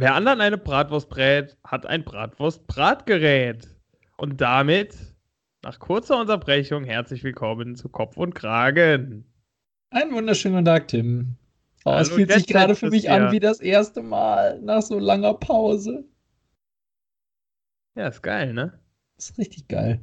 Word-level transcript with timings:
Wer 0.00 0.14
anderen 0.14 0.40
eine 0.40 0.58
Bratwurst 0.58 1.08
brät, 1.08 1.56
hat 1.64 1.84
ein 1.84 2.04
Bratwurst-Bratgerät. 2.04 3.66
Und 4.16 4.40
damit, 4.40 4.96
nach 5.64 5.80
kurzer 5.80 6.20
Unterbrechung, 6.20 6.84
herzlich 6.84 7.24
willkommen 7.24 7.74
zu 7.74 7.88
Kopf 7.88 8.16
und 8.16 8.32
Kragen. 8.32 9.24
Einen 9.90 10.14
wunderschönen 10.14 10.54
guten 10.54 10.66
Tag, 10.66 10.86
Tim. 10.86 11.34
Oh, 11.84 11.94
es 11.94 12.10
fühlt 12.10 12.30
sich 12.30 12.46
gerade 12.46 12.76
für 12.76 12.90
mich 12.90 13.10
an 13.10 13.32
wie 13.32 13.40
das 13.40 13.58
erste 13.58 14.00
Mal 14.00 14.60
nach 14.60 14.82
so 14.82 15.00
langer 15.00 15.34
Pause. 15.34 16.04
Ja, 17.96 18.06
ist 18.06 18.22
geil, 18.22 18.54
ne? 18.54 18.78
Ist 19.16 19.36
richtig 19.36 19.66
geil. 19.66 20.00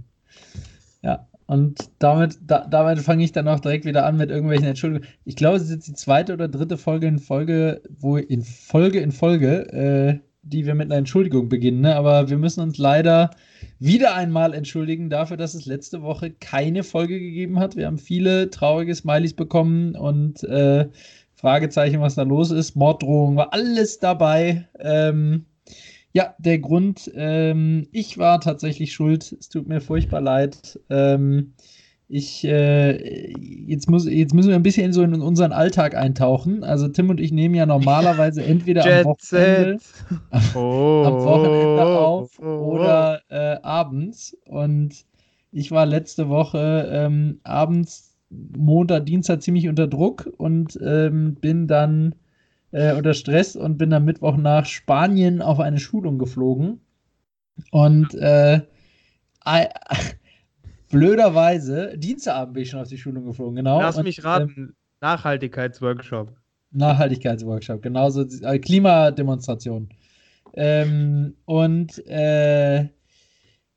Ja, 1.04 1.30
und 1.48 1.92
damit, 2.00 2.40
da, 2.46 2.66
damit 2.70 3.00
fange 3.00 3.24
ich 3.24 3.32
dann 3.32 3.48
auch 3.48 3.60
direkt 3.60 3.86
wieder 3.86 4.06
an 4.06 4.18
mit 4.18 4.32
irgendwelchen 4.32 4.68
Entschuldigungen. 4.68 5.08
Ich 5.26 5.36
glaube, 5.36 5.58
es 5.58 5.64
ist 5.64 5.72
jetzt 5.72 5.88
die 5.88 5.94
zweite 5.94 6.34
oder 6.34 6.48
dritte 6.48 6.78
Folge 6.78 7.08
in 7.08 7.20
Folge, 7.20 7.82
wo 8.00 8.18
in 8.18 8.42
Folge 8.42 9.00
in 9.00 9.12
Folge, 9.12 9.72
äh, 9.72 10.20
die 10.42 10.66
wir 10.66 10.76
mit 10.76 10.88
einer 10.88 10.98
Entschuldigung 10.98 11.50
beginnen. 11.50 11.82
Ne? 11.82 11.96
Aber 11.96 12.30
wir 12.30 12.38
müssen 12.38 12.62
uns 12.62 12.78
leider 12.78 13.32
wieder 13.80 14.16
einmal 14.16 14.54
entschuldigen 14.54 15.10
dafür, 15.10 15.38
dass 15.38 15.54
es 15.54 15.66
letzte 15.66 16.02
Woche 16.02 16.32
keine 16.32 16.84
Folge 16.84 17.20
gegeben 17.20 17.60
hat. 17.60 17.76
Wir 17.76 17.88
haben 17.88 17.98
viele 17.98 18.50
traurige 18.50 18.96
Smileys 18.96 19.34
bekommen 19.34 19.96
und 19.96 20.44
äh, 20.44 20.88
Fragezeichen, 21.36 22.02
was 22.02 22.16
da 22.16 22.24
los 22.24 22.50
ist. 22.50 22.76
Morddrohung 22.76 23.36
war 23.36 23.54
alles 23.54 24.00
dabei. 24.00 24.68
Ähm, 24.80 25.46
ja, 26.16 26.34
der 26.38 26.60
Grund, 26.60 27.12
ähm, 27.14 27.90
ich 27.92 28.18
war 28.18 28.40
tatsächlich 28.40 28.94
schuld. 28.94 29.36
Es 29.38 29.50
tut 29.50 29.68
mir 29.68 29.82
furchtbar 29.82 30.22
leid. 30.22 30.80
Ähm, 30.90 31.56
ich, 32.08 32.46
äh, 32.46 33.34
jetzt, 33.68 33.90
muss, 33.90 34.08
jetzt 34.08 34.34
müssen 34.34 34.48
wir 34.48 34.56
ein 34.56 34.64
bisschen 34.64 34.86
in 34.86 34.94
so 34.94 35.04
in 35.04 35.20
unseren 35.22 35.52
Alltag 35.52 35.94
eintauchen. 35.94 36.64
Also 36.64 36.88
Tim 36.88 37.10
und 37.10 37.20
ich 37.20 37.34
nehmen 37.34 37.54
ja 37.54 37.66
normalerweise 37.66 38.44
entweder 38.46 38.86
am 39.00 39.06
Wochenende, 39.06 39.80
oh, 40.54 41.04
am 41.06 41.14
Wochenende 41.16 41.84
auf 41.84 42.40
oh, 42.40 42.46
oh, 42.46 42.76
oder 42.76 43.22
äh, 43.28 43.58
abends. 43.62 44.38
Und 44.46 45.04
ich 45.52 45.72
war 45.72 45.86
letzte 45.86 46.30
Woche 46.30 46.90
ähm, 46.94 47.42
abends, 47.44 48.16
Montag, 48.30 49.06
Dienstag 49.06 49.42
ziemlich 49.42 49.68
unter 49.68 49.88
Druck 49.88 50.32
und 50.38 50.80
ähm, 50.82 51.36
bin 51.42 51.68
dann 51.68 52.16
äh, 52.76 52.94
unter 52.94 53.14
Stress 53.14 53.56
und 53.56 53.78
bin 53.78 53.94
am 53.94 54.04
Mittwoch 54.04 54.36
nach 54.36 54.66
Spanien 54.66 55.42
auf 55.42 55.62
eine 55.62 55.80
Schulung 55.80 56.20
geflogen. 56.20 56.82
Und 57.72 58.14
äh, 58.16 58.56
äh, 59.46 59.68
blöderweise, 60.90 61.98
Dienstagabend 61.98 62.54
bin 62.54 62.64
ich 62.64 62.70
schon 62.70 62.82
auf 62.82 62.90
die 62.90 62.98
Schulung 62.98 63.26
geflogen, 63.26 63.56
genau. 63.56 63.80
Lass 63.80 63.96
und, 63.96 64.04
mich 64.04 64.26
raten, 64.26 64.54
ähm, 64.58 64.74
Nachhaltigkeitsworkshop. 65.00 66.36
Nachhaltigkeitsworkshop, 66.72 67.82
genauso 67.82 68.26
äh, 68.42 68.60
Klimademonstration. 68.60 69.88
Ähm, 70.54 71.36
und 71.46 72.06
äh, 72.08 72.90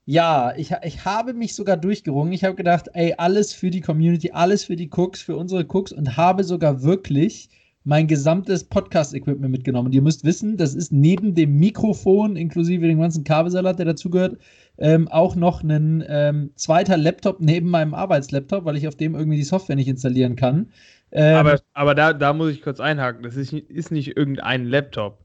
ja, 0.07 0.55
ich, 0.57 0.73
ich 0.83 1.05
habe 1.05 1.35
mich 1.35 1.55
sogar 1.55 1.77
durchgerungen. 1.77 2.33
Ich 2.33 2.43
habe 2.43 2.57
gedacht, 2.57 2.89
ey, 2.95 3.15
alles 3.17 3.53
für 3.53 3.71
die 3.71 3.81
Community, 3.81 4.33
alles 4.33 4.65
für 4.65 4.75
die 4.75 4.91
Cooks, 4.91 5.23
für 5.23 5.37
unsere 5.37 5.65
Cooks 5.69 5.93
und 5.93 6.17
habe 6.17 6.43
sogar 6.43 6.83
wirklich 6.83 7.49
mein 7.89 8.07
gesamtes 8.07 8.65
Podcast-Equipment 8.65 9.51
mitgenommen. 9.51 9.87
Und 9.87 9.95
ihr 9.95 10.03
müsst 10.03 10.23
wissen, 10.23 10.59
das 10.59 10.75
ist 10.75 10.93
neben 10.93 11.35
dem 11.35 11.59
Mikrofon, 11.59 12.37
inklusive 12.37 12.87
dem 12.87 13.01
ganzen 13.01 13.25
Kabelsalat, 13.25 13.79
der 13.79 13.87
dazugehört, 13.87 14.37
ähm, 14.77 15.09
auch 15.09 15.37
noch 15.37 15.63
ein 15.63 16.05
ähm, 16.07 16.51
zweiter 16.55 16.99
Laptop 16.99 17.41
neben 17.41 17.71
meinem 17.71 17.95
Arbeitslaptop, 17.95 18.67
weil 18.67 18.77
ich 18.77 18.87
auf 18.87 18.95
dem 18.95 19.15
irgendwie 19.15 19.39
die 19.39 19.43
Software 19.43 19.75
nicht 19.75 19.89
installieren 19.89 20.37
kann. 20.37 20.71
Ähm, 21.13 21.37
aber 21.37 21.61
aber 21.73 21.95
da, 21.95 22.13
da 22.13 22.35
muss 22.35 22.51
ich 22.51 22.61
kurz 22.61 22.79
einhaken. 22.79 23.23
Das 23.23 23.37
ist, 23.37 23.55
ist 23.55 23.91
nicht 23.91 24.19
irgendein 24.19 24.67
Laptop. 24.67 25.25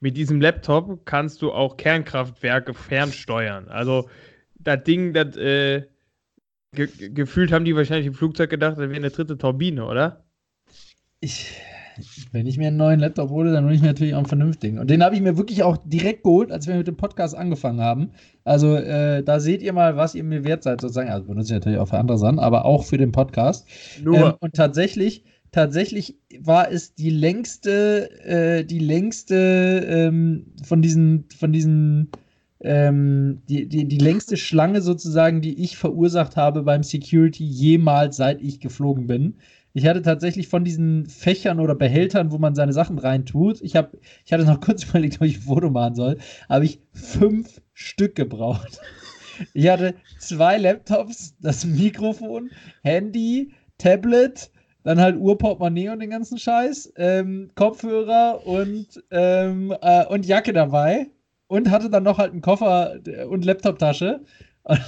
Mit 0.00 0.16
diesem 0.16 0.40
Laptop 0.40 1.04
kannst 1.04 1.42
du 1.42 1.52
auch 1.52 1.76
Kernkraftwerke 1.76 2.72
fernsteuern. 2.72 3.68
Also 3.68 4.08
das 4.58 4.82
Ding, 4.82 5.12
das 5.12 5.36
äh, 5.36 5.82
ge 6.72 6.88
gefühlt 7.10 7.52
haben 7.52 7.66
die 7.66 7.76
wahrscheinlich 7.76 8.06
im 8.06 8.14
Flugzeug 8.14 8.48
gedacht, 8.48 8.78
das 8.78 8.88
wäre 8.88 8.94
eine 8.94 9.10
dritte 9.10 9.36
Turbine, 9.36 9.84
oder? 9.84 10.24
Ich, 11.20 11.52
wenn 12.32 12.46
ich 12.46 12.58
mir 12.58 12.68
einen 12.68 12.76
neuen 12.76 13.00
Laptop 13.00 13.30
hole, 13.30 13.52
dann 13.52 13.64
hole 13.64 13.74
ich 13.74 13.80
mir 13.80 13.88
natürlich 13.88 14.14
auch 14.14 14.18
einen 14.18 14.26
vernünftigen. 14.26 14.78
Und 14.78 14.90
den 14.90 15.02
habe 15.02 15.14
ich 15.14 15.20
mir 15.20 15.36
wirklich 15.36 15.62
auch 15.62 15.76
direkt 15.84 16.24
geholt, 16.24 16.52
als 16.52 16.66
wir 16.66 16.76
mit 16.76 16.86
dem 16.86 16.96
Podcast 16.96 17.36
angefangen 17.36 17.80
haben. 17.80 18.10
Also 18.44 18.74
äh, 18.76 19.22
da 19.22 19.40
seht 19.40 19.62
ihr 19.62 19.72
mal, 19.72 19.96
was 19.96 20.14
ihr 20.14 20.24
mir 20.24 20.44
wert 20.44 20.62
seid, 20.62 20.80
sozusagen. 20.80 21.10
Also 21.10 21.26
benutze 21.26 21.48
ich 21.48 21.60
natürlich 21.60 21.78
auch 21.78 21.88
für 21.88 21.98
andere 21.98 22.18
Sachen, 22.18 22.38
aber 22.38 22.64
auch 22.64 22.84
für 22.84 22.98
den 22.98 23.12
Podcast. 23.12 23.66
Nur. 24.02 24.16
Ähm, 24.16 24.32
und 24.40 24.54
tatsächlich, 24.54 25.24
tatsächlich 25.52 26.18
war 26.40 26.70
es 26.70 26.94
die 26.94 27.10
längste, 27.10 28.10
äh, 28.24 28.64
die 28.64 28.78
längste 28.78 29.86
ähm, 29.88 30.46
von 30.64 30.82
diesen, 30.82 31.24
von 31.38 31.52
diesen 31.52 32.10
ähm, 32.60 33.42
die, 33.48 33.68
die, 33.68 33.86
die 33.86 33.98
längste 33.98 34.36
Schlange 34.36 34.82
sozusagen, 34.82 35.40
die 35.40 35.62
ich 35.62 35.76
verursacht 35.76 36.36
habe 36.36 36.62
beim 36.62 36.82
Security 36.82 37.44
jemals, 37.44 38.16
seit 38.16 38.42
ich 38.42 38.60
geflogen 38.60 39.06
bin. 39.06 39.36
Ich 39.78 39.86
hatte 39.86 40.02
tatsächlich 40.02 40.48
von 40.48 40.64
diesen 40.64 41.06
Fächern 41.06 41.60
oder 41.60 41.76
Behältern, 41.76 42.32
wo 42.32 42.38
man 42.38 42.56
seine 42.56 42.72
Sachen 42.72 42.98
reintut, 42.98 43.62
ich, 43.62 43.76
hab, 43.76 43.92
ich 44.24 44.32
hatte 44.32 44.44
noch 44.44 44.60
kurz 44.60 44.82
überlegt, 44.82 45.20
ob 45.20 45.26
ich 45.28 45.36
ein 45.36 45.42
Foto 45.42 45.70
machen 45.70 45.94
soll, 45.94 46.18
habe 46.48 46.64
ich 46.64 46.80
fünf 46.92 47.62
Stück 47.74 48.16
gebraucht. 48.16 48.80
Ich 49.54 49.68
hatte 49.68 49.94
zwei 50.18 50.58
Laptops, 50.58 51.36
das 51.40 51.64
Mikrofon, 51.64 52.50
Handy, 52.82 53.52
Tablet, 53.78 54.50
dann 54.82 55.00
halt 55.00 55.16
Urportemonnaie 55.16 55.90
und 55.90 56.00
den 56.00 56.10
ganzen 56.10 56.38
Scheiß, 56.38 56.94
ähm, 56.96 57.52
Kopfhörer 57.54 58.44
und, 58.44 59.00
ähm, 59.12 59.72
äh, 59.80 60.06
und 60.06 60.26
Jacke 60.26 60.52
dabei 60.52 61.06
und 61.46 61.70
hatte 61.70 61.88
dann 61.88 62.02
noch 62.02 62.18
halt 62.18 62.32
einen 62.32 62.42
Koffer 62.42 62.98
und 63.28 63.44
Laptoptasche 63.44 64.24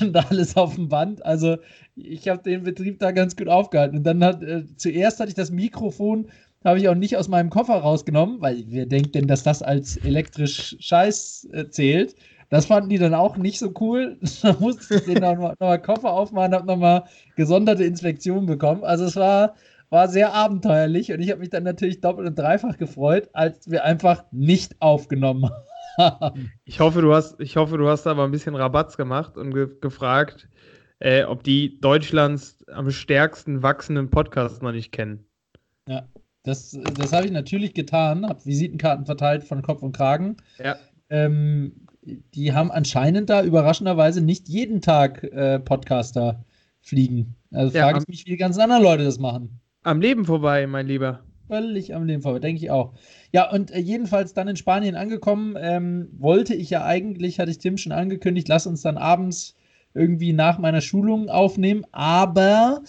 und 0.00 0.16
alles 0.16 0.56
auf 0.56 0.74
dem 0.74 0.88
Band. 0.88 1.24
Also 1.24 1.56
ich 1.96 2.28
habe 2.28 2.42
den 2.42 2.62
Betrieb 2.62 2.98
da 2.98 3.10
ganz 3.12 3.36
gut 3.36 3.48
aufgehalten. 3.48 3.98
Und 3.98 4.04
dann 4.04 4.22
hat 4.24 4.42
äh, 4.42 4.64
zuerst 4.76 5.20
hatte 5.20 5.30
ich 5.30 5.34
das 5.34 5.50
Mikrofon, 5.50 6.28
habe 6.64 6.78
ich 6.78 6.88
auch 6.88 6.94
nicht 6.94 7.16
aus 7.16 7.28
meinem 7.28 7.50
Koffer 7.50 7.76
rausgenommen, 7.76 8.40
weil 8.40 8.64
wer 8.68 8.86
denkt 8.86 9.14
denn, 9.14 9.26
dass 9.26 9.42
das 9.42 9.62
als 9.62 9.96
elektrisch 9.96 10.76
Scheiß 10.78 11.48
äh, 11.52 11.68
zählt? 11.68 12.14
Das 12.50 12.66
fanden 12.66 12.90
die 12.90 12.98
dann 12.98 13.14
auch 13.14 13.36
nicht 13.36 13.58
so 13.58 13.72
cool. 13.80 14.18
da 14.42 14.56
musste 14.58 14.96
ich 14.96 15.04
den 15.04 15.22
nochmal 15.22 15.54
noch 15.58 15.82
Koffer 15.82 16.12
aufmachen, 16.12 16.54
habe 16.54 16.66
nochmal 16.66 17.04
gesonderte 17.36 17.84
Inspektionen 17.84 18.46
bekommen. 18.46 18.84
Also 18.84 19.04
es 19.04 19.16
war, 19.16 19.54
war 19.88 20.08
sehr 20.08 20.34
abenteuerlich 20.34 21.12
und 21.12 21.20
ich 21.20 21.30
habe 21.30 21.40
mich 21.40 21.50
dann 21.50 21.62
natürlich 21.64 22.00
doppelt 22.00 22.28
und 22.28 22.38
dreifach 22.38 22.76
gefreut, 22.76 23.30
als 23.32 23.70
wir 23.70 23.84
einfach 23.84 24.24
nicht 24.32 24.76
aufgenommen 24.80 25.44
haben. 25.44 25.69
ich, 26.64 26.80
hoffe, 26.80 27.00
du 27.00 27.14
hast, 27.14 27.40
ich 27.40 27.56
hoffe, 27.56 27.78
du 27.78 27.88
hast 27.88 28.06
aber 28.06 28.24
ein 28.24 28.30
bisschen 28.30 28.54
Rabatz 28.54 28.96
gemacht 28.96 29.36
und 29.36 29.54
ge 29.54 29.68
gefragt, 29.80 30.48
äh, 30.98 31.24
ob 31.24 31.42
die 31.42 31.80
Deutschlands 31.80 32.64
am 32.68 32.90
stärksten 32.90 33.62
wachsenden 33.62 34.10
Podcasts 34.10 34.62
noch 34.62 34.72
nicht 34.72 34.92
kennen. 34.92 35.24
Ja, 35.88 36.06
das, 36.42 36.78
das 36.94 37.12
habe 37.12 37.26
ich 37.26 37.32
natürlich 37.32 37.74
getan, 37.74 38.26
habe 38.26 38.44
Visitenkarten 38.44 39.06
verteilt 39.06 39.44
von 39.44 39.62
Kopf 39.62 39.82
und 39.82 39.96
Kragen. 39.96 40.36
Ja. 40.58 40.76
Ähm, 41.08 41.86
die 42.02 42.52
haben 42.52 42.70
anscheinend 42.70 43.28
da 43.28 43.42
überraschenderweise 43.42 44.20
nicht 44.20 44.48
jeden 44.48 44.80
Tag 44.80 45.22
äh, 45.24 45.58
Podcaster 45.58 46.44
fliegen. 46.80 47.34
Also 47.52 47.76
ja, 47.76 47.84
frage 47.84 47.98
ich 48.00 48.08
mich, 48.08 48.26
wie 48.26 48.30
die 48.30 48.36
ganzen 48.36 48.60
anderen 48.60 48.82
Leute 48.82 49.04
das 49.04 49.18
machen. 49.18 49.60
Am 49.82 50.00
Leben 50.00 50.24
vorbei, 50.24 50.66
mein 50.66 50.86
Lieber. 50.86 51.20
Völlig 51.50 51.94
am 51.94 52.06
Leben 52.06 52.22
vorbei, 52.22 52.38
denke 52.38 52.62
ich 52.62 52.70
auch. 52.70 52.92
Ja, 53.32 53.50
und 53.50 53.70
äh, 53.70 53.78
jedenfalls 53.78 54.34
dann 54.34 54.48
in 54.48 54.56
Spanien 54.56 54.94
angekommen, 54.94 55.56
ähm, 55.58 56.08
wollte 56.18 56.54
ich 56.54 56.70
ja 56.70 56.84
eigentlich, 56.84 57.40
hatte 57.40 57.50
ich 57.50 57.58
Tim 57.58 57.76
schon 57.76 57.92
angekündigt, 57.92 58.48
lass 58.48 58.66
uns 58.66 58.82
dann 58.82 58.96
abends 58.96 59.56
irgendwie 59.92 60.32
nach 60.32 60.58
meiner 60.58 60.80
Schulung 60.80 61.28
aufnehmen, 61.28 61.84
aber 61.90 62.82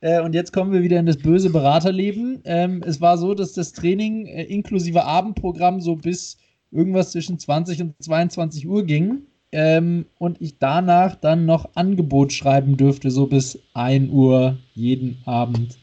äh, 0.00 0.20
und 0.20 0.34
jetzt 0.34 0.52
kommen 0.52 0.72
wir 0.72 0.82
wieder 0.82 1.00
in 1.00 1.06
das 1.06 1.16
böse 1.16 1.50
Beraterleben. 1.50 2.40
Ähm, 2.44 2.82
es 2.86 3.00
war 3.00 3.16
so, 3.16 3.32
dass 3.32 3.54
das 3.54 3.72
Training 3.72 4.26
äh, 4.26 4.44
inklusive 4.44 5.02
Abendprogramm 5.04 5.80
so 5.80 5.96
bis 5.96 6.36
irgendwas 6.70 7.12
zwischen 7.12 7.38
20 7.38 7.80
und 7.80 7.94
22 8.02 8.68
Uhr 8.68 8.84
ging. 8.84 9.22
Ähm, 9.50 10.06
und 10.18 10.42
ich 10.42 10.58
danach 10.58 11.14
dann 11.14 11.46
noch 11.46 11.70
Angebot 11.74 12.32
schreiben 12.32 12.76
dürfte, 12.76 13.10
so 13.10 13.26
bis 13.26 13.58
1 13.72 14.10
Uhr 14.10 14.58
jeden 14.74 15.22
Abend. 15.24 15.78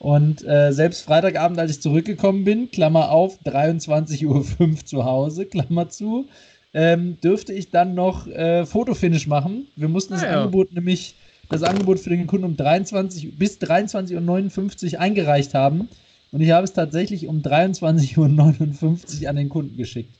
Und 0.00 0.42
äh, 0.48 0.72
selbst 0.72 1.02
Freitagabend, 1.02 1.58
als 1.58 1.72
ich 1.72 1.82
zurückgekommen 1.82 2.42
bin, 2.44 2.70
Klammer 2.70 3.10
auf, 3.10 3.38
23.05 3.44 4.24
Uhr 4.24 4.76
zu 4.86 5.04
Hause, 5.04 5.44
Klammer 5.44 5.90
zu, 5.90 6.26
ähm, 6.72 7.20
dürfte 7.20 7.52
ich 7.52 7.70
dann 7.70 7.94
noch 7.94 8.26
äh, 8.26 8.64
Fotofinish 8.64 9.26
machen. 9.26 9.66
Wir 9.76 9.88
mussten 9.88 10.14
das 10.14 10.22
ah, 10.22 10.26
ja. 10.26 10.38
Angebot 10.38 10.72
nämlich, 10.72 11.16
das 11.50 11.62
Angebot 11.62 12.00
für 12.00 12.08
den 12.08 12.26
Kunden 12.26 12.46
um 12.46 12.56
23 12.56 13.36
bis 13.36 13.58
23.59 13.58 14.94
Uhr 14.94 15.00
eingereicht 15.00 15.52
haben. 15.52 15.90
Und 16.32 16.40
ich 16.40 16.50
habe 16.50 16.64
es 16.64 16.72
tatsächlich 16.72 17.26
um 17.26 17.42
23.59 17.42 19.22
Uhr 19.22 19.28
an 19.28 19.36
den 19.36 19.48
Kunden 19.50 19.76
geschickt. 19.76 20.14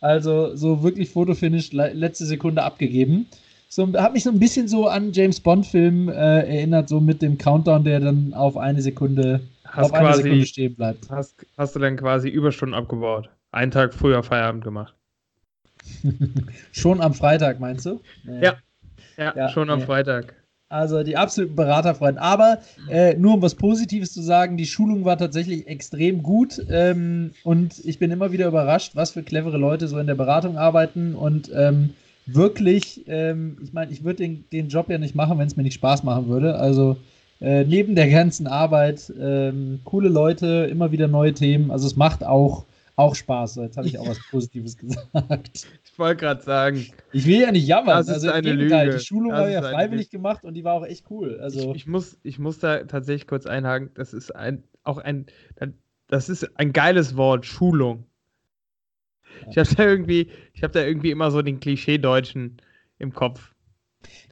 Also 0.00 0.54
so 0.54 0.84
wirklich 0.84 1.10
Fotofinish 1.10 1.72
letzte 1.72 2.24
Sekunde 2.24 2.62
abgegeben 2.62 3.26
so, 3.74 3.92
hat 3.94 4.12
mich 4.12 4.22
so 4.22 4.30
ein 4.30 4.38
bisschen 4.38 4.68
so 4.68 4.86
an 4.86 5.12
James 5.12 5.40
Bond-Film 5.40 6.08
äh, 6.08 6.12
erinnert, 6.12 6.88
so 6.88 7.00
mit 7.00 7.22
dem 7.22 7.38
Countdown, 7.38 7.82
der 7.82 7.98
dann 7.98 8.32
auf 8.32 8.56
eine 8.56 8.80
Sekunde, 8.80 9.40
hast 9.64 9.86
auf 9.86 9.90
quasi, 9.90 10.04
eine 10.04 10.16
Sekunde 10.16 10.46
stehen 10.46 10.74
bleibt. 10.76 11.10
Hast, 11.10 11.44
hast 11.58 11.74
du 11.74 11.80
dann 11.80 11.96
quasi 11.96 12.28
Überstunden 12.28 12.74
abgebaut? 12.74 13.30
Einen 13.50 13.72
Tag 13.72 13.92
früher 13.92 14.22
Feierabend 14.22 14.62
gemacht? 14.62 14.94
schon 16.72 17.00
am 17.00 17.14
Freitag, 17.14 17.58
meinst 17.58 17.84
du? 17.86 18.00
Ja. 18.24 18.54
Ja, 19.16 19.34
ja 19.36 19.48
schon 19.48 19.68
am 19.70 19.80
ja. 19.80 19.86
Freitag. 19.86 20.34
Also 20.68 21.02
die 21.02 21.16
absoluten 21.16 21.56
Beraterfreunde. 21.56 22.20
Aber 22.20 22.58
äh, 22.88 23.14
nur 23.14 23.34
um 23.34 23.42
was 23.42 23.54
Positives 23.54 24.12
zu 24.12 24.22
sagen, 24.22 24.56
die 24.56 24.66
Schulung 24.66 25.04
war 25.04 25.18
tatsächlich 25.18 25.66
extrem 25.66 26.22
gut 26.22 26.60
ähm, 26.70 27.32
und 27.42 27.84
ich 27.84 27.98
bin 27.98 28.10
immer 28.10 28.32
wieder 28.32 28.46
überrascht, 28.46 28.96
was 28.96 29.10
für 29.10 29.22
clevere 29.22 29.58
Leute 29.58 29.88
so 29.88 29.98
in 29.98 30.06
der 30.06 30.14
Beratung 30.14 30.58
arbeiten 30.58 31.14
und 31.14 31.50
ähm, 31.54 31.90
wirklich, 32.26 33.04
ähm, 33.06 33.58
ich 33.62 33.72
meine, 33.72 33.92
ich 33.92 34.04
würde 34.04 34.22
den, 34.22 34.44
den 34.50 34.68
Job 34.68 34.88
ja 34.88 34.98
nicht 34.98 35.14
machen, 35.14 35.38
wenn 35.38 35.46
es 35.46 35.56
mir 35.56 35.62
nicht 35.62 35.74
Spaß 35.74 36.02
machen 36.04 36.28
würde. 36.28 36.56
Also 36.56 36.96
äh, 37.40 37.64
neben 37.64 37.94
der 37.94 38.08
ganzen 38.08 38.46
Arbeit, 38.46 39.12
ähm, 39.20 39.80
coole 39.84 40.08
Leute, 40.08 40.68
immer 40.70 40.92
wieder 40.92 41.08
neue 41.08 41.34
Themen. 41.34 41.70
Also 41.70 41.86
es 41.86 41.96
macht 41.96 42.24
auch, 42.24 42.64
auch 42.96 43.14
Spaß. 43.14 43.56
Jetzt 43.56 43.76
habe 43.76 43.86
ich 43.86 43.98
auch 43.98 44.08
was 44.08 44.18
Positives 44.30 44.76
gesagt. 44.76 45.66
Ich 45.84 45.98
wollte 45.98 46.16
gerade 46.16 46.42
sagen. 46.42 46.86
Ich 47.12 47.26
will 47.26 47.40
ja 47.40 47.52
nicht 47.52 47.66
jammern. 47.66 47.98
Das 47.98 48.08
ist 48.08 48.14
also 48.14 48.30
eine 48.30 48.52
Lüge. 48.52 48.96
Die 48.96 49.04
Schulung 49.04 49.32
das 49.32 49.40
war 49.40 49.50
ja 49.50 49.62
freiwillig 49.62 50.10
gemacht 50.10 50.44
und 50.44 50.54
die 50.54 50.64
war 50.64 50.74
auch 50.74 50.86
echt 50.86 51.04
cool. 51.10 51.38
Also 51.40 51.70
ich, 51.70 51.76
ich, 51.76 51.86
muss, 51.86 52.18
ich 52.22 52.38
muss 52.38 52.58
da 52.58 52.84
tatsächlich 52.84 53.26
kurz 53.26 53.46
einhaken. 53.46 53.90
Das 53.94 54.14
ist 54.14 54.34
ein, 54.34 54.62
auch 54.82 54.98
ein, 54.98 55.26
das 56.08 56.28
ist 56.28 56.58
ein 56.58 56.72
geiles 56.72 57.16
Wort, 57.16 57.46
Schulung. 57.46 58.06
Ich 59.50 59.58
habe 59.58 59.74
da 59.74 59.84
irgendwie, 59.84 60.28
ich 60.52 60.62
habe 60.62 60.72
da 60.72 60.84
irgendwie 60.84 61.10
immer 61.10 61.30
so 61.30 61.42
den 61.42 61.60
Klischee-Deutschen 61.60 62.56
im 62.98 63.12
Kopf. 63.12 63.52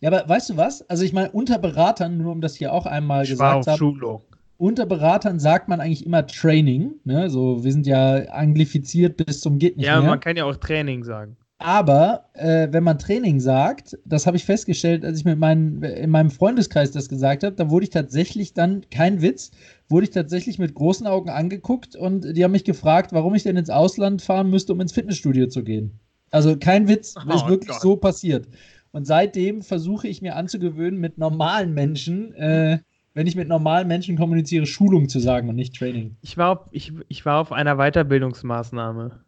Ja, 0.01 0.11
aber 0.11 0.29
weißt 0.29 0.51
du 0.51 0.57
was? 0.57 0.89
Also 0.91 1.05
ich 1.05 1.13
meine, 1.13 1.31
unter 1.31 1.59
Beratern, 1.59 2.19
nur 2.19 2.33
um 2.33 2.41
das 2.41 2.57
hier 2.57 2.73
auch 2.73 2.87
einmal 2.87 3.27
gesagt 3.27 3.65
zu 3.65 3.73
haben. 3.73 4.21
Unter 4.59 4.87
Beratern 4.87 5.41
sagt 5.41 5.69
man 5.69 5.81
eigentlich 5.81 6.07
immer 6.07 6.27
Training. 6.27 6.93
Ne? 7.05 7.31
So, 7.31 7.65
wir 7.65 7.73
sind 7.73 7.87
ja 7.87 8.17
anglifiziert 8.29 9.17
bis 9.17 9.41
zum 9.41 9.59
geht 9.59 9.77
nicht 9.77 9.87
ja, 9.87 9.97
mehr. 9.97 10.05
Ja, 10.05 10.11
man 10.11 10.21
kann 10.21 10.37
ja 10.37 10.45
auch 10.45 10.57
Training 10.57 11.03
sagen. 11.03 11.37
Aber 11.63 12.29
äh, 12.35 12.69
wenn 12.71 12.83
man 12.83 12.99
Training 12.99 13.41
sagt, 13.41 13.97
das 14.05 14.27
habe 14.27 14.37
ich 14.37 14.45
festgestellt, 14.45 15.05
als 15.05 15.21
ich 15.21 15.25
mit 15.25 15.39
meinen, 15.39 15.83
in 15.83 16.11
meinem 16.11 16.31
Freundeskreis 16.31 16.91
das 16.91 17.09
gesagt 17.09 17.45
habe, 17.45 17.55
da 17.55 17.71
wurde 17.71 17.85
ich 17.85 17.91
tatsächlich 17.91 18.55
dann, 18.55 18.83
kein 18.91 19.23
Witz, 19.23 19.51
wurde 19.89 20.05
ich 20.05 20.11
tatsächlich 20.11 20.59
mit 20.59 20.75
großen 20.75 21.07
Augen 21.07 21.31
angeguckt 21.31 21.95
und 21.97 22.37
die 22.37 22.45
haben 22.45 22.53
mich 22.53 22.65
gefragt, 22.65 23.13
warum 23.13 23.35
ich 23.35 23.45
denn 23.45 23.57
ins 23.57 23.71
Ausland 23.71 24.23
fahren 24.23 24.51
müsste, 24.51 24.73
um 24.73 24.81
ins 24.81 24.93
Fitnessstudio 24.93 25.47
zu 25.47 25.63
gehen. 25.63 26.01
Also 26.31 26.57
kein 26.57 26.89
Witz, 26.89 27.15
oh, 27.17 27.33
ist 27.33 27.47
wirklich 27.47 27.71
Gott. 27.71 27.81
so 27.81 27.97
passiert. 27.97 28.49
Und 28.91 29.07
seitdem 29.07 29.63
versuche 29.63 30.09
ich 30.09 30.23
mir 30.23 30.37
anzugewöhnen, 30.37 30.99
mit 30.99 31.19
normalen 31.19 31.75
Menschen, 31.75 32.35
äh, 32.35 32.79
wenn 33.15 33.27
ich 33.27 33.37
mit 33.37 33.49
normalen 33.49 33.89
Menschen 33.89 34.17
kommuniziere, 34.17 34.67
Schulung 34.67 35.09
zu 35.09 35.19
sagen 35.19 35.49
und 35.49 35.57
nicht 35.57 35.77
Training. 35.77 36.17
Ich 36.23 36.37
war 36.37 36.51
auf, 36.51 36.69
ich, 36.71 36.93
ich 37.09 37.25
war 37.25 37.41
auf 37.41 37.53
einer 37.53 37.77
Weiterbildungsmaßnahme. 37.77 39.21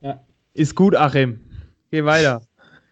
Ja. 0.00 0.20
Ist 0.54 0.74
gut, 0.74 0.96
Achim. 0.96 1.40
Geh 1.90 2.04
weiter. 2.04 2.42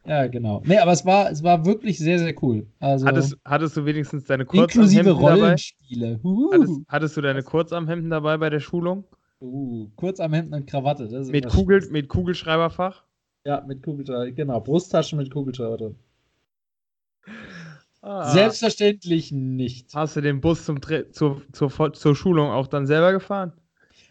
Ja, 0.07 0.27
genau. 0.27 0.63
Nee, 0.67 0.79
aber 0.79 0.93
es 0.93 1.05
war, 1.07 1.31
es 1.31 1.43
war 1.43 1.65
wirklich 1.65 1.99
sehr, 1.99 2.19
sehr 2.19 2.35
cool. 2.43 2.67
Also, 2.79 3.07
hattest, 3.07 3.39
hattest 3.45 3.77
du 3.77 3.87
wenigstens 3.87 4.25
deine 4.25 4.45
Kurzarmhemden 4.45 4.99
Inklusive 4.99 5.11
Rollenspiele. 5.11 6.21
Uh. 6.23 6.53
Hattest, 6.53 6.81
hattest, 6.89 7.17
du 7.17 7.21
deine 7.23 7.43
Kurzarmhemden 7.43 8.11
dabei 8.11 8.37
bei 8.37 8.51
der 8.51 8.61
Schulung? 8.61 9.05
Uh, 9.41 9.89
Kurzarmhemden 9.97 10.53
und 10.55 10.67
Krawatte. 10.67 11.09
mit, 11.31 11.49
Kugel, 11.49 11.89
mit 11.91 12.09
Kugelschreiberfach? 12.09 13.05
Ja, 13.47 13.63
mit 13.67 13.83
Kugelschreiber, 13.83 14.31
genau. 14.33 14.61
Brusttaschen 14.61 15.19
mit 15.19 15.33
Kugelschreiber 15.33 15.79
drin. 15.79 15.97
Ah. 18.03 18.31
Selbstverständlich 18.31 19.33
nicht. 19.33 19.95
Hast 19.95 20.17
du 20.17 20.21
den 20.21 20.43
Bus 20.43 20.67
zum, 20.67 20.81
zur, 21.13 21.41
zur, 21.53 21.93
zur 21.95 22.15
Schulung 22.15 22.51
auch 22.51 22.67
dann 22.67 22.87
selber 22.87 23.13
gefahren? 23.13 23.53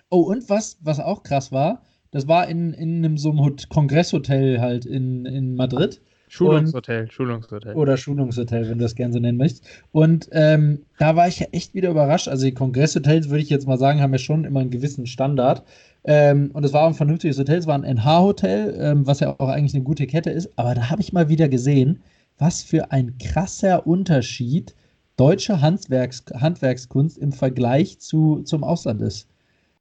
Oh, 0.10 0.22
und 0.22 0.50
was, 0.50 0.80
was 0.82 1.00
auch 1.00 1.22
krass 1.22 1.52
war, 1.52 1.84
das 2.14 2.28
war 2.28 2.48
in, 2.48 2.74
in 2.74 3.04
einem 3.04 3.18
so 3.18 3.32
einem 3.32 3.56
Kongresshotel 3.70 4.62
halt 4.62 4.86
in, 4.86 5.26
in 5.26 5.56
Madrid. 5.56 6.00
Schulungshotel, 6.28 7.02
und, 7.02 7.14
Schulungshotel. 7.14 7.74
Oder 7.76 7.98
Schulungshotel, 7.98 8.70
wenn 8.70 8.78
du 8.78 8.84
das 8.84 8.96
gerne 8.96 9.14
so 9.14 9.20
nennen 9.20 9.38
möchtest. 9.38 9.66
Und 9.92 10.30
ähm, 10.32 10.84
da 11.00 11.16
war 11.16 11.28
ich 11.28 11.40
ja 11.40 11.48
echt 11.52 11.74
wieder 11.74 11.90
überrascht. 11.90 12.28
Also 12.28 12.46
die 12.46 12.54
Kongresshotels, 12.54 13.30
würde 13.30 13.42
ich 13.42 13.50
jetzt 13.50 13.68
mal 13.68 13.78
sagen, 13.78 14.00
haben 14.00 14.14
ja 14.14 14.20
schon 14.20 14.46
immer 14.46 14.60
einen 14.60 14.70
gewissen 14.70 15.08
Standard. 15.08 15.64
Ähm, 16.04 16.52
und 16.54 16.64
es 16.64 16.74
war 16.74 16.88
ein 16.88 16.94
vernünftiges 16.94 17.40
Hotel, 17.40 17.58
es 17.58 17.68
war 17.68 17.76
ein 17.76 17.84
NH-Hotel, 17.84 18.78
ähm, 18.80 19.08
was 19.08 19.20
ja 19.20 19.36
auch 19.40 19.50
eigentlich 19.50 19.74
eine 19.74 19.84
gute 19.84 20.06
Kette 20.06 20.30
ist. 20.30 20.50
Aber 20.56 20.76
da 20.76 20.90
habe 20.92 21.02
ich 21.02 21.14
mal 21.14 21.30
wieder 21.30 21.50
gesehen, 21.50 22.02
was 22.38 22.62
für 22.62 22.92
ein 22.92 23.18
krasser 23.18 23.88
Unterschied 23.88 24.76
deutsche 25.18 25.62
Handwerks 25.62 26.26
Handwerkskunst 26.34 27.18
im 27.18 27.32
Vergleich 27.32 28.00
zu, 28.00 28.42
zum 28.44 28.64
Ausland 28.64 29.02
ist. 29.02 29.28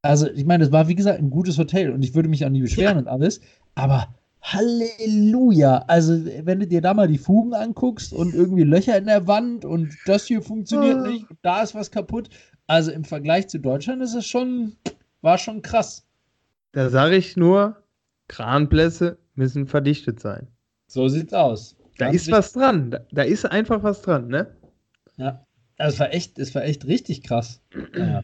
Also, 0.02 0.28
ich 0.28 0.44
meine, 0.44 0.64
es 0.64 0.72
war 0.72 0.88
wie 0.88 0.94
gesagt 0.94 1.18
ein 1.18 1.30
gutes 1.30 1.58
Hotel 1.58 1.90
und 1.90 2.02
ich 2.02 2.14
würde 2.14 2.28
mich 2.28 2.44
auch 2.44 2.50
nie 2.50 2.62
beschweren 2.62 2.96
ja. 2.96 3.02
und 3.02 3.08
alles, 3.08 3.40
aber 3.74 4.08
Halleluja! 4.42 5.84
Also, 5.86 6.24
wenn 6.42 6.58
du 6.58 6.66
dir 6.66 6.80
da 6.80 6.94
mal 6.94 7.06
die 7.06 7.18
Fugen 7.18 7.54
anguckst 7.54 8.12
und 8.12 8.34
irgendwie 8.34 8.64
Löcher 8.64 8.98
in 8.98 9.06
der 9.06 9.28
Wand 9.28 9.64
und 9.64 9.96
das 10.04 10.26
hier 10.26 10.42
funktioniert 10.42 10.98
oh. 11.00 11.06
nicht 11.06 11.26
da 11.42 11.62
ist 11.62 11.74
was 11.74 11.90
kaputt. 11.90 12.28
Also 12.66 12.90
im 12.90 13.04
Vergleich 13.04 13.48
zu 13.48 13.58
Deutschland 13.58 14.02
ist 14.02 14.14
es 14.14 14.26
schon, 14.26 14.76
war 15.20 15.38
schon 15.38 15.62
krass. 15.62 16.06
Da 16.72 16.90
sage 16.90 17.16
ich 17.16 17.36
nur, 17.36 17.76
Kranblässe 18.28 19.18
müssen 19.34 19.66
verdichtet 19.66 20.20
sein. 20.20 20.48
So 20.86 21.08
sieht's 21.08 21.32
aus. 21.32 21.76
Da 21.98 22.06
Ganz 22.06 22.16
ist 22.16 22.30
was 22.30 22.52
dran. 22.52 22.90
Da, 22.90 23.00
da, 23.12 23.22
ist 23.22 23.44
einfach 23.44 23.82
was 23.82 24.02
dran, 24.02 24.28
ne? 24.28 24.56
Ja. 25.16 25.44
Also 25.78 25.94
es 25.94 26.00
war 26.00 26.14
echt, 26.14 26.38
es 26.38 26.54
war 26.54 26.64
echt 26.64 26.86
richtig 26.86 27.22
krass. 27.22 27.60
Ja. 27.96 28.22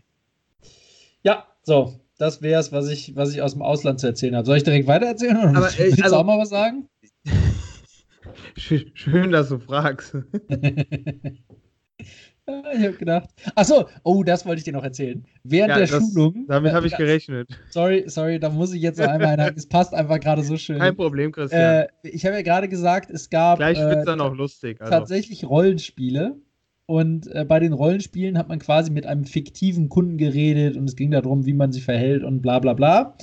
Ja, 1.23 1.47
so. 1.63 2.01
Das 2.19 2.43
wäre 2.43 2.61
es, 2.61 2.73
was 2.73 2.89
ich, 2.89 3.15
was 3.15 3.33
ich 3.33 3.43
aus 3.43 3.53
dem 3.53 3.63
Ausland 3.63 4.01
zu 4.01 4.09
erzählen 4.09 4.35
habe. 4.35 4.45
Soll 4.45 4.57
ich 4.57 4.65
direkt 4.65 4.89
weitererzählen? 4.89 5.37
Oder 5.37 5.57
Aber, 5.57 5.69
ey, 5.69 5.87
willst 5.87 6.03
also, 6.03 6.17
du 6.17 6.21
auch 6.21 6.27
mal 6.27 6.39
was 6.39 6.49
sagen? 6.49 6.89
Schön, 8.57 9.31
dass 9.31 9.51
du 9.51 9.59
fragst. 9.61 10.17
Ich 12.49 12.83
habe 12.83 12.97
gedacht. 12.97 13.29
Achso, 13.57 13.89
oh, 14.05 14.23
das 14.23 14.47
wollte 14.47 14.61
ich 14.61 14.65
dir 14.65 14.73
noch 14.73 14.83
erzählen. 14.83 15.23
Während 15.45 15.69
ja, 15.69 15.79
der 15.79 15.87
das, 15.87 16.13
Schulung. 16.13 16.47
Damit 16.49 16.73
habe 16.73 16.87
ich 16.87 16.97
gerechnet. 16.97 17.49
Sorry, 17.69 18.05
sorry, 18.07 18.41
da 18.41 18.49
muss 18.49 18.73
ich 18.73 18.81
jetzt 18.81 18.99
noch 18.99 19.07
einmal 19.07 19.35
einhaken. 19.35 19.59
Es 19.59 19.69
passt 19.69 19.93
einfach 19.93 20.19
gerade 20.19 20.43
so 20.43 20.57
schön. 20.57 20.79
Kein 20.79 20.97
Problem, 20.97 21.31
Christian. 21.31 21.61
Äh, 21.61 21.89
ich 22.05 22.25
habe 22.25 22.37
ja 22.37 22.43
gerade 22.43 22.71
gesagt, 22.71 23.11
es 23.11 23.29
gab. 23.29 23.59
Gleich 23.59 23.79
wird 23.79 23.99
es 23.99 24.03
äh, 24.03 24.07
dann 24.07 24.23
auch 24.23 24.35
lustig. 24.35 24.81
Also. 24.81 24.91
Tatsächlich 24.91 25.45
Rollenspiele. 25.45 26.37
Und 26.91 27.27
äh, 27.35 27.45
bei 27.45 27.61
den 27.61 27.75
Rollenspielen 27.75 28.39
hat 28.39 28.49
man 28.49 28.61
quasi 28.61 28.91
mit 28.91 29.05
einem 29.05 29.27
fiktiven 29.27 29.91
Kunden 29.91 30.17
geredet 30.17 30.75
und 30.79 30.89
es 30.89 30.97
ging 30.97 31.11
darum, 31.11 31.45
wie 31.45 31.53
man 31.53 31.71
sich 31.71 31.85
verhält 31.85 32.25
und 32.25 32.41
bla 32.41 32.61
bla 32.61 32.73
bla. 32.73 33.15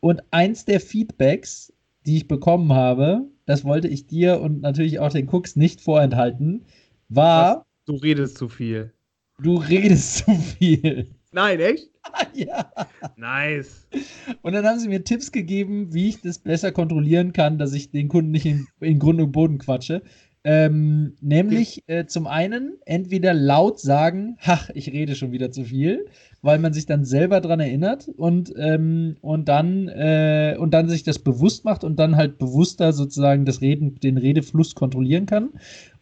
Und 0.00 0.24
eins 0.32 0.64
der 0.64 0.80
Feedbacks, 0.80 1.72
die 2.06 2.16
ich 2.16 2.26
bekommen 2.26 2.72
habe, 2.72 3.22
das 3.46 3.64
wollte 3.64 3.86
ich 3.86 4.08
dir 4.08 4.40
und 4.40 4.62
natürlich 4.62 4.98
auch 4.98 5.12
den 5.12 5.28
Cooks 5.28 5.54
nicht 5.54 5.80
vorenthalten, 5.80 6.64
war. 7.08 7.58
Was? 7.58 7.64
Du 7.86 7.94
redest 7.94 8.36
zu 8.36 8.48
viel. 8.48 8.92
Du 9.40 9.58
redest 9.58 10.24
zu 10.24 10.34
viel. 10.34 11.06
Nein, 11.30 11.60
echt? 11.60 11.90
ja. 12.34 12.68
Nice. 13.16 13.86
Und 14.42 14.54
dann 14.54 14.66
haben 14.66 14.80
sie 14.80 14.88
mir 14.88 15.04
Tipps 15.04 15.30
gegeben, 15.30 15.94
wie 15.94 16.08
ich 16.08 16.20
das 16.20 16.40
besser 16.40 16.72
kontrollieren 16.72 17.32
kann, 17.32 17.58
dass 17.58 17.74
ich 17.74 17.92
den 17.92 18.08
Kunden 18.08 18.32
nicht 18.32 18.46
in, 18.46 18.66
in 18.80 18.98
Grund 18.98 19.20
und 19.20 19.30
Boden 19.30 19.58
quatsche. 19.58 20.02
Ähm, 20.46 21.14
nämlich 21.22 21.84
äh, 21.86 22.04
zum 22.04 22.26
einen 22.26 22.74
entweder 22.84 23.32
laut 23.32 23.80
sagen, 23.80 24.36
ach, 24.42 24.68
ich 24.74 24.92
rede 24.92 25.14
schon 25.14 25.32
wieder 25.32 25.50
zu 25.50 25.64
viel, 25.64 26.04
weil 26.42 26.58
man 26.58 26.74
sich 26.74 26.84
dann 26.84 27.06
selber 27.06 27.40
dran 27.40 27.60
erinnert 27.60 28.08
und, 28.08 28.52
ähm, 28.58 29.16
und, 29.22 29.48
dann, 29.48 29.88
äh, 29.88 30.56
und 30.58 30.74
dann 30.74 30.90
sich 30.90 31.02
das 31.02 31.18
bewusst 31.18 31.64
macht 31.64 31.82
und 31.82 31.98
dann 31.98 32.16
halt 32.16 32.36
bewusster 32.36 32.92
sozusagen 32.92 33.46
das 33.46 33.62
Reden, 33.62 33.94
den 34.00 34.18
Redefluss 34.18 34.74
kontrollieren 34.74 35.24
kann. 35.24 35.48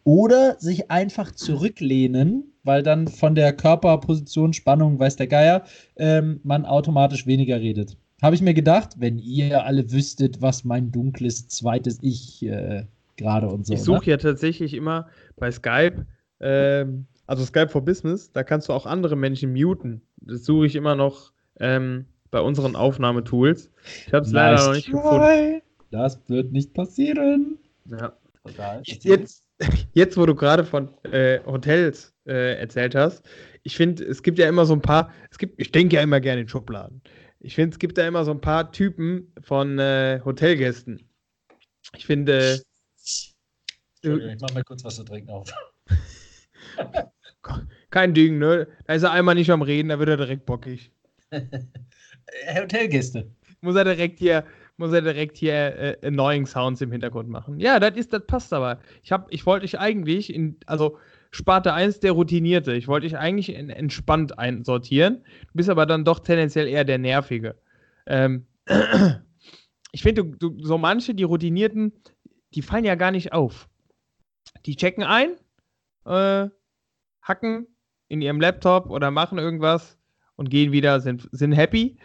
Oder 0.03 0.59
sich 0.59 0.91
einfach 0.91 1.31
zurücklehnen, 1.31 2.43
weil 2.63 2.83
dann 2.83 3.07
von 3.07 3.35
der 3.35 3.53
Körperposition, 3.53 4.51
Spannung, 4.51 4.99
weiß 4.99 5.15
der 5.15 5.27
Geier, 5.27 5.63
ähm, 5.95 6.41
man 6.43 6.65
automatisch 6.65 7.25
weniger 7.25 7.61
redet. 7.61 7.95
Habe 8.21 8.35
ich 8.35 8.41
mir 8.41 8.53
gedacht, 8.53 8.95
wenn 8.97 9.19
ihr 9.19 9.63
alle 9.63 9.89
wüsstet, 9.93 10.41
was 10.41 10.65
mein 10.65 10.91
dunkles 10.91 11.47
zweites 11.47 11.99
Ich 12.01 12.45
äh, 12.45 12.83
gerade 13.17 13.47
und 13.47 13.65
so. 13.65 13.73
Ich 13.73 13.81
suche 13.81 14.05
ne? 14.05 14.11
ja 14.11 14.17
tatsächlich 14.17 14.73
immer 14.73 15.07
bei 15.37 15.51
Skype, 15.51 16.05
ähm, 16.39 17.05
also 17.27 17.45
Skype 17.45 17.69
for 17.69 17.83
Business, 17.83 18.31
da 18.31 18.43
kannst 18.43 18.69
du 18.69 18.73
auch 18.73 18.85
andere 18.85 19.15
Menschen 19.15 19.53
muten. 19.53 20.01
Das 20.17 20.45
suche 20.45 20.65
ich 20.65 20.75
immer 20.75 20.95
noch 20.95 21.31
ähm, 21.59 22.05
bei 22.31 22.41
unseren 22.41 22.75
Aufnahmetools. 22.75 23.71
Ich 24.07 24.13
habe 24.13 24.25
es 24.25 24.31
leider 24.31 24.65
noch 24.65 24.73
nicht 24.73 24.89
try. 24.89 24.93
gefunden. 24.93 25.61
Das 25.91 26.19
wird 26.27 26.51
nicht 26.51 26.73
passieren. 26.73 27.59
Ja. 27.85 28.13
Jetzt, 28.83 29.45
jetzt, 29.93 30.17
wo 30.17 30.25
du 30.25 30.35
gerade 30.35 30.65
von 30.65 30.89
äh, 31.03 31.39
Hotels 31.45 32.13
äh, 32.25 32.59
erzählt 32.59 32.95
hast, 32.95 33.23
ich 33.63 33.77
finde, 33.77 34.03
es 34.03 34.21
gibt 34.21 34.39
ja 34.39 34.49
immer 34.49 34.65
so 34.65 34.73
ein 34.73 34.81
paar, 34.81 35.11
es 35.31 35.37
gibt, 35.37 35.59
ich 35.61 35.71
denke 35.71 35.95
ja 35.95 36.01
immer 36.01 36.19
gerne 36.19 36.41
in 36.41 36.47
Schubladen. 36.47 37.01
Ich 37.39 37.55
finde, 37.55 37.73
es 37.73 37.79
gibt 37.79 37.97
da 37.97 38.07
immer 38.07 38.25
so 38.25 38.31
ein 38.31 38.41
paar 38.41 38.71
Typen 38.71 39.31
von 39.41 39.79
äh, 39.79 40.19
Hotelgästen. 40.25 41.07
Ich 41.95 42.05
finde, 42.05 42.61
ich 44.01 44.41
mach 44.41 44.53
mal 44.53 44.63
kurz 44.63 44.83
was 44.83 44.95
zu 44.95 45.03
trinken 45.03 45.29
auf. 45.29 45.51
Kein 47.89 48.13
Ding, 48.13 48.39
ne? 48.39 48.67
Da 48.85 48.93
ist 48.93 49.03
er 49.03 49.11
einmal 49.11 49.35
nicht 49.35 49.51
am 49.51 49.61
Reden, 49.61 49.89
da 49.89 49.99
wird 49.99 50.09
er 50.09 50.17
direkt 50.17 50.45
bockig. 50.45 50.91
Hotelgäste. 52.55 53.29
Muss 53.61 53.75
er 53.75 53.83
direkt 53.83 54.19
hier, 54.19 54.45
muss 54.77 54.93
er 54.93 55.01
direkt 55.01 55.37
hier 55.37 55.53
äh, 55.53 56.07
Annoying 56.07 56.45
Sounds 56.45 56.81
im 56.81 56.91
Hintergrund 56.91 57.29
machen. 57.29 57.59
Ja, 57.59 57.79
das 57.79 57.95
ist, 57.95 58.13
das 58.13 58.25
passt 58.25 58.53
aber. 58.53 58.79
Ich 59.03 59.11
hab, 59.11 59.31
ich 59.31 59.45
wollte 59.45 59.63
dich 59.63 59.79
eigentlich 59.79 60.33
in, 60.33 60.57
also 60.65 60.97
Sparte 61.31 61.73
1 61.73 61.99
der 61.99 62.13
Routinierte. 62.13 62.73
Ich 62.73 62.87
wollte 62.87 63.07
dich 63.07 63.17
eigentlich 63.17 63.53
in, 63.53 63.69
entspannt 63.69 64.37
einsortieren. 64.37 65.23
Du 65.47 65.53
bist 65.53 65.69
aber 65.69 65.85
dann 65.85 66.05
doch 66.05 66.19
tendenziell 66.19 66.67
eher 66.67 66.83
der 66.83 66.97
Nervige. 66.97 67.55
Ähm, 68.05 68.45
ich 69.91 70.03
finde, 70.03 70.31
so 70.59 70.77
manche, 70.77 71.15
die 71.15 71.23
Routinierten, 71.23 71.93
die 72.55 72.61
fallen 72.61 72.85
ja 72.85 72.95
gar 72.95 73.11
nicht 73.11 73.33
auf. 73.33 73.67
Die 74.65 74.75
checken 74.75 75.03
ein, 75.03 75.35
äh, 76.05 76.49
hacken 77.21 77.67
in 78.07 78.21
ihrem 78.21 78.39
Laptop 78.39 78.89
oder 78.89 79.11
machen 79.11 79.37
irgendwas 79.37 79.97
und 80.35 80.49
gehen 80.49 80.71
wieder, 80.71 80.99
sind, 81.01 81.29
sind 81.31 81.53
happy. 81.53 81.97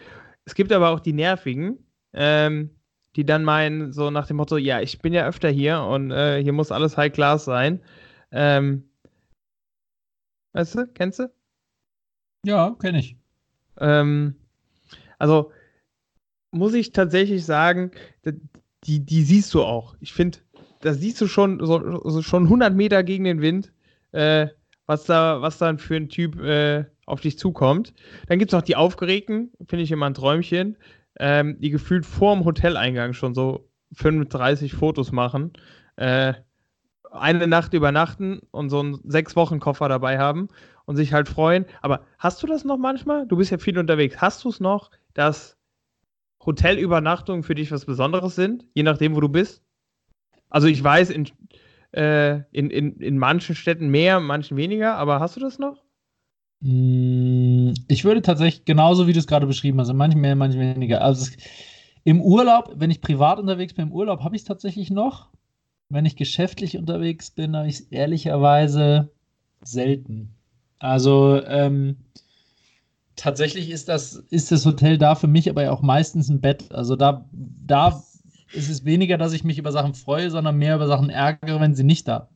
Es 0.45 0.55
gibt 0.55 0.73
aber 0.73 0.91
auch 0.91 1.01
die 1.01 1.13
Nervigen, 1.13 1.87
ähm, 2.13 2.71
die 3.17 3.25
dann 3.25 3.45
meinen, 3.45 3.93
so 3.93 4.11
nach 4.11 4.27
dem 4.27 4.37
Motto, 4.37 4.57
ja, 4.57 4.81
ich 4.81 5.01
bin 5.01 5.13
ja 5.13 5.27
öfter 5.27 5.51
hier 5.51 5.83
und 5.83 6.11
äh, 6.11 6.43
hier 6.43 6.53
muss 6.53 6.73
alles 6.73 6.97
High 6.97 7.13
Class 7.13 7.45
sein. 7.45 7.83
Ähm, 8.31 8.89
weißt 10.53 10.77
du, 10.77 10.87
kennst 10.89 11.19
du? 11.19 11.33
Ja, 12.45 12.77
kenne 12.81 13.01
ich. 13.01 13.17
Ähm, 13.79 14.37
also 15.19 15.53
muss 16.51 16.75
ich 16.75 16.93
tatsächlich 16.93 17.45
sagen, 17.45 17.91
die, 18.85 19.01
die 19.01 19.23
siehst 19.23 19.53
du 19.55 19.63
auch. 19.63 19.97
Ich 20.01 20.13
finde, 20.13 20.39
da 20.81 20.95
siehst 20.95 21.21
du 21.21 21.27
schon, 21.27 21.65
so, 21.65 22.09
so 22.09 22.23
schon 22.23 22.45
100 22.45 22.75
Meter 22.75 23.03
gegen 23.03 23.25
den 23.25 23.41
Wind, 23.41 23.73
äh, 24.13 24.49
was 24.87 25.05
da, 25.05 25.43
was 25.43 25.59
dann 25.59 25.79
für 25.79 25.97
ein 25.97 26.09
Typ 26.09 26.41
äh, 26.41 26.85
auf 27.07 27.21
dich 27.21 27.39
zukommt. 27.39 27.93
Dann 28.27 28.39
gibt 28.39 28.53
es 28.53 28.57
noch 28.57 28.63
die 28.63 28.77
Aufgeregten, 28.77 29.51
finde 29.67 29.85
ich 29.85 29.91
immer 29.91 30.07
ein 30.07 30.15
Träumchen, 30.15 30.77
ähm, 31.19 31.59
die 31.61 31.71
gefühlt 31.71 32.07
vor 32.07 32.35
dem 32.35 32.45
Hoteleingang 32.45 33.13
schon 33.13 33.35
so 33.35 33.69
35 33.95 34.75
Fotos 34.75 35.13
machen, 35.13 35.53
äh, 35.97 36.35
eine 37.11 37.47
Nacht 37.47 37.73
übernachten 37.73 38.41
und 38.51 38.71
so 38.71 38.81
einen 38.81 39.01
sechs 39.05 39.35
Wochen 39.35 39.61
Koffer 39.61 39.89
dabei 39.89 40.19
haben 40.19 40.49
und 40.85 40.97
sich 40.97 41.13
halt 41.13 41.29
freuen. 41.29 41.65
Aber 41.81 42.05
hast 42.19 42.43
du 42.43 42.47
das 42.47 42.65
noch 42.65 42.77
manchmal? 42.77 43.27
Du 43.27 43.37
bist 43.37 43.51
ja 43.51 43.59
viel 43.59 43.79
unterwegs. 43.79 44.21
Hast 44.21 44.45
du 44.45 44.51
es 44.51 44.61
noch, 44.61 44.91
dass 45.15 45.58
Hotelübernachtungen 46.49 47.43
für 47.43 47.55
dich 47.55 47.71
was 47.71 47.85
Besonderes 47.85 48.35
sind, 48.35 48.65
je 48.73 48.83
nachdem, 48.83 49.15
wo 49.15 49.21
du 49.21 49.29
bist? 49.29 49.63
Also 50.49 50.67
ich 50.67 50.83
weiß, 50.83 51.11
in, 51.11 51.29
äh, 51.93 52.41
in, 52.53 52.71
in, 52.71 52.97
in 53.01 53.19
manchen 53.19 53.55
Städten 53.55 53.89
mehr, 53.91 54.19
manchen 54.19 54.57
weniger, 54.57 54.97
aber 54.97 55.21
hast 55.21 55.37
du 55.37 55.41
das 55.41 55.59
noch? 55.59 55.85
Mm, 56.61 57.75
ich 57.87 58.05
würde 58.05 58.23
tatsächlich 58.23 58.65
genauso, 58.65 59.07
wie 59.07 59.13
du 59.13 59.19
es 59.19 59.27
gerade 59.27 59.47
beschrieben 59.47 59.79
hast, 59.79 59.93
manche 59.93 60.17
mehr, 60.17 60.37
manche 60.37 60.59
weniger. 60.59 61.03
Also 61.03 61.27
es, 61.27 61.37
im 62.05 62.23
Urlaub, 62.23 62.73
wenn 62.77 62.91
ich 62.91 63.03
privat 63.03 63.39
unterwegs 63.39 63.75
bin, 63.75 63.89
im 63.89 63.93
Urlaub 63.93 64.25
habe 64.25 64.35
ich 64.35 64.43
es 64.43 64.49
tatsächlich 64.49 64.91
noch. 64.91 65.29
Wenn 65.91 66.07
ich 66.07 66.17
geschäftlich 66.17 66.79
unterwegs 66.79 67.31
bin, 67.31 67.55
habe 67.55 67.69
ich 67.69 67.75
es 67.75 67.81
ehrlicherweise 67.83 69.11
selten. 69.63 70.35
Also 70.79 71.43
ähm, 71.45 71.97
tatsächlich 73.19 73.71
ist 73.71 73.89
das, 73.89 74.15
ist 74.31 74.51
das 74.51 74.65
Hotel 74.65 74.97
da 74.97 75.15
für 75.15 75.27
mich 75.27 75.51
aber 75.51 75.71
auch 75.73 75.83
meistens 75.83 76.29
ein 76.29 76.41
Bett. 76.41 76.73
Also 76.73 76.97
da, 76.97 77.29
da 77.33 78.03
ist 78.53 78.71
es 78.71 78.85
weniger, 78.85 79.19
dass 79.19 79.33
ich 79.33 79.45
mich 79.45 79.59
über 79.59 79.73
Sachen 79.73 79.95
freue, 79.95 80.31
sondern 80.31 80.57
mehr 80.57 80.77
über 80.77 80.87
Sachen 80.87 81.11
ärgere, 81.11 81.61
wenn 81.61 81.75
sie 81.75 81.85
nicht 81.85 82.09
da 82.09 82.29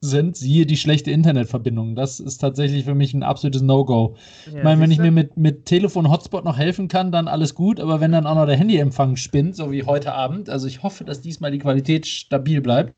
sind, 0.00 0.36
siehe 0.36 0.64
die 0.64 0.76
schlechte 0.76 1.10
Internetverbindung. 1.10 1.96
Das 1.96 2.20
ist 2.20 2.38
tatsächlich 2.38 2.84
für 2.84 2.94
mich 2.94 3.14
ein 3.14 3.24
absolutes 3.24 3.62
No-Go. 3.62 4.14
Ja, 4.46 4.58
ich 4.58 4.62
meine, 4.62 4.80
wenn 4.80 4.90
ich 4.90 4.98
mir 4.98 5.10
mit, 5.10 5.36
mit 5.36 5.66
Telefon-Hotspot 5.66 6.44
noch 6.44 6.56
helfen 6.56 6.88
kann, 6.88 7.10
dann 7.10 7.26
alles 7.26 7.54
gut, 7.54 7.80
aber 7.80 8.00
wenn 8.00 8.12
dann 8.12 8.26
auch 8.26 8.36
noch 8.36 8.46
der 8.46 8.56
Handyempfang 8.56 9.16
spinnt, 9.16 9.56
so 9.56 9.72
wie 9.72 9.82
heute 9.82 10.12
Abend, 10.12 10.50
also 10.50 10.68
ich 10.68 10.82
hoffe, 10.82 11.04
dass 11.04 11.20
diesmal 11.20 11.50
die 11.50 11.58
Qualität 11.58 12.06
stabil 12.06 12.60
bleibt. 12.60 12.94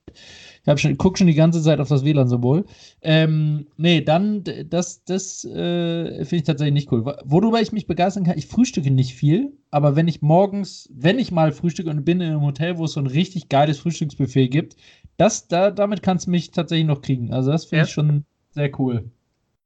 Ich 0.67 0.81
schon, 0.81 0.97
guck 0.99 1.17
schon 1.17 1.27
die 1.27 1.35
ganze 1.35 1.63
Zeit 1.63 1.81
auf 1.81 1.89
das 1.89 2.05
WLAN-Symbol. 2.05 2.65
Ähm, 3.01 3.67
nee, 3.77 4.03
dann, 4.03 4.45
das, 4.69 5.05
das 5.05 5.45
äh, 5.45 6.25
finde 6.25 6.37
ich 6.37 6.43
tatsächlich 6.45 6.75
nicht 6.75 6.93
cool. 6.93 7.05
Worüber 7.25 7.61
ich 7.61 7.73
mich 7.73 7.87
begeistern 7.87 8.25
kann, 8.25 8.37
ich 8.37 8.47
frühstücke 8.47 8.91
nicht 8.91 9.15
viel, 9.15 9.53
aber 9.71 9.97
wenn 9.97 10.07
ich 10.07 10.21
morgens, 10.21 10.89
wenn 10.93 11.19
ich 11.19 11.33
mal 11.33 11.53
frühstücke 11.53 11.89
und 11.89 12.05
bin 12.05 12.21
in 12.21 12.31
einem 12.31 12.43
Hotel, 12.43 12.77
wo 12.79 12.85
es 12.85 12.93
so 12.93 13.01
ein 13.01 13.07
richtig 13.07 13.49
geiles 13.49 13.79
Frühstücksbuffet 13.79 14.49
gibt, 14.49 14.77
das, 15.17 15.49
da, 15.49 15.71
damit 15.71 16.03
kannst 16.03 16.27
du 16.27 16.31
mich 16.31 16.51
tatsächlich 16.51 16.87
noch 16.87 17.03
kriegen. 17.03 17.33
Also 17.33 17.51
das 17.51 17.65
finde 17.65 17.79
ja. 17.79 17.85
ich 17.85 17.91
schon 17.91 18.25
sehr 18.51 18.71
cool. 18.79 19.11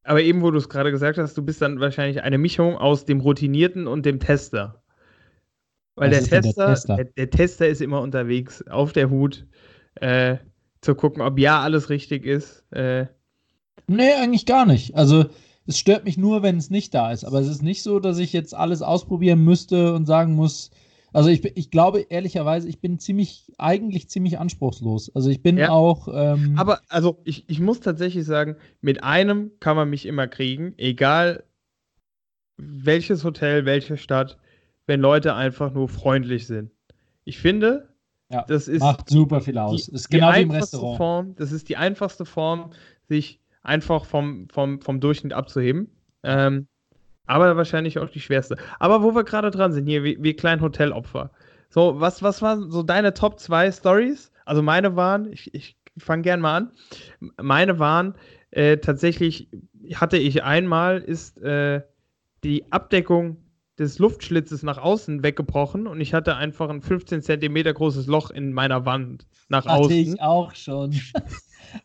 Aber 0.04 0.22
eben, 0.22 0.42
wo 0.42 0.50
du 0.50 0.58
es 0.58 0.68
gerade 0.68 0.90
gesagt 0.90 1.18
hast, 1.18 1.36
du 1.36 1.42
bist 1.42 1.62
dann 1.62 1.80
wahrscheinlich 1.80 2.22
eine 2.22 2.38
Mischung 2.38 2.76
aus 2.76 3.04
dem 3.04 3.20
Routinierten 3.20 3.86
und 3.86 4.04
dem 4.04 4.20
Tester. 4.20 4.82
Weil 5.96 6.10
der 6.10 6.20
Tester, 6.20 6.66
der 6.66 6.74
Tester? 6.74 6.96
Der, 6.96 7.04
der 7.04 7.30
Tester? 7.30 7.68
ist 7.68 7.80
immer 7.80 8.00
unterwegs, 8.00 8.66
auf 8.66 8.92
der 8.92 9.10
Hut, 9.10 9.46
äh, 9.96 10.36
zu 10.84 10.94
gucken, 10.94 11.22
ob 11.22 11.38
ja 11.38 11.60
alles 11.60 11.90
richtig 11.90 12.24
ist. 12.24 12.64
Äh. 12.72 13.06
Nee, 13.86 14.12
eigentlich 14.12 14.46
gar 14.46 14.66
nicht. 14.66 14.94
Also 14.96 15.26
es 15.66 15.78
stört 15.78 16.04
mich 16.04 16.16
nur, 16.16 16.42
wenn 16.42 16.56
es 16.56 16.70
nicht 16.70 16.94
da 16.94 17.12
ist. 17.12 17.24
Aber 17.24 17.40
es 17.40 17.48
ist 17.48 17.62
nicht 17.62 17.82
so, 17.82 17.98
dass 18.00 18.18
ich 18.18 18.32
jetzt 18.32 18.54
alles 18.54 18.82
ausprobieren 18.82 19.44
müsste 19.44 19.94
und 19.94 20.06
sagen 20.06 20.34
muss, 20.34 20.70
also 21.12 21.28
ich, 21.30 21.44
ich 21.56 21.70
glaube 21.70 22.06
ehrlicherweise, 22.08 22.68
ich 22.68 22.80
bin 22.80 22.98
ziemlich, 22.98 23.52
eigentlich 23.56 24.10
ziemlich 24.10 24.38
anspruchslos. 24.38 25.14
Also 25.14 25.30
ich 25.30 25.42
bin 25.42 25.56
ja. 25.56 25.70
auch. 25.70 26.08
Ähm 26.12 26.54
Aber 26.56 26.80
also 26.88 27.20
ich, 27.24 27.48
ich 27.48 27.60
muss 27.60 27.80
tatsächlich 27.80 28.24
sagen, 28.24 28.56
mit 28.80 29.04
einem 29.04 29.52
kann 29.60 29.76
man 29.76 29.88
mich 29.88 30.06
immer 30.06 30.26
kriegen, 30.26 30.74
egal 30.76 31.44
welches 32.56 33.24
Hotel, 33.24 33.64
welche 33.64 33.96
Stadt, 33.96 34.38
wenn 34.86 35.00
Leute 35.00 35.34
einfach 35.34 35.72
nur 35.72 35.88
freundlich 35.88 36.46
sind. 36.46 36.70
Ich 37.24 37.38
finde, 37.38 37.93
ja, 38.30 38.44
das 38.48 38.68
ist 38.68 38.80
macht 38.80 39.08
super 39.08 39.40
viel 39.40 39.58
aus. 39.58 39.86
Die, 39.86 39.92
ist 39.92 40.10
genau 40.10 40.32
wie 40.34 40.42
im 40.42 40.50
Restaurant. 40.50 40.96
Form, 40.96 41.34
das 41.36 41.52
ist 41.52 41.68
die 41.68 41.76
einfachste 41.76 42.24
Form, 42.24 42.70
sich 43.08 43.40
einfach 43.62 44.04
vom, 44.04 44.48
vom, 44.48 44.80
vom 44.80 45.00
Durchschnitt 45.00 45.32
abzuheben. 45.32 45.90
Ähm, 46.22 46.66
aber 47.26 47.56
wahrscheinlich 47.56 47.98
auch 47.98 48.10
die 48.10 48.20
schwerste. 48.20 48.56
Aber 48.78 49.02
wo 49.02 49.14
wir 49.14 49.24
gerade 49.24 49.50
dran 49.50 49.72
sind, 49.72 49.86
hier, 49.86 50.04
wie, 50.04 50.18
wie 50.20 50.34
klein 50.34 50.60
Hotelopfer. 50.60 51.30
So, 51.70 52.00
was, 52.00 52.22
was 52.22 52.42
waren 52.42 52.70
so 52.70 52.82
deine 52.82 53.14
Top 53.14 53.38
2 53.38 53.72
Stories? 53.72 54.30
Also 54.44 54.62
meine 54.62 54.96
waren, 54.96 55.32
ich, 55.32 55.52
ich 55.54 55.76
fange 55.98 56.22
gern 56.22 56.40
mal 56.40 56.56
an. 56.56 56.72
Meine 57.40 57.78
waren 57.78 58.14
äh, 58.50 58.76
tatsächlich, 58.76 59.48
hatte 59.94 60.16
ich 60.18 60.42
einmal, 60.44 60.98
ist 60.98 61.38
äh, 61.42 61.82
die 62.42 62.70
Abdeckung 62.70 63.38
des 63.78 63.98
Luftschlitzes 63.98 64.62
nach 64.62 64.78
außen 64.78 65.22
weggebrochen 65.22 65.86
und 65.86 66.00
ich 66.00 66.14
hatte 66.14 66.36
einfach 66.36 66.68
ein 66.68 66.80
15 66.80 67.22
Zentimeter 67.22 67.72
großes 67.72 68.06
Loch 68.06 68.30
in 68.30 68.52
meiner 68.52 68.86
Wand 68.86 69.26
nach 69.48 69.66
hatte 69.66 69.74
außen. 69.74 69.90
Hatte 69.90 70.10
ich 70.10 70.20
auch 70.20 70.54
schon. 70.54 70.94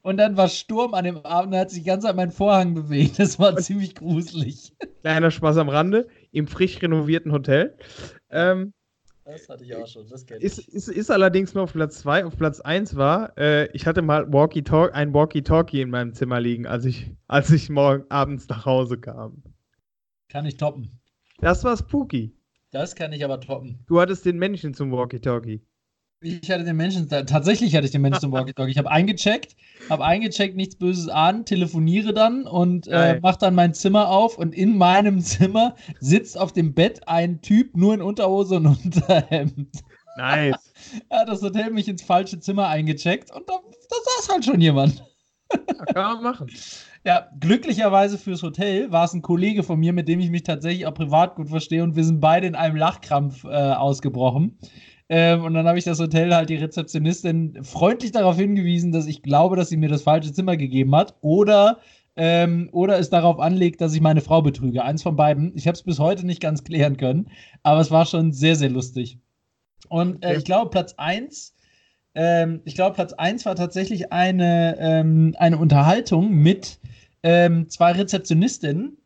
Und 0.01 0.17
dann 0.17 0.37
war 0.37 0.49
Sturm 0.49 0.93
an 0.93 1.05
dem 1.05 1.17
Abend, 1.25 1.53
da 1.53 1.59
hat 1.59 1.71
sich 1.71 1.83
ganz 1.83 2.05
an 2.05 2.15
meinen 2.15 2.31
Vorhang 2.31 2.73
bewegt. 2.73 3.17
Das 3.17 3.39
war 3.39 3.55
ziemlich 3.57 3.95
gruselig. 3.95 4.73
Kleiner 5.01 5.31
Spaß 5.31 5.57
am 5.57 5.69
Rande, 5.69 6.07
im 6.31 6.47
frisch 6.47 6.81
renovierten 6.81 7.31
Hotel. 7.31 7.75
Ähm, 8.29 8.73
das 9.25 9.47
hatte 9.47 9.63
ich 9.63 9.75
auch 9.75 9.87
schon, 9.87 10.07
das 10.07 10.25
kenne 10.25 10.39
ich. 10.39 10.45
Ist, 10.45 10.59
ist, 10.59 10.87
ist, 10.87 11.11
allerdings 11.11 11.53
nur 11.53 11.63
auf 11.63 11.73
Platz 11.73 11.99
2. 11.99 12.25
Auf 12.25 12.35
Platz 12.35 12.61
1 12.61 12.95
war, 12.95 13.37
äh, 13.37 13.69
ich 13.73 13.85
hatte 13.85 14.01
mal 14.01 14.31
Walkie 14.33 14.61
-Talk, 14.61 14.91
ein 14.91 15.13
Walkie-Talkie 15.13 15.81
in 15.81 15.91
meinem 15.91 16.13
Zimmer 16.13 16.39
liegen, 16.39 16.65
als 16.65 16.85
ich, 16.85 17.11
als 17.27 17.51
ich 17.51 17.69
morgen 17.69 18.05
abends 18.09 18.47
nach 18.49 18.65
Hause 18.65 18.99
kam. 18.99 19.43
Kann 20.29 20.45
ich 20.45 20.57
toppen. 20.57 20.98
Das 21.41 21.63
war 21.63 21.77
spooky. 21.77 22.33
Das 22.71 22.95
kann 22.95 23.13
ich 23.13 23.23
aber 23.23 23.39
toppen. 23.39 23.79
Du 23.87 23.99
hattest 23.99 24.25
den 24.25 24.37
Menschen 24.37 24.73
zum 24.73 24.91
Walkie-Talkie. 24.91 25.61
Ich 26.21 26.51
hatte 26.51 26.65
den 26.65 26.75
Menschen, 26.75 27.07
tatsächlich 27.07 27.73
hatte 27.75 27.85
ich 27.85 27.91
den 27.91 28.01
Menschen 28.01 28.19
zum 28.19 28.33
Walkie-Talkie. 28.33 28.71
Ich 28.71 28.77
habe 28.77 28.91
eingecheckt, 28.91 29.55
habe 29.89 30.03
eingecheckt, 30.03 30.57
nichts 30.57 30.75
Böses 30.75 31.07
an, 31.07 31.45
telefoniere 31.45 32.13
dann 32.13 32.45
und 32.45 32.87
äh, 32.87 33.19
mache 33.21 33.37
dann 33.39 33.55
mein 33.55 33.73
Zimmer 33.73 34.09
auf 34.09 34.37
und 34.37 34.53
in 34.53 34.77
meinem 34.77 35.21
Zimmer 35.21 35.75
sitzt 36.01 36.37
auf 36.37 36.51
dem 36.51 36.73
Bett 36.73 37.07
ein 37.07 37.41
Typ 37.41 37.75
nur 37.77 37.93
in 37.93 38.01
Unterhose 38.01 38.57
und 38.57 38.65
Unterhemd. 38.85 39.81
Nice. 40.17 40.73
er 41.09 41.21
hat 41.21 41.29
das 41.29 41.41
Hotel 41.41 41.71
mich 41.71 41.87
ins 41.87 42.01
falsche 42.01 42.39
Zimmer 42.41 42.67
eingecheckt 42.67 43.31
und 43.31 43.47
da, 43.47 43.53
da 43.89 43.95
saß 44.17 44.29
halt 44.29 44.45
schon 44.45 44.59
jemand. 44.59 45.05
kann 45.93 46.15
man 46.15 46.23
machen. 46.23 46.51
Ja, 47.05 47.29
glücklicherweise 47.39 48.17
fürs 48.17 48.43
Hotel 48.43 48.91
war 48.91 49.05
es 49.05 49.13
ein 49.13 49.21
Kollege 49.21 49.63
von 49.63 49.79
mir, 49.79 49.93
mit 49.93 50.07
dem 50.07 50.19
ich 50.19 50.29
mich 50.29 50.43
tatsächlich 50.43 50.85
auch 50.85 50.93
privat 50.93 51.35
gut 51.35 51.49
verstehe 51.49 51.83
und 51.83 51.95
wir 51.95 52.03
sind 52.03 52.19
beide 52.19 52.47
in 52.47 52.55
einem 52.55 52.75
Lachkrampf 52.75 53.45
äh, 53.45 53.47
ausgebrochen. 53.47 54.57
Ähm, 55.07 55.43
und 55.43 55.53
dann 55.53 55.67
habe 55.67 55.79
ich 55.79 55.85
das 55.85 55.99
Hotel 55.99 56.33
halt 56.35 56.49
die 56.49 56.57
Rezeptionistin 56.57 57.63
freundlich 57.63 58.11
darauf 58.11 58.35
hingewiesen, 58.35 58.91
dass 58.91 59.07
ich 59.07 59.23
glaube, 59.23 59.55
dass 59.55 59.69
sie 59.69 59.77
mir 59.77 59.89
das 59.89 60.03
falsche 60.03 60.33
Zimmer 60.33 60.57
gegeben 60.57 60.95
hat 60.95 61.15
oder, 61.21 61.79
ähm, 62.15 62.69
oder 62.73 62.99
es 62.99 63.09
darauf 63.09 63.39
anlegt, 63.39 63.81
dass 63.81 63.95
ich 63.95 64.01
meine 64.01 64.21
Frau 64.21 64.41
betrüge. 64.41 64.83
Eins 64.83 65.01
von 65.01 65.15
beiden. 65.15 65.53
Ich 65.55 65.67
habe 65.67 65.75
es 65.75 65.83
bis 65.83 65.99
heute 65.99 66.25
nicht 66.25 66.41
ganz 66.41 66.63
klären 66.63 66.97
können, 66.97 67.29
aber 67.63 67.79
es 67.79 67.91
war 67.91 68.05
schon 68.05 68.33
sehr, 68.33 68.55
sehr 68.55 68.69
lustig. 68.69 69.17
Und 69.87 70.23
äh, 70.23 70.37
ich 70.37 70.43
glaube, 70.43 70.69
Platz 70.69 70.93
1 70.97 71.55
ähm, 72.15 72.61
ich 72.65 72.75
glaube, 72.75 72.95
Platz 72.95 73.13
1 73.13 73.45
war 73.45 73.55
tatsächlich 73.55 74.11
eine, 74.11 74.77
ähm, 74.79 75.35
eine 75.37 75.57
Unterhaltung 75.57 76.31
mit 76.31 76.79
ähm, 77.23 77.69
zwei 77.69 77.91
Rezeptionistinnen. 77.91 78.97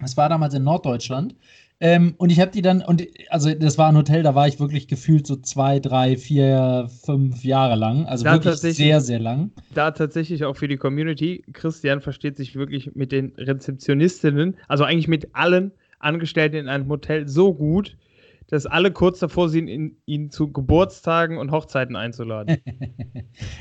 Das 0.00 0.16
war 0.16 0.28
damals 0.28 0.54
in 0.54 0.64
Norddeutschland 0.64 1.34
Ähm, 1.78 2.14
und 2.16 2.30
ich 2.30 2.40
habe 2.40 2.50
die 2.50 2.62
dann, 2.62 2.82
und 2.82 3.06
also 3.28 3.52
das 3.52 3.76
war 3.76 3.88
ein 3.90 3.96
Hotel, 3.96 4.22
da 4.22 4.34
war 4.34 4.48
ich 4.48 4.58
wirklich 4.58 4.88
gefühlt 4.88 5.26
so 5.26 5.36
zwei, 5.36 5.78
drei, 5.78 6.16
vier, 6.16 6.88
fünf 7.04 7.44
Jahre 7.44 7.76
lang. 7.76 8.06
Also 8.06 8.24
Da 8.24 8.32
wirklich 8.32 8.56
sehr, 8.56 9.02
sehr 9.02 9.18
lang. 9.18 9.50
Da 9.74 9.90
tatsächlich 9.90 10.44
auch 10.44 10.56
für 10.56 10.68
die 10.68 10.78
Community. 10.78 11.44
Christian 11.52 12.00
versteht 12.00 12.38
sich 12.38 12.56
wirklich 12.56 12.94
mit 12.94 13.12
den 13.12 13.32
Rezeptionistinnen, 13.36 14.56
also 14.68 14.84
eigentlich 14.84 15.08
mit 15.08 15.34
allen 15.34 15.72
Angestellten 15.98 16.56
in 16.56 16.68
einem 16.68 16.88
Hotel 16.88 17.28
so 17.28 17.52
gut, 17.52 17.96
dass 18.48 18.66
alle 18.66 18.92
kurz 18.92 19.18
davor 19.18 19.48
sind, 19.48 19.68
ihn, 19.68 19.96
ihn 20.06 20.30
zu 20.30 20.52
Geburtstagen 20.52 21.38
und 21.38 21.50
Hochzeiten 21.50 21.96
einzuladen. 21.96 22.58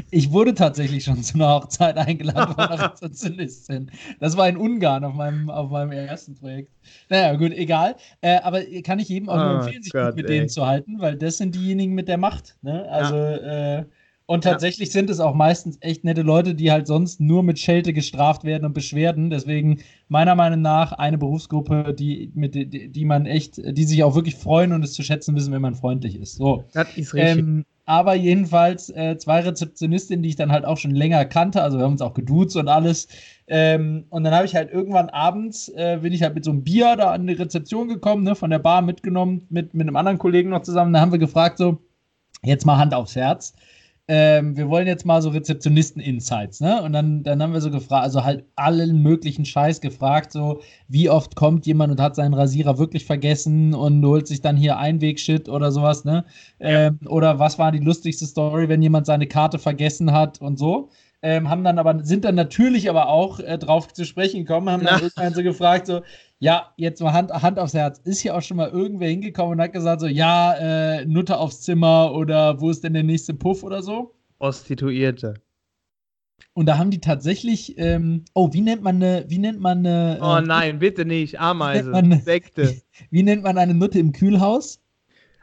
Ich 0.10 0.32
wurde 0.32 0.54
tatsächlich 0.54 1.04
schon 1.04 1.22
zu 1.22 1.36
einer 1.36 1.50
Hochzeit 1.50 1.98
eingeladen 1.98 2.54
von 2.54 2.64
einer 2.64 2.84
Rezeptionistin. 2.92 3.92
Das 4.22 4.38
war 4.38 4.48
in 4.48 4.56
Ungarn 4.56 5.04
auf 5.04 5.14
meinem, 5.14 5.50
auf 5.50 5.70
meinem 5.70 5.92
ersten 5.92 6.36
Projekt. 6.36 6.72
Naja, 7.10 7.36
gut, 7.36 7.52
egal. 7.52 7.96
Äh, 8.22 8.38
aber 8.38 8.62
kann 8.84 9.00
ich 9.00 9.10
jedem 9.10 9.28
auch 9.28 9.36
nur 9.36 9.46
Oh 9.46 9.58
empfehlen, 9.58 9.84
sich 9.84 9.92
Gott, 9.92 10.12
gut 10.12 10.16
mit 10.16 10.30
ey. 10.30 10.38
denen 10.38 10.50
zu 10.50 10.66
halten, 10.66 11.00
weil 11.00 11.18
das 11.18 11.38
sind 11.38 11.56
diejenigen 11.56 11.94
mit 11.94 12.08
der 12.08 12.18
Macht. 12.18 12.56
Ne? 12.62 12.88
Also, 12.90 13.16
äh, 13.16 13.86
und 14.28 14.44
tatsächlich 14.44 14.92
sind 14.92 15.10
es 15.10 15.20
auch 15.20 15.36
meistens 15.36 15.78
echt 15.82 16.04
nette 16.04 16.24
Leute, 16.24 16.56
die 16.56 16.72
halt 16.72 16.88
sonst 16.88 17.20
nur 17.20 17.44
mit 17.44 17.60
Schelte 17.60 17.94
gestraft 17.94 18.44
werden 18.44 18.66
und 18.66 18.74
Beschwerden. 18.74 19.30
Deswegen 19.30 19.82
meiner 20.08 20.34
Meinung 20.34 20.62
nach 20.62 20.94
eine 20.94 21.20
Berufsgruppe, 21.20 21.94
die, 21.94 22.32
mit, 22.34 22.56
die, 22.56 22.90
die 22.90 23.06
man 23.06 23.28
echt, 23.28 23.58
die 23.58 23.84
sich 23.84 24.04
auch 24.04 24.16
wirklich 24.16 24.36
freuen 24.36 24.74
und 24.74 24.84
es 24.84 24.94
zu 24.94 25.04
schätzen 25.04 25.36
wissen, 25.36 25.54
wenn 25.54 25.62
man 25.62 25.76
freundlich 25.76 26.20
ist. 26.20 26.38
So. 26.38 26.64
Das 26.74 26.88
ist 26.98 27.14
richtig. 27.14 27.38
Ähm, 27.38 27.66
aber 27.86 28.16
jedenfalls 28.16 28.90
äh, 28.90 29.16
zwei 29.20 29.42
Rezeptionistinnen, 29.42 30.24
die 30.24 30.30
ich 30.30 30.36
dann 30.36 30.52
halt 30.52 30.66
auch 30.66 30.78
schon 30.78 30.96
länger 30.96 31.24
kannte. 31.26 31.62
Also 31.62 31.78
wir 31.78 31.86
haben 31.86 31.92
uns 31.92 32.02
auch 32.02 32.16
geduzt 32.16 32.56
und 32.56 32.68
alles. 32.68 33.08
Ähm, 33.46 34.06
und 34.10 34.24
dann 34.24 34.34
habe 34.34 34.46
ich 34.46 34.56
halt 34.56 34.72
irgendwann 34.72 35.10
abends, 35.10 35.70
äh, 35.70 36.00
bin 36.02 36.12
ich 36.12 36.24
halt 36.24 36.34
mit 36.34 36.46
so 36.46 36.50
einem 36.50 36.64
Bier 36.64 36.96
da 36.96 37.12
an 37.12 37.28
die 37.28 37.34
Rezeption 37.34 37.88
gekommen, 37.88 38.24
ne, 38.24 38.34
von 38.34 38.50
der 38.50 38.58
Bar 38.58 38.82
mitgenommen, 38.82 39.46
mit, 39.52 39.76
mit 39.76 39.88
einem 39.88 39.98
anderen 39.98 40.18
Kollegen 40.18 40.50
noch 40.50 40.64
zusammen. 40.64 40.94
Da 40.94 41.00
haben 41.00 41.12
wir 41.12 41.20
gefragt 41.20 41.60
so, 41.60 41.78
jetzt 42.42 42.66
mal 42.66 42.78
Hand 42.78 42.96
aufs 42.96 43.16
Herz. 43.16 43.54
Ähm, 44.08 44.56
wir 44.56 44.70
wollen 44.70 44.86
jetzt 44.86 45.04
mal 45.04 45.20
so 45.24 45.30
Rezeptionisten-Insights, 45.30 46.60
ne? 46.62 46.84
Und 46.84 46.94
dann, 46.94 47.24
dann 47.24 47.42
haben 47.42 47.54
wir 47.54 47.62
so 47.62 47.72
gefragt, 47.72 48.04
also 48.04 48.24
halt 48.24 48.46
allen 48.56 49.02
möglichen 49.02 49.46
Scheiß 49.46 49.82
gefragt, 49.82 50.32
so 50.32 50.62
wie 50.88 51.10
oft 51.10 51.36
kommt 51.36 51.66
jemand 51.66 51.92
und 51.92 52.00
hat 52.00 52.16
seinen 52.16 52.36
Rasierer 52.36 52.78
wirklich 52.78 53.06
vergessen 53.06 53.74
und 53.74 54.06
holt 54.06 54.28
sich 54.28 54.42
dann 54.42 54.58
hier 54.58 54.78
Einwegshit 54.78 55.50
oder 55.50 55.72
sowas, 55.72 56.06
ne? 56.06 56.24
Ähm, 56.60 57.00
oder 57.08 57.40
was 57.40 57.58
war 57.58 57.72
die 57.72 57.80
lustigste 57.80 58.28
Story, 58.28 58.70
wenn 58.70 58.84
jemand 58.84 59.08
seine 59.08 59.26
Karte 59.26 59.58
vergessen 59.58 60.12
hat 60.12 60.40
und 60.40 60.60
so. 60.60 60.90
Ähm, 61.22 61.50
haben 61.50 61.64
dann 61.64 61.80
aber, 61.80 62.04
sind 62.04 62.26
dann 62.26 62.36
natürlich 62.36 62.90
aber 62.90 63.08
auch 63.08 63.40
äh, 63.40 63.58
drauf 63.58 63.92
zu 63.94 64.06
sprechen 64.06 64.42
gekommen, 64.46 64.70
haben 64.70 64.86
dann 64.86 65.02
irgendwann 65.02 65.34
so 65.34 65.42
gefragt, 65.42 65.88
so, 65.88 66.02
ja, 66.40 66.74
jetzt 66.78 67.02
mal 67.02 67.14
Hand, 67.14 67.32
Hand 67.32 67.58
aufs 67.58 67.74
Herz. 67.74 68.00
Ist 68.04 68.20
hier 68.20 68.36
auch 68.36 68.42
schon 68.42 68.58
mal 68.58 68.70
irgendwer 68.70 69.10
hingekommen 69.10 69.54
und 69.54 69.62
hat 69.62 69.74
gesagt, 69.74 70.02
so, 70.02 70.08
ja, 70.08 70.54
äh, 70.54 71.06
Nutte 71.06 71.38
aufs 71.38 71.62
Zimmer 71.62 72.14
oder 72.14 72.60
wo 72.62 72.70
ist 72.70 72.84
denn 72.84 72.94
der 72.94 73.04
nächste 73.04 73.34
Puff 73.34 73.64
oder 73.64 73.82
so? 73.82 74.14
Prostituierte. 74.38 75.36
Und 76.54 76.68
da 76.68 76.78
haben 76.78 76.92
die 76.92 77.02
tatsächlich, 77.02 77.78
ähm, 77.78 78.24
oh, 78.34 78.54
wie 78.54 78.62
nennt 78.62 78.82
man 78.82 78.96
eine, 78.98 79.26
wie 79.28 79.40
nennt 79.40 79.60
man 79.60 79.80
eine, 79.80 80.20
Oh 80.22 80.38
äh, 80.38 80.42
nein, 80.42 80.80
bitte 80.80 81.06
nicht. 81.06 81.40
Ameise. 81.40 81.92
Sekte. 82.24 82.82
wie 83.10 83.24
nennt 83.24 83.44
man 83.44 83.58
eine 83.58 83.74
Nutte 83.74 84.00
im 84.00 84.12
Kühlhaus? 84.12 84.82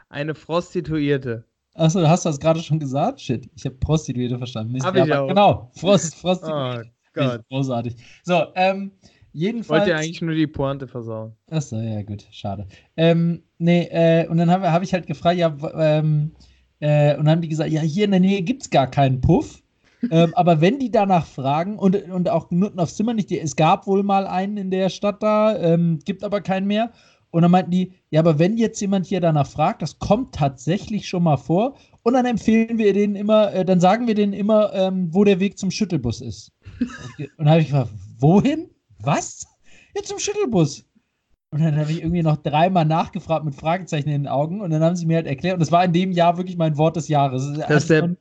Eine 0.09 0.35
Prostituierte. 0.35 1.45
Achso, 1.75 2.07
hast 2.07 2.25
du 2.25 2.29
das 2.29 2.39
gerade 2.39 2.61
schon 2.61 2.79
gesagt? 2.79 3.21
Shit, 3.21 3.49
ich 3.57 3.65
habe 3.65 3.77
Prostituierte 3.77 4.37
verstanden. 4.37 4.73
Mist, 4.73 4.85
Hab 4.85 4.95
ich 4.95 5.03
aber 5.03 5.23
auch. 5.23 5.29
Genau, 5.29 5.71
Frost, 5.75 6.21
Prostituierte. 6.21 6.91
Oh 7.15 7.21
Gott. 7.21 7.43
Großartig. 7.51 7.95
So, 8.23 8.43
ähm, 8.55 8.91
Ich 9.35 9.41
jedenfalls. 9.43 9.81
wollte 9.81 9.91
ja 9.91 9.97
eigentlich 9.99 10.23
nur 10.23 10.35
die 10.35 10.47
Pointe 10.47 10.89
versauen. 10.89 11.37
Achso, 11.51 11.77
ja, 11.77 12.01
gut, 12.03 12.27
schade. 12.31 12.67
Ähm, 12.97 13.43
nee, 13.59 13.83
äh, 13.91 14.27
und 14.29 14.39
dann 14.39 14.51
habe 14.51 14.73
hab 14.73 14.83
ich 14.83 14.95
halt 14.95 15.07
gefragt, 15.07 15.37
ja, 15.37 15.55
ähm, 15.75 16.33
äh, 16.81 17.15
und 17.17 17.27
dann 17.27 17.33
haben 17.33 17.43
die 17.43 17.49
gesagt, 17.49 17.71
ja, 17.71 17.83
hier 17.83 18.07
in 18.07 18.13
der 18.13 18.21
Nähe 18.21 18.41
gibt 18.41 18.63
es 18.63 18.71
gar 18.71 18.87
keinen 18.87 19.21
Puff. 19.21 19.63
ähm, 20.11 20.33
aber 20.35 20.63
wenn 20.63 20.79
die 20.79 20.91
danach 20.91 21.27
fragen, 21.27 21.79
und, 21.79 21.95
und 22.11 22.31
auch 22.31 22.51
Nutten 22.51 22.81
aufs 22.81 22.97
Zimmer 22.97 23.13
nicht, 23.13 23.29
die, 23.29 23.39
es 23.39 23.57
gab 23.57 23.87
wohl 23.87 24.03
mal 24.03 24.27
einen 24.27 24.57
in 24.57 24.71
der 24.71 24.89
Stadt 24.89 25.23
da, 25.23 25.55
ähm, 25.59 25.99
gibt 26.07 26.25
aber 26.25 26.41
keinen 26.41 26.67
mehr. 26.67 26.93
Und 27.33 27.43
dann 27.43 27.51
meinten 27.51 27.71
die, 27.71 27.95
ja, 28.11 28.21
aber 28.21 28.39
wenn 28.39 28.59
jetzt 28.59 28.81
jemand 28.81 29.07
hier 29.07 29.21
danach 29.21 29.47
fragt, 29.47 29.81
das 29.81 29.99
kommt 29.99 30.35
tatsächlich 30.35 31.09
schon 31.09 31.23
mal 31.23 31.39
vor. 31.39 31.77
Und 32.03 32.13
dann 32.13 32.27
empfehlen 32.27 32.77
wir 32.77 32.93
denen 32.93 33.17
immer, 33.17 33.53
äh, 33.55 33.65
dann 33.65 33.81
sagen 33.81 34.07
wir 34.07 34.15
denen 34.15 34.35
immer, 34.35 34.73
ähm, 34.75 35.09
wo 35.13 35.25
der 35.25 35.41
Weg 35.41 35.59
zum 35.59 35.71
Schüttelbus 35.71 36.21
ist. 36.21 36.53
und 37.19 37.31
dann 37.39 37.49
habe 37.49 37.61
ich 37.63 37.69
gefragt, 37.69 37.91
wohin? 38.19 38.69
Was? 39.01 39.47
Ja, 39.97 40.03
zum 40.03 40.19
Schüttelbus. 40.19 40.85
Und 41.53 41.63
dann 41.63 41.77
habe 41.77 41.91
ich 41.91 42.03
irgendwie 42.03 42.23
noch 42.23 42.37
dreimal 42.37 42.85
nachgefragt 42.85 43.45
mit 43.47 43.55
Fragezeichen 43.55 44.11
in 44.11 44.23
den 44.23 44.29
Augen 44.29 44.61
und 44.61 44.71
dann 44.71 44.83
haben 44.83 44.97
sie 44.97 45.07
mir 45.07 45.17
halt 45.17 45.27
erklärt, 45.27 45.55
und 45.55 45.61
das 45.61 45.73
war 45.73 45.85
in 45.85 45.93
dem 45.93 46.13
Jahr 46.13 46.37
wirklich 46.37 46.57
mein 46.57 46.77
Wort 46.77 46.97
des 46.97 47.09
Jahres. 47.09 47.47
Das, 47.47 47.59
ist 47.59 47.65
hatte 47.65 47.77
ich 47.77 47.87
der-. 47.87 48.17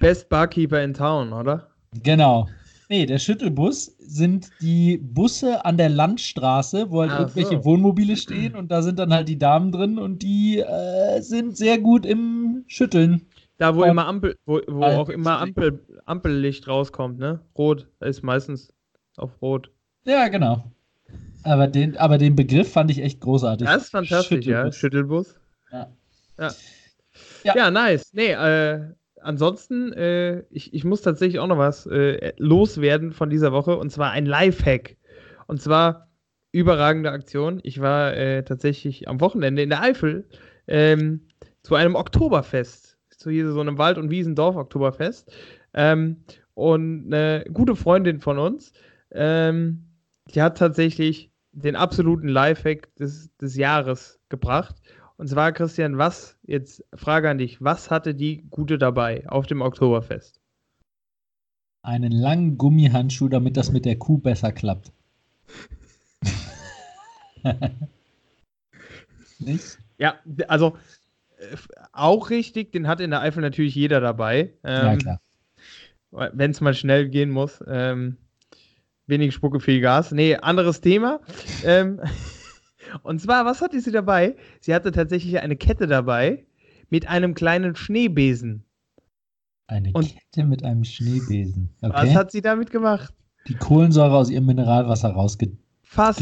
Best 0.00 0.28
Barkeeper 0.28 0.82
in 0.82 0.94
Town, 0.94 1.32
oder? 1.32 1.68
Genau. 2.02 2.48
Nee, 2.92 3.06
der 3.06 3.18
Schüttelbus 3.18 3.86
sind 4.00 4.50
die 4.60 4.98
Busse 4.98 5.64
an 5.64 5.78
der 5.78 5.88
Landstraße, 5.88 6.90
wo 6.90 7.00
halt 7.00 7.12
Ach 7.12 7.20
irgendwelche 7.20 7.56
so. 7.56 7.64
Wohnmobile 7.64 8.18
stehen 8.18 8.54
und 8.54 8.70
da 8.70 8.82
sind 8.82 8.98
dann 8.98 9.14
halt 9.14 9.30
die 9.30 9.38
Damen 9.38 9.72
drin 9.72 9.98
und 9.98 10.22
die 10.22 10.58
äh, 10.58 11.22
sind 11.22 11.56
sehr 11.56 11.78
gut 11.78 12.04
im 12.04 12.64
Schütteln. 12.66 13.22
Da, 13.56 13.74
wo 13.74 13.84
immer 13.84 14.06
Ampel, 14.06 14.36
wo, 14.44 14.60
wo 14.66 14.82
Alter, 14.82 15.00
auch 15.00 15.08
immer 15.08 15.40
Ampel, 15.40 15.82
Ampellicht 16.04 16.68
rauskommt, 16.68 17.18
ne? 17.18 17.40
Rot. 17.56 17.88
Da 17.98 18.08
ist 18.08 18.22
meistens 18.22 18.74
auf 19.16 19.40
Rot. 19.40 19.70
Ja, 20.04 20.28
genau. 20.28 20.62
Aber 21.44 21.68
den, 21.68 21.96
aber 21.96 22.18
den 22.18 22.36
Begriff 22.36 22.72
fand 22.72 22.90
ich 22.90 22.98
echt 22.98 23.22
großartig. 23.22 23.68
Das 23.68 23.84
ist 23.84 23.90
fantastisch, 23.90 24.44
ja. 24.44 24.70
Schüttelbus. 24.70 24.76
Schüttelbus. 24.76 25.34
Ja. 25.72 25.88
Ja. 26.38 26.54
Ja. 27.42 27.56
Ja, 27.56 27.70
nice. 27.70 28.10
Nee, 28.12 28.32
äh, 28.32 28.80
ansonsten, 29.22 29.92
äh, 29.92 30.44
ich, 30.50 30.74
ich 30.74 30.84
muss 30.84 31.02
tatsächlich 31.02 31.40
auch 31.40 31.46
noch 31.46 31.58
was 31.58 31.86
äh, 31.86 32.32
loswerden 32.36 33.12
von 33.12 33.30
dieser 33.30 33.52
Woche 33.52 33.76
und 33.76 33.90
zwar 33.90 34.10
ein 34.10 34.26
Lifehack. 34.26 34.96
Und 35.46 35.60
zwar 35.60 36.08
überragende 36.52 37.10
Aktion. 37.10 37.60
Ich 37.62 37.80
war 37.80 38.14
äh, 38.14 38.44
tatsächlich 38.44 39.08
am 39.08 39.20
Wochenende 39.20 39.62
in 39.62 39.70
der 39.70 39.82
Eifel 39.82 40.28
ähm, 40.68 41.28
zu 41.62 41.74
einem 41.74 41.94
Oktoberfest. 41.94 42.98
Zu 43.10 43.30
hier 43.30 43.50
so 43.52 43.60
einem 43.60 43.78
Wald- 43.78 43.98
und 43.98 44.10
Wiesendorf-Oktoberfest. 44.10 45.32
Ähm, 45.74 46.24
und 46.54 47.06
eine 47.06 47.44
gute 47.52 47.76
Freundin 47.76 48.20
von 48.20 48.38
uns, 48.38 48.72
ähm, 49.12 49.84
die 50.34 50.42
hat 50.42 50.58
tatsächlich 50.58 51.30
den 51.52 51.76
absoluten 51.76 52.28
Lifehack 52.28 52.94
des, 52.96 53.34
des 53.36 53.56
Jahres 53.56 54.20
gebracht. 54.28 54.81
Und 55.22 55.28
zwar, 55.28 55.52
Christian, 55.52 55.98
was, 55.98 56.36
jetzt 56.42 56.84
Frage 56.94 57.30
an 57.30 57.38
dich, 57.38 57.62
was 57.62 57.92
hatte 57.92 58.12
die 58.12 58.42
Gute 58.50 58.76
dabei 58.76 59.22
auf 59.28 59.46
dem 59.46 59.60
Oktoberfest? 59.60 60.40
Einen 61.82 62.10
langen 62.10 62.58
Gummihandschuh, 62.58 63.28
damit 63.28 63.56
das 63.56 63.70
mit 63.70 63.84
der 63.84 63.96
Kuh 63.96 64.18
besser 64.18 64.50
klappt. 64.50 64.90
Nicht? 69.38 69.78
Ja, 69.96 70.16
also 70.48 70.76
äh, 71.38 71.56
auch 71.92 72.30
richtig, 72.30 72.72
den 72.72 72.88
hat 72.88 72.98
in 72.98 73.10
der 73.10 73.20
Eifel 73.20 73.42
natürlich 73.42 73.76
jeder 73.76 74.00
dabei. 74.00 74.54
ja, 74.64 74.90
Ähm, 74.90 74.98
klar. 74.98 75.20
Wenn 76.10 76.50
es 76.50 76.60
mal 76.60 76.74
schnell 76.74 77.08
gehen 77.08 77.30
muss. 77.30 77.62
Ähm, 77.68 78.16
wenig 79.06 79.32
Spucke, 79.34 79.60
viel 79.60 79.80
Gas. 79.80 80.10
Nee, 80.10 80.34
anderes 80.34 80.80
Thema. 80.80 81.20
ähm, 81.64 82.00
und 83.02 83.20
zwar, 83.20 83.44
was 83.44 83.60
hatte 83.60 83.80
sie 83.80 83.92
dabei? 83.92 84.36
Sie 84.60 84.74
hatte 84.74 84.92
tatsächlich 84.92 85.38
eine 85.40 85.56
Kette 85.56 85.86
dabei 85.86 86.44
mit 86.90 87.08
einem 87.08 87.34
kleinen 87.34 87.74
Schneebesen. 87.76 88.64
Eine 89.66 89.90
und- 89.92 90.14
Kette 90.14 90.46
mit 90.46 90.64
einem 90.64 90.84
Schneebesen. 90.84 91.70
Was 91.80 91.90
Okay. 91.90 92.14
hat 92.14 92.30
sie 92.32 92.42
damit 92.42 92.70
gemacht? 92.70 93.14
Die 93.48 93.54
Kohlensäure 93.54 94.16
aus 94.16 94.30
ihrem 94.30 94.46
Mineralwasser 94.46 95.10
rausgedehnt. 95.10 95.58
Fast. 95.82 96.20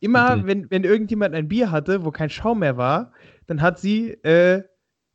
Immer, 0.00 0.36
Gedreht. 0.36 0.46
wenn, 0.46 0.70
wenn 0.70 0.84
irgendjemand 0.84 1.34
ein 1.34 1.48
Bier 1.48 1.70
hatte, 1.70 2.04
wo 2.04 2.10
kein 2.10 2.30
Schaum 2.30 2.60
mehr 2.60 2.76
war, 2.76 3.12
dann 3.46 3.60
hat 3.60 3.78
sie 3.80 4.10
äh, 4.22 4.62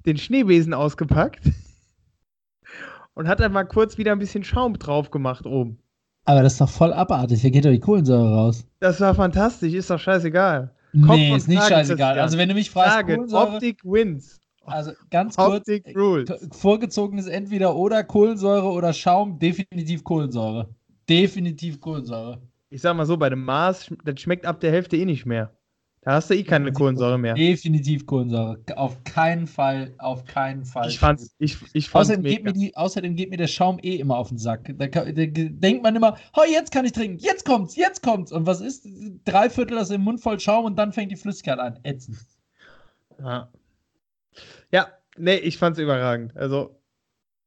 den 0.06 0.17
Schneebesen 0.17 0.74
ausgepackt 0.74 1.41
und 3.13 3.28
hat 3.28 3.39
dann 3.39 3.54
mal 3.54 3.63
kurz 3.63 3.98
wieder 3.98 4.12
ein 4.12 4.19
bisschen 4.19 4.43
Schaum 4.43 4.78
drauf 4.78 5.10
gemacht 5.12 5.46
oben. 5.46 5.80
Aber 6.25 6.41
das 6.41 6.53
ist 6.53 6.62
doch 6.62 6.69
voll 6.69 6.93
abartig. 6.93 7.41
Hier 7.41 7.51
geht 7.51 7.65
doch 7.65 7.71
die 7.71 7.79
Kohlensäure 7.79 8.33
raus. 8.36 8.65
Das 8.79 8.99
war 9.01 9.13
fantastisch, 9.13 9.73
ist 9.73 9.89
doch 9.89 9.99
scheißegal. 9.99 10.71
Kopf 11.05 11.15
nee, 11.15 11.36
ist 11.36 11.47
nicht 11.47 11.63
scheißegal. 11.63 12.19
Also, 12.19 12.38
wenn 12.38 12.49
du 12.49 12.55
mich 12.55 12.69
fragst, 12.69 12.93
Frage, 12.93 13.15
Kohlensäure, 13.15 13.53
Optik 13.55 13.79
wins. 13.83 14.39
also 14.65 14.91
ganz 15.09 15.36
kurz, 15.36 15.57
Optik 15.67 15.93
rules. 15.97 16.29
k- 16.29 16.38
vorgezogen 16.51 17.17
ist 17.17 17.27
entweder 17.27 17.75
oder 17.75 18.03
Kohlensäure 18.03 18.67
oder 18.71 18.93
Schaum, 18.93 19.39
definitiv 19.39 20.03
Kohlensäure. 20.03 20.69
Definitiv 21.09 21.81
Kohlensäure. 21.81 22.41
Ich 22.69 22.81
sag 22.81 22.95
mal 22.95 23.05
so, 23.05 23.17
bei 23.17 23.29
dem 23.29 23.43
Mars, 23.43 23.91
das 24.05 24.19
schmeckt 24.21 24.45
ab 24.45 24.59
der 24.59 24.71
Hälfte 24.71 24.95
eh 24.97 25.05
nicht 25.05 25.25
mehr. 25.25 25.51
Da 26.05 26.15
hast 26.15 26.29
du 26.29 26.33
eh 26.33 26.43
keine 26.43 26.73
Kohlensäure 26.73 27.17
mehr. 27.17 27.33
Definitiv 27.33 28.05
Kohlensäure. 28.05 28.59
Auf 28.75 29.01
keinen 29.05 29.47
Fall, 29.47 29.93
auf 29.99 30.25
keinen 30.25 30.65
Fall. 30.65 30.89
Ich 30.89 30.99
fand's, 30.99 31.33
ich, 31.39 31.57
ich 31.71 31.89
fand's 31.89 32.09
außerdem, 32.09 32.23
geht 32.23 32.43
mir 32.43 32.51
die, 32.51 32.75
außerdem 32.75 33.15
geht 33.15 33.29
mir 33.29 33.37
der 33.37 33.47
Schaum 33.47 33.79
eh 33.81 33.95
immer 33.95 34.17
auf 34.17 34.27
den 34.27 34.37
Sack. 34.37 34.73
Da, 34.77 34.87
da, 34.87 35.05
da 35.05 35.25
denkt 35.25 35.81
man 35.81 35.95
immer, 35.95 36.17
oh, 36.35 36.43
jetzt 36.49 36.73
kann 36.73 36.83
ich 36.83 36.91
trinken, 36.91 37.19
jetzt 37.19 37.45
kommt's, 37.45 37.77
jetzt 37.77 38.03
kommt's. 38.03 38.33
Und 38.33 38.45
was 38.45 38.59
ist? 38.59 38.85
Drei 39.23 39.49
Viertel 39.49 39.77
das 39.77 39.91
im 39.91 40.01
Mund 40.01 40.19
voll 40.19 40.39
Schaum 40.41 40.65
und 40.65 40.75
dann 40.75 40.91
fängt 40.91 41.11
die 41.11 41.15
Flüssigkeit 41.15 41.59
an. 41.59 41.79
Ätzend. 41.83 42.17
Ja. 43.19 43.49
Ja, 44.71 44.87
nee, 45.17 45.35
ich 45.35 45.57
fand's 45.57 45.79
überragend. 45.79 46.35
Also, 46.35 46.81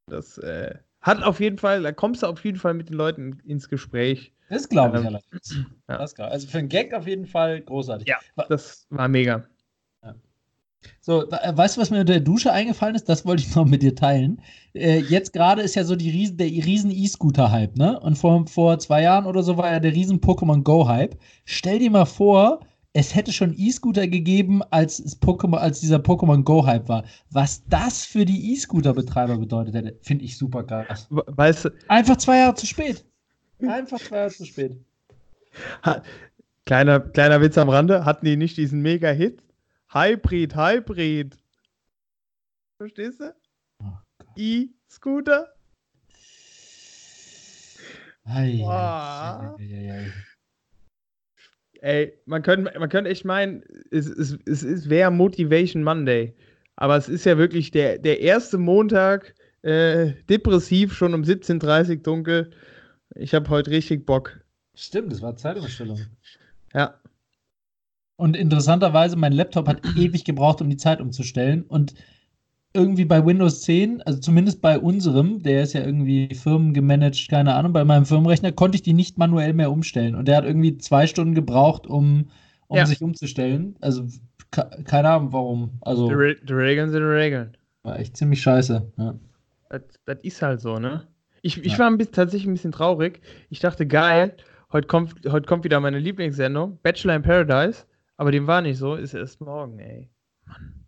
das 0.06 0.38
äh, 0.38 0.76
hat 1.02 1.22
auf 1.22 1.40
jeden 1.40 1.58
Fall, 1.58 1.82
da 1.82 1.92
kommst 1.92 2.22
du 2.22 2.26
auf 2.26 2.42
jeden 2.42 2.58
Fall 2.58 2.72
mit 2.72 2.88
den 2.88 2.96
Leuten 2.96 3.40
ins 3.44 3.68
Gespräch. 3.68 4.32
Das 4.48 4.68
glaube 4.68 4.98
ich 4.98 5.02
ähm, 5.02 5.09
allerdings. 5.09 5.56
Ja. 5.88 5.98
Das 5.98 6.14
glaub. 6.14 6.30
Also 6.30 6.46
für 6.46 6.59
einen 6.59 6.68
Gag 6.68 6.94
auf 6.94 7.06
jeden 7.06 7.26
Fall 7.26 7.61
großartig. 7.61 8.09
Ja, 8.09 8.18
das 8.48 8.87
war 8.90 9.09
mega. 9.09 9.44
Ja. 10.02 10.14
So, 11.00 11.28
äh, 11.30 11.56
weißt 11.56 11.76
du, 11.76 11.80
was 11.80 11.90
mir 11.90 12.00
unter 12.00 12.12
der 12.12 12.20
Dusche 12.20 12.52
eingefallen 12.52 12.94
ist? 12.94 13.09
Das 13.09 13.26
wollte 13.26 13.42
ich 13.42 13.54
noch 13.56 13.66
mit 13.66 13.82
dir 13.82 13.94
teilen. 13.94 14.40
Äh, 14.74 15.00
jetzt 15.00 15.32
gerade 15.32 15.62
ist 15.62 15.74
ja 15.74 15.85
so 15.85 15.96
die 15.96 16.11
Riesen, 16.11 16.37
der 16.37 16.46
riesen 16.46 16.90
E-Scooter-Hype, 16.90 17.76
ne? 17.76 17.98
Und 18.00 18.16
vor, 18.16 18.46
vor 18.46 18.78
zwei 18.78 19.02
Jahren 19.02 19.26
oder 19.26 19.42
so 19.42 19.56
war 19.56 19.72
ja 19.72 19.80
der 19.80 19.92
riesen 19.92 20.20
Pokémon 20.20 20.62
Go-Hype. 20.62 21.18
Stell 21.44 21.78
dir 21.78 21.90
mal 21.90 22.06
vor, 22.06 22.61
es 22.96 23.14
hätte 23.14 23.30
schon 23.30 23.54
E-Scooter 23.54 24.09
gegeben, 24.09 24.62
als, 24.70 25.18
als 25.52 25.80
dieser 25.80 25.98
Pokémon 25.98 26.42
Go-Hype 26.44 26.88
war. 26.88 27.04
Was 27.30 27.62
das 27.68 28.06
für 28.06 28.24
die 28.24 28.52
E-Scooter-Betreiber 28.52 29.37
bedeutet 29.37 29.74
hätte, 29.74 29.98
finde 30.00 30.24
ich 30.24 30.38
super 30.38 30.64
krass. 30.64 31.06
Weißt 31.11 31.66
du, 31.66 31.70
Einfach 31.88 32.16
zwei 32.16 32.38
Jahre 32.38 32.54
zu 32.54 32.66
spät. 32.66 33.04
Einfach 33.60 33.98
zwei 33.98 34.16
Jahre 34.16 34.30
zu 34.30 34.44
spät. 34.44 34.72
kleiner, 36.66 37.00
kleiner 37.00 37.40
Witz 37.40 37.56
am 37.58 37.68
Rande, 37.68 38.04
hatten 38.04 38.26
die 38.26 38.36
nicht 38.36 38.56
diesen 38.56 38.82
Mega-Hit? 38.82 39.42
Hybrid, 39.92 40.56
Hybrid. 40.56 41.36
Verstehst 42.78 43.20
du? 43.20 43.34
Oh 43.82 43.92
E-Scooter? 44.36 45.48
Ey, 51.80 52.18
man 52.26 52.42
könnte 52.42 52.78
man 52.78 52.88
könnt 52.88 53.06
echt 53.06 53.24
meinen, 53.24 53.62
es, 53.90 54.06
es, 54.08 54.38
es, 54.46 54.62
es 54.62 54.88
wäre 54.90 55.10
Motivation 55.10 55.84
Monday. 55.84 56.34
Aber 56.74 56.96
es 56.96 57.08
ist 57.08 57.24
ja 57.24 57.38
wirklich 57.38 57.70
der, 57.70 57.98
der 57.98 58.20
erste 58.20 58.58
Montag, 58.58 59.34
äh, 59.62 60.12
depressiv, 60.28 60.92
schon 60.94 61.14
um 61.14 61.22
17.30 61.22 61.90
Uhr 61.90 61.96
dunkel. 61.96 62.50
Ich 63.18 63.35
habe 63.35 63.48
heute 63.50 63.70
richtig 63.70 64.07
Bock. 64.07 64.40
Stimmt, 64.74 65.12
das 65.12 65.22
war 65.22 65.37
Zeitumstellung. 65.37 66.00
Ja. 66.74 66.94
Und 68.16 68.37
interessanterweise, 68.37 69.16
mein 69.16 69.33
Laptop 69.33 69.68
hat 69.68 69.83
ewig 69.96 70.24
gebraucht, 70.24 70.61
um 70.61 70.70
die 70.70 70.76
Zeit 70.76 71.00
umzustellen. 71.00 71.62
Und 71.62 71.94
irgendwie 72.72 73.05
bei 73.07 73.24
Windows 73.24 73.62
10, 73.62 74.02
also 74.02 74.20
zumindest 74.20 74.61
bei 74.61 74.79
unserem, 74.79 75.42
der 75.42 75.62
ist 75.62 75.72
ja 75.72 75.85
irgendwie 75.85 76.35
firmengemanagt, 76.35 77.29
keine 77.29 77.55
Ahnung, 77.55 77.72
bei 77.72 77.85
meinem 77.85 78.05
Firmenrechner 78.05 78.52
konnte 78.52 78.76
ich 78.76 78.83
die 78.83 78.92
nicht 78.92 79.16
manuell 79.16 79.55
mehr 79.55 79.72
umstellen. 79.72 80.14
Und 80.14 80.29
der 80.29 80.37
hat 80.37 80.44
irgendwie 80.44 80.76
zwei 80.76 81.07
Stunden 81.07 81.35
gebraucht, 81.35 81.87
um, 81.87 82.31
um 82.68 82.76
ja. 82.76 82.87
sich 82.87 83.00
umzustellen. 83.00 83.76
Also 83.81 84.07
keine 84.50 85.11
Ahnung 85.11 85.33
warum. 85.33 85.70
Also, 85.81 86.09
die, 86.09 86.14
Re 86.14 86.37
die 86.37 86.52
Regeln 86.52 86.90
sind 86.90 87.02
Regeln. 87.02 87.57
War 87.83 87.98
echt 87.98 88.16
ziemlich 88.16 88.42
scheiße. 88.42 88.92
Ja. 88.96 89.14
Das, 89.70 89.83
das 90.05 90.18
ist 90.22 90.42
halt 90.42 90.61
so, 90.61 90.79
ne? 90.79 91.07
Ich, 91.46 91.64
ich 91.64 91.74
ja. 91.74 91.78
war 91.78 91.87
ein 91.87 91.96
bisschen, 91.96 92.14
tatsächlich 92.14 92.48
ein 92.48 92.54
bisschen 92.54 92.72
traurig. 92.72 93.20
Ich 93.50 93.61
dachte, 93.61 93.87
geil, 93.87 94.37
heute 94.72 94.88
kommt, 94.88 95.14
heute 95.28 95.46
kommt 95.46 95.62
wieder 95.62 95.78
meine 95.78 96.00
Lieblingssendung, 96.00 96.80
Bachelor 96.82 97.14
in 97.14 97.22
Paradise. 97.22 97.85
Aber 98.16 98.32
dem 98.32 98.48
war 98.48 98.62
nicht 98.62 98.78
so, 98.78 98.96
ist 98.96 99.14
erst 99.14 99.40
morgen, 99.40 99.78
ey. 99.78 100.11
Mann. 100.44 100.87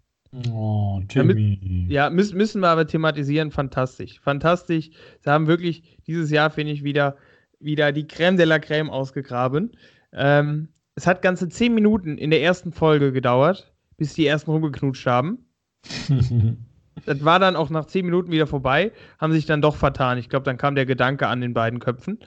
Oh, 0.52 1.00
Timmy. 1.06 1.86
Ja, 1.88 2.10
müssen, 2.10 2.36
müssen 2.36 2.60
wir 2.60 2.68
aber 2.68 2.88
thematisieren. 2.88 3.52
Fantastisch. 3.52 4.18
Fantastisch. 4.20 4.90
Sie 5.20 5.30
haben 5.30 5.46
wirklich 5.46 5.96
dieses 6.08 6.30
Jahr, 6.30 6.50
finde 6.50 6.72
ich, 6.72 6.82
wieder, 6.82 7.16
wieder 7.60 7.92
die 7.92 8.08
Creme 8.08 8.36
de 8.36 8.44
la 8.44 8.58
Creme 8.58 8.90
ausgegraben. 8.90 9.76
Ähm, 10.12 10.70
es 10.96 11.06
hat 11.06 11.22
ganze 11.22 11.48
zehn 11.48 11.72
Minuten 11.72 12.18
in 12.18 12.30
der 12.30 12.42
ersten 12.42 12.72
Folge 12.72 13.12
gedauert, 13.12 13.72
bis 13.96 14.14
die 14.14 14.26
ersten 14.26 14.50
rumgeknutscht 14.50 15.06
haben. 15.06 15.46
das 17.06 17.24
war 17.24 17.38
dann 17.38 17.56
auch 17.56 17.70
nach 17.70 17.86
zehn 17.86 18.04
Minuten 18.04 18.30
wieder 18.30 18.46
vorbei, 18.46 18.92
haben 19.18 19.32
sich 19.32 19.46
dann 19.46 19.62
doch 19.62 19.76
vertan. 19.76 20.18
Ich 20.18 20.28
glaube, 20.28 20.44
dann 20.44 20.56
kam 20.56 20.74
der 20.74 20.86
Gedanke 20.86 21.26
an 21.26 21.40
den 21.40 21.54
beiden 21.54 21.78
Köpfen. 21.78 22.18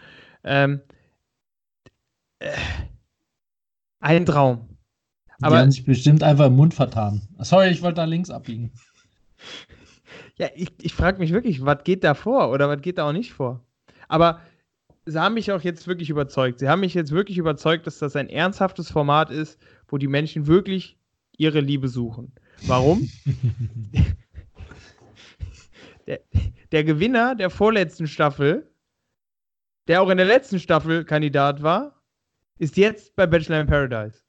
Ähm, 0.43 0.81
äh, 2.39 2.51
ein 3.99 4.25
Traum. 4.25 4.67
Die 5.39 5.43
Aber, 5.45 5.59
haben 5.59 5.71
sich 5.71 5.85
bestimmt 5.85 6.23
einfach 6.23 6.47
im 6.47 6.55
Mund 6.55 6.73
vertan. 6.73 7.21
Sorry, 7.39 7.69
ich 7.69 7.81
wollte 7.81 7.95
da 7.95 8.05
links 8.05 8.29
abbiegen. 8.29 8.71
Ja, 10.37 10.49
ich, 10.55 10.71
ich 10.81 10.93
frage 10.93 11.19
mich 11.19 11.31
wirklich, 11.31 11.65
was 11.65 11.83
geht 11.83 12.03
da 12.03 12.13
vor 12.13 12.51
oder 12.51 12.69
was 12.69 12.81
geht 12.81 12.97
da 12.97 13.07
auch 13.07 13.13
nicht 13.13 13.33
vor? 13.33 13.63
Aber 14.07 14.41
sie 15.05 15.19
haben 15.19 15.35
mich 15.35 15.51
auch 15.51 15.61
jetzt 15.61 15.87
wirklich 15.87 16.09
überzeugt. 16.09 16.59
Sie 16.59 16.69
haben 16.69 16.81
mich 16.81 16.93
jetzt 16.93 17.11
wirklich 17.11 17.37
überzeugt, 17.37 17.87
dass 17.87 17.99
das 17.99 18.15
ein 18.15 18.29
ernsthaftes 18.29 18.91
Format 18.91 19.29
ist, 19.29 19.59
wo 19.87 19.97
die 19.97 20.07
Menschen 20.07 20.47
wirklich 20.47 20.97
ihre 21.37 21.59
Liebe 21.59 21.87
suchen. 21.87 22.33
Warum? 22.67 23.09
der, 26.07 26.21
der 26.71 26.83
Gewinner 26.83 27.35
der 27.35 27.49
vorletzten 27.49 28.07
Staffel, 28.07 28.69
der 29.87 30.01
auch 30.01 30.09
in 30.09 30.17
der 30.17 30.25
letzten 30.25 30.59
Staffel 30.59 31.05
Kandidat 31.05 31.63
war, 31.63 32.01
ist 32.57 32.77
jetzt 32.77 33.15
bei 33.15 33.25
Bachelor 33.25 33.61
in 33.61 33.67
Paradise. 33.67 34.21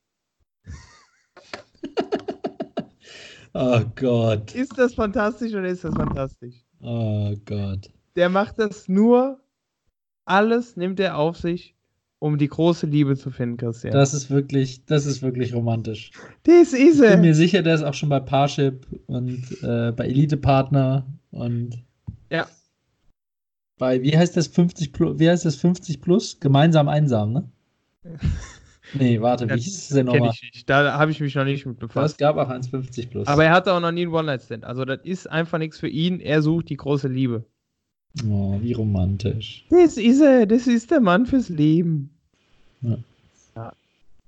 oh 3.55 3.81
Gott. 3.95 4.55
Ist 4.55 4.77
das 4.79 4.95
fantastisch 4.95 5.53
oder 5.53 5.69
ist 5.69 5.85
das 5.85 5.95
fantastisch? 5.95 6.65
Oh 6.81 7.35
Gott. 7.45 7.91
Der 8.17 8.29
macht 8.29 8.59
das 8.59 8.89
nur, 8.89 9.41
alles 10.25 10.77
nimmt 10.77 11.01
er 11.01 11.19
auf 11.19 11.37
sich, 11.37 11.75
um 12.19 12.39
die 12.39 12.49
große 12.49 12.87
Liebe 12.87 13.17
zu 13.17 13.31
finden, 13.31 13.57
Christian. 13.57 13.93
Das 13.93 14.15
ist 14.15 14.31
wirklich, 14.31 14.85
das 14.87 15.07
ist 15.07 15.23
wirklich 15.23 15.55
romantisch. 15.55 16.13
Das 16.45 16.73
ist 16.73 17.01
er. 17.01 17.09
Ich 17.09 17.13
bin 17.15 17.21
mir 17.23 17.35
sicher, 17.35 17.63
der 17.63 17.75
ist 17.75 17.83
auch 17.83 17.95
schon 17.95 18.09
bei 18.09 18.21
Parship 18.21 18.87
und 19.07 19.45
äh, 19.63 19.93
bei 19.93 20.07
Elite 20.07 20.37
Partner 20.37 21.07
und 21.33 21.83
ja. 22.31 22.47
Bei, 23.79 24.01
wie 24.03 24.17
heißt 24.17 24.37
das 24.37 24.47
50 24.47 24.93
plus, 24.93 25.19
wie 25.19 25.29
heißt 25.29 25.45
das 25.45 25.57
50 25.57 26.01
plus? 26.01 26.39
Gemeinsam 26.39 26.89
einsam, 26.89 27.33
ne? 27.33 27.51
nee, 28.95 29.21
warte, 29.21 29.49
wie 29.49 29.61
hieß 29.61 29.79
es 29.79 29.89
denn 29.89 30.07
nochmal? 30.07 30.33
Da 30.67 30.99
habe 30.99 31.11
ich 31.11 31.21
mich 31.21 31.35
noch 31.35 31.45
nicht 31.45 31.67
mit 31.67 31.79
befasst. 31.79 32.15
Es 32.15 32.19
gab 32.19 32.37
auch 32.37 32.49
1,50 32.49 33.09
plus. 33.09 33.27
Aber 33.27 33.45
er 33.45 33.53
hatte 33.53 33.73
auch 33.73 33.81
noch 33.81 33.93
nie 33.93 34.03
einen 34.03 34.13
One-Night-Stand. 34.13 34.65
Also, 34.65 34.85
das 34.85 35.01
ist 35.03 35.29
einfach 35.29 35.59
nichts 35.59 35.79
für 35.79 35.89
ihn. 35.89 36.21
Er 36.21 36.43
sucht 36.43 36.69
die 36.69 36.77
große 36.77 37.09
Liebe. 37.09 37.45
Oh, 38.29 38.59
wie 38.61 38.73
romantisch. 38.73 39.65
Das 39.71 39.97
ist 39.97 40.21
er. 40.21 40.47
Das 40.47 40.67
ist 40.67 40.91
der 40.91 41.01
Mann 41.01 41.27
fürs 41.27 41.49
Leben. 41.49 42.11
Ja. 42.83 42.99
ja. 43.57 43.73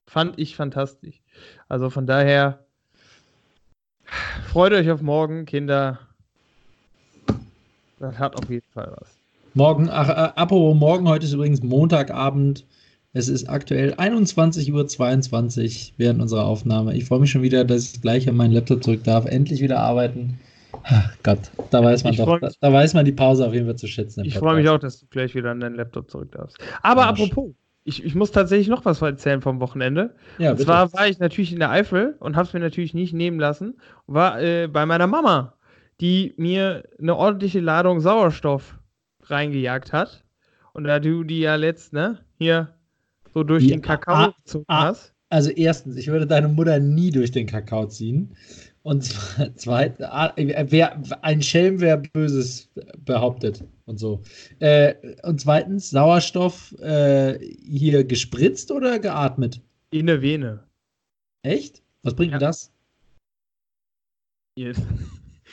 Fand 0.06 0.38
ich 0.38 0.56
fantastisch. 0.56 1.20
Also, 1.68 1.90
von 1.90 2.06
daher, 2.06 2.64
freut 4.48 4.72
euch 4.72 4.90
auf 4.90 5.02
morgen, 5.02 5.44
Kinder. 5.44 6.00
Das 8.04 8.18
hat 8.18 8.36
auf 8.36 8.50
jeden 8.50 8.68
Fall 8.70 8.94
was. 9.00 9.16
Morgen, 9.54 9.88
ach, 9.90 10.10
äh, 10.10 10.32
apropos 10.36 10.76
morgen, 10.76 11.08
heute 11.08 11.24
ist 11.24 11.32
übrigens 11.32 11.62
Montagabend. 11.62 12.66
Es 13.14 13.28
ist 13.28 13.48
aktuell 13.48 13.94
21.22 13.94 14.72
Uhr 14.72 15.94
während 15.96 16.20
unserer 16.20 16.44
Aufnahme. 16.44 16.94
Ich 16.94 17.06
freue 17.06 17.20
mich 17.20 17.30
schon 17.30 17.40
wieder, 17.40 17.64
dass 17.64 17.94
ich 17.94 18.02
gleich 18.02 18.28
an 18.28 18.36
meinen 18.36 18.52
Laptop 18.52 18.84
zurück 18.84 19.04
darf. 19.04 19.24
Endlich 19.24 19.62
wieder 19.62 19.80
arbeiten. 19.80 20.38
Ach 20.82 21.16
Gott, 21.22 21.38
da 21.70 21.82
weiß 21.82 22.04
man 22.04 22.12
ich 22.12 22.18
doch, 22.18 22.40
da, 22.40 22.50
da, 22.60 22.72
weiß 22.72 22.92
man 22.92 23.06
die 23.06 23.12
Pause 23.12 23.46
auf 23.46 23.54
jeden 23.54 23.64
Fall 23.64 23.76
zu 23.76 23.86
schätzen. 23.86 24.22
Ich 24.26 24.36
freue 24.36 24.56
mich 24.56 24.68
auch, 24.68 24.78
dass 24.78 25.00
du 25.00 25.06
gleich 25.06 25.34
wieder 25.34 25.52
an 25.52 25.60
deinen 25.60 25.76
Laptop 25.76 26.10
zurück 26.10 26.32
darfst. 26.32 26.58
Aber 26.82 27.02
ja, 27.02 27.08
apropos, 27.08 27.52
ich, 27.84 28.04
ich 28.04 28.14
muss 28.14 28.32
tatsächlich 28.32 28.68
noch 28.68 28.84
was 28.84 29.00
erzählen 29.00 29.40
vom 29.40 29.60
Wochenende. 29.60 30.14
Ja, 30.36 30.50
und 30.50 30.56
bitte. 30.56 30.66
zwar 30.66 30.92
war 30.92 31.08
ich 31.08 31.20
natürlich 31.20 31.54
in 31.54 31.60
der 31.60 31.70
Eifel 31.70 32.16
und 32.20 32.36
habe 32.36 32.46
es 32.46 32.52
mir 32.52 32.60
natürlich 32.60 32.92
nicht 32.92 33.14
nehmen 33.14 33.40
lassen. 33.40 33.78
War 34.06 34.42
äh, 34.42 34.68
bei 34.68 34.84
meiner 34.84 35.06
Mama 35.06 35.54
die 36.04 36.34
mir 36.36 36.86
eine 37.00 37.16
ordentliche 37.16 37.60
Ladung 37.60 38.00
Sauerstoff 38.00 38.78
reingejagt 39.22 39.94
hat. 39.94 40.22
Und 40.74 40.84
da 40.84 41.00
du 41.00 41.24
die 41.24 41.38
ja 41.38 41.54
letzt, 41.54 41.94
ne, 41.94 42.18
hier 42.36 42.74
so 43.32 43.42
durch 43.42 43.64
ja, 43.64 43.70
den 43.70 43.80
Kakao 43.80 44.14
ah, 44.14 44.34
gezogen 44.36 44.66
ah, 44.68 44.88
hast. 44.88 45.14
Also 45.30 45.48
erstens, 45.48 45.96
ich 45.96 46.08
würde 46.08 46.26
deine 46.26 46.48
Mutter 46.48 46.78
nie 46.78 47.10
durch 47.10 47.30
den 47.30 47.46
Kakao 47.46 47.86
ziehen. 47.86 48.36
Und 48.82 49.04
zweitens, 49.56 50.06
ah, 50.06 50.34
wer, 50.36 51.02
ein 51.22 51.40
Schelm, 51.40 51.80
wer 51.80 51.96
Böses 51.96 52.68
behauptet 52.98 53.64
und 53.86 53.98
so. 53.98 54.20
Äh, 54.58 54.94
und 55.22 55.40
zweitens, 55.40 55.88
Sauerstoff 55.88 56.78
äh, 56.80 57.38
hier 57.38 58.04
gespritzt 58.04 58.70
oder 58.70 58.98
geatmet? 58.98 59.62
In 59.90 60.06
der 60.06 60.20
Vene. 60.20 60.64
Echt? 61.42 61.82
Was 62.02 62.14
bringt 62.14 62.32
ja. 62.32 62.38
das? 62.38 62.70
Yes. 64.58 64.76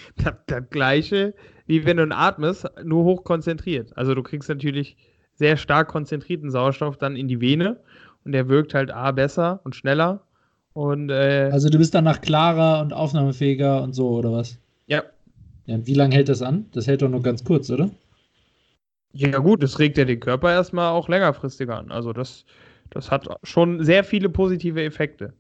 das, 0.18 0.36
das 0.48 0.64
gleiche, 0.70 1.34
wie 1.66 1.86
wenn 1.86 1.98
du 1.98 2.08
atmest, 2.12 2.68
nur 2.84 3.04
hoch 3.04 3.24
konzentriert. 3.24 3.96
Also 3.98 4.16
du 4.16 4.24
kriegst 4.24 4.50
natürlich 4.50 4.98
sehr 5.36 5.58
stark 5.58 5.88
konzentrierten 5.90 6.52
Sauerstoff 6.52 6.98
dann 6.98 7.16
in 7.16 7.28
die 7.28 7.42
Vene 7.42 7.80
und 8.26 8.34
der 8.34 8.50
wirkt 8.50 8.74
halt 8.74 8.92
A 8.92 9.12
besser 9.12 9.62
und 9.64 9.76
schneller 9.76 10.28
Und 10.74 11.10
äh, 11.10 11.52
Also 11.52 11.70
du 11.70 11.78
bist 11.78 11.94
danach 11.96 12.22
klarer 12.22 12.82
und 12.82 12.94
aufnahmefähiger 12.94 13.82
und 13.84 13.94
so, 13.94 14.10
oder 14.10 14.32
was? 14.34 14.58
ja. 14.88 15.04
Ja, 15.66 15.86
wie 15.88 15.94
lange 15.96 16.16
hält 16.16 16.30
das 16.30 16.42
an? 16.44 16.68
Das 16.74 16.86
hält 16.88 17.02
doch 17.02 17.10
nur 17.10 17.22
ganz 17.24 17.44
kurz, 17.44 17.70
oder? 17.72 17.90
Ja, 19.14 19.40
gut, 19.40 19.62
das 19.64 19.80
regt 19.80 19.98
ja 19.98 20.06
den 20.06 20.20
Körper 20.20 20.52
erstmal 20.52 20.92
auch 20.92 21.08
längerfristig 21.10 21.70
an. 21.70 21.92
Also 21.92 22.14
das, 22.14 22.46
das 22.90 23.12
hat 23.12 23.28
schon 23.44 23.84
sehr 23.84 24.04
viele 24.04 24.30
positive 24.30 24.84
Effekte. 24.84 25.34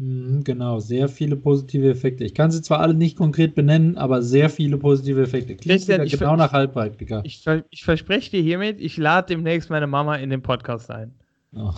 Mhm, 0.00 0.42
genau, 0.44 0.78
sehr 0.78 1.08
viele 1.08 1.36
positive 1.36 1.88
Effekte. 1.90 2.24
Ich 2.24 2.34
kann 2.34 2.50
sie 2.50 2.62
zwar 2.62 2.80
alle 2.80 2.94
nicht 2.94 3.16
konkret 3.16 3.54
benennen, 3.54 3.96
aber 3.98 4.22
sehr 4.22 4.50
viele 4.50 4.78
positive 4.78 5.22
Effekte. 5.22 5.54
Klingt 5.54 5.78
Christian, 5.78 6.02
ich 6.02 6.18
genau 6.18 6.36
nach 6.36 6.52
Heilpraktiker. 6.52 7.22
Ich, 7.24 7.44
ich 7.70 7.84
verspreche 7.84 8.30
dir 8.30 8.42
hiermit, 8.42 8.80
ich 8.80 8.96
lade 8.96 9.28
demnächst 9.28 9.70
meine 9.70 9.86
Mama 9.86 10.16
in 10.16 10.30
den 10.30 10.42
Podcast 10.42 10.90
ein. 10.90 11.12
Oh. 11.54 11.72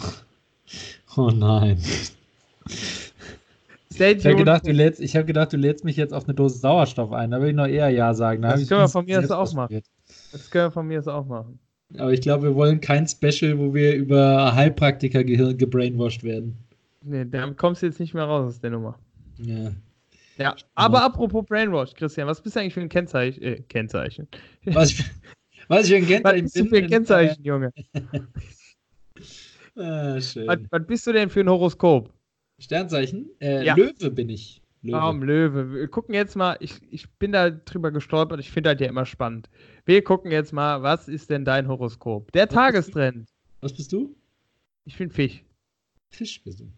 oh 1.16 1.30
nein. 1.30 1.78
Ich 3.96 4.26
habe 4.26 4.36
gedacht, 4.36 4.66
du 4.66 4.72
lädst, 4.72 5.00
ich 5.00 5.16
hab 5.16 5.26
gedacht, 5.26 5.52
du 5.52 5.56
lädst 5.56 5.84
mich 5.84 5.96
jetzt 5.96 6.12
auf 6.12 6.24
eine 6.24 6.34
Dose 6.34 6.58
Sauerstoff 6.58 7.12
ein. 7.12 7.30
Da 7.30 7.38
würde 7.38 7.50
ich 7.50 7.56
noch 7.56 7.66
eher 7.66 7.88
Ja 7.90 8.14
sagen. 8.14 8.42
Da 8.42 8.52
Das 8.52 8.68
können 8.68 8.80
wir 8.80 8.88
von 8.88 9.04
mir 9.04 9.20
aus 9.20 9.30
auch 9.30 9.52
machen. 9.54 9.82
Das 10.32 10.50
können 10.50 10.66
wir 10.66 10.70
von 10.70 10.86
mir 10.86 10.98
aus 10.98 11.08
auch 11.08 11.26
machen. 11.26 11.58
Aber 11.96 12.12
ich 12.12 12.20
glaube, 12.20 12.44
wir 12.44 12.54
wollen 12.54 12.80
kein 12.80 13.06
Special, 13.06 13.58
wo 13.58 13.72
wir 13.72 13.94
über 13.94 14.54
Heilpraktiker-Gehirn 14.54 15.58
gebrainwashed 15.58 16.24
werden. 16.24 16.58
Nee, 17.04 17.24
da 17.26 17.50
kommst 17.52 17.82
du 17.82 17.86
jetzt 17.86 18.00
nicht 18.00 18.14
mehr 18.14 18.24
raus 18.24 18.46
aus 18.54 18.60
der 18.60 18.70
Nummer. 18.70 18.98
Ja. 19.38 19.72
Ja, 20.36 20.56
aber 20.74 21.04
apropos 21.04 21.44
Brainwash, 21.46 21.94
Christian, 21.94 22.26
was 22.26 22.40
bist 22.42 22.56
du 22.56 22.60
eigentlich 22.60 22.74
für 22.74 22.80
ein 22.80 22.88
Kennzeichen? 22.88 23.42
Äh, 23.42 23.60
Kennzeichen. 23.68 24.26
Was, 24.64 24.90
ich- 24.92 25.04
was 25.68 25.88
ich 25.88 25.90
für 25.90 25.96
ein 25.96 26.02
Was 26.02 26.08
Kennzeichen 26.08 26.42
bist 26.44 26.56
du 26.56 26.64
für 26.66 26.76
ein 26.78 26.88
Kennzeichen, 26.88 27.44
Junge? 27.44 27.70
Ah, 29.76 30.20
schön. 30.20 30.46
Was, 30.46 30.58
was 30.70 30.86
bist 30.86 31.06
du 31.06 31.12
denn 31.12 31.28
für 31.30 31.40
ein 31.40 31.48
Horoskop? 31.48 32.12
Sternzeichen? 32.60 33.28
Äh, 33.40 33.64
Ja. 33.64 33.74
Löwe 33.74 34.10
bin 34.10 34.28
ich. 34.28 34.62
Löwe. 34.82 34.96
Warum 34.96 35.22
Löwe? 35.22 35.72
Wir 35.72 35.88
gucken 35.88 36.14
jetzt 36.14 36.36
mal, 36.36 36.56
ich, 36.60 36.74
ich 36.90 37.10
bin 37.18 37.32
da 37.32 37.50
drüber 37.50 37.90
gestolpert, 37.90 38.38
ich 38.38 38.50
finde 38.52 38.72
das 38.74 38.80
ja 38.80 38.88
immer 38.88 39.04
spannend. 39.06 39.48
Wir 39.84 40.04
gucken 40.04 40.30
jetzt 40.30 40.52
mal, 40.52 40.82
was 40.82 41.08
ist 41.08 41.30
denn 41.30 41.44
dein 41.44 41.66
Horoskop? 41.68 42.30
Der 42.32 42.42
Was 42.42 42.48
bist? 42.50 42.54
Tagestrend. 42.54 43.28
Was 43.60 43.72
bist 43.72 43.92
du? 43.92 44.14
Ich 44.84 44.96
bin 44.96 45.10
Fisch. 45.10 45.42
Fisch 46.10 46.40
bist 46.44 46.60
du. 46.60 46.68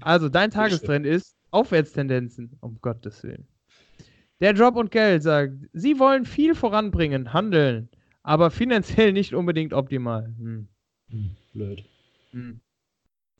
Also, 0.00 0.28
dein 0.28 0.50
Tagestrend 0.50 1.06
ist 1.06 1.36
Aufwärtstendenzen, 1.50 2.56
um 2.60 2.78
Gottes 2.80 3.22
Willen. 3.22 3.46
Der 4.40 4.52
Job 4.52 4.76
und 4.76 4.90
Geld 4.90 5.22
sagt, 5.22 5.54
Sie 5.72 5.98
wollen 5.98 6.24
viel 6.24 6.54
voranbringen, 6.54 7.32
handeln, 7.32 7.88
aber 8.22 8.50
finanziell 8.50 9.12
nicht 9.12 9.34
unbedingt 9.34 9.72
optimal. 9.72 10.32
Hm. 10.38 10.68
Hm, 11.10 11.30
blöd. 11.52 11.84
Hm. 12.30 12.60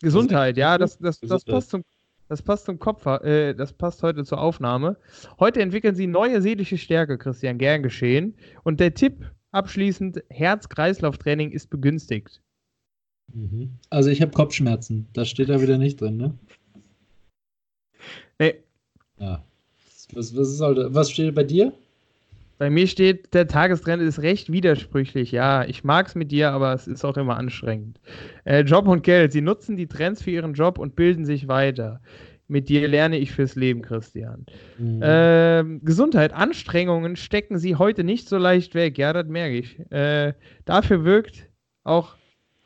Gesundheit, 0.00 0.56
ja, 0.56 0.78
das, 0.78 0.98
das, 0.98 1.20
das, 1.20 1.44
passt 1.44 1.70
zum, 1.70 1.84
das 2.28 2.42
passt 2.42 2.66
zum 2.66 2.78
Kopf, 2.78 3.04
äh, 3.06 3.54
das 3.54 3.72
passt 3.72 4.02
heute 4.02 4.24
zur 4.24 4.40
Aufnahme. 4.40 4.96
Heute 5.38 5.60
entwickeln 5.60 5.94
Sie 5.94 6.06
neue 6.06 6.40
seelische 6.40 6.78
Stärke, 6.78 7.18
Christian, 7.18 7.58
gern 7.58 7.82
geschehen. 7.82 8.36
Und 8.62 8.80
der 8.80 8.94
Tipp 8.94 9.30
abschließend, 9.50 10.22
Herz-Kreislauf-Training 10.30 11.50
ist 11.50 11.68
begünstigt. 11.68 12.40
Mhm. 13.32 13.70
Also 13.90 14.10
ich 14.10 14.20
habe 14.22 14.32
Kopfschmerzen. 14.32 15.06
Das 15.12 15.28
steht 15.28 15.48
da 15.48 15.60
wieder 15.60 15.78
nicht 15.78 16.00
drin, 16.00 16.16
ne? 16.16 16.34
Nee, 18.38 18.54
Ja. 19.18 19.44
Was, 20.12 20.34
was, 20.34 20.56
soll 20.56 20.74
da, 20.74 20.94
was 20.94 21.10
steht 21.10 21.34
bei 21.34 21.44
dir? 21.44 21.72
bei 22.58 22.70
mir 22.70 22.88
steht, 22.88 23.32
der 23.34 23.46
Tagestrend 23.46 24.02
ist 24.02 24.20
recht 24.20 24.50
widersprüchlich. 24.50 25.30
Ja, 25.30 25.64
ich 25.64 25.84
mag 25.84 26.08
es 26.08 26.14
mit 26.16 26.32
dir, 26.32 26.50
aber 26.50 26.74
es 26.74 26.88
ist 26.88 27.04
auch 27.04 27.16
immer 27.16 27.36
anstrengend. 27.36 28.00
Äh, 28.44 28.62
Job 28.62 28.88
und 28.88 29.04
Geld, 29.04 29.32
Sie 29.32 29.40
nutzen 29.40 29.76
die 29.76 29.86
Trends 29.86 30.22
für 30.22 30.32
Ihren 30.32 30.54
Job 30.54 30.78
und 30.78 30.96
bilden 30.96 31.24
sich 31.24 31.46
weiter. 31.46 32.00
Mit 32.48 32.68
dir 32.68 32.88
lerne 32.88 33.18
ich 33.18 33.30
fürs 33.30 33.54
Leben, 33.54 33.82
Christian. 33.82 34.46
Mhm. 34.78 35.00
Ähm, 35.02 35.80
Gesundheit, 35.84 36.32
Anstrengungen 36.32 37.14
stecken 37.14 37.58
sie 37.58 37.76
heute 37.76 38.02
nicht 38.04 38.28
so 38.28 38.38
leicht 38.38 38.74
weg. 38.74 38.98
Ja, 38.98 39.12
das 39.12 39.28
merke 39.28 39.56
ich. 39.56 39.78
Äh, 39.92 40.32
dafür 40.64 41.04
wirkt 41.04 41.48
auch 41.84 42.16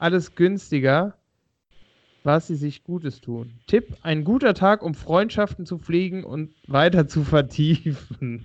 alles 0.03 0.35
günstiger, 0.35 1.15
was 2.25 2.49
sie 2.49 2.57
sich 2.57 2.83
Gutes 2.85 3.21
tun. 3.21 3.53
Tipp: 3.67 3.97
Ein 4.03 4.25
guter 4.25 4.53
Tag, 4.53 4.83
um 4.83 4.95
Freundschaften 4.95 5.65
zu 5.65 5.79
pflegen 5.79 6.25
und 6.25 6.51
weiter 6.67 7.07
zu 7.07 7.23
vertiefen. 7.25 8.45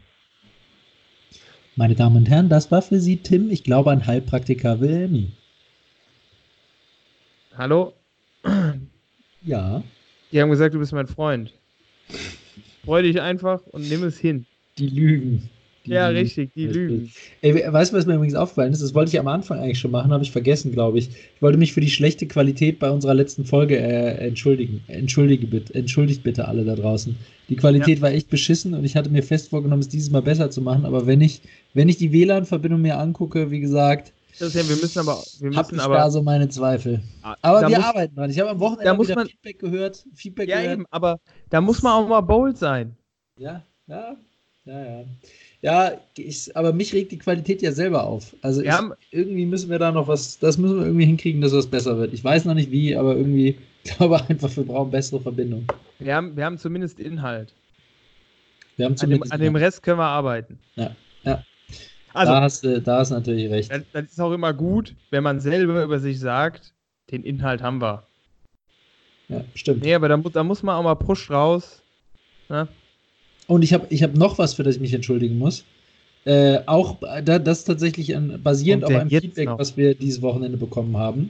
Meine 1.76 1.96
Damen 1.96 2.18
und 2.18 2.30
Herren, 2.30 2.50
das 2.50 2.72
war 2.72 2.82
für 2.82 3.00
Sie 3.00 3.18
Tim. 3.18 3.52
Ich 3.52 3.64
glaube 3.64 3.92
an 3.92 4.06
Heilpraktiker 4.06 4.80
Wilhelmi. 4.80 5.32
Hallo? 7.56 7.94
Ja. 9.44 9.84
Die 10.32 10.42
haben 10.42 10.50
gesagt, 10.50 10.74
du 10.74 10.80
bist 10.80 10.94
mein 10.94 11.08
Freund. 11.08 11.54
Freu 12.84 13.02
dich 13.02 13.22
einfach 13.22 13.62
und 13.68 13.88
nimm 13.90 14.04
es 14.04 14.18
hin. 14.18 14.46
Die 14.78 14.90
Lügen. 14.90 15.50
Die 15.88 15.92
ja, 15.94 16.08
richtig, 16.08 16.54
die 16.54 16.68
Lügen. 16.68 17.12
Ey, 17.42 17.56
we- 17.56 17.74
weißt 17.74 17.92
du, 17.94 17.98
was 17.98 18.06
mir 18.06 18.16
übrigens 18.16 18.36
aufgefallen 18.36 18.74
ist? 18.74 18.82
Das 18.84 18.94
wollte 18.94 19.10
ich 19.10 19.20
am 19.20 19.28
Anfang 19.28 19.60
eigentlich 19.60 19.80
schon 19.80 19.92
machen, 19.92 20.12
habe 20.12 20.24
ich 20.24 20.32
vergessen, 20.32 20.72
glaube 20.72 21.00
ich. 21.00 21.10
Ich 21.10 21.42
wollte 21.42 21.58
mich 21.58 21.74
für 21.74 21.82
die 21.82 21.90
schlechte 21.90 22.28
Qualität 22.28 22.78
bei 22.80 22.92
unserer 22.92 23.14
letzten 23.14 23.46
Folge 23.46 23.78
äh, 23.78 24.28
entschuldigen. 24.28 24.82
Entschuldige 24.88 25.48
bitte, 25.48 25.74
entschuldigt 25.74 26.24
bitte 26.24 26.48
alle 26.48 26.64
da 26.66 26.76
draußen. 26.76 27.16
Die 27.50 27.56
Qualität 27.56 28.02
war 28.02 28.12
echt 28.12 28.30
beschissen 28.30 28.74
und 28.74 28.84
ich 28.84 28.96
hatte 28.96 29.10
mir 29.10 29.24
fest 29.24 29.50
vorgenommen, 29.50 29.82
es 29.82 29.88
dieses 29.88 30.10
Mal 30.12 30.22
besser 30.22 30.52
zu 30.52 30.62
machen. 30.62 30.86
Aber 30.86 31.08
wenn 31.08 31.22
ich, 31.22 31.42
wenn 31.74 31.88
ich 31.90 31.98
die 31.98 32.12
WLAN-Verbindung 32.12 32.82
mir 32.82 32.98
angucke, 33.00 33.50
wie 33.50 33.62
gesagt, 33.62 34.12
Christian, 34.38 34.70
wir 34.70 34.76
müssen 34.76 35.00
aber, 35.00 35.24
wir 35.40 35.50
müssen 35.50 35.76
ich 35.76 35.82
aber, 35.82 35.96
da 35.96 36.12
so 36.12 36.22
meine 36.22 36.48
Zweifel. 36.50 37.02
Aber 37.42 37.62
da 37.62 37.70
wir 37.70 37.78
muss, 37.78 37.86
arbeiten 37.88 38.16
dran. 38.16 38.30
Ich 38.30 38.40
habe 38.40 38.52
am 38.52 38.60
Wochenende 38.60 38.84
da 38.86 39.00
wieder 39.02 39.16
man- 39.16 39.28
Feedback 39.28 39.58
gehört. 39.60 40.06
Feedback 40.14 40.48
ja 40.50 40.58
gehört. 40.58 40.74
eben, 40.74 40.86
aber 40.92 41.20
da 41.50 41.60
muss 41.60 41.82
man 41.82 41.94
auch 41.94 42.08
mal 42.08 42.22
bold 42.22 42.56
sein. 42.58 42.96
Ja, 43.40 43.64
ja, 43.88 44.16
ja, 44.66 44.86
ja. 44.86 45.06
Ja, 45.62 45.94
ich, 46.16 46.56
aber 46.56 46.72
mich 46.72 46.94
regt 46.94 47.12
die 47.12 47.18
Qualität 47.18 47.62
ja 47.64 47.72
selber 47.72 48.04
auf. 48.06 48.36
Also 48.42 48.62
ich, 48.62 48.70
haben- 48.70 48.94
irgendwie 49.12 49.46
müssen 49.46 49.70
wir 49.72 49.80
da 49.80 49.92
noch 49.92 50.08
was, 50.08 50.38
das 50.38 50.58
müssen 50.58 50.78
wir 50.78 50.86
irgendwie 50.86 51.06
hinkriegen, 51.06 51.42
dass 51.42 51.52
das 51.52 51.66
besser 51.68 51.98
wird. 51.98 52.14
Ich 52.14 52.24
weiß 52.24 52.46
noch 52.46 52.54
nicht 52.54 52.70
wie, 52.72 52.96
aber 52.96 53.16
irgendwie, 53.16 53.58
ich 53.84 53.96
glaube 53.98 54.22
einfach, 54.30 54.56
wir 54.56 54.64
brauchen 54.66 54.92
bessere 54.92 55.20
Verbindung. 55.20 55.66
Wir 56.00 56.16
haben, 56.16 56.36
wir 56.38 56.46
haben 56.46 56.58
zumindest 56.60 57.00
Inhalt. 57.00 57.54
Wir 58.76 58.86
haben 58.86 58.92
An 58.94 58.98
dem, 58.98 59.00
zumindest. 59.00 59.32
an 59.34 59.42
dem 59.42 59.56
Rest 59.56 59.82
können 59.82 59.98
wir 60.00 60.06
arbeiten. 60.06 60.60
Ja, 60.76 60.96
ja. 61.24 61.44
Also, 62.14 62.34
da, 62.34 62.42
hast 62.42 62.64
du, 62.64 62.82
da 62.82 63.00
hast 63.00 63.10
natürlich 63.10 63.50
recht. 63.50 63.72
das, 63.72 63.82
das 63.94 64.06
ist 64.06 64.22
auch 64.22 64.32
immer 64.34 64.54
gut, 64.54 64.96
wenn 65.10 65.24
man 65.24 65.40
selber 65.40 65.84
über 65.84 66.00
sich 66.00 66.20
sagt, 66.20 66.74
den 67.12 67.24
Inhalt 67.24 67.62
haben 67.64 67.82
wir. 67.82 68.06
Ja, 69.30 69.44
stimmt. 69.56 69.82
Nee, 69.84 69.94
aber 69.96 70.08
da, 70.08 70.18
da 70.18 70.44
muss 70.44 70.62
man 70.64 70.76
auch 70.76 70.84
mal 70.84 70.96
Push 70.96 71.30
raus. 71.32 71.82
Ne? 72.50 72.68
Und 73.48 73.64
ich 73.64 73.74
habe 73.74 73.88
ich 73.90 74.04
hab 74.04 74.16
noch 74.16 74.38
was, 74.38 74.54
für 74.54 74.64
das 74.64 74.76
ich 74.76 74.82
mich 74.82 74.94
entschuldigen 74.94 75.38
muss. 75.38 75.64
Äh, 76.26 76.60
auch 76.66 76.98
da, 77.24 77.40
das 77.40 77.64
tatsächlich 77.64 78.16
an, 78.16 78.42
basierend 78.44 78.84
auf 78.84 78.94
einem 78.94 79.10
Feedback, 79.10 79.46
noch. 79.46 79.60
was 79.60 79.78
wir 79.78 79.96
dieses 79.96 80.22
Wochenende 80.22 80.58
bekommen 80.58 80.98
haben. 80.98 81.30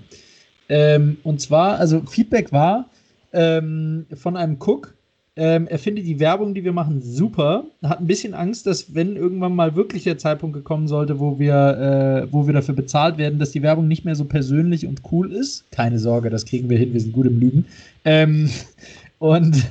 Ähm, 0.69 1.17
und 1.23 1.39
zwar, 1.39 1.77
also 1.77 2.01
Feedback 2.01 2.51
war 2.51 2.89
ähm, 3.31 4.07
von 4.15 4.35
einem 4.35 4.57
Cook. 4.59 4.95
Ähm, 5.35 5.67
er 5.67 5.77
findet 5.77 6.07
die 6.07 6.19
Werbung, 6.19 6.55
die 6.55 6.63
wir 6.63 6.73
machen, 6.73 6.99
super. 6.99 7.65
Hat 7.83 7.99
ein 7.99 8.07
bisschen 8.07 8.33
Angst, 8.33 8.65
dass 8.65 8.95
wenn 8.95 9.15
irgendwann 9.15 9.55
mal 9.55 9.75
wirklich 9.75 10.03
der 10.03 10.17
Zeitpunkt 10.17 10.55
gekommen 10.55 10.87
sollte, 10.87 11.19
wo 11.19 11.37
wir, 11.37 12.25
äh, 12.25 12.33
wo 12.33 12.47
wir 12.47 12.55
dafür 12.55 12.73
bezahlt 12.73 13.19
werden, 13.19 13.37
dass 13.37 13.51
die 13.51 13.61
Werbung 13.61 13.87
nicht 13.87 14.03
mehr 14.03 14.15
so 14.15 14.25
persönlich 14.25 14.87
und 14.87 15.01
cool 15.11 15.31
ist. 15.31 15.69
Keine 15.69 15.99
Sorge, 15.99 16.31
das 16.31 16.45
kriegen 16.45 16.71
wir 16.71 16.79
hin, 16.79 16.91
wir 16.91 17.01
sind 17.01 17.13
gut 17.13 17.27
im 17.27 17.39
Lügen. 17.39 17.65
Ähm, 18.03 18.49
und 19.19 19.63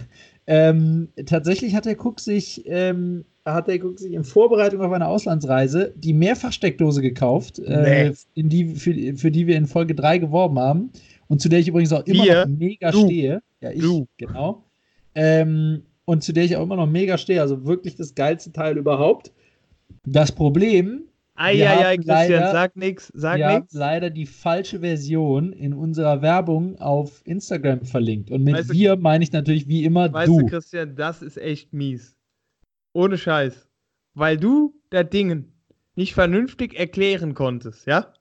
ähm, 0.46 1.08
tatsächlich 1.26 1.74
hat 1.74 1.86
der 1.86 1.98
Cook 1.98 2.20
sich, 2.20 2.62
ähm, 2.66 3.24
hat 3.44 3.68
der 3.68 3.84
Cook 3.84 3.98
sich 3.98 4.12
in 4.12 4.24
Vorbereitung 4.24 4.80
auf 4.80 4.92
eine 4.92 5.08
Auslandsreise 5.08 5.92
die 5.96 6.12
Mehrfachsteckdose 6.12 7.02
gekauft, 7.02 7.58
äh, 7.58 8.10
Nee. 8.10 8.16
in 8.34 8.48
die, 8.48 8.74
für, 8.74 8.94
für 9.16 9.30
die 9.30 9.46
wir 9.46 9.56
in 9.56 9.66
Folge 9.66 9.94
3 9.94 10.18
geworben 10.18 10.58
haben 10.58 10.90
und 11.28 11.40
zu 11.40 11.48
der 11.48 11.58
ich 11.60 11.68
übrigens 11.68 11.92
auch 11.92 12.04
immer 12.06 12.24
Wir? 12.24 12.46
noch 12.46 12.56
mega 12.56 12.90
Du. 12.90 13.04
stehe. 13.06 13.42
Ja, 13.60 13.70
ich, 13.70 13.80
Du. 13.80 14.06
genau. 14.16 14.64
Ähm, 15.14 15.82
und 16.04 16.22
zu 16.22 16.32
der 16.32 16.44
ich 16.44 16.56
auch 16.56 16.62
immer 16.62 16.76
noch 16.76 16.86
mega 16.86 17.18
stehe. 17.18 17.40
Also 17.40 17.64
wirklich 17.66 17.96
das 17.96 18.14
geilste 18.14 18.52
Teil 18.52 18.76
überhaupt. 18.78 19.32
Das 20.04 20.30
Problem, 20.30 21.02
Eieiei, 21.36 21.66
haben 21.66 21.96
Christian, 21.96 22.06
leider- 22.06 22.52
sag 22.52 22.76
nix, 22.76 23.12
sag 23.14 23.38
wir 23.38 23.46
haben 23.48 23.60
nix. 23.62 23.72
leider 23.74 24.10
die 24.10 24.26
falsche 24.26 24.80
Version 24.80 25.52
in 25.52 25.72
unserer 25.74 26.22
Werbung 26.22 26.78
auf 26.78 27.22
Instagram 27.24 27.84
verlinkt. 27.84 28.30
Und 28.30 28.44
mit 28.44 28.54
Weißt 28.56 28.70
du- 28.70 28.74
wir 28.74 28.96
meine 28.96 29.24
ich 29.24 29.32
natürlich 29.32 29.68
wie 29.68 29.84
immer 29.84 30.12
Weißt 30.12 30.28
du. 30.28 30.40
du, 30.40 30.46
Christian, 30.46 30.96
das 30.96 31.22
ist 31.22 31.36
echt 31.38 31.72
mies. 31.72 32.16
Ohne 32.92 33.18
Scheiß. 33.18 33.68
Weil 34.14 34.36
du 34.38 34.74
das 34.90 35.08
Ding 35.10 35.52
nicht 35.94 36.14
vernünftig 36.14 36.78
erklären 36.78 37.34
konntest, 37.34 37.86
ja? 37.86 38.12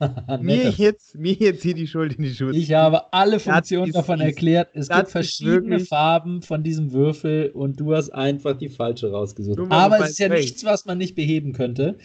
Mir 0.40 0.70
jetzt, 0.70 1.14
mir 1.14 1.34
jetzt 1.34 1.62
hier 1.62 1.74
die 1.74 1.86
Schuld 1.86 2.14
in 2.14 2.24
die 2.24 2.34
Schuhe. 2.34 2.56
Ich 2.56 2.72
habe 2.72 3.12
alle 3.12 3.38
Funktionen 3.38 3.86
ist 3.88 3.94
davon 3.94 4.18
fies. 4.18 4.26
erklärt. 4.28 4.70
Es 4.74 4.88
gibt 4.88 5.02
ist 5.04 5.12
verschiedene 5.12 5.78
Farben 5.78 6.42
von 6.42 6.64
diesem 6.64 6.90
Würfel 6.92 7.50
und 7.50 7.78
du 7.78 7.94
hast 7.94 8.10
einfach 8.10 8.56
die 8.58 8.68
falsche 8.68 9.12
rausgesucht. 9.12 9.60
Aber 9.70 10.00
es 10.00 10.10
ist 10.12 10.18
ja 10.18 10.28
nichts, 10.28 10.64
was 10.64 10.86
man 10.86 10.98
nicht 10.98 11.14
beheben 11.14 11.52
könnte. 11.52 11.98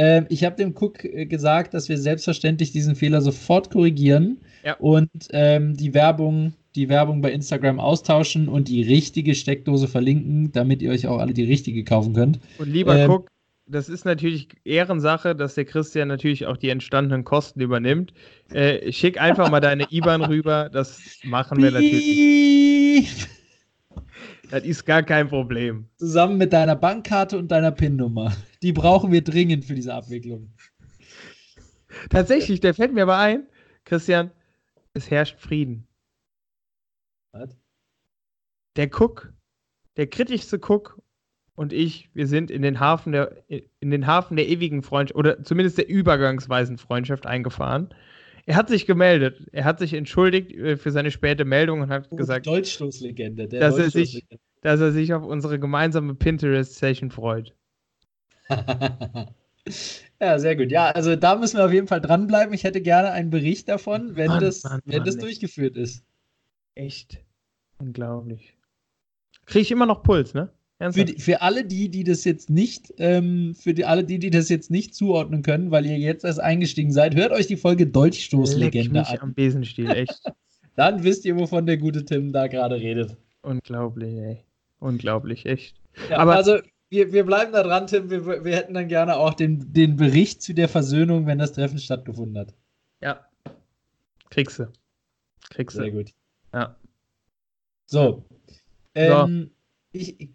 Ähm, 0.00 0.24
ich 0.30 0.44
habe 0.44 0.56
dem 0.56 0.74
Cook 0.74 1.04
äh, 1.04 1.26
gesagt, 1.26 1.74
dass 1.74 1.90
wir 1.90 1.98
selbstverständlich 1.98 2.72
diesen 2.72 2.96
Fehler 2.96 3.20
sofort 3.20 3.70
korrigieren 3.70 4.38
Ja. 4.64 4.76
und 4.78 5.10
ähm, 5.30 5.76
die 5.76 5.92
Werbung 5.92 6.54
die 6.76 6.88
Werbung 6.88 7.20
bei 7.20 7.32
Instagram 7.32 7.80
austauschen 7.80 8.48
und 8.48 8.68
die 8.68 8.82
richtige 8.82 9.34
Steckdose 9.34 9.88
verlinken, 9.88 10.52
damit 10.52 10.82
ihr 10.82 10.92
euch 10.92 11.06
auch 11.08 11.18
alle 11.18 11.34
die 11.34 11.42
richtige 11.42 11.82
kaufen 11.82 12.14
könnt. 12.14 12.38
Und 12.58 12.68
lieber 12.72 12.96
ähm, 12.96 13.08
guck, 13.08 13.28
das 13.66 13.88
ist 13.88 14.04
natürlich 14.04 14.48
Ehrensache, 14.64 15.34
dass 15.34 15.56
der 15.56 15.64
Christian 15.64 16.08
natürlich 16.08 16.46
auch 16.46 16.56
die 16.56 16.68
entstandenen 16.70 17.24
Kosten 17.24 17.60
übernimmt. 17.60 18.14
Äh, 18.52 18.92
schick 18.92 19.20
einfach 19.20 19.50
mal 19.50 19.60
deine 19.60 19.86
IBAN 19.90 20.22
rüber, 20.22 20.70
das 20.72 21.00
machen 21.24 21.60
wir 21.60 21.72
natürlich. 21.72 23.26
Das 24.50 24.64
ist 24.64 24.84
gar 24.86 25.02
kein 25.02 25.28
Problem. 25.28 25.86
Zusammen 25.98 26.38
mit 26.38 26.52
deiner 26.52 26.76
Bankkarte 26.76 27.36
und 27.36 27.50
deiner 27.50 27.72
PIN-Nummer. 27.72 28.32
Die 28.62 28.72
brauchen 28.72 29.12
wir 29.12 29.22
dringend 29.22 29.64
für 29.64 29.74
diese 29.74 29.94
Abwicklung. 29.94 30.52
Tatsächlich, 32.10 32.60
der 32.60 32.74
fällt 32.74 32.92
mir 32.92 33.02
aber 33.02 33.18
ein, 33.18 33.46
Christian, 33.84 34.30
es 34.92 35.10
herrscht 35.10 35.38
Frieden. 35.38 35.86
Was? 37.32 37.56
Der 38.76 38.88
Cook, 38.88 39.32
der 39.96 40.06
kritischste 40.06 40.58
Cook 40.58 41.00
und 41.54 41.72
ich, 41.72 42.08
wir 42.14 42.26
sind 42.26 42.50
in 42.50 42.62
den 42.62 42.80
Hafen 42.80 43.12
der, 43.12 43.44
in 43.48 43.90
den 43.90 44.06
Hafen 44.06 44.36
der 44.36 44.48
ewigen 44.48 44.82
Freundschaft 44.82 45.16
oder 45.16 45.42
zumindest 45.42 45.78
der 45.78 45.88
übergangsweisen 45.88 46.78
Freundschaft 46.78 47.26
eingefahren. 47.26 47.94
Er 48.46 48.56
hat 48.56 48.68
sich 48.68 48.86
gemeldet. 48.86 49.48
Er 49.52 49.64
hat 49.64 49.78
sich 49.78 49.92
entschuldigt 49.92 50.52
äh, 50.52 50.76
für 50.76 50.90
seine 50.90 51.10
späte 51.10 51.44
Meldung 51.44 51.82
und 51.82 51.90
hat 51.90 52.08
oh, 52.10 52.16
gesagt, 52.16 52.46
Deutschstoßlegende, 52.46 53.48
dass, 53.48 53.76
er 53.76 53.90
sich, 53.90 54.26
dass 54.62 54.80
er 54.80 54.92
sich 54.92 55.12
auf 55.12 55.24
unsere 55.24 55.58
gemeinsame 55.58 56.14
Pinterest-Session 56.14 57.10
freut. 57.10 57.54
ja, 60.20 60.38
sehr 60.38 60.56
gut. 60.56 60.70
Ja, 60.70 60.90
also 60.90 61.16
da 61.16 61.36
müssen 61.36 61.58
wir 61.58 61.64
auf 61.64 61.72
jeden 61.72 61.86
Fall 61.86 62.00
dranbleiben. 62.00 62.54
Ich 62.54 62.64
hätte 62.64 62.80
gerne 62.80 63.12
einen 63.12 63.30
Bericht 63.30 63.68
davon, 63.68 64.16
wenn 64.16 64.28
Mann, 64.28 64.40
das, 64.40 64.64
Mann, 64.64 64.80
wenn 64.84 64.98
Mann, 64.98 65.06
das 65.06 65.18
durchgeführt 65.18 65.76
ist. 65.76 66.04
Echt 66.74 67.22
unglaublich. 67.78 68.56
Kriege 69.46 69.62
ich 69.62 69.70
immer 69.70 69.86
noch 69.86 70.02
Puls, 70.02 70.34
ne? 70.34 70.50
Für, 70.92 71.04
die, 71.04 71.20
für, 71.20 71.42
alle 71.42 71.66
die, 71.66 71.90
die 71.90 72.04
das 72.04 72.24
jetzt 72.24 72.48
nicht, 72.48 72.94
ähm, 72.96 73.54
für 73.54 73.74
die, 73.74 73.84
alle 73.84 74.02
die, 74.02 74.18
die 74.18 74.30
das 74.30 74.48
jetzt 74.48 74.70
nicht 74.70 74.94
zuordnen 74.94 75.42
können, 75.42 75.70
weil 75.70 75.84
ihr 75.84 75.98
jetzt 75.98 76.24
erst 76.24 76.40
eingestiegen 76.40 76.90
seid, 76.90 77.14
hört 77.16 77.32
euch 77.32 77.46
die 77.46 77.58
Folge 77.58 77.86
Dolchstoßlegende 77.86 79.06
an. 79.06 79.18
am 79.18 79.34
Besenstiel, 79.34 79.90
echt. 79.90 80.22
Dann 80.76 81.04
wisst 81.04 81.26
ihr, 81.26 81.36
wovon 81.36 81.66
der 81.66 81.76
gute 81.76 82.06
Tim 82.06 82.32
da 82.32 82.46
gerade 82.46 82.76
redet. 82.76 83.18
Unglaublich, 83.42 84.14
ey. 84.14 84.38
Unglaublich, 84.78 85.44
echt. 85.44 85.76
Ja, 86.08 86.16
Aber 86.16 86.36
also, 86.36 86.60
wir, 86.90 87.12
wir 87.12 87.24
bleiben 87.24 87.52
da 87.52 87.62
dran, 87.62 87.86
Tim. 87.86 88.10
Wir, 88.10 88.44
wir 88.44 88.56
hätten 88.56 88.74
dann 88.74 88.88
gerne 88.88 89.16
auch 89.16 89.34
den, 89.34 89.72
den 89.72 89.96
Bericht 89.96 90.42
zu 90.42 90.52
der 90.52 90.68
Versöhnung, 90.68 91.26
wenn 91.26 91.38
das 91.38 91.52
Treffen 91.52 91.78
stattgefunden 91.78 92.36
hat. 92.36 92.54
Ja. 93.00 93.24
Kriegst 94.28 94.58
du. 94.58 94.68
Kriegst 95.48 95.76
du. 95.76 95.82
Sehr 95.82 95.92
gut. 95.92 96.12
Ja. 96.52 96.76
So. 97.86 98.24
Ähm, 98.94 99.50
so. 99.92 99.98
Ich, 99.98 100.20
ich, 100.20 100.30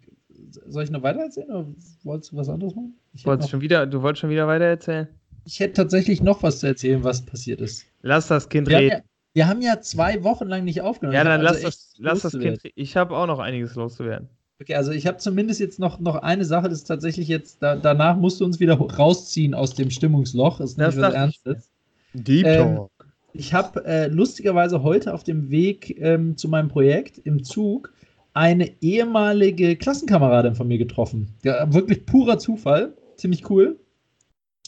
soll 0.66 0.84
ich 0.84 0.90
noch 0.90 1.02
weiter 1.02 1.20
erzählen 1.20 1.50
oder 1.50 1.66
wolltest 2.02 2.32
du 2.32 2.36
was 2.36 2.48
anderes 2.48 2.74
machen? 2.74 2.98
Wolltest 3.24 3.50
schon 3.50 3.60
wieder, 3.60 3.86
du 3.86 4.02
wolltest 4.02 4.22
schon 4.22 4.30
wieder 4.30 4.46
weiter 4.46 4.64
erzählen? 4.64 5.08
Ich 5.44 5.60
hätte 5.60 5.74
tatsächlich 5.74 6.22
noch 6.22 6.42
was 6.42 6.60
zu 6.60 6.66
erzählen, 6.66 7.04
was 7.04 7.24
passiert 7.24 7.60
ist. 7.60 7.86
Lass 8.02 8.28
das 8.28 8.48
Kind 8.48 8.68
wir 8.68 8.78
reden. 8.78 8.92
Haben 8.92 8.98
ja, 8.98 9.04
wir 9.34 9.48
haben 9.48 9.62
ja 9.62 9.80
zwei 9.80 10.24
Wochen 10.24 10.46
lang 10.46 10.64
nicht 10.64 10.80
aufgenommen. 10.80 11.14
Ja, 11.14 11.24
dann 11.24 11.40
lass, 11.40 11.56
also 11.56 11.68
das, 11.68 11.94
lass 11.98 12.20
das 12.22 12.32
Kind 12.32 12.64
reden. 12.64 12.74
Ich 12.74 12.96
habe 12.96 13.16
auch 13.16 13.26
noch 13.26 13.38
einiges 13.38 13.74
loszuwerden. 13.74 14.28
Okay, 14.60 14.74
also 14.74 14.90
ich 14.90 15.06
habe 15.06 15.18
zumindest 15.18 15.60
jetzt 15.60 15.78
noch, 15.78 16.00
noch 16.00 16.16
eine 16.16 16.44
Sache, 16.44 16.68
das 16.68 16.78
ist 16.78 16.84
tatsächlich 16.84 17.28
jetzt, 17.28 17.62
da, 17.62 17.76
danach 17.76 18.16
musst 18.16 18.40
du 18.40 18.44
uns 18.44 18.58
wieder 18.58 18.74
rausziehen 18.74 19.52
aus 19.52 19.74
dem 19.74 19.90
Stimmungsloch. 19.90 20.58
Das 20.58 20.70
ist 20.70 20.80
das 20.80 20.94
nicht 20.94 21.04
was 21.04 21.14
Ernstes. 21.14 21.70
Deep 22.14 22.46
ähm, 22.46 22.76
Talk. 22.76 22.90
Ich 23.34 23.52
habe 23.52 23.84
äh, 23.84 24.06
lustigerweise 24.06 24.82
heute 24.82 25.12
auf 25.12 25.24
dem 25.24 25.50
Weg 25.50 26.00
ähm, 26.00 26.38
zu 26.38 26.48
meinem 26.48 26.68
Projekt 26.68 27.18
im 27.18 27.44
Zug 27.44 27.92
eine 28.32 28.70
ehemalige 28.80 29.76
Klassenkameradin 29.76 30.54
von 30.54 30.68
mir 30.68 30.78
getroffen. 30.78 31.34
Ja, 31.42 31.72
wirklich 31.72 32.06
purer 32.06 32.38
Zufall. 32.38 32.94
Ziemlich 33.16 33.48
cool. 33.50 33.78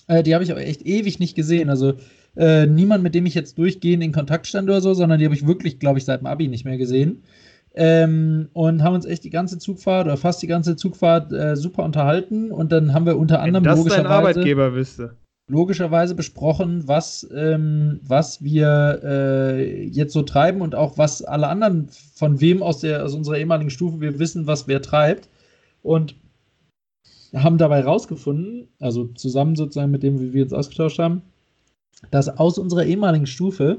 Äh, 0.07 0.23
die 0.23 0.35
habe 0.35 0.45
ich 0.45 0.51
aber 0.51 0.61
echt 0.61 0.83
ewig 0.83 1.19
nicht 1.19 1.35
gesehen. 1.35 1.71
Also 1.71 1.95
äh, 2.37 2.67
niemand, 2.67 3.03
mit 3.03 3.15
dem 3.15 3.27
ich 3.27 3.35
jetzt 3.35 3.57
durchgehend 3.57 4.03
in 4.03 4.13
Kontakt 4.13 4.47
stand 4.47 4.69
oder 4.69 4.81
so, 4.81 4.93
sondern 4.93 5.19
die 5.19 5.25
habe 5.25 5.35
ich 5.35 5.47
wirklich, 5.47 5.79
glaube 5.79 5.99
ich, 5.99 6.05
seit 6.05 6.21
dem 6.21 6.27
Abi 6.27 6.49
nicht 6.49 6.65
mehr 6.65 6.79
gesehen. 6.79 7.23
Ähm, 7.75 8.49
und 8.55 8.83
haben 8.83 8.95
uns 8.95 9.05
echt 9.05 9.25
die 9.25 9.31
ganze 9.31 9.59
Zugfahrt 9.59 10.07
oder 10.07 10.17
fast 10.17 10.43
die 10.43 10.47
ganze 10.47 10.77
Zugfahrt 10.77 11.33
äh, 11.33 11.55
super 11.57 11.85
unterhalten. 11.85 12.51
Und 12.51 12.73
dann 12.73 12.93
haben 12.95 13.07
wir 13.07 13.17
unter 13.17 13.41
anderem 13.41 13.65
Wenn 13.65 13.71
das 13.71 13.79
logischerweise. 13.79 14.09
Arbeitgeber 14.09 14.75
wüsste 14.75 15.17
logischerweise 15.49 16.15
besprochen, 16.15 16.87
was, 16.87 17.27
ähm, 17.35 18.01
was 18.03 18.45
wir 18.45 19.01
äh, 19.03 19.85
jetzt 19.85 20.13
so 20.13 20.23
treiben 20.23 20.61
und 20.61 20.75
auch 20.75 20.99
was 20.99 21.23
alle 21.23 21.49
anderen, 21.49 21.89
von 22.15 22.41
wem 22.41 22.63
aus, 22.63 22.81
der, 22.81 23.05
aus 23.05 23.15
unserer 23.15 23.39
ehemaligen 23.39 23.71
Stufe 23.71 24.01
wir 24.01 24.19
wissen, 24.19 24.47
was 24.47 24.69
wer 24.69 24.83
treibt. 24.83 25.29
Und 25.83 26.15
haben 27.35 27.59
dabei 27.59 27.81
rausgefunden, 27.81 28.69
also 28.79 29.07
zusammen 29.09 29.57
sozusagen 29.57 29.91
mit 29.91 30.03
dem, 30.03 30.21
wie 30.21 30.33
wir 30.33 30.45
uns 30.45 30.53
ausgetauscht 30.53 30.99
haben, 30.99 31.23
dass 32.11 32.29
aus 32.29 32.59
unserer 32.59 32.85
ehemaligen 32.85 33.27
Stufe 33.27 33.79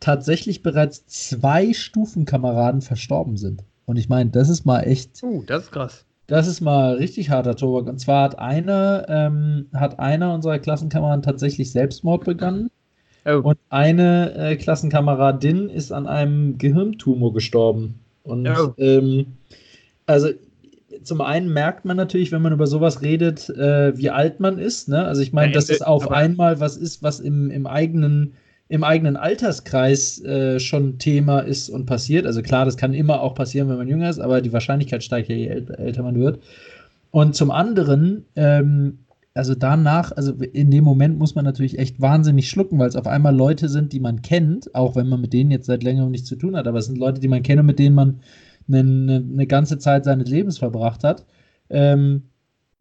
tatsächlich 0.00 0.62
bereits 0.62 1.06
zwei 1.06 1.72
Stufenkameraden 1.72 2.80
verstorben 2.80 3.36
sind. 3.36 3.64
Und 3.86 3.96
ich 3.96 4.08
meine, 4.08 4.30
das 4.30 4.48
ist 4.48 4.64
mal 4.64 4.80
echt. 4.80 5.22
Uh, 5.22 5.42
das 5.46 5.64
ist 5.64 5.72
krass. 5.72 6.04
Das 6.26 6.48
ist 6.48 6.60
mal 6.60 6.94
richtig 6.94 7.30
harter 7.30 7.54
Tobak. 7.54 7.86
Und 7.86 8.00
zwar 8.00 8.24
hat 8.24 8.38
einer, 8.38 9.06
ähm, 9.08 9.66
hat 9.72 10.00
einer 10.00 10.34
unserer 10.34 10.58
Klassenkameraden 10.58 11.22
tatsächlich 11.22 11.70
Selbstmord 11.70 12.24
begangen. 12.24 12.70
Oh. 13.24 13.40
Und 13.42 13.58
eine 13.68 14.34
äh, 14.34 14.56
Klassenkameradin 14.56 15.68
ist 15.68 15.92
an 15.92 16.06
einem 16.06 16.58
Gehirntumor 16.58 17.32
gestorben. 17.32 18.00
Und 18.24 18.48
oh. 18.48 18.74
ähm, 18.76 19.26
also 20.06 20.30
zum 21.02 21.20
einen 21.20 21.52
merkt 21.52 21.84
man 21.84 21.96
natürlich, 21.96 22.32
wenn 22.32 22.42
man 22.42 22.52
über 22.52 22.66
sowas 22.66 23.02
redet, 23.02 23.48
äh, 23.50 23.96
wie 23.96 24.10
alt 24.10 24.40
man 24.40 24.58
ist. 24.58 24.88
Ne? 24.88 25.04
Also 25.04 25.22
ich 25.22 25.32
meine, 25.32 25.52
dass 25.52 25.70
es 25.70 25.82
auf 25.82 26.10
einmal 26.10 26.58
was 26.58 26.76
ist, 26.76 27.02
was 27.02 27.20
im, 27.20 27.50
im 27.50 27.66
eigenen 27.66 28.32
im 28.68 28.82
eigenen 28.82 29.16
Alterskreis 29.16 30.20
äh, 30.22 30.58
schon 30.58 30.98
Thema 30.98 31.40
ist 31.40 31.68
und 31.68 31.86
passiert. 31.86 32.26
Also 32.26 32.42
klar, 32.42 32.64
das 32.64 32.76
kann 32.76 32.94
immer 32.94 33.20
auch 33.20 33.34
passieren, 33.34 33.68
wenn 33.68 33.76
man 33.76 33.88
jünger 33.88 34.10
ist, 34.10 34.18
aber 34.18 34.40
die 34.40 34.52
Wahrscheinlichkeit 34.52 35.04
steigt 35.04 35.28
ja, 35.28 35.36
je 35.36 35.46
älter 35.46 36.02
man 36.02 36.18
wird. 36.18 36.40
Und 37.12 37.36
zum 37.36 37.50
anderen, 37.50 38.24
ähm, 38.34 38.98
also 39.34 39.54
danach, 39.54 40.12
also 40.12 40.32
in 40.32 40.70
dem 40.70 40.82
Moment 40.82 41.18
muss 41.18 41.34
man 41.34 41.44
natürlich 41.44 41.78
echt 41.78 42.00
wahnsinnig 42.00 42.48
schlucken, 42.48 42.78
weil 42.78 42.88
es 42.88 42.96
auf 42.96 43.06
einmal 43.06 43.36
Leute 43.36 43.68
sind, 43.68 43.92
die 43.92 44.00
man 44.00 44.22
kennt, 44.22 44.74
auch 44.74 44.96
wenn 44.96 45.08
man 45.08 45.20
mit 45.20 45.32
denen 45.32 45.50
jetzt 45.50 45.66
seit 45.66 45.82
längerem 45.82 46.10
nichts 46.10 46.28
zu 46.28 46.36
tun 46.36 46.56
hat, 46.56 46.66
aber 46.66 46.78
es 46.78 46.86
sind 46.86 46.98
Leute, 46.98 47.20
die 47.20 47.28
man 47.28 47.42
kennt 47.42 47.60
und 47.60 47.66
mit 47.66 47.78
denen 47.78 47.94
man 47.94 48.20
eine, 48.68 49.24
eine, 49.32 49.46
ganze 49.46 49.78
Zeit 49.78 50.04
seines 50.04 50.28
Lebens 50.28 50.58
verbracht 50.58 51.04
hat. 51.04 51.24
Ähm, 51.70 52.22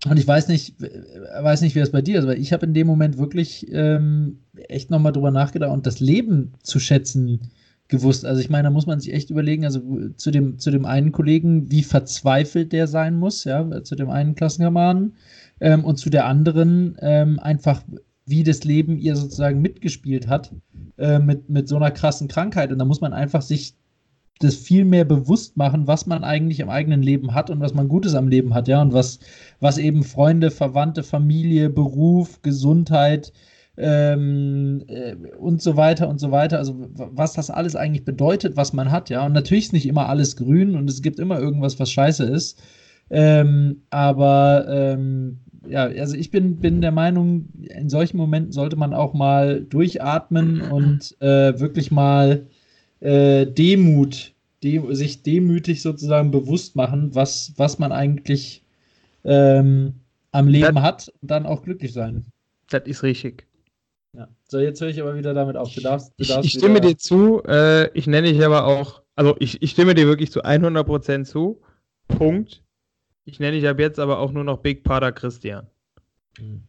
und 0.08 0.18
ich 0.18 0.28
weiß 0.28 0.50
nicht, 0.50 0.76
weiß 0.80 1.62
nicht, 1.62 1.76
wie 1.76 1.80
es 1.80 1.92
bei 1.92 2.02
dir 2.02 2.20
ist, 2.20 2.26
aber 2.26 2.38
ich 2.38 2.54
habe 2.54 2.66
in 2.66 2.74
dem 2.74 2.86
Moment 2.86 3.18
wirklich 3.18 3.68
ähm, 3.72 4.40
echt 4.68 4.92
nochmal 4.92 5.14
drüber 5.14 5.32
nachgedacht 5.32 5.72
und 5.72 5.88
das 5.88 6.00
Leben 6.00 6.54
zu 6.62 6.80
schätzen 6.80 7.52
gewusst. 7.88 8.26
Also 8.26 8.42
ich 8.42 8.50
meine, 8.50 8.64
da 8.64 8.70
muss 8.70 8.88
man 8.88 9.00
sich 9.00 9.14
echt 9.14 9.30
überlegen, 9.30 9.66
also 9.66 9.82
zu 10.16 10.32
dem, 10.32 10.60
zu 10.60 10.72
dem 10.72 10.86
einen 10.86 11.12
Kollegen, 11.12 11.72
wie 11.72 11.84
verzweifelt 11.84 12.72
der 12.72 12.88
sein 12.88 13.18
muss, 13.18 13.44
ja, 13.46 13.84
zu 13.84 13.96
dem 13.96 14.10
einen 14.10 14.36
Klassenkameraden 14.36 15.16
ähm, 15.60 15.84
und 15.84 15.98
zu 15.98 16.10
der 16.10 16.26
anderen 16.26 16.98
ähm, 17.02 17.40
einfach, 17.40 17.84
wie 18.26 18.44
das 18.44 18.64
Leben 18.64 18.98
ihr 18.98 19.16
sozusagen 19.16 19.62
mitgespielt 19.62 20.28
hat 20.28 20.52
äh, 20.98 21.20
mit, 21.20 21.50
mit 21.50 21.68
so 21.68 21.76
einer 21.78 21.92
krassen 21.92 22.28
Krankheit. 22.28 22.72
Und 22.72 22.80
da 22.80 22.86
muss 22.86 23.02
man 23.02 23.14
einfach 23.14 23.42
sich 23.42 23.76
das 24.40 24.56
viel 24.56 24.84
mehr 24.84 25.06
bewusst 25.06 25.56
machen, 25.56 25.88
was 25.88 26.08
man 26.08 26.24
eigentlich 26.24 26.60
im 26.60 26.70
eigenen 26.70 27.02
Leben 27.02 27.34
hat 27.34 27.50
und 27.50 27.62
was 27.62 27.74
man 27.74 27.88
Gutes 27.88 28.16
am 28.16 28.28
Leben 28.28 28.54
hat, 28.54 28.68
ja, 28.68 28.82
und 28.82 28.94
was, 28.94 29.20
was 29.60 29.78
eben 29.78 30.04
Freunde, 30.04 30.52
Verwandte, 30.52 31.04
Familie, 31.04 31.70
Beruf, 31.70 32.42
Gesundheit 32.42 33.32
ähm, 33.78 34.84
äh, 34.88 35.16
und 35.38 35.62
so 35.62 35.78
weiter 35.78 36.10
und 36.10 36.20
so 36.20 36.32
weiter, 36.32 36.58
also 36.58 36.76
was 36.96 37.34
das 37.34 37.50
alles 37.50 37.76
eigentlich 37.76 38.06
bedeutet, 38.06 38.58
was 38.58 38.74
man 38.74 38.92
hat, 38.92 39.10
ja. 39.10 39.26
Und 39.26 39.34
natürlich 39.34 39.66
ist 39.66 39.74
nicht 39.74 39.88
immer 39.88 40.10
alles 40.10 40.36
grün 40.36 40.76
und 40.76 40.90
es 40.90 41.02
gibt 41.02 41.20
immer 41.20 41.40
irgendwas, 41.40 41.80
was 41.80 41.92
scheiße 41.92 42.26
ist. 42.26 42.62
Ähm, 43.10 43.84
aber 43.90 44.66
ähm, 44.68 45.40
ja, 45.68 45.84
also 45.84 46.16
ich 46.16 46.32
bin, 46.32 46.60
bin 46.60 46.82
der 46.82 46.92
Meinung, 46.92 47.50
in 47.62 47.90
solchen 47.90 48.18
Momenten 48.18 48.52
sollte 48.52 48.76
man 48.76 48.94
auch 48.94 49.14
mal 49.14 49.62
durchatmen 49.62 50.62
und 50.62 51.16
äh, 51.22 51.60
wirklich 51.60 51.92
mal 51.92 52.48
äh, 53.06 53.46
Demut, 53.46 54.34
de 54.64 54.94
sich 54.96 55.22
demütig 55.24 55.82
sozusagen 55.82 56.32
bewusst 56.32 56.76
machen, 56.76 57.14
was, 57.14 57.54
was 57.58 57.78
man 57.80 57.92
eigentlich 57.92 58.64
ähm, 59.24 59.94
am 60.32 60.48
Leben 60.48 60.76
das, 60.76 60.84
hat 60.84 61.14
und 61.22 61.32
dann 61.32 61.46
auch 61.46 61.64
glücklich 61.64 61.94
sein. 61.94 62.26
Das 62.70 62.84
ist 62.86 63.04
richtig. 63.04 63.46
Ja. 64.14 64.28
So, 64.48 64.60
jetzt 64.60 64.82
höre 64.82 64.90
ich 64.90 65.00
aber 65.02 65.16
wieder 65.16 65.34
damit 65.34 65.56
auf. 65.56 65.74
Du 65.74 65.82
darfst, 65.82 66.14
du 66.18 66.26
darfst 66.26 66.46
ich, 66.46 66.56
ich 66.56 66.60
stimme 66.60 66.82
dir 66.82 66.98
zu, 66.98 67.44
äh, 67.44 67.92
ich 67.98 68.08
nenne 68.08 68.32
dich 68.32 68.44
aber 68.44 68.66
auch, 68.66 69.04
also 69.16 69.36
ich, 69.40 69.62
ich 69.62 69.72
stimme 69.72 69.94
dir 69.94 70.08
wirklich 70.08 70.32
zu 70.32 70.44
100% 70.44 71.26
zu. 71.26 71.62
Punkt. 72.08 72.64
Ich 73.26 73.40
nenne 73.40 73.60
dich 73.60 73.68
ab 73.68 73.80
jetzt 73.80 74.00
aber 74.00 74.20
auch 74.20 74.32
nur 74.32 74.44
noch 74.44 74.60
Big 74.60 74.84
Pater 74.84 75.12
Christian. 75.12 75.68
Hm 76.38 76.64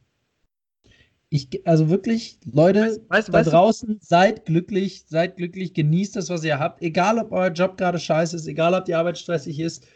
Ich, 1.37 1.66
also 1.66 1.91
wirklich, 1.91 2.39
Leute, 2.51 2.80
weißt, 2.80 3.11
weißt, 3.11 3.28
da 3.28 3.32
weißt 3.34 3.53
draußen, 3.53 3.89
du? 3.91 3.99
seid 4.01 4.47
glücklich, 4.47 5.05
seid 5.07 5.37
glücklich, 5.37 5.74
genießt 5.74 6.16
das, 6.16 6.30
was 6.30 6.43
ihr 6.45 6.59
habt. 6.59 6.80
Egal, 6.82 7.18
ob 7.18 7.30
euer 7.30 7.51
Job 7.51 7.76
gerade 7.76 7.99
scheiße 7.99 8.37
ist, 8.37 8.47
egal, 8.47 8.72
ob 8.72 8.87
die 8.87 8.95
Arbeit 8.95 9.18
stressig 9.18 9.61
ist. 9.61 9.87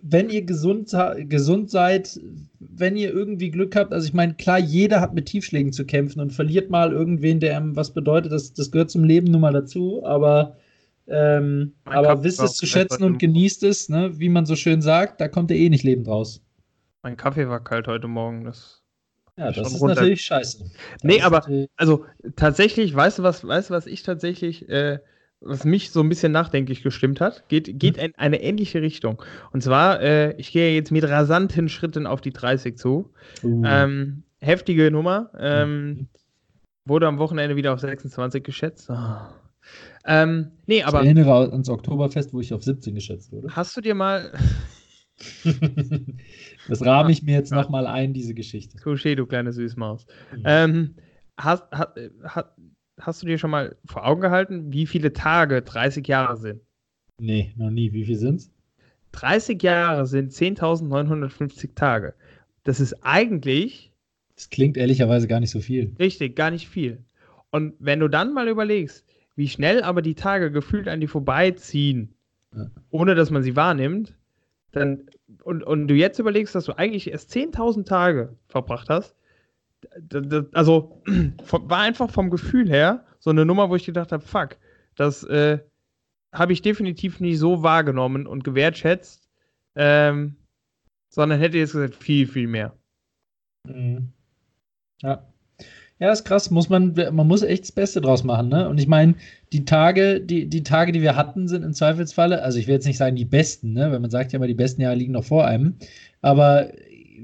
Wenn 0.00 0.30
ihr 0.30 0.42
gesund, 0.42 0.96
gesund 1.28 1.70
seid, 1.70 2.20
wenn 2.60 2.96
ihr 2.96 3.12
irgendwie 3.12 3.50
Glück 3.50 3.74
habt, 3.74 3.92
also 3.92 4.06
ich 4.06 4.14
meine, 4.14 4.34
klar, 4.34 4.60
jeder 4.60 5.00
hat 5.00 5.12
mit 5.12 5.26
Tiefschlägen 5.26 5.72
zu 5.72 5.84
kämpfen 5.84 6.20
und 6.20 6.32
verliert 6.32 6.70
mal 6.70 6.92
irgendwen, 6.92 7.40
der 7.40 7.60
was 7.74 7.92
bedeutet, 7.92 8.30
das, 8.30 8.52
das 8.52 8.70
gehört 8.70 8.92
zum 8.92 9.02
Leben 9.02 9.32
nun 9.32 9.40
mal 9.40 9.52
dazu, 9.52 10.04
aber, 10.06 10.56
ähm, 11.08 11.72
aber 11.84 12.22
wisst 12.22 12.40
es 12.40 12.54
zu 12.54 12.66
schätzen 12.66 13.02
und 13.02 13.18
genießt 13.18 13.64
es, 13.64 13.88
ne? 13.88 14.12
wie 14.20 14.28
man 14.28 14.46
so 14.46 14.54
schön 14.54 14.82
sagt, 14.82 15.20
da 15.20 15.26
kommt 15.26 15.50
ihr 15.50 15.56
eh 15.56 15.68
nicht 15.68 15.82
lebend 15.82 16.06
raus. 16.06 16.40
Mein 17.02 17.16
Kaffee 17.16 17.48
war 17.48 17.64
kalt 17.64 17.88
heute 17.88 18.06
Morgen, 18.06 18.44
das 18.44 18.77
ja, 19.38 19.52
das 19.52 19.72
ist 19.72 19.80
runter. 19.80 19.94
natürlich 19.94 20.22
scheiße. 20.22 20.58
Das 20.64 20.70
nee, 21.02 21.22
aber 21.22 21.46
also 21.76 22.04
tatsächlich, 22.36 22.94
weißt 22.94 23.20
du 23.20 23.22
was, 23.22 23.46
weißt 23.46 23.70
du, 23.70 23.74
was 23.74 23.86
ich 23.86 24.02
tatsächlich, 24.02 24.68
äh, 24.68 24.98
was 25.40 25.64
mich 25.64 25.92
so 25.92 26.00
ein 26.00 26.08
bisschen 26.08 26.32
nachdenklich 26.32 26.82
gestimmt 26.82 27.20
hat, 27.20 27.48
geht, 27.48 27.78
geht 27.78 27.96
hm. 27.96 28.06
in 28.06 28.14
eine 28.16 28.42
ähnliche 28.42 28.82
Richtung. 28.82 29.22
Und 29.52 29.62
zwar, 29.62 30.00
äh, 30.02 30.34
ich 30.36 30.50
gehe 30.50 30.74
jetzt 30.74 30.90
mit 30.90 31.04
rasanten 31.04 31.68
Schritten 31.68 32.06
auf 32.06 32.20
die 32.20 32.32
30 32.32 32.76
zu. 32.76 33.10
Uh. 33.44 33.62
Ähm, 33.64 34.24
heftige 34.40 34.90
Nummer. 34.90 35.30
Ähm, 35.38 35.86
mhm. 35.86 36.08
Wurde 36.84 37.06
am 37.06 37.18
Wochenende 37.18 37.54
wieder 37.54 37.74
auf 37.74 37.80
26 37.80 38.42
geschätzt. 38.42 38.88
Oh. 38.90 38.94
Ähm, 40.06 40.52
nee, 40.66 40.82
aber. 40.82 41.00
Ich 41.02 41.06
erinnere 41.06 41.52
ans 41.52 41.68
Oktoberfest, 41.68 42.32
wo 42.32 42.40
ich 42.40 42.52
auf 42.54 42.62
17 42.62 42.94
geschätzt 42.94 43.30
wurde. 43.30 43.54
Hast 43.54 43.76
du 43.76 43.80
dir 43.80 43.94
mal. 43.94 44.32
das 46.68 46.84
rahme 46.84 47.10
ich 47.10 47.22
mir 47.22 47.34
jetzt 47.34 47.50
ja. 47.50 47.56
nochmal 47.56 47.86
ein, 47.86 48.12
diese 48.12 48.34
Geschichte. 48.34 48.78
Couché, 48.78 49.14
du 49.14 49.26
kleine 49.26 49.52
Süßmaus. 49.52 50.06
Mhm. 50.32 50.42
Ähm, 50.44 50.94
hast, 51.36 51.64
hast, 51.72 51.90
hast, 52.24 52.48
hast 53.00 53.22
du 53.22 53.26
dir 53.26 53.38
schon 53.38 53.50
mal 53.50 53.76
vor 53.84 54.06
Augen 54.06 54.20
gehalten, 54.20 54.72
wie 54.72 54.86
viele 54.86 55.12
Tage 55.12 55.62
30 55.62 56.06
Jahre 56.06 56.36
sind? 56.36 56.60
Nee, 57.18 57.52
noch 57.56 57.70
nie. 57.70 57.92
Wie 57.92 58.04
viel 58.04 58.16
sind's? 58.16 58.52
30 59.12 59.62
Jahre 59.62 60.06
sind 60.06 60.32
10.950 60.32 61.74
Tage. 61.74 62.14
Das 62.64 62.80
ist 62.80 62.94
eigentlich. 63.02 63.92
Das 64.36 64.50
klingt 64.50 64.76
ehrlicherweise 64.76 65.26
gar 65.26 65.40
nicht 65.40 65.50
so 65.50 65.60
viel. 65.60 65.94
Richtig, 65.98 66.36
gar 66.36 66.50
nicht 66.50 66.68
viel. 66.68 66.98
Und 67.50 67.74
wenn 67.78 68.00
du 68.00 68.08
dann 68.08 68.34
mal 68.34 68.48
überlegst, 68.48 69.04
wie 69.34 69.48
schnell 69.48 69.82
aber 69.82 70.02
die 70.02 70.14
Tage 70.14 70.50
gefühlt 70.50 70.88
an 70.88 71.00
die 71.00 71.06
vorbeiziehen, 71.06 72.14
ja. 72.54 72.70
ohne 72.90 73.14
dass 73.14 73.30
man 73.30 73.42
sie 73.42 73.56
wahrnimmt, 73.56 74.14
dann, 74.72 75.08
und, 75.42 75.62
und 75.62 75.88
du 75.88 75.94
jetzt 75.94 76.18
überlegst, 76.18 76.54
dass 76.54 76.64
du 76.64 76.76
eigentlich 76.76 77.10
erst 77.10 77.32
10.000 77.32 77.86
Tage 77.86 78.36
verbracht 78.48 78.88
hast, 78.90 79.16
also 80.52 81.02
war 81.50 81.80
einfach 81.80 82.10
vom 82.10 82.30
Gefühl 82.30 82.68
her 82.68 83.04
so 83.18 83.30
eine 83.30 83.44
Nummer, 83.44 83.70
wo 83.70 83.76
ich 83.76 83.86
gedacht 83.86 84.12
habe, 84.12 84.24
fuck, 84.24 84.56
das 84.94 85.24
äh, 85.24 85.58
habe 86.32 86.52
ich 86.52 86.62
definitiv 86.62 87.20
nicht 87.20 87.38
so 87.38 87.62
wahrgenommen 87.62 88.26
und 88.26 88.44
gewertschätzt, 88.44 89.28
ähm, 89.74 90.36
sondern 91.08 91.40
hätte 91.40 91.58
jetzt 91.58 91.72
gesagt, 91.72 91.94
viel, 91.94 92.26
viel 92.26 92.48
mehr. 92.48 92.76
Mhm. 93.64 94.12
Ja. 95.00 95.26
Ja, 96.00 96.12
ist 96.12 96.24
krass. 96.24 96.50
Muss 96.50 96.68
man, 96.68 96.94
man 97.12 97.26
muss 97.26 97.42
echt 97.42 97.64
das 97.64 97.72
Beste 97.72 98.00
draus 98.00 98.22
machen, 98.22 98.48
ne? 98.48 98.68
Und 98.68 98.78
ich 98.78 98.86
meine, 98.86 99.14
die 99.52 99.64
Tage, 99.64 100.20
die, 100.20 100.48
die 100.48 100.62
Tage, 100.62 100.92
die 100.92 101.02
wir 101.02 101.16
hatten, 101.16 101.48
sind 101.48 101.64
im 101.64 101.74
Zweifelsfalle, 101.74 102.42
also 102.42 102.58
ich 102.58 102.66
will 102.66 102.74
jetzt 102.74 102.86
nicht 102.86 102.98
sagen 102.98 103.16
die 103.16 103.24
besten, 103.24 103.72
ne? 103.72 103.90
Weil 103.90 104.00
man 104.00 104.10
sagt 104.10 104.32
ja 104.32 104.36
immer, 104.36 104.46
die 104.46 104.54
besten 104.54 104.82
Jahre 104.82 104.96
liegen 104.96 105.12
noch 105.12 105.24
vor 105.24 105.46
einem. 105.46 105.76
Aber 106.22 106.70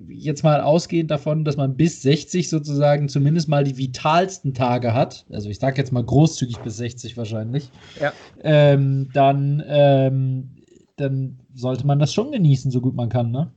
jetzt 0.09 0.43
mal 0.43 0.61
ausgehend 0.61 1.11
davon, 1.11 1.45
dass 1.45 1.57
man 1.57 1.77
bis 1.77 2.03
60 2.03 2.49
sozusagen 2.49 3.09
zumindest 3.09 3.49
mal 3.49 3.65
die 3.65 3.77
vitalsten 3.79 4.55
Tage 4.55 4.95
hat, 4.95 5.25
also 5.31 5.49
ich 5.49 5.59
sage 5.59 5.79
jetzt 5.79 5.93
mal 5.93 6.05
großzügig 6.05 6.59
bis 6.59 6.77
60 6.79 7.17
wahrscheinlich, 7.17 7.71
ja. 8.01 8.13
ähm, 8.43 9.09
dann, 9.13 9.63
ähm, 9.67 10.51
dann 10.97 11.39
sollte 11.55 11.87
man 11.87 11.99
das 11.99 12.13
schon 12.13 12.33
genießen, 12.33 12.71
so 12.71 12.81
gut 12.81 12.95
man 12.95 13.09
kann, 13.09 13.31
ne? 13.31 13.51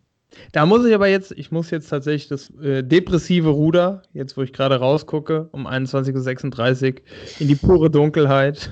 Da 0.51 0.65
muss 0.65 0.85
ich 0.85 0.93
aber 0.93 1.07
jetzt, 1.07 1.31
ich 1.31 1.51
muss 1.51 1.71
jetzt 1.71 1.89
tatsächlich 1.89 2.27
das 2.27 2.49
äh, 2.61 2.83
depressive 2.83 3.49
Ruder, 3.49 4.03
jetzt 4.13 4.37
wo 4.37 4.43
ich 4.43 4.53
gerade 4.53 4.75
rausgucke, 4.75 5.49
um 5.51 5.67
21.36 5.67 6.93
Uhr, 6.93 7.01
in 7.39 7.47
die 7.47 7.55
pure 7.55 7.89
Dunkelheit. 7.89 8.71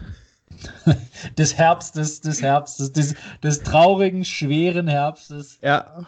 des 1.37 1.57
Herbstes, 1.57 2.21
des 2.21 2.41
Herbstes, 2.41 2.91
des, 2.91 3.15
des 3.43 3.63
traurigen, 3.63 4.23
schweren 4.23 4.87
Herbstes. 4.87 5.59
Ja. 5.61 6.05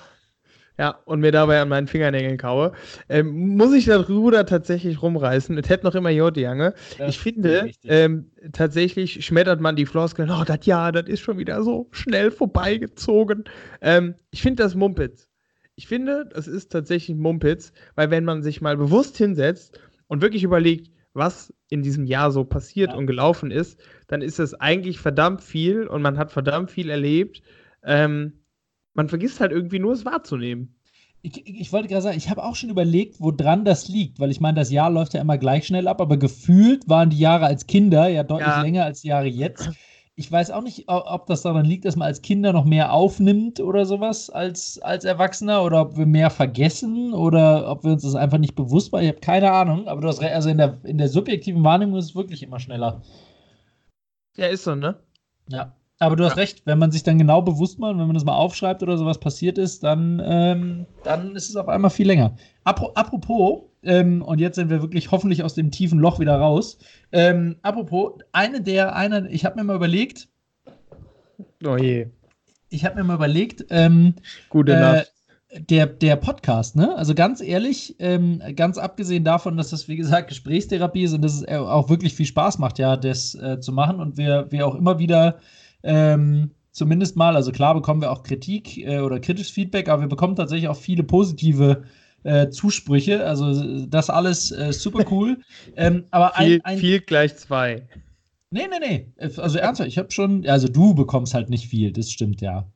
Ja, 0.79 0.99
und 1.05 1.21
mir 1.21 1.31
dabei 1.31 1.59
an 1.59 1.69
meinen 1.69 1.87
Fingernägeln 1.87 2.37
kaue, 2.37 2.71
ähm, 3.09 3.57
muss 3.57 3.73
ich 3.73 3.85
das 3.85 4.07
Ruder 4.09 4.45
tatsächlich 4.45 5.01
rumreißen. 5.01 5.57
Es 5.57 5.69
hätte 5.69 5.87
noch 5.87 5.95
immer 5.95 6.11
Jod, 6.11 6.37
Jange. 6.37 6.75
Ich 7.07 7.17
finde, 7.17 7.71
ähm, 7.85 8.29
tatsächlich 8.51 9.25
schmettert 9.25 9.59
man 9.59 9.75
die 9.75 9.87
Floskeln, 9.87 10.29
oh, 10.29 10.43
das 10.45 10.67
Jahr, 10.67 10.91
das 10.91 11.07
ist 11.07 11.21
schon 11.21 11.39
wieder 11.39 11.63
so 11.63 11.87
schnell 11.89 12.29
vorbeigezogen. 12.29 13.45
Ähm, 13.81 14.13
ich 14.29 14.43
finde 14.43 14.61
das 14.61 14.75
Mumpitz 14.75 15.26
ich 15.77 15.87
finde, 15.87 16.25
das 16.25 16.47
ist 16.47 16.71
tatsächlich 16.71 17.15
Mumpitz, 17.15 17.71
weil 17.95 18.09
wenn 18.09 18.25
man 18.25 18.41
sich 18.41 18.61
mal 18.61 18.75
bewusst 18.75 19.15
hinsetzt 19.15 19.79
und 20.07 20.23
wirklich 20.23 20.43
überlegt, 20.43 20.89
was 21.13 21.53
in 21.69 21.83
diesem 21.83 22.05
Jahr 22.05 22.31
so 22.31 22.43
passiert 22.43 22.91
ja. 22.91 22.97
und 22.97 23.05
gelaufen 23.05 23.51
ist, 23.51 23.79
dann 24.07 24.23
ist 24.23 24.39
es 24.39 24.55
eigentlich 24.55 24.99
verdammt 24.99 25.43
viel 25.43 25.85
und 25.87 26.01
man 26.01 26.17
hat 26.17 26.31
verdammt 26.31 26.71
viel 26.71 26.89
erlebt. 26.89 27.43
Ähm, 27.83 28.39
man 28.95 29.07
vergisst 29.07 29.39
halt 29.39 29.51
irgendwie 29.51 29.77
nur 29.77 29.93
es 29.93 30.03
wahrzunehmen. 30.03 30.75
Ich, 31.21 31.45
ich 31.45 31.71
wollte 31.71 31.89
gerade 31.89 32.01
sagen, 32.01 32.17
ich 32.17 32.29
habe 32.29 32.43
auch 32.43 32.55
schon 32.55 32.71
überlegt, 32.71 33.19
woran 33.19 33.63
das 33.63 33.87
liegt, 33.87 34.19
weil 34.19 34.31
ich 34.31 34.39
meine, 34.39 34.59
das 34.59 34.71
Jahr 34.71 34.89
läuft 34.89 35.13
ja 35.13 35.21
immer 35.21 35.37
gleich 35.37 35.67
schnell 35.67 35.87
ab, 35.87 36.01
aber 36.01 36.17
gefühlt 36.17 36.89
waren 36.89 37.11
die 37.11 37.19
Jahre 37.19 37.45
als 37.45 37.67
Kinder 37.67 38.07
ja 38.07 38.23
deutlich 38.23 38.47
ja. 38.47 38.61
länger 38.61 38.85
als 38.85 39.01
die 39.01 39.09
Jahre 39.09 39.27
jetzt 39.27 39.69
ich 40.19 40.31
weiß 40.31 40.49
auch 40.49 40.63
nicht, 40.63 40.85
ob 40.87 41.27
das 41.27 41.43
daran 41.43 41.63
liegt, 41.63 41.85
dass 41.85 41.95
man 41.95 42.07
als 42.07 42.23
Kinder 42.23 42.51
noch 42.51 42.65
mehr 42.65 42.91
aufnimmt 42.91 43.59
oder 43.59 43.85
sowas 43.85 44.31
als, 44.31 44.79
als 44.79 45.05
Erwachsener 45.05 45.63
oder 45.63 45.79
ob 45.81 45.95
wir 45.95 46.07
mehr 46.07 46.31
vergessen 46.31 47.13
oder 47.13 47.69
ob 47.69 47.83
wir 47.83 47.91
uns 47.91 48.01
das 48.01 48.15
einfach 48.15 48.39
nicht 48.39 48.55
bewusst 48.55 48.91
waren. 48.91 49.03
Ich 49.03 49.09
habe 49.09 49.19
keine 49.19 49.51
Ahnung, 49.51 49.87
aber 49.87 50.01
du 50.01 50.07
hast 50.07 50.19
also 50.23 50.49
in 50.49 50.57
der, 50.57 50.79
in 50.83 50.97
der 50.97 51.07
subjektiven 51.07 51.63
Wahrnehmung 51.63 51.99
ist 51.99 52.05
es 52.05 52.15
wirklich 52.15 52.41
immer 52.41 52.59
schneller. 52.59 53.03
Ja, 54.35 54.47
ist 54.47 54.63
so, 54.63 54.73
ne? 54.73 54.95
Ja. 55.49 55.75
Aber 55.99 56.15
du 56.15 56.25
hast 56.25 56.35
ja. 56.35 56.41
recht, 56.41 56.65
wenn 56.65 56.79
man 56.79 56.91
sich 56.91 57.03
dann 57.03 57.19
genau 57.19 57.43
bewusst 57.43 57.77
macht, 57.77 57.91
wenn 57.91 58.07
man 58.07 58.15
das 58.15 58.25
mal 58.25 58.37
aufschreibt 58.37 58.81
oder 58.81 58.97
sowas 58.97 59.19
passiert 59.19 59.59
ist, 59.59 59.83
dann, 59.83 60.19
ähm, 60.25 60.87
dann 61.03 61.35
ist 61.35 61.49
es 61.49 61.55
auf 61.55 61.67
einmal 61.67 61.91
viel 61.91 62.07
länger. 62.07 62.35
Apropos, 62.63 63.66
ähm, 63.83 64.21
und 64.21 64.39
jetzt 64.39 64.55
sind 64.55 64.69
wir 64.69 64.81
wirklich 64.81 65.11
hoffentlich 65.11 65.43
aus 65.43 65.53
dem 65.53 65.71
tiefen 65.71 65.99
Loch 65.99 66.19
wieder 66.19 66.35
raus. 66.35 66.77
Ähm, 67.11 67.57
apropos, 67.61 68.19
eine 68.31 68.61
der, 68.61 68.95
eine, 68.95 69.29
ich 69.29 69.45
habe 69.45 69.55
mir 69.57 69.63
mal 69.63 69.75
überlegt. 69.75 70.27
Oh 71.65 71.77
je. 71.77 72.07
Ich 72.69 72.85
habe 72.85 72.95
mir 72.95 73.03
mal 73.03 73.15
überlegt. 73.15 73.65
Ähm, 73.69 74.15
Gute 74.49 74.73
äh, 74.73 74.79
Nacht. 74.79 75.13
Der, 75.69 75.85
der 75.85 76.17
Podcast, 76.17 76.75
ne? 76.75 76.93
Also 76.97 77.15
ganz 77.15 77.39
ehrlich, 77.39 77.95
ähm, 77.99 78.41
ganz 78.55 78.77
abgesehen 78.77 79.23
davon, 79.23 79.55
dass 79.55 79.69
das, 79.69 79.87
wie 79.87 79.95
gesagt, 79.95 80.27
Gesprächstherapie 80.27 81.03
ist 81.03 81.13
und 81.13 81.21
dass 81.21 81.35
es 81.35 81.47
auch 81.47 81.89
wirklich 81.89 82.13
viel 82.15 82.25
Spaß 82.25 82.59
macht, 82.59 82.79
ja, 82.79 82.97
das 82.97 83.33
äh, 83.35 83.59
zu 83.61 83.71
machen 83.71 84.01
und 84.01 84.17
wir, 84.17 84.47
wir 84.49 84.67
auch 84.67 84.75
immer 84.75 84.99
wieder 84.99 85.39
ähm, 85.83 86.51
zumindest 86.77 87.15
mal, 87.15 87.35
also 87.35 87.51
klar 87.51 87.73
bekommen 87.73 88.01
wir 88.01 88.11
auch 88.11 88.23
Kritik 88.23 88.77
äh, 88.77 88.99
oder 88.99 89.19
kritisches 89.19 89.51
Feedback, 89.51 89.87
aber 89.87 90.01
wir 90.01 90.09
bekommen 90.09 90.35
tatsächlich 90.35 90.67
auch 90.67 90.75
viele 90.75 91.03
positive 91.03 91.83
äh, 92.27 92.49
Zusprüche. 92.49 93.25
Also 93.25 93.85
das 93.87 94.09
alles 94.09 94.51
äh, 94.51 94.73
super 94.73 95.05
cool. 95.09 95.37
ähm, 95.75 96.03
aber 96.11 96.33
viel, 96.35 96.55
ein, 96.55 96.61
ein, 96.65 96.77
viel 96.77 96.99
gleich 96.99 97.35
zwei. 97.37 97.87
Nee, 98.51 98.67
nee, 98.69 98.79
nee. 99.17 99.29
Also 99.37 99.57
ernsthaft, 99.57 99.89
ich 99.89 99.97
habe 99.97 100.11
schon, 100.11 100.45
also 100.45 100.67
du 100.67 100.93
bekommst 100.93 101.33
halt 101.33 101.49
nicht 101.49 101.67
viel, 101.67 101.91
das 101.91 102.11
stimmt 102.11 102.41
ja. 102.41 102.67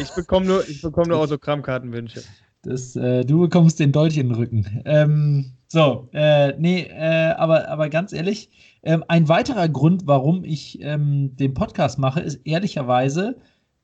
Ich 0.00 0.10
bekomme 0.14 0.46
nur, 0.46 0.68
ich 0.68 0.82
bekomme 0.82 1.08
nur 1.08 1.18
Autogrammkartenwünsche. 1.20 2.22
Das, 2.62 2.94
äh, 2.96 3.24
du 3.24 3.40
bekommst 3.40 3.80
den 3.80 3.92
Dolch 3.92 4.16
in 4.16 4.28
den 4.28 4.36
Rücken. 4.36 4.82
Ähm, 4.84 5.52
so, 5.68 6.08
äh, 6.12 6.54
nee, 6.58 6.82
äh, 6.82 7.32
aber, 7.36 7.68
aber 7.68 7.88
ganz 7.88 8.12
ehrlich, 8.12 8.50
ähm, 8.82 9.04
ein 9.08 9.28
weiterer 9.28 9.68
Grund, 9.68 10.06
warum 10.06 10.44
ich 10.44 10.80
ähm, 10.82 11.36
den 11.36 11.54
Podcast 11.54 11.98
mache, 11.98 12.20
ist 12.20 12.40
ehrlicherweise, 12.44 13.36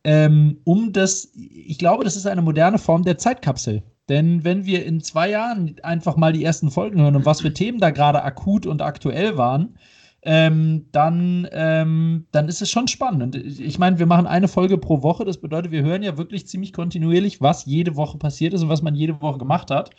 ähm, 0.04 0.60
um 0.64 0.92
das, 0.92 1.30
ich 1.34 1.78
glaube, 1.78 2.04
das 2.04 2.16
ist 2.16 2.26
eine 2.26 2.42
moderne 2.42 2.78
Form 2.78 3.02
der 3.02 3.18
Zeitkapsel. 3.18 3.82
Denn 4.08 4.44
wenn 4.44 4.64
wir 4.64 4.84
in 4.84 5.00
zwei 5.00 5.30
Jahren 5.30 5.76
einfach 5.82 6.16
mal 6.16 6.32
die 6.32 6.44
ersten 6.44 6.70
Folgen 6.70 7.00
hören 7.00 7.16
und 7.16 7.26
was 7.26 7.40
für 7.40 7.52
Themen 7.52 7.80
da 7.80 7.90
gerade 7.90 8.22
akut 8.22 8.66
und 8.66 8.80
aktuell 8.82 9.36
waren, 9.36 9.76
ähm, 10.22 10.86
dann, 10.92 11.46
ähm, 11.52 12.26
dann 12.32 12.48
ist 12.48 12.60
es 12.60 12.70
schon 12.70 12.88
spannend. 12.88 13.36
Ich 13.36 13.78
meine, 13.78 13.98
wir 13.98 14.06
machen 14.06 14.26
eine 14.26 14.48
Folge 14.48 14.76
pro 14.76 15.02
Woche. 15.02 15.24
Das 15.24 15.38
bedeutet, 15.38 15.70
wir 15.70 15.82
hören 15.82 16.02
ja 16.02 16.18
wirklich 16.18 16.48
ziemlich 16.48 16.72
kontinuierlich, 16.72 17.40
was 17.40 17.64
jede 17.64 17.96
Woche 17.96 18.18
passiert 18.18 18.52
ist 18.52 18.62
und 18.62 18.68
was 18.68 18.82
man 18.82 18.96
jede 18.96 19.20
Woche 19.20 19.38
gemacht 19.38 19.70
hat. 19.70 19.90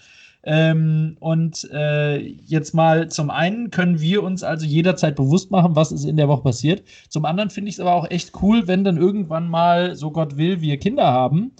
Ähm, 0.44 1.18
und 1.20 1.70
äh, 1.74 2.18
jetzt 2.18 2.74
mal 2.74 3.10
zum 3.10 3.30
einen 3.30 3.72
können 3.72 4.00
wir 4.00 4.24
uns 4.24 4.44
also 4.44 4.66
jederzeit 4.66 5.16
bewusst 5.16 5.50
machen, 5.52 5.76
was 5.76 5.92
ist 5.92 6.06
in 6.06 6.18
der 6.18 6.28
Woche 6.28 6.44
passiert. 6.44 6.84
Zum 7.10 7.26
anderen 7.26 7.50
finde 7.50 7.70
ich 7.70 7.76
es 7.76 7.80
aber 7.80 7.94
auch 7.94 8.10
echt 8.10 8.32
cool, 8.42 8.68
wenn 8.68 8.84
dann 8.84 8.98
irgendwann 8.98 9.50
mal, 9.50 9.96
so 9.96 10.12
Gott 10.12 10.38
will, 10.38 10.62
wir 10.62 10.78
Kinder 10.78 11.08
haben 11.08 11.54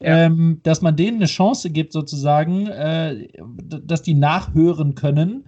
ja. 0.00 0.24
ähm, 0.24 0.60
dass 0.62 0.82
man 0.82 0.96
denen 0.96 1.18
eine 1.18 1.26
Chance 1.26 1.70
gibt, 1.70 1.92
sozusagen, 1.92 2.66
äh, 2.68 3.28
dass 3.62 4.02
die 4.02 4.14
nachhören 4.14 4.94
können, 4.94 5.44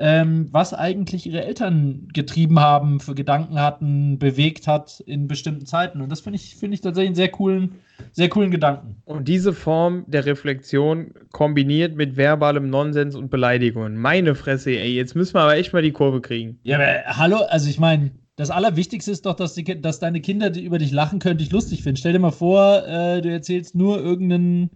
ähm, 0.00 0.48
was 0.50 0.72
eigentlich 0.72 1.26
ihre 1.26 1.44
Eltern 1.44 2.08
getrieben 2.14 2.58
haben, 2.58 3.00
für 3.00 3.14
Gedanken 3.14 3.60
hatten, 3.60 4.18
bewegt 4.18 4.66
hat 4.66 5.00
in 5.00 5.28
bestimmten 5.28 5.66
Zeiten. 5.66 6.00
Und 6.00 6.10
das 6.10 6.22
finde 6.22 6.36
ich, 6.36 6.56
find 6.56 6.72
ich 6.72 6.80
tatsächlich 6.80 7.08
einen 7.08 7.16
sehr 7.16 7.28
coolen, 7.28 7.72
sehr 8.12 8.30
coolen 8.30 8.50
Gedanken. 8.50 8.96
Und 9.04 9.28
diese 9.28 9.52
Form 9.52 10.04
der 10.06 10.24
Reflexion 10.24 11.12
kombiniert 11.32 11.96
mit 11.96 12.16
verbalem 12.16 12.70
Nonsens 12.70 13.14
und 13.14 13.30
Beleidigungen. 13.30 13.96
Meine 13.96 14.34
Fresse, 14.34 14.70
ey, 14.70 14.94
jetzt 14.94 15.14
müssen 15.14 15.34
wir 15.34 15.42
aber 15.42 15.56
echt 15.56 15.74
mal 15.74 15.82
die 15.82 15.92
Kurve 15.92 16.22
kriegen. 16.22 16.58
Ja, 16.62 16.76
aber 16.78 17.02
hallo, 17.18 17.36
also 17.50 17.68
ich 17.68 17.78
meine, 17.78 18.10
das 18.40 18.50
Allerwichtigste 18.50 19.10
ist 19.10 19.26
doch, 19.26 19.34
dass, 19.34 19.52
die, 19.52 19.64
dass 19.82 19.98
deine 19.98 20.22
Kinder 20.22 20.48
die 20.48 20.64
über 20.64 20.78
dich 20.78 20.92
lachen 20.92 21.18
können, 21.18 21.36
dich 21.36 21.52
lustig 21.52 21.82
finden. 21.82 21.98
Stell 21.98 22.14
dir 22.14 22.20
mal 22.20 22.30
vor, 22.30 22.86
äh, 22.86 23.20
du 23.20 23.30
erzählst 23.30 23.74
nur 23.74 24.00
irgendeinen, 24.00 24.70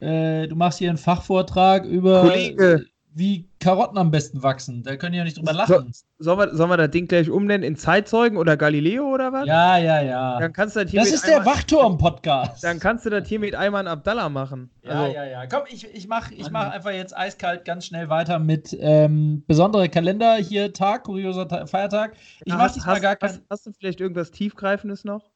äh, 0.00 0.48
du 0.48 0.56
machst 0.56 0.80
hier 0.80 0.88
einen 0.88 0.98
Fachvortrag 0.98 1.84
über. 1.84 2.22
Kollege, 2.22 2.86
wie 3.14 3.48
Karotten 3.60 3.96
am 3.96 4.10
besten 4.10 4.42
wachsen. 4.42 4.82
Da 4.82 4.96
können 4.96 5.12
die 5.12 5.18
ja 5.18 5.24
nicht 5.24 5.38
drüber 5.38 5.52
lachen. 5.52 5.92
So, 5.92 6.24
sollen, 6.24 6.38
wir, 6.38 6.56
sollen 6.56 6.70
wir 6.70 6.76
das 6.76 6.90
Ding 6.90 7.06
gleich 7.06 7.30
umnennen 7.30 7.62
in 7.62 7.76
Zeitzeugen 7.76 8.36
oder 8.36 8.56
Galileo 8.56 9.06
oder 9.06 9.32
was? 9.32 9.46
Ja, 9.46 9.78
ja, 9.78 10.02
ja. 10.02 10.40
Dann 10.40 10.52
kannst 10.52 10.74
du 10.74 10.80
das 10.82 10.90
hier 10.90 11.00
Das 11.00 11.12
ist 11.12 11.26
der 11.26 11.46
Wachturm-Podcast. 11.46 12.64
Dann 12.64 12.80
kannst 12.80 13.06
du 13.06 13.10
das 13.10 13.28
hier 13.28 13.38
mit 13.38 13.54
Ayman 13.54 13.86
Abdallah 13.86 14.28
machen. 14.28 14.68
Ja, 14.82 14.90
also. 14.90 15.14
ja, 15.14 15.24
ja. 15.24 15.46
Komm, 15.46 15.62
ich, 15.70 15.86
ich 15.94 16.08
mache 16.08 16.34
ich 16.34 16.50
mach 16.50 16.72
einfach 16.72 16.90
jetzt 16.90 17.16
eiskalt 17.16 17.64
ganz 17.64 17.86
schnell 17.86 18.08
weiter 18.08 18.40
mit 18.40 18.76
ähm, 18.80 19.44
besondere 19.46 19.88
Kalender. 19.88 20.34
Hier 20.34 20.72
Tag, 20.72 21.04
kurioser 21.04 21.46
Ta 21.46 21.66
Feiertag. 21.66 22.14
Ich 22.44 22.52
ja, 22.52 22.58
mach 22.58 22.72
diesmal 22.72 23.00
gar 23.00 23.14
kein. 23.14 23.30
Hast, 23.30 23.42
hast 23.48 23.66
du 23.66 23.72
vielleicht 23.72 24.00
irgendwas 24.00 24.32
Tiefgreifendes 24.32 25.04
noch? 25.04 25.30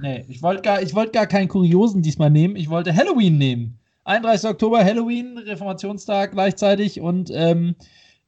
Nee, 0.00 0.24
ich 0.28 0.42
wollte 0.42 0.62
gar, 0.62 0.80
wollt 0.94 1.12
gar 1.12 1.26
keinen 1.26 1.48
Kuriosen 1.48 2.02
diesmal 2.02 2.30
nehmen. 2.30 2.56
Ich 2.56 2.68
wollte 2.68 2.94
Halloween 2.94 3.38
nehmen. 3.38 3.78
31. 4.06 4.50
Oktober, 4.50 4.84
Halloween, 4.84 5.36
Reformationstag 5.36 6.30
gleichzeitig 6.32 7.00
und 7.00 7.30
ähm, 7.34 7.74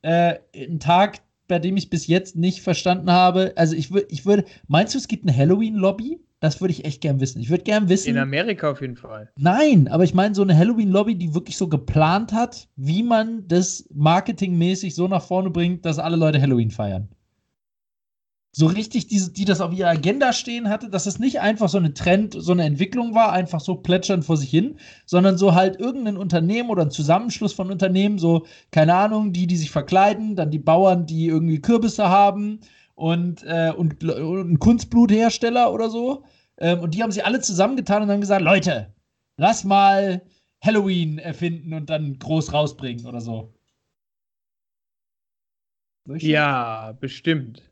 äh, 0.03 0.35
ein 0.55 0.81
Tag, 0.81 1.21
bei 1.47 1.61
dem 1.61 1.77
ich 1.77 1.89
bis 1.89 2.09
jetzt 2.09 2.37
nicht 2.37 2.63
verstanden 2.63 3.11
habe. 3.13 3.53
Also 3.55 3.77
ich, 3.77 3.93
würde, 3.93 4.09
ich 4.11 4.27
würde, 4.27 4.45
meinst 4.67 4.95
du, 4.95 4.99
es 4.99 5.07
gibt 5.07 5.27
eine 5.27 5.37
Halloween-Lobby? 5.37 6.21
Das 6.41 6.61
würde 6.61 6.73
ich 6.73 6.85
echt 6.85 7.01
gern 7.01 7.21
wissen. 7.21 7.41
Ich 7.41 7.49
würde 7.51 7.65
gern 7.65 7.89
wissen. 7.89 8.11
In 8.11 8.19
Amerika 8.19 8.71
auf 8.71 8.81
jeden 8.81 8.97
Fall. 8.97 9.31
Nein, 9.39 9.89
aber 9.89 10.05
ich 10.05 10.15
meine 10.15 10.35
so 10.35 10.43
eine 10.43 10.57
Halloween-Lobby, 10.57 11.15
die 11.17 11.35
wirklich 11.35 11.57
so 11.57 11.69
geplant 11.69 12.33
hat, 12.33 12.69
wie 12.77 13.03
man 13.03 13.47
das 13.47 13.89
marketingmäßig 13.93 14.95
so 14.95 15.09
nach 15.09 15.23
vorne 15.23 15.51
bringt, 15.51 15.85
dass 15.85 15.99
alle 15.99 16.17
Leute 16.17 16.41
Halloween 16.41 16.71
feiern 16.71 17.09
so 18.53 18.67
richtig, 18.67 19.07
die, 19.09 19.33
die 19.33 19.45
das 19.45 19.61
auf 19.61 19.73
ihrer 19.73 19.91
Agenda 19.91 20.33
stehen 20.33 20.69
hatte, 20.69 20.89
dass 20.89 21.07
es 21.07 21.19
nicht 21.19 21.41
einfach 21.41 21.69
so 21.69 21.79
eine 21.79 21.95
Trend, 21.95 22.35
so 22.37 22.53
eine 22.53 22.65
Entwicklung 22.65 23.15
war, 23.15 23.33
einfach 23.33 23.61
so 23.61 23.77
plätschernd 23.77 24.25
vor 24.25 24.37
sich 24.37 24.51
hin, 24.51 24.79
sondern 25.07 25.37
so 25.37 25.55
halt 25.55 25.79
irgendein 25.79 26.17
Unternehmen 26.17 26.71
oder 26.71 26.83
ein 26.83 26.91
Zusammenschluss 26.91 27.53
von 27.53 27.71
Unternehmen, 27.71 28.19
so, 28.19 28.47
keine 28.71 28.95
Ahnung, 28.95 29.33
die, 29.33 29.47
die 29.47 29.57
sich 29.57 29.71
verkleiden, 29.71 30.35
dann 30.35 30.51
die 30.51 30.59
Bauern, 30.59 31.07
die 31.07 31.27
irgendwie 31.27 31.61
Kürbisse 31.61 32.09
haben 32.09 32.61
und, 32.95 33.45
äh, 33.45 33.73
und, 33.77 34.03
und 34.03 34.59
Kunstbluthersteller 34.59 35.73
oder 35.73 35.91
so. 35.91 36.25
Ähm, 36.59 36.81
und 36.81 36.95
die 36.95 37.03
haben 37.03 37.13
sich 37.13 37.25
alle 37.25 37.41
zusammengetan 37.41 38.03
und 38.03 38.11
haben 38.11 38.21
gesagt, 38.21 38.43
Leute, 38.43 38.95
lass 39.37 39.65
mal 39.65 40.23
Halloween 40.63 41.19
erfinden 41.19 41.75
und 41.75 41.91
dann 41.91 42.19
groß 42.19 42.53
rausbringen 42.53 43.07
oder 43.07 43.21
so. 43.21 43.55
Ja, 46.07 46.93
bestimmt. 47.01 47.68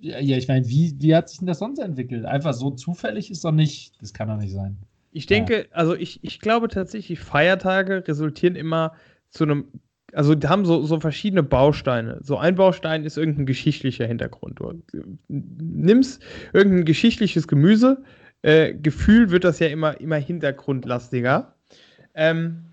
Ja, 0.00 0.36
ich 0.36 0.48
meine, 0.48 0.68
wie, 0.68 0.94
wie 0.98 1.14
hat 1.14 1.28
sich 1.28 1.38
denn 1.38 1.46
das 1.46 1.58
sonst 1.58 1.78
entwickelt? 1.78 2.24
Einfach 2.24 2.54
so 2.54 2.70
zufällig 2.70 3.30
ist 3.30 3.44
doch 3.44 3.52
nicht, 3.52 4.00
das 4.00 4.12
kann 4.12 4.28
doch 4.28 4.36
nicht 4.36 4.52
sein. 4.52 4.76
Ich 5.12 5.26
denke, 5.26 5.58
ja. 5.58 5.64
also 5.70 5.94
ich, 5.94 6.22
ich 6.22 6.40
glaube 6.40 6.68
tatsächlich, 6.68 7.18
Feiertage 7.18 8.06
resultieren 8.06 8.54
immer 8.54 8.92
zu 9.30 9.44
einem, 9.44 9.64
also 10.12 10.34
die 10.34 10.46
haben 10.46 10.66
so, 10.66 10.82
so 10.82 11.00
verschiedene 11.00 11.42
Bausteine. 11.42 12.18
So 12.22 12.36
ein 12.36 12.54
Baustein 12.54 13.04
ist 13.04 13.16
irgendein 13.16 13.46
geschichtlicher 13.46 14.06
Hintergrund. 14.06 14.60
Du 14.60 14.82
nimmst 15.28 16.22
irgendein 16.52 16.84
geschichtliches 16.84 17.48
Gemüse, 17.48 18.02
äh, 18.42 18.74
Gefühl 18.74 19.30
wird 19.30 19.44
das 19.44 19.58
ja 19.58 19.68
immer, 19.68 19.98
immer 20.00 20.16
hintergrundlastiger. 20.16 21.54
Ähm, 22.14 22.66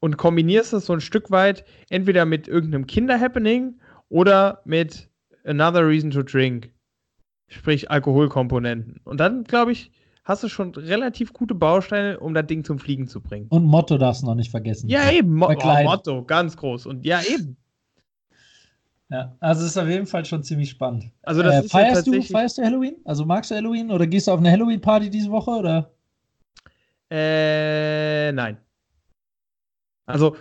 und 0.00 0.16
kombinierst 0.16 0.72
das 0.72 0.86
so 0.86 0.94
ein 0.94 1.02
Stück 1.02 1.30
weit 1.30 1.64
entweder 1.90 2.24
mit 2.24 2.48
irgendeinem 2.48 2.86
Kinder-Happening 2.86 3.74
oder 4.08 4.62
mit 4.64 5.09
another 5.44 5.86
reason 5.86 6.10
to 6.10 6.22
drink. 6.22 6.70
Sprich 7.48 7.90
Alkoholkomponenten. 7.90 9.00
Und 9.04 9.18
dann, 9.18 9.44
glaube 9.44 9.72
ich, 9.72 9.90
hast 10.24 10.44
du 10.44 10.48
schon 10.48 10.72
relativ 10.74 11.32
gute 11.32 11.54
Bausteine, 11.54 12.20
um 12.20 12.32
das 12.34 12.46
Ding 12.46 12.64
zum 12.64 12.78
Fliegen 12.78 13.08
zu 13.08 13.20
bringen. 13.20 13.46
Und 13.48 13.64
Motto 13.64 13.98
darfst 13.98 14.22
du 14.22 14.26
noch 14.26 14.36
nicht 14.36 14.50
vergessen. 14.50 14.88
Ja, 14.88 15.10
eben. 15.10 15.34
Mo 15.34 15.48
oh, 15.48 15.82
Motto, 15.82 16.24
ganz 16.24 16.56
groß. 16.56 16.86
Und 16.86 17.04
ja, 17.04 17.20
eben. 17.22 17.56
Ja, 19.10 19.36
also 19.40 19.66
ist 19.66 19.76
auf 19.76 19.88
jeden 19.88 20.06
Fall 20.06 20.24
schon 20.24 20.44
ziemlich 20.44 20.70
spannend. 20.70 21.10
Also 21.22 21.42
das 21.42 21.54
äh, 21.54 21.64
ist 21.64 21.72
feierst, 21.72 22.06
ja 22.06 22.12
du, 22.12 22.22
feierst 22.22 22.58
du 22.58 22.62
Halloween? 22.62 22.94
Also 23.04 23.24
magst 23.24 23.50
du 23.50 23.56
Halloween 23.56 23.90
oder 23.90 24.06
gehst 24.06 24.28
du 24.28 24.32
auf 24.32 24.38
eine 24.38 24.52
Halloween-Party 24.52 25.10
diese 25.10 25.30
Woche 25.32 25.50
oder? 25.50 25.90
Äh, 27.10 28.30
nein. 28.30 28.58
Also 30.06 30.36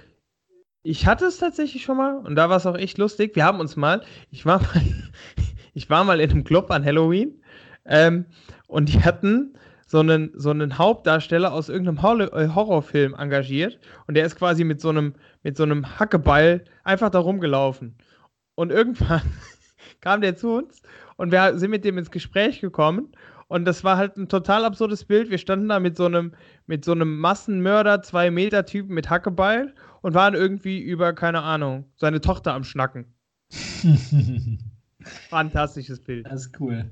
ich 0.90 1.06
hatte 1.06 1.26
es 1.26 1.38
tatsächlich 1.38 1.84
schon 1.84 1.98
mal 1.98 2.18
und 2.18 2.34
da 2.36 2.50
war 2.50 2.58
es 2.58 2.66
auch 2.66 2.76
echt 2.76 2.98
lustig. 2.98 3.36
Wir 3.36 3.46
haben 3.46 3.60
uns 3.60 3.76
mal, 3.76 4.02
ich 4.32 4.48
war 4.48 4.60
mal, 4.60 4.82
ich 5.76 5.88
war 5.88 6.04
mal 6.04 6.20
in 6.20 6.32
einem 6.32 6.44
Club 6.44 6.72
an 6.72 6.84
Halloween 6.84 7.44
ähm, 7.86 8.26
und 8.66 8.90
die 8.90 9.04
hatten 9.04 9.54
so 9.86 10.00
einen, 10.00 10.32
so 10.34 10.50
einen 10.50 10.80
Hauptdarsteller 10.80 11.54
aus 11.54 11.70
irgendeinem 11.70 12.22
äh, 12.34 12.48
Horrorfilm 12.56 13.14
engagiert 13.14 13.78
und 14.08 14.16
der 14.16 14.26
ist 14.26 14.36
quasi 14.36 14.64
mit 14.64 14.82
so 14.82 14.90
einem, 14.90 15.14
mit 15.44 15.58
so 15.58 15.64
einem 15.64 16.00
Hackeball 16.00 16.66
einfach 16.84 17.12
da 17.12 17.20
rumgelaufen. 17.20 17.96
Und 18.56 18.72
irgendwann 18.72 19.22
kam 20.02 20.22
der 20.22 20.38
zu 20.38 20.56
uns 20.56 20.82
und 21.18 21.32
wir 21.32 21.56
sind 21.60 21.70
mit 21.70 21.86
dem 21.86 22.00
ins 22.00 22.10
Gespräch 22.10 22.62
gekommen 22.62 23.10
und 23.48 23.66
das 23.66 23.84
war 23.84 23.98
halt 23.98 24.18
ein 24.18 24.28
total 24.28 24.66
absurdes 24.66 25.06
Bild. 25.06 25.30
Wir 25.30 25.38
standen 25.38 25.70
da 25.70 25.80
mit 25.80 25.98
so 25.98 26.06
einem, 26.06 26.34
mit 26.66 26.84
so 26.84 26.94
einem 26.94 27.20
Massenmörder, 27.20 28.02
zwei 28.02 28.32
Meter 28.32 28.66
Typen 28.66 28.96
mit 28.96 29.10
Hackebeil 29.12 29.74
und 30.02 30.14
waren 30.14 30.34
irgendwie 30.34 30.80
über, 30.80 31.14
keine 31.14 31.42
Ahnung, 31.42 31.86
seine 31.96 32.22
Tochter 32.22 32.54
am 32.54 32.64
Schnacken. 32.64 33.14
Fantastisches 35.30 36.00
Bild. 36.02 36.26
Das 36.26 36.46
ist 36.46 36.60
cool. 36.60 36.92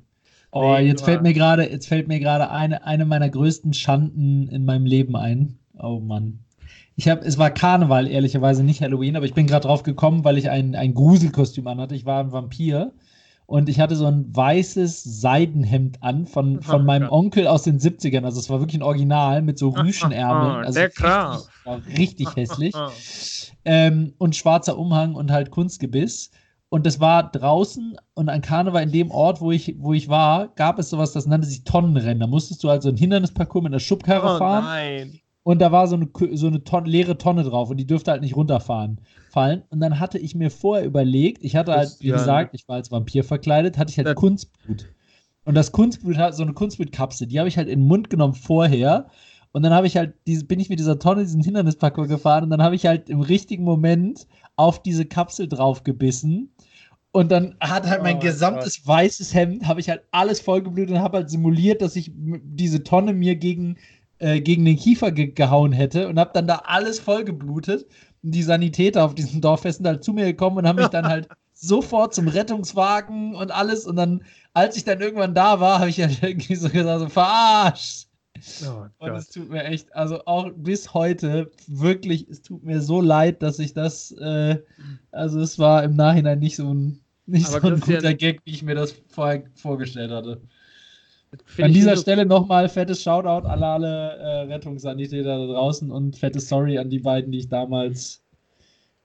Oh, 0.51 0.75
jetzt 0.77 1.03
fällt 1.03 1.21
mir 1.21 1.33
gerade, 1.33 1.69
jetzt 1.69 1.87
fällt 1.87 2.07
mir 2.07 2.19
gerade 2.19 2.49
eine, 2.49 2.85
eine 2.85 3.05
meiner 3.05 3.29
größten 3.29 3.73
Schanden 3.73 4.47
in 4.47 4.65
meinem 4.65 4.85
Leben 4.85 5.15
ein. 5.15 5.59
Oh 5.77 5.99
Mann. 5.99 6.39
Ich 6.95 7.07
habe, 7.09 7.23
es 7.25 7.37
war 7.37 7.51
Karneval, 7.51 8.07
ehrlicherweise 8.07 8.63
nicht 8.63 8.81
Halloween, 8.81 9.15
aber 9.15 9.25
ich 9.25 9.35
bin 9.35 9.45
gerade 9.45 9.67
drauf 9.67 9.83
gekommen, 9.83 10.23
weil 10.23 10.37
ich 10.37 10.49
ein, 10.49 10.73
ein 10.73 10.95
Gruselkostüm 10.95 11.67
anhatte. 11.67 11.95
Ich 11.95 12.05
war 12.05 12.23
ein 12.23 12.31
Vampir 12.31 12.93
und 13.47 13.69
ich 13.69 13.79
hatte 13.79 13.95
so 13.95 14.05
ein 14.05 14.35
weißes 14.35 15.03
Seidenhemd 15.03 16.03
an 16.03 16.27
von, 16.27 16.61
von 16.61 16.85
meinem 16.85 17.09
Onkel 17.09 17.47
aus 17.47 17.63
den 17.63 17.79
70ern. 17.79 18.25
Also 18.25 18.41
es 18.41 18.49
war 18.49 18.59
wirklich 18.59 18.75
ein 18.77 18.83
Original 18.83 19.41
mit 19.41 19.57
so 19.57 19.69
Rüschenärmeln. 19.69 20.65
Also 20.65 20.79
Der 20.79 20.87
richtig, 20.89 21.03
war 21.05 21.41
richtig 21.97 22.35
hässlich. 22.35 22.75
ähm, 23.63 24.13
und 24.17 24.35
schwarzer 24.35 24.77
Umhang 24.77 25.15
und 25.15 25.31
halt 25.31 25.49
Kunstgebiss. 25.49 26.29
Und 26.67 26.85
das 26.85 26.99
war 26.99 27.31
draußen 27.31 27.95
und 28.15 28.27
an 28.27 28.41
Karneval 28.41 28.83
in 28.83 28.91
dem 28.91 29.11
Ort, 29.11 29.39
wo 29.39 29.53
ich, 29.53 29.77
wo 29.79 29.93
ich 29.93 30.09
war, 30.09 30.49
gab 30.49 30.77
es 30.77 30.89
sowas, 30.89 31.13
das 31.13 31.25
nannte 31.25 31.47
sich 31.47 31.63
Tonnenrennen. 31.63 32.19
Da 32.19 32.27
musstest 32.27 32.61
du 32.65 32.69
also 32.69 32.89
ein 32.89 32.97
Hindernisparcours 32.97 33.63
mit 33.63 33.71
einer 33.71 33.79
Schubkarre 33.79 34.35
oh, 34.35 34.37
fahren. 34.39 34.65
Nein. 34.65 35.19
Und 35.47 35.59
da 35.59 35.71
war 35.71 35.87
so 35.87 35.95
eine, 35.95 36.09
so 36.33 36.47
eine 36.47 36.65
Tonne, 36.65 36.89
leere 36.89 37.17
Tonne 37.17 37.45
drauf 37.45 37.69
und 37.69 37.77
die 37.77 37.87
dürfte 37.87 38.11
halt 38.11 38.21
nicht 38.21 38.35
runterfahren 38.35 38.99
fallen. 39.29 39.63
Und 39.69 39.79
dann 39.79 39.97
hatte 39.97 40.19
ich 40.19 40.35
mir 40.35 40.51
vorher 40.51 40.85
überlegt, 40.85 41.41
ich 41.41 41.55
hatte 41.55 41.71
halt, 41.71 41.95
wie 42.01 42.09
gesagt, 42.09 42.53
ich 42.53 42.67
war 42.67 42.75
als 42.75 42.91
Vampir 42.91 43.23
verkleidet, 43.23 43.77
hatte 43.77 43.89
ich 43.89 43.97
halt 43.97 44.13
Kunstblut. 44.17 44.89
Und 45.45 45.55
das 45.55 45.71
Kunstblut 45.71 46.17
hat 46.17 46.35
so 46.35 46.43
eine 46.43 46.51
Kunstblutkapsel, 46.51 47.27
die 47.27 47.39
habe 47.39 47.47
ich 47.47 47.57
halt 47.57 47.69
in 47.69 47.79
den 47.79 47.87
Mund 47.87 48.09
genommen 48.09 48.33
vorher. 48.33 49.07
Und 49.53 49.63
dann 49.63 49.71
habe 49.71 49.87
ich 49.87 49.95
halt, 49.95 50.15
diese, 50.27 50.43
bin 50.43 50.59
ich 50.59 50.67
mit 50.67 50.79
dieser 50.79 50.99
Tonne 50.99 51.21
diesen 51.21 51.41
Hindernisparcours 51.41 52.09
gefahren 52.09 52.43
und 52.43 52.49
dann 52.49 52.61
habe 52.61 52.75
ich 52.75 52.85
halt 52.85 53.09
im 53.09 53.21
richtigen 53.21 53.63
Moment 53.63 54.27
auf 54.57 54.83
diese 54.83 55.05
Kapsel 55.05 55.47
drauf 55.47 55.85
gebissen. 55.85 56.51
Und 57.13 57.31
dann 57.31 57.55
hat 57.61 57.87
halt 57.87 58.03
mein 58.03 58.17
oh, 58.17 58.19
gesamtes 58.19 58.79
Gott. 58.79 58.87
weißes 58.87 59.33
Hemd, 59.33 59.65
habe 59.65 59.79
ich 59.79 59.89
halt 59.89 60.01
alles 60.11 60.41
vollgeblutet 60.41 60.97
und 60.97 61.01
habe 61.01 61.19
halt 61.19 61.29
simuliert, 61.29 61.81
dass 61.81 61.95
ich 61.95 62.11
diese 62.13 62.83
Tonne 62.83 63.13
mir 63.13 63.37
gegen, 63.37 63.77
äh, 64.19 64.41
gegen 64.41 64.65
den 64.65 64.77
Kiefer 64.77 65.11
ge 65.11 65.27
gehauen 65.27 65.71
hätte 65.71 66.07
und 66.07 66.19
habe 66.19 66.31
dann 66.33 66.47
da 66.47 66.63
alles 66.65 66.99
vollgeblutet 66.99 67.87
die 68.31 68.43
Sanitäter 68.43 69.03
auf 69.03 69.15
diesem 69.15 69.41
Dorffest 69.41 69.77
sind 69.77 69.87
halt 69.87 70.03
zu 70.03 70.13
mir 70.13 70.25
gekommen 70.25 70.57
und 70.57 70.67
haben 70.67 70.77
mich 70.77 70.87
dann 70.87 71.07
halt 71.07 71.27
sofort 71.53 72.13
zum 72.13 72.27
Rettungswagen 72.27 73.35
und 73.35 73.51
alles. 73.51 73.85
Und 73.85 73.95
dann, 73.95 74.23
als 74.53 74.77
ich 74.77 74.83
dann 74.83 75.01
irgendwann 75.01 75.33
da 75.33 75.59
war, 75.59 75.79
habe 75.79 75.89
ich 75.89 75.97
ja 75.97 76.09
irgendwie 76.21 76.55
so 76.55 76.69
gesagt, 76.69 76.99
so, 76.99 77.09
verarscht. 77.09 78.07
Oh 78.67 78.85
und 78.99 79.15
es 79.15 79.29
tut 79.29 79.49
mir 79.49 79.63
echt, 79.63 79.95
also 79.95 80.23
auch 80.25 80.51
bis 80.55 80.93
heute, 80.93 81.49
wirklich, 81.65 82.27
es 82.29 82.43
tut 82.43 82.63
mir 82.63 82.81
so 82.81 83.01
leid, 83.01 83.41
dass 83.41 83.57
ich 83.57 83.73
das, 83.73 84.11
äh, 84.11 84.61
also 85.11 85.39
es 85.39 85.57
war 85.57 85.83
im 85.83 85.95
Nachhinein 85.95 86.37
nicht 86.37 86.55
so 86.55 86.71
ein, 86.71 86.99
nicht 87.25 87.47
so 87.47 87.57
ein 87.57 87.79
guter 87.79 88.13
Gag, 88.13 88.41
wie 88.45 88.51
ich 88.51 88.61
mir 88.61 88.75
das 88.75 88.93
vorher 89.09 89.43
vorgestellt 89.55 90.11
hatte. 90.11 90.39
An 91.57 91.73
dieser 91.73 91.95
so 91.95 92.03
Stelle 92.03 92.25
nochmal 92.25 92.69
fettes 92.69 93.03
Shoutout 93.03 93.47
an 93.47 93.61
alle 93.63 94.17
äh, 94.17 94.41
Rettungssanitäter 94.53 95.37
da 95.37 95.53
draußen 95.53 95.91
und 95.91 96.15
fettes 96.17 96.47
Sorry 96.47 96.77
an 96.77 96.89
die 96.89 96.99
beiden, 96.99 97.31
die 97.31 97.39
ich 97.39 97.49
damals 97.49 98.23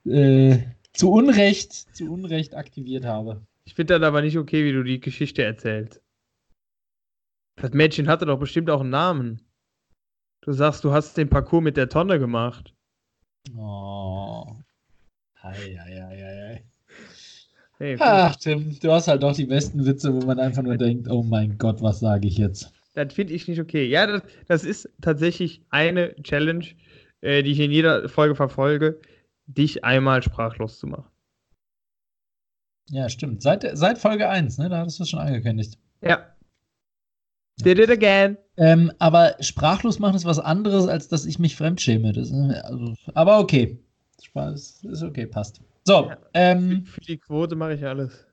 äh, 0.05 0.59
zu 0.93 1.11
Unrecht, 1.11 1.73
zu 1.95 2.11
Unrecht 2.11 2.55
aktiviert 2.55 3.05
habe. 3.05 3.41
Ich 3.65 3.73
finde 3.73 3.99
das 3.99 4.07
aber 4.07 4.21
nicht 4.21 4.37
okay, 4.37 4.63
wie 4.63 4.71
du 4.71 4.83
die 4.83 4.99
Geschichte 4.99 5.43
erzählst. 5.43 6.01
Das 7.55 7.71
Mädchen 7.71 8.07
hatte 8.07 8.25
doch 8.25 8.39
bestimmt 8.39 8.69
auch 8.69 8.81
einen 8.81 8.89
Namen. 8.89 9.41
Du 10.41 10.51
sagst, 10.51 10.83
du 10.83 10.91
hast 10.91 11.15
den 11.17 11.29
Parcours 11.29 11.63
mit 11.63 11.77
der 11.77 11.89
Tonne 11.89 12.19
gemacht. 12.19 12.73
Oh. 13.55 14.45
Hei, 15.41 15.77
hei, 15.77 16.01
hei, 16.01 16.17
hei. 16.17 16.63
Hey, 17.83 17.97
Ach, 17.99 18.33
Tim, 18.37 18.79
du 18.79 18.93
hast 18.93 19.09
halt 19.09 19.23
doch 19.23 19.35
die 19.35 19.45
besten 19.45 19.85
Witze, 19.85 20.13
wo 20.13 20.25
man 20.25 20.39
einfach 20.39 20.63
nur 20.63 20.77
denkt, 20.77 21.09
oh 21.09 21.21
mein 21.21 21.57
Gott, 21.57 21.81
was 21.81 21.99
sage 21.99 22.29
ich 22.29 22.37
jetzt? 22.37 22.71
Das 22.93 23.11
finde 23.13 23.33
ich 23.33 23.45
nicht 23.49 23.59
okay. 23.59 23.85
Ja, 23.85 24.07
das, 24.07 24.21
das, 24.47 24.63
ist 24.63 24.89
tatsächlich 25.01 25.65
eine 25.69 26.15
Challenge, 26.23 26.63
äh, 27.19 27.43
die 27.43 27.51
ich 27.51 27.59
in 27.59 27.71
jeder 27.71 28.07
Folge 28.07 28.35
verfolge, 28.35 29.01
dich 29.47 29.83
einmal 29.83 30.23
sprachlos 30.23 30.79
zu 30.79 30.87
machen. 30.87 31.11
Ja, 32.87 33.09
stimmt. 33.09 33.41
Seit, 33.41 33.69
seit 33.77 33.97
Folge 33.97 34.29
1, 34.29 34.59
ne? 34.59 34.69
Da 34.69 34.77
hattest 34.77 34.99
du 34.99 35.03
es 35.03 35.09
schon 35.09 35.19
angekündigt. 35.19 35.77
Ja. 35.99 36.25
Did 37.65 37.79
it 37.79 37.89
again. 37.89 38.37
Ähm, 38.55 38.93
aber 38.99 39.35
sprachlos 39.41 39.99
machen 39.99 40.15
ist 40.15 40.23
was 40.23 40.39
anderes, 40.39 40.87
als 40.87 41.09
dass 41.09 41.25
ich 41.25 41.37
mich 41.37 41.57
fremdschäme. 41.57 42.13
Das, 42.13 42.31
also, 42.31 42.93
aber 43.13 43.39
okay. 43.39 43.77
Spaß 44.21 44.85
ist 44.85 45.03
okay, 45.03 45.25
passt. 45.25 45.59
So, 45.85 46.07
ja, 46.09 46.17
ähm, 46.33 46.85
für 46.85 47.01
die 47.01 47.17
Quote 47.17 47.57
mache 47.57 47.73
ich 47.73 47.85
alles. 47.85 48.25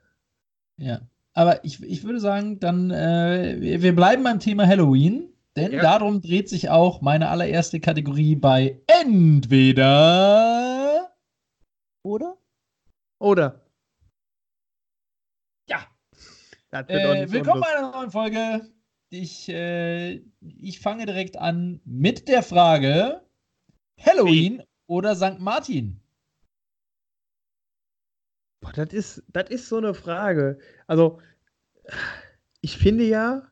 Ja, 0.76 1.00
aber 1.32 1.64
ich, 1.64 1.82
ich 1.82 2.04
würde 2.04 2.20
sagen, 2.20 2.60
dann 2.60 2.92
äh, 2.92 3.56
wir 3.60 3.96
bleiben 3.96 4.22
beim 4.22 4.38
Thema 4.38 4.66
Halloween, 4.66 5.32
denn 5.56 5.72
ja. 5.72 5.82
darum 5.82 6.20
dreht 6.20 6.48
sich 6.48 6.70
auch 6.70 7.00
meine 7.00 7.28
allererste 7.28 7.80
Kategorie 7.80 8.36
bei 8.36 8.80
entweder 8.86 9.90
oder 12.04 12.36
oder. 13.18 13.66
Ja. 15.68 15.88
Äh, 16.70 17.30
willkommen 17.32 17.62
bei 17.62 17.76
einer 17.76 17.90
neuen 17.90 18.12
Folge. 18.12 18.70
Ich, 19.10 19.48
äh, 19.48 20.22
ich 20.40 20.78
fange 20.78 21.04
direkt 21.04 21.36
an 21.36 21.80
mit 21.84 22.28
der 22.28 22.44
Frage: 22.44 23.22
Halloween 24.00 24.58
Wie? 24.60 24.64
oder 24.86 25.16
St. 25.16 25.40
Martin? 25.40 26.00
Boah, 28.60 28.72
das 28.72 28.92
ist, 28.92 29.22
das 29.28 29.50
ist 29.50 29.68
so 29.68 29.78
eine 29.78 29.94
Frage. 29.94 30.58
Also, 30.86 31.20
ich 32.60 32.76
finde 32.76 33.04
ja, 33.04 33.50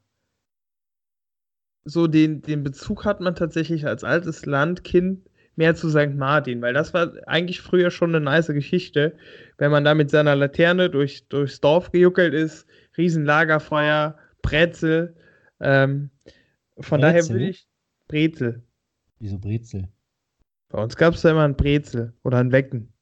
so 1.85 2.07
den, 2.07 2.43
den 2.43 2.63
Bezug 2.63 3.05
hat 3.05 3.21
man 3.21 3.35
tatsächlich 3.35 3.87
als 3.87 4.05
altes 4.05 4.45
Landkind 4.45 5.29
mehr 5.57 5.75
zu 5.75 5.91
St. 5.91 6.15
Martin, 6.15 6.63
weil 6.63 6.73
das 6.73 6.95
war 6.95 7.13
eigentlich 7.27 7.61
früher 7.61 7.91
schon 7.91 8.15
eine 8.15 8.25
nice 8.25 8.47
Geschichte, 8.49 9.17
wenn 9.57 9.71
man 9.71 9.85
da 9.85 9.95
mit 9.95 10.11
seiner 10.11 10.37
Laterne 10.37 10.91
durch, 10.91 11.27
durchs 11.29 11.61
Dorf 11.61 11.91
gejuckelt 11.91 12.33
ist, 12.33 12.67
Riesenlagerfeuer, 12.97 14.17
Brezel. 14.43 15.17
Ähm, 15.61 16.11
von 16.79 17.01
Brezel? 17.01 17.01
daher 17.01 17.29
würde 17.29 17.49
ich 17.49 17.67
Brezel. 18.07 18.63
Wieso 19.19 19.39
Brezel? 19.39 19.89
Bei 20.69 20.81
uns 20.83 20.97
gab 20.97 21.15
es 21.15 21.23
da 21.23 21.31
immer 21.31 21.45
ein 21.45 21.57
Brezel 21.57 22.13
oder 22.23 22.39
ein 22.39 22.53
Wecken. 22.53 22.93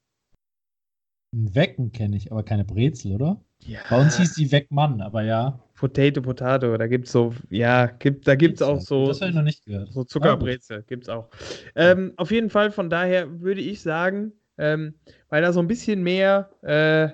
Ein 1.33 1.53
Wecken 1.55 1.91
kenne 1.91 2.15
ich, 2.15 2.31
aber 2.31 2.43
keine 2.43 2.63
Brezel, 2.63 3.13
oder? 3.13 3.41
Ja. 3.65 3.79
Bei 3.89 3.99
uns 3.99 4.17
hieß 4.17 4.35
die 4.35 4.51
Weckmann, 4.51 5.01
aber 5.01 5.23
ja. 5.23 5.59
Potato, 5.75 6.21
Potato, 6.21 6.77
da 6.77 6.87
gibt 6.87 7.05
es 7.05 7.11
so, 7.11 7.33
ja, 7.49 7.87
gibt, 7.87 8.27
da 8.27 8.35
gibt 8.35 8.55
es 8.55 8.61
auch 8.61 8.79
so. 8.79 9.07
Das 9.07 9.21
habe 9.21 9.29
ich 9.29 9.35
noch 9.35 9.43
nicht 9.43 9.65
gehört. 9.65 9.91
So 9.91 10.03
Zuckerbrezel 10.03 10.83
gibt 10.83 11.03
es 11.03 11.09
auch. 11.09 11.29
Ähm, 11.75 12.13
auf 12.17 12.31
jeden 12.31 12.49
Fall, 12.49 12.71
von 12.71 12.89
daher 12.89 13.41
würde 13.41 13.61
ich 13.61 13.81
sagen, 13.81 14.31
ähm, 14.57 14.95
weil 15.29 15.41
da 15.41 15.51
so 15.53 15.59
ein 15.59 15.67
bisschen 15.67 16.01
mehr, 16.01 16.49
äh, 16.63 17.09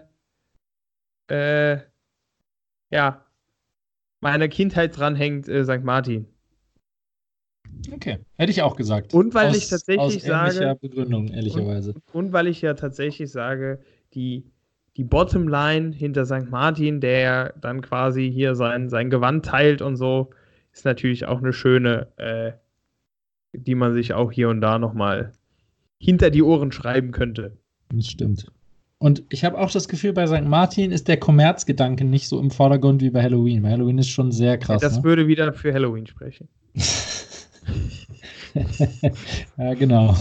äh, 1.27 1.79
ja, 2.91 3.25
meine 4.21 4.47
Kindheit 4.47 4.97
dranhängt, 4.97 5.49
äh, 5.49 5.63
St. 5.65 5.83
Martin. 5.83 6.27
Okay, 7.91 8.19
hätte 8.37 8.51
ich 8.51 8.61
auch 8.61 8.75
gesagt. 8.75 9.13
Und 9.13 9.33
weil 9.33 9.49
aus, 9.49 9.57
ich 9.57 9.67
tatsächlich 9.67 10.31
aus 10.31 10.53
sage. 10.53 10.77
Begründung, 10.79 11.27
ehrlicherweise. 11.27 11.93
Und, 11.93 12.15
und, 12.15 12.33
weil 12.33 12.47
ich 12.47 12.61
ja 12.61 12.75
tatsächlich 12.75 13.31
sage, 13.31 13.81
die, 14.13 14.45
die 14.97 15.03
Bottomline 15.03 15.91
hinter 15.91 16.25
St. 16.25 16.49
Martin, 16.49 17.01
der 17.01 17.53
dann 17.59 17.81
quasi 17.81 18.31
hier 18.31 18.55
sein, 18.55 18.89
sein 18.89 19.09
Gewand 19.09 19.45
teilt 19.45 19.81
und 19.81 19.95
so, 19.95 20.29
ist 20.71 20.85
natürlich 20.85 21.25
auch 21.25 21.39
eine 21.39 21.53
schöne, 21.53 22.07
äh, 22.17 22.51
die 23.53 23.75
man 23.75 23.93
sich 23.93 24.13
auch 24.13 24.31
hier 24.31 24.49
und 24.49 24.61
da 24.61 24.79
nochmal 24.79 25.31
hinter 25.99 26.29
die 26.29 26.43
Ohren 26.43 26.71
schreiben 26.71 27.11
könnte. 27.11 27.57
Das 27.93 28.07
stimmt. 28.07 28.51
Und 28.97 29.23
ich 29.29 29.43
habe 29.43 29.59
auch 29.59 29.69
das 29.69 29.89
Gefühl, 29.89 30.13
bei 30.13 30.27
St. 30.27 30.45
Martin 30.45 30.91
ist 30.91 31.09
der 31.09 31.17
Kommerzgedanke 31.17 32.05
nicht 32.05 32.27
so 32.27 32.39
im 32.39 32.51
Vordergrund 32.51 33.01
wie 33.01 33.09
bei 33.09 33.21
Halloween. 33.21 33.61
Bei 33.61 33.71
Halloween 33.71 33.97
ist 33.97 34.09
schon 34.09 34.31
sehr 34.31 34.57
krass. 34.57 34.81
Ja, 34.81 34.87
das 34.87 34.99
ne? 34.99 35.03
würde 35.03 35.27
wieder 35.27 35.51
für 35.53 35.73
Halloween 35.73 36.07
sprechen. 36.07 36.47
ja, 39.57 39.73
genau. 39.73 40.15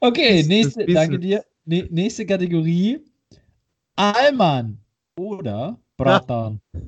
Okay, 0.00 0.42
nächste, 0.44 0.86
danke 0.86 1.18
dir. 1.18 1.44
nächste 1.66 2.24
Kategorie. 2.24 3.00
Alman 3.96 4.78
oder 5.18 5.80
Bratan. 5.96 6.60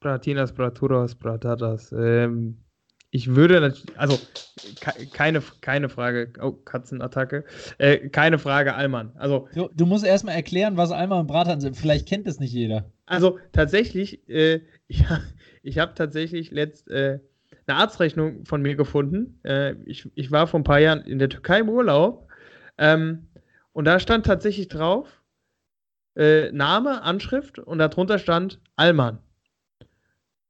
Bratinas, 0.00 0.52
Braturas, 0.52 1.14
Bratatas. 1.14 1.92
Ähm, 1.92 2.56
ich 3.10 3.34
würde 3.34 3.60
natürlich, 3.60 3.98
also 3.98 4.18
keine, 5.12 5.42
keine 5.60 5.90
Frage, 5.90 6.32
oh, 6.40 6.52
Katzenattacke, 6.52 7.44
äh, 7.76 8.08
keine 8.08 8.38
Frage 8.38 8.74
Alman. 8.74 9.12
Also, 9.16 9.48
du, 9.54 9.68
du 9.74 9.84
musst 9.84 10.04
erstmal 10.04 10.34
erklären, 10.34 10.78
was 10.78 10.90
Alman 10.90 11.20
und 11.20 11.26
Bratan 11.26 11.60
sind. 11.60 11.76
Vielleicht 11.76 12.08
kennt 12.08 12.26
es 12.26 12.40
nicht 12.40 12.54
jeder. 12.54 12.90
Also 13.04 13.38
tatsächlich, 13.52 14.26
äh, 14.30 14.62
ja, 14.88 15.20
ich 15.62 15.78
habe 15.78 15.92
tatsächlich 15.94 16.52
letzt 16.52 16.90
äh, 16.90 17.20
eine 17.66 17.76
Arztrechnung 17.76 18.46
von 18.46 18.62
mir 18.62 18.76
gefunden. 18.76 19.38
Äh, 19.44 19.74
ich, 19.84 20.10
ich 20.14 20.30
war 20.30 20.46
vor 20.46 20.60
ein 20.60 20.64
paar 20.64 20.80
Jahren 20.80 21.02
in 21.02 21.18
der 21.18 21.28
Türkei 21.28 21.60
im 21.60 21.68
Urlaub 21.68 22.28
ähm, 22.78 23.28
und 23.72 23.84
da 23.84 23.98
stand 23.98 24.26
tatsächlich 24.26 24.68
drauf, 24.68 25.22
äh, 26.16 26.52
Name, 26.52 27.02
Anschrift 27.02 27.58
und 27.58 27.78
darunter 27.78 28.18
stand 28.18 28.60
Alman. 28.76 29.18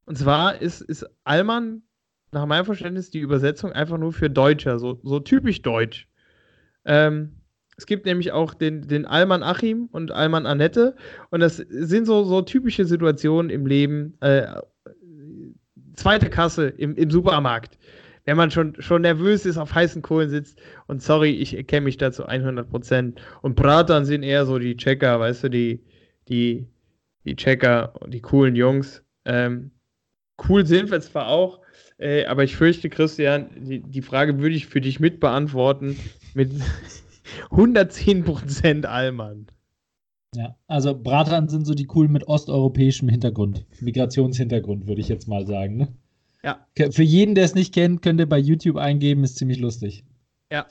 Und 0.05 0.19
zwar 0.19 0.61
ist, 0.61 0.81
ist 0.81 1.07
Alman 1.25 1.83
nach 2.33 2.47
meinem 2.47 2.65
Verständnis 2.65 3.11
die 3.11 3.21
Übersetzung 3.21 3.73
einfach 3.73 3.99
nur 3.99 4.13
für 4.13 4.31
Deutscher, 4.31 4.79
so, 4.79 4.99
so 5.03 5.21
typisch 5.21 5.63
deutsch. 5.63 6.09
Ähm, 6.85 7.37
es 7.77 7.87
gibt 7.87 8.07
nämlich 8.07 8.33
auch 8.33 8.55
den, 8.55 8.87
den 8.89 9.07
Alman 9.07 9.43
Achim 9.43 9.89
und 9.93 10.11
Alman 10.11 10.47
Annette 10.47 10.97
und 11.31 11.41
das 11.41 11.57
sind 11.57 12.07
so, 12.07 12.25
so 12.25 12.43
typische 12.43 12.85
Situationen 12.85 13.51
im 13.51 13.67
Leben. 13.67 14.17
Äh, 14.21 14.47
zweite 15.95 16.31
Kasse 16.31 16.69
im, 16.69 16.97
im 16.97 17.11
Supermarkt 17.11 17.79
wenn 18.25 18.37
man 18.37 18.51
schon, 18.51 18.81
schon 18.81 19.03
nervös 19.03 19.47
ist, 19.47 19.59
auf 19.59 19.75
heißen 19.75 20.03
Kohlen 20.03 20.31
sitzt. 20.31 20.61
Und 20.87 21.03
sorry, 21.03 21.31
ich 21.31 21.67
kenne 21.67 21.85
mich 21.85 21.97
dazu 21.97 22.25
100 22.25 22.69
Prozent. 22.69 23.21
Und 23.43 23.57
Bratern 23.57 24.05
sind 24.05 24.23
eher 24.23 24.47
so 24.47 24.59
die 24.59 24.77
Checker, 24.77 25.19
weißt 25.19 25.45
du, 25.45 25.51
die, 25.51 25.81
die, 26.29 26.67
die 27.25 27.37
Checker 27.37 27.95
die 28.07 28.21
coolen 28.21 28.55
Jungs. 28.55 29.03
Ähm, 29.25 29.73
cool 30.49 30.67
sind 30.67 30.91
wir 30.91 31.01
zwar 31.01 31.29
auch, 31.29 31.61
äh, 31.99 32.25
aber 32.27 32.45
ich 32.45 32.57
fürchte, 32.57 32.89
Christian, 32.91 33.51
die, 33.57 33.81
die 33.81 34.03
Frage 34.03 34.39
würde 34.39 34.55
ich 34.55 34.67
für 34.67 34.81
dich 34.81 35.01
mit 35.01 35.21
beantworten 35.21 35.97
mit 36.35 36.53
110 37.51 38.25
Prozent 38.25 38.87
Allmann. 38.87 39.47
Ja, 40.35 40.57
also 40.67 40.99
Bratern 40.99 41.49
sind 41.49 41.67
so 41.67 41.75
die 41.75 41.85
coolen 41.85 42.11
mit 42.11 42.27
osteuropäischem 42.27 43.09
Hintergrund, 43.09 43.67
Migrationshintergrund, 43.81 44.87
würde 44.87 45.01
ich 45.01 45.09
jetzt 45.09 45.29
mal 45.29 45.47
sagen. 45.47 45.77
Ne? 45.77 45.89
Ja. 46.45 46.67
Für 46.91 47.03
jeden, 47.03 47.35
der 47.35 47.45
es 47.45 47.55
nicht 47.55 47.73
kennt, 47.73 48.03
könnt 48.03 48.21
ihr 48.21 48.29
bei 48.29 48.39
YouTube 48.39 48.77
eingeben, 48.77 49.23
ist 49.25 49.37
ziemlich 49.37 49.61
lustig. 49.61 50.05
Ja. 50.51 50.67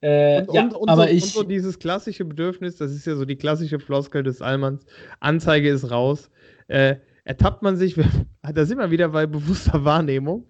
Äh, 0.00 0.42
und, 0.46 0.54
ja, 0.54 0.62
und, 0.64 0.74
und, 0.74 0.88
aber 0.88 1.04
so, 1.04 1.08
ich, 1.10 1.22
und 1.22 1.30
so 1.30 1.42
dieses 1.42 1.78
klassische 1.78 2.24
Bedürfnis, 2.24 2.76
das 2.76 2.92
ist 2.92 3.06
ja 3.06 3.14
so 3.14 3.26
die 3.26 3.36
klassische 3.36 3.78
Floskel 3.78 4.22
des 4.22 4.40
Allmanns, 4.40 4.86
Anzeige 5.20 5.68
ist 5.68 5.90
raus. 5.90 6.30
Äh, 6.68 6.96
ertappt 7.24 7.62
man 7.62 7.76
sich, 7.76 7.96
da 8.54 8.64
sind 8.64 8.78
wir 8.78 8.90
wieder 8.90 9.10
bei 9.10 9.26
bewusster 9.26 9.84
Wahrnehmung, 9.84 10.48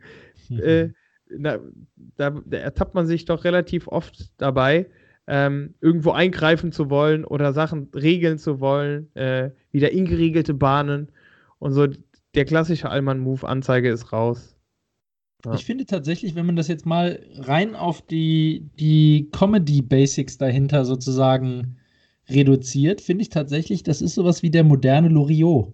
mhm. 0.49 0.61
äh, 0.61 0.93
da, 1.37 1.59
da, 2.17 2.31
da, 2.31 2.57
ertappt 2.57 2.95
man 2.95 3.07
sich 3.07 3.25
doch 3.25 3.45
relativ 3.45 3.89
oft 3.89 4.31
dabei, 4.39 4.89
ähm, 5.27 5.75
irgendwo 5.81 6.13
eingreifen 6.13 6.73
zu 6.73 6.91
wollen 6.91 7.25
oder 7.25 7.53
Sachen 7.53 7.89
regeln 7.95 8.39
zu 8.39 8.61
wollen, 8.61 9.15
äh, 9.15 9.51
wieder 9.73 9.93
ingeriegelte 9.93 10.55
Bahnen 10.55 11.11
und 11.59 11.73
so 11.73 11.87
der 12.35 12.45
klassische 12.45 12.89
Allmann-Move, 12.89 13.47
Anzeige 13.47 13.91
ist 13.91 14.13
raus. 14.13 14.57
Ja. 15.45 15.55
Ich 15.55 15.65
finde 15.65 15.87
tatsächlich, 15.87 16.35
wenn 16.35 16.47
man 16.47 16.57
das 16.57 16.69
jetzt 16.69 16.87
mal 16.87 17.21
rein 17.39 17.75
auf 17.75 18.03
die, 18.03 18.69
die 18.79 19.31
Comedy-Basics 19.33 20.39
dahinter 20.39 20.85
sozusagen 20.85 21.77
reduziert, 22.29 23.01
finde 23.01 23.23
ich 23.23 23.31
tatsächlich, 23.31 23.83
das 23.83 24.03
ist 24.03 24.15
sowas 24.15 24.43
wie 24.43 24.51
der 24.51 24.65
moderne 24.65 25.09
Loriot. 25.09 25.73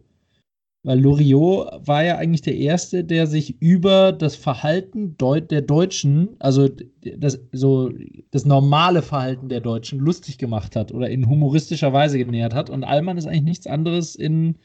Weil 0.85 1.01
Loriot 1.01 1.85
war 1.85 2.05
ja 2.05 2.17
eigentlich 2.17 2.43
der 2.43 2.55
Erste, 2.55 3.03
der 3.03 3.27
sich 3.27 3.61
über 3.61 4.13
das 4.13 4.37
Verhalten 4.37 5.17
Deut 5.19 5.51
der 5.51 5.63
Deutschen, 5.63 6.37
also 6.39 6.69
das, 7.17 7.41
so 7.51 7.91
das 8.31 8.45
normale 8.45 9.03
Verhalten 9.03 9.49
der 9.49 9.61
Deutschen, 9.61 9.99
lustig 9.99 10.39
gemacht 10.39 10.77
hat 10.77 10.93
oder 10.93 11.11
in 11.11 11.29
humoristischer 11.29 11.93
Weise 11.93 12.19
genähert 12.19 12.55
hat. 12.55 12.71
Und 12.71 12.85
Allmann 12.85 13.19
ist 13.19 13.27
eigentlich 13.27 13.43
nichts 13.43 13.67
anderes 13.67 14.15
in 14.15 14.59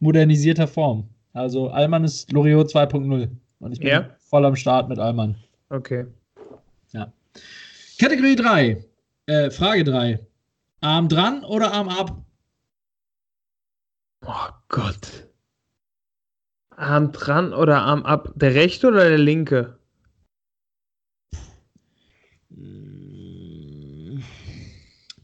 modernisierter 0.00 0.66
Form. 0.66 1.10
Also 1.38 1.68
Allmann 1.70 2.02
ist 2.04 2.32
Loriot 2.32 2.68
2.0. 2.68 3.28
Und 3.60 3.72
ich 3.72 3.78
bin 3.78 3.88
Ja. 3.88 4.10
voll 4.18 4.44
am 4.44 4.56
Start 4.56 4.88
mit 4.88 4.98
Allmann. 4.98 5.36
Okay. 5.70 6.06
Ja. 6.92 7.12
Kategorie 8.00 8.34
3. 8.34 8.84
Äh, 9.26 9.50
Frage 9.50 9.84
3. 9.84 10.18
Arm 10.80 11.08
dran 11.08 11.44
oder 11.44 11.72
Arm 11.72 11.88
ab? 11.88 12.16
Oh 14.26 14.48
Gott. 14.68 15.28
Arm 16.76 17.12
dran 17.12 17.52
oder 17.52 17.82
Arm 17.82 18.02
ab? 18.04 18.32
Der 18.34 18.54
rechte 18.54 18.88
oder 18.88 19.08
der 19.08 19.18
linke? 19.18 19.78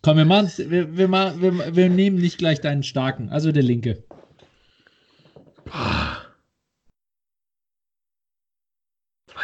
Komm, 0.03 0.17
wir, 0.19 0.25
machen's- 0.27 0.59
wir, 0.71 0.97
wir, 0.97 1.09
wir, 1.11 1.77
wir 1.77 1.89
nehmen 1.89 2.17
nicht 2.21 2.39
gleich 2.39 2.61
deinen 2.61 2.83
starken, 2.83 3.31
also 3.31 3.53
der 3.53 3.63
linke. 3.63 4.05
Boah. 5.65 6.04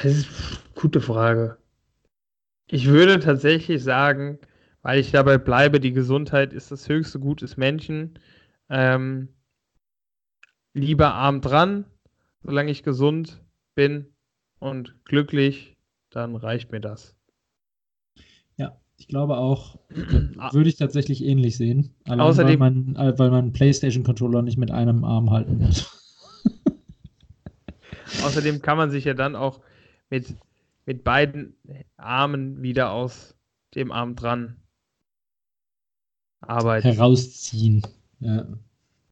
Das 0.02 0.16
ist 0.16 0.28
eine 0.28 0.80
gute 0.80 1.00
Frage. 1.00 1.58
Ich 2.66 2.86
würde 2.86 3.20
tatsächlich 3.20 3.82
sagen, 3.82 4.38
weil 4.82 4.98
ich 4.98 5.10
dabei 5.10 5.36
bleibe, 5.36 5.78
die 5.78 5.92
Gesundheit 5.92 6.52
ist 6.54 6.70
das 6.70 6.88
höchste 6.88 7.18
Gut 7.18 7.42
des 7.42 7.56
Menschen. 7.56 8.18
Ähm, 8.70 9.28
lieber 10.72 11.12
Arm 11.14 11.40
dran, 11.42 11.84
solange 12.42 12.70
ich 12.70 12.82
gesund 12.82 13.44
bin 13.74 14.06
und 14.58 15.04
glücklich, 15.04 15.76
dann 16.10 16.34
reicht 16.36 16.72
mir 16.72 16.80
das. 16.80 17.14
Ja, 18.56 18.80
ich 18.96 19.08
glaube 19.08 19.36
auch, 19.36 19.78
würde 19.90 20.68
ich 20.68 20.76
tatsächlich 20.76 21.24
ähnlich 21.24 21.58
sehen. 21.58 21.94
Allein 22.04 22.20
Außerdem- 22.20 22.46
weil 22.46 22.56
man, 22.56 22.96
äh, 22.96 23.18
weil 23.18 23.30
man 23.30 23.40
einen 23.40 23.52
PlayStation-Controller 23.52 24.42
nicht 24.42 24.56
mit 24.56 24.70
einem 24.70 25.04
Arm 25.04 25.30
halten 25.30 25.58
muss. 25.58 25.96
Außerdem 28.24 28.62
kann 28.62 28.76
man 28.78 28.90
sich 28.90 29.04
ja 29.04 29.14
dann 29.14 29.36
auch 29.36 29.60
mit, 30.10 30.34
mit 30.86 31.04
beiden 31.04 31.56
Armen 31.96 32.62
wieder 32.62 32.90
aus 32.92 33.34
dem 33.74 33.92
Arm 33.92 34.16
dran 34.16 34.56
arbeiten. 36.40 36.92
Herausziehen. 36.92 37.82
Ja, 38.18 38.46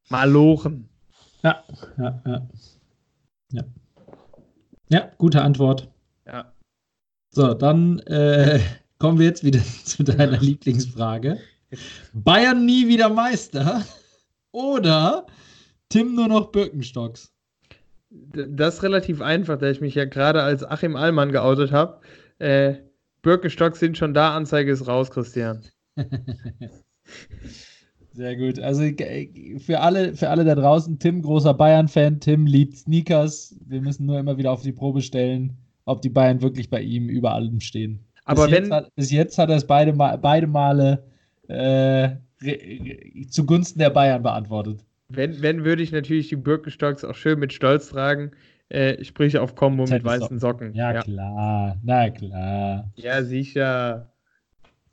Malochen. 0.09 0.89
ja, 1.43 1.65
ja. 1.97 2.23
Ja, 2.27 2.49
ja. 3.53 3.65
ja 4.89 5.13
gute 5.19 5.43
Antwort. 5.43 5.89
Ja. 6.27 6.53
So, 7.31 7.55
dann 7.55 8.01
äh, 8.01 8.61
kommen 8.99 9.19
wir 9.19 9.27
jetzt 9.27 9.45
wieder 9.45 9.63
zu 9.85 10.03
deiner 10.03 10.39
Lieblingsfrage. 10.39 11.39
Bayern 12.13 12.65
nie 12.65 12.89
wieder 12.89 13.11
Meister 13.11 13.85
oder 14.53 15.27
Tim 15.91 16.15
nur 16.15 16.29
noch 16.29 16.51
Birkenstocks? 16.51 17.33
Das 18.11 18.77
ist 18.77 18.83
relativ 18.83 19.21
einfach, 19.21 19.59
da 19.59 19.71
ich 19.71 19.81
mich 19.81 19.95
ja 19.95 20.05
gerade 20.07 20.43
als 20.43 20.65
Achim 20.65 20.97
Allmann 20.97 21.33
geoutet 21.33 21.73
habe. 21.73 22.01
Äh, 22.39 22.75
Birkenstocks 23.23 23.81
sind 23.81 23.99
schon 23.99 24.15
da, 24.15 24.35
Anzeige 24.35 24.71
ist 24.73 24.87
raus, 24.87 25.11
Christian. 25.11 25.63
Sehr 28.13 28.37
gut. 28.37 28.59
Also 28.59 28.83
für 29.59 29.81
alle, 29.81 30.15
für 30.15 30.29
alle 30.31 30.45
da 30.45 30.55
draußen, 30.55 30.99
Tim, 30.99 31.23
großer 31.23 31.55
Bayern-Fan, 31.55 32.21
Tim 32.21 32.47
liebt 32.47 32.77
Sneakers. 32.77 33.57
Wir 33.67 33.81
müssen 33.81 34.07
nur 34.07 34.19
immer 34.19 34.37
wieder 34.39 34.53
auf 34.53 34.63
die 34.63 34.73
Probe 34.73 35.03
stellen, 35.03 35.57
ob 35.85 36.03
die 36.03 36.09
Bayern 36.09 36.43
wirklich 36.43 36.71
bei 36.71 36.81
ihm 36.81 37.09
über 37.09 37.33
allem 37.35 37.61
stehen. 37.61 38.05
Aber 38.25 38.45
bis, 38.45 38.53
wenn- 38.53 38.63
jetzt 38.65 38.73
hat, 38.73 38.95
bis 38.97 39.11
jetzt 39.11 39.39
hat 39.39 39.51
er 39.51 39.57
es 39.57 39.67
beide, 39.67 39.93
beide 39.93 40.47
Male 40.47 41.05
äh, 41.49 42.17
zugunsten 43.31 43.79
der 43.79 43.91
Bayern 43.91 44.23
beantwortet. 44.23 44.85
Wenn, 45.09 45.41
wenn 45.43 45.65
würde 45.65 45.83
ich 45.83 45.93
natürlich 45.93 46.29
die 46.29 46.37
Birkenstocks 46.37 47.05
auch 47.05 47.15
schön 47.15 47.39
mit 47.39 47.53
Stolz 47.53 47.89
tragen, 47.89 48.33
äh, 48.69 49.03
sprich 49.03 49.39
auf 49.39 49.55
Kombo 49.55 49.85
mit 49.85 49.91
Fette 49.91 50.05
weißen 50.05 50.39
Socken. 50.39 50.75
Ja, 50.75 50.93
ja. 50.93 51.03
klar. 51.03 51.77
Na 51.83 52.11
klar. 52.11 52.91
ja 52.97 53.23
sicher. 53.23 54.13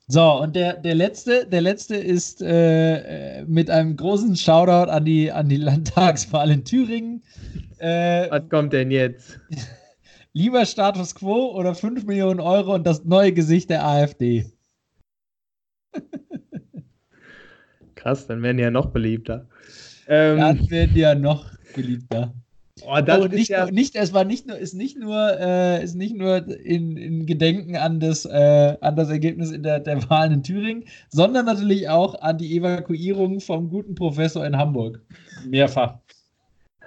So, 0.07 0.39
und 0.39 0.55
der, 0.55 0.74
der 0.78 0.95
letzte, 0.95 1.47
der 1.47 1.61
letzte 1.61 1.95
ist 1.95 2.41
äh, 2.41 3.39
äh, 3.39 3.45
mit 3.45 3.70
einem 3.70 3.97
großen 3.97 4.36
Shoutout 4.36 4.91
an 4.91 5.03
die, 5.03 5.32
an 5.32 5.49
die 5.49 5.57
Landtagswahl 5.57 6.51
in 6.51 6.63
Thüringen. 6.63 7.24
Äh, 7.80 8.30
Was 8.30 8.47
kommt 8.49 8.72
denn 8.72 8.91
jetzt? 8.91 9.39
lieber 10.36 10.66
Status 10.66 11.16
quo 11.16 11.55
oder 11.55 11.74
5 11.74 12.05
Millionen 12.05 12.39
Euro 12.39 12.76
und 12.76 12.86
das 12.86 13.03
neue 13.05 13.34
Gesicht 13.34 13.70
der 13.70 13.88
AfD. 13.88 14.45
Krass, 17.95 18.28
dann 18.28 18.43
werden 18.43 18.57
die 18.57 18.63
ja 18.63 18.70
noch 18.70 18.88
beliebter. 18.88 19.47
Ähm, 20.08 20.38
werden 20.70 20.93
die 20.93 20.99
ja 20.99 21.16
noch 21.16 21.45
beliebter. 21.74 22.34
oh, 22.86 22.99
das 23.01 23.20
oh, 23.20 23.26
ist 23.26 23.34
nicht, 23.34 23.49
ja, 23.49 23.64
nur, 23.64 23.72
nicht, 23.72 23.95
es 23.95 24.14
war 24.14 24.24
nicht 24.24 24.47
nur, 24.47 24.58
ist 24.58 24.74
nicht 24.74 24.97
nur, 24.97 25.39
äh, 25.39 25.84
ist 25.84 25.95
nicht 25.95 26.16
nur 26.16 26.47
in, 26.47 26.97
in 26.97 27.26
Gedenken 27.26 27.76
an 27.76 27.99
das, 27.99 28.26
äh, 28.26 28.78
an 28.82 28.95
das 28.95 29.10
Ergebnis 29.10 29.51
in 29.51 29.64
der, 29.64 29.80
der 29.80 30.08
Wahlen 30.10 30.34
in 30.34 30.43
Thüringen, 30.43 30.84
sondern 31.10 31.45
natürlich 31.45 31.89
auch 31.89 32.22
an 32.22 32.38
die 32.38 32.56
Evakuierung 32.58 33.39
vom 33.39 33.70
guten 33.70 33.95
Professor 33.95 34.45
in 34.45 34.58
Hamburg. 34.58 35.01
Mehrfach. 35.47 35.95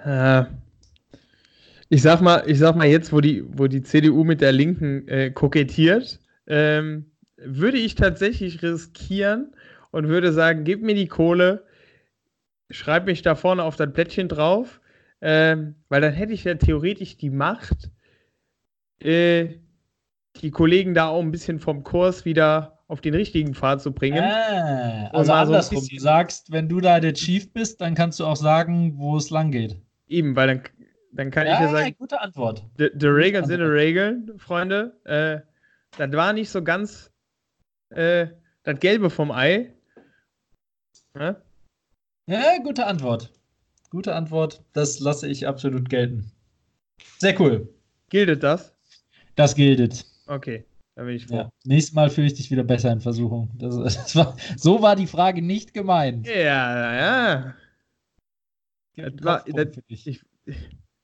Äh, 0.03 0.43
ich 1.89 2.01
sag 2.01 2.21
mal, 2.21 2.43
ich 2.45 2.59
sag 2.59 2.75
mal 2.75 2.87
jetzt, 2.87 3.11
wo 3.11 3.19
die, 3.19 3.43
wo 3.57 3.67
die 3.67 3.81
CDU 3.81 4.23
mit 4.23 4.41
der 4.41 4.51
Linken 4.51 5.07
äh, 5.07 5.31
kokettiert, 5.31 6.19
ähm, 6.47 7.05
würde 7.37 7.77
ich 7.77 7.95
tatsächlich 7.95 8.61
riskieren 8.61 9.53
und 9.91 10.07
würde 10.07 10.31
sagen, 10.31 10.63
gib 10.63 10.83
mir 10.83 10.95
die 10.95 11.07
Kohle, 11.07 11.63
schreib 12.69 13.05
mich 13.05 13.21
da 13.21 13.35
vorne 13.35 13.63
auf 13.63 13.75
das 13.75 13.91
Plättchen 13.93 14.27
drauf, 14.27 14.79
ähm, 15.21 15.75
weil 15.89 16.01
dann 16.01 16.13
hätte 16.13 16.33
ich 16.33 16.43
ja 16.43 16.55
theoretisch 16.55 17.17
die 17.17 17.29
Macht, 17.29 17.89
äh, 19.01 19.55
die 20.41 20.51
Kollegen 20.51 20.93
da 20.93 21.07
auch 21.07 21.21
ein 21.21 21.31
bisschen 21.31 21.59
vom 21.59 21.83
Kurs 21.83 22.25
wieder 22.25 22.79
auf 22.87 23.01
den 23.01 23.13
richtigen 23.13 23.53
Pfad 23.53 23.81
zu 23.81 23.91
bringen. 23.91 24.23
Und 24.23 24.29
also 24.29 25.25
so 25.25 25.33
andersrum. 25.33 25.79
bisschen- 25.81 25.97
du 25.97 26.01
sagst, 26.03 26.51
wenn 26.51 26.69
du 26.69 26.79
da 26.79 26.99
der 26.99 27.13
Chief 27.13 27.51
bist, 27.53 27.81
dann 27.81 27.93
kannst 27.95 28.19
du 28.19 28.25
auch 28.25 28.35
sagen, 28.35 28.93
wo 28.97 29.17
es 29.17 29.29
lang 29.29 29.51
geht. 29.51 29.81
Eben, 30.07 30.35
weil 30.35 30.47
dann, 30.47 30.61
dann 31.11 31.31
kann 31.31 31.45
ich 31.45 31.53
ja 31.53 31.69
sagen, 31.69 31.95
gute 31.99 32.19
Antwort. 32.19 32.65
Die, 32.79 32.89
die 32.93 33.05
Regeln 33.07 33.45
sind 33.45 33.59
die 33.59 33.65
Regeln, 33.65 34.31
Freunde. 34.37 34.97
Äh, 35.03 35.41
das 35.97 36.11
war 36.13 36.33
nicht 36.33 36.49
so 36.49 36.63
ganz 36.63 37.11
äh, 37.89 38.27
das 38.63 38.79
Gelbe 38.79 39.09
vom 39.09 39.31
Ei. 39.31 39.73
Ja? 41.15 41.35
Ja, 42.29 42.59
gute 42.63 42.85
Antwort. 42.85 43.33
Gute 43.89 44.13
Antwort. 44.13 44.63
Das 44.73 44.99
lasse 44.99 45.27
ich 45.27 45.47
absolut 45.47 45.89
gelten. 45.89 46.31
Sehr 47.17 47.39
cool. 47.41 47.67
Giltet 48.11 48.43
das? 48.43 48.75
Das 49.35 49.55
gilt. 49.55 50.05
Okay, 50.27 50.63
da 50.93 51.05
bin 51.05 51.15
ich 51.15 51.25
froh. 51.25 51.37
Ja. 51.37 51.49
Nächstes 51.63 51.95
Mal 51.95 52.11
fühle 52.11 52.27
ich 52.27 52.35
dich 52.35 52.51
wieder 52.51 52.63
besser 52.63 52.91
in 52.91 53.01
Versuchung. 53.01 53.49
Das, 53.55 53.75
das 53.95 54.15
war, 54.15 54.37
so 54.57 54.79
war 54.83 54.95
die 54.95 55.07
Frage 55.07 55.41
nicht 55.41 55.73
gemeint. 55.73 56.27
Ja, 56.27 56.93
ja. 56.95 57.55
Das 58.95 59.13
war- 59.23 59.43
das- 59.47 59.71
dich. 59.89 60.05
Ich, 60.05 60.21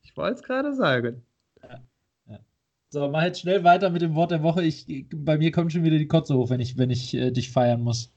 ich 0.03 0.15
wollte 0.15 0.35
es 0.35 0.43
gerade 0.43 0.75
sagen. 0.75 1.23
So, 2.89 3.09
mach 3.09 3.23
jetzt 3.23 3.41
schnell 3.41 3.63
weiter 3.63 3.89
mit 3.89 4.03
dem 4.03 4.13
Wort 4.13 4.29
der 4.31 4.43
Woche. 4.43 4.63
Ich, 4.63 4.85
bei 5.13 5.37
mir 5.39 5.51
kommt 5.51 5.73
schon 5.73 5.83
wieder 5.83 5.97
die 5.97 6.07
Kotze 6.07 6.35
hoch, 6.35 6.49
wenn 6.51 6.61
ich, 6.61 6.77
wenn 6.77 6.91
ich 6.91 7.13
äh, 7.15 7.31
dich 7.31 7.51
feiern 7.51 7.81
muss. 7.81 8.13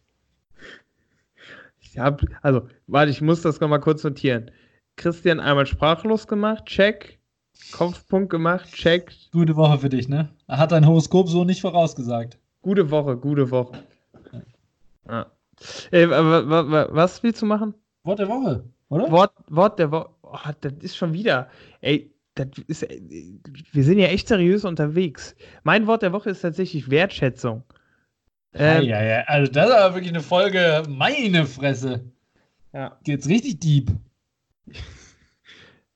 Ich 1.90 1.98
hab, 1.98 2.22
also, 2.42 2.68
warte, 2.86 3.10
ich 3.10 3.20
muss 3.20 3.42
das 3.42 3.60
nochmal 3.60 3.80
kurz 3.80 4.04
notieren. 4.04 4.50
Christian 4.96 5.40
einmal 5.40 5.66
sprachlos 5.66 6.26
gemacht, 6.26 6.66
check. 6.66 7.18
Kopfpunkt 7.72 8.30
gemacht, 8.30 8.72
check. 8.72 9.12
Gute 9.32 9.56
Woche 9.56 9.78
für 9.78 9.88
dich, 9.88 10.08
ne? 10.08 10.28
Hat 10.48 10.72
dein 10.72 10.86
Horoskop 10.86 11.28
so 11.28 11.44
nicht 11.44 11.60
vorausgesagt. 11.60 12.38
Gute 12.62 12.90
Woche, 12.90 13.16
gute 13.16 13.50
Woche. 13.50 13.82
Ja. 15.08 15.26
Wa- 15.90 16.88
was 16.90 17.22
willst 17.22 17.42
du 17.42 17.46
machen? 17.46 17.74
Wort 18.04 18.18
der 18.20 18.28
Woche, 18.28 18.64
oder? 18.90 19.10
Wort, 19.10 19.32
Wort 19.48 19.78
der 19.78 19.90
Woche. 19.90 20.10
Oh, 20.22 20.36
das 20.60 20.72
ist 20.80 20.96
schon 20.96 21.12
wieder. 21.12 21.48
Ey, 21.80 22.12
das 22.34 22.48
ist. 22.68 22.82
Wir 23.72 23.84
sind 23.84 23.98
ja 23.98 24.06
echt 24.08 24.28
seriös 24.28 24.64
unterwegs. 24.64 25.34
Mein 25.64 25.86
Wort 25.86 26.02
der 26.02 26.12
Woche 26.12 26.30
ist 26.30 26.42
tatsächlich 26.42 26.90
Wertschätzung. 26.90 27.64
Ja, 28.54 28.78
Ähm, 28.78 28.84
ja, 28.84 29.02
ja. 29.02 29.20
Also, 29.26 29.52
das 29.52 29.68
ist 29.68 29.74
aber 29.74 29.94
wirklich 29.94 30.12
eine 30.12 30.22
Folge. 30.22 30.82
Meine 30.88 31.46
Fresse. 31.46 32.04
ja. 32.72 32.98
Geht's 33.04 33.28
richtig 33.28 33.60
deep. 33.60 33.90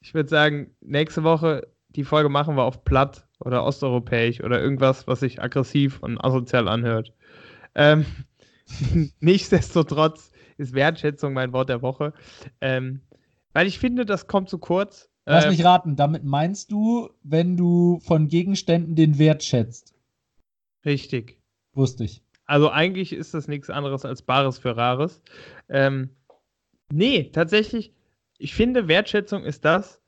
Ich 0.00 0.14
würde 0.14 0.28
sagen, 0.28 0.74
nächste 0.80 1.22
Woche 1.24 1.66
die 1.96 2.04
Folge 2.04 2.28
machen 2.28 2.56
wir 2.56 2.64
auf 2.64 2.84
platt 2.84 3.26
oder 3.38 3.64
osteuropäisch 3.64 4.40
oder 4.42 4.60
irgendwas, 4.60 5.06
was 5.06 5.20
sich 5.20 5.42
aggressiv 5.42 6.00
und 6.02 6.18
asozial 6.18 6.68
anhört. 6.68 7.12
Ähm, 7.74 8.04
nichtsdestotrotz 9.20 10.30
ist 10.56 10.74
Wertschätzung 10.74 11.32
mein 11.32 11.52
Wort 11.52 11.68
der 11.68 11.82
Woche. 11.82 12.12
Ähm, 12.60 13.00
Weil 13.52 13.66
ich 13.66 13.78
finde, 13.78 14.06
das 14.06 14.26
kommt 14.26 14.48
zu 14.48 14.58
kurz. 14.58 15.10
Lass 15.24 15.44
Ähm, 15.44 15.50
mich 15.50 15.64
raten, 15.64 15.96
damit 15.96 16.24
meinst 16.24 16.72
du, 16.72 17.10
wenn 17.22 17.56
du 17.56 18.00
von 18.00 18.28
Gegenständen 18.28 18.96
den 18.96 19.18
Wert 19.18 19.42
schätzt. 19.42 19.94
Richtig. 20.84 21.40
Wusste 21.74 22.04
ich. 22.04 22.22
Also 22.52 22.68
eigentlich 22.68 23.14
ist 23.14 23.32
das 23.32 23.48
nichts 23.48 23.70
anderes 23.70 24.04
als 24.04 24.20
Bares 24.20 24.58
für 24.58 24.76
Rares. 24.76 25.22
Ähm, 25.70 26.10
nee, 26.92 27.30
tatsächlich, 27.32 27.94
ich 28.36 28.54
finde, 28.54 28.88
Wertschätzung 28.88 29.44
ist 29.44 29.64
das, 29.64 30.02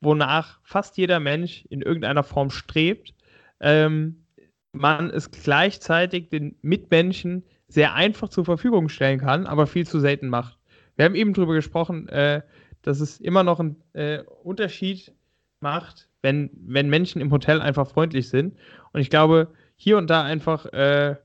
wonach 0.00 0.58
fast 0.62 0.96
jeder 0.96 1.20
Mensch 1.20 1.66
in 1.66 1.82
irgendeiner 1.82 2.22
Form 2.22 2.48
strebt. 2.48 3.14
Ähm, 3.60 4.24
man 4.72 5.10
es 5.10 5.32
gleichzeitig 5.32 6.30
den 6.30 6.56
Mitmenschen 6.62 7.44
sehr 7.68 7.92
einfach 7.92 8.30
zur 8.30 8.46
Verfügung 8.46 8.88
stellen 8.88 9.20
kann, 9.20 9.46
aber 9.46 9.66
viel 9.66 9.86
zu 9.86 10.00
selten 10.00 10.30
macht. 10.30 10.56
Wir 10.96 11.04
haben 11.04 11.14
eben 11.14 11.34
darüber 11.34 11.52
gesprochen, 11.52 12.08
äh, 12.08 12.40
dass 12.80 13.00
es 13.00 13.20
immer 13.20 13.42
noch 13.42 13.60
einen 13.60 13.76
äh, 13.92 14.22
Unterschied 14.42 15.12
macht, 15.60 16.08
wenn, 16.22 16.52
wenn 16.54 16.88
Menschen 16.88 17.20
im 17.20 17.30
Hotel 17.30 17.60
einfach 17.60 17.86
freundlich 17.86 18.30
sind. 18.30 18.56
Und 18.94 19.02
ich 19.02 19.10
glaube, 19.10 19.52
hier 19.76 19.98
und 19.98 20.08
da 20.08 20.22
einfach, 20.22 20.64
äh, 20.72 21.16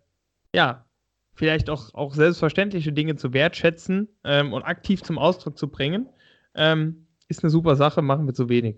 ja, 0.54 0.86
vielleicht 1.34 1.70
auch, 1.70 1.94
auch 1.94 2.14
selbstverständliche 2.14 2.92
Dinge 2.94 3.16
zu 3.16 3.34
wertschätzen 3.34 4.08
ähm, 4.24 4.54
und 4.54 4.64
aktiv 4.64 5.04
zum 5.04 5.18
Ausdruck 5.20 5.58
zu 5.58 5.70
bringen, 5.70 6.10
ähm, 6.56 7.08
ist 7.28 7.44
eine 7.44 7.50
super 7.52 7.76
Sache, 7.76 8.02
machen 8.02 8.26
wir 8.26 8.34
zu 8.34 8.50
wenig. 8.50 8.78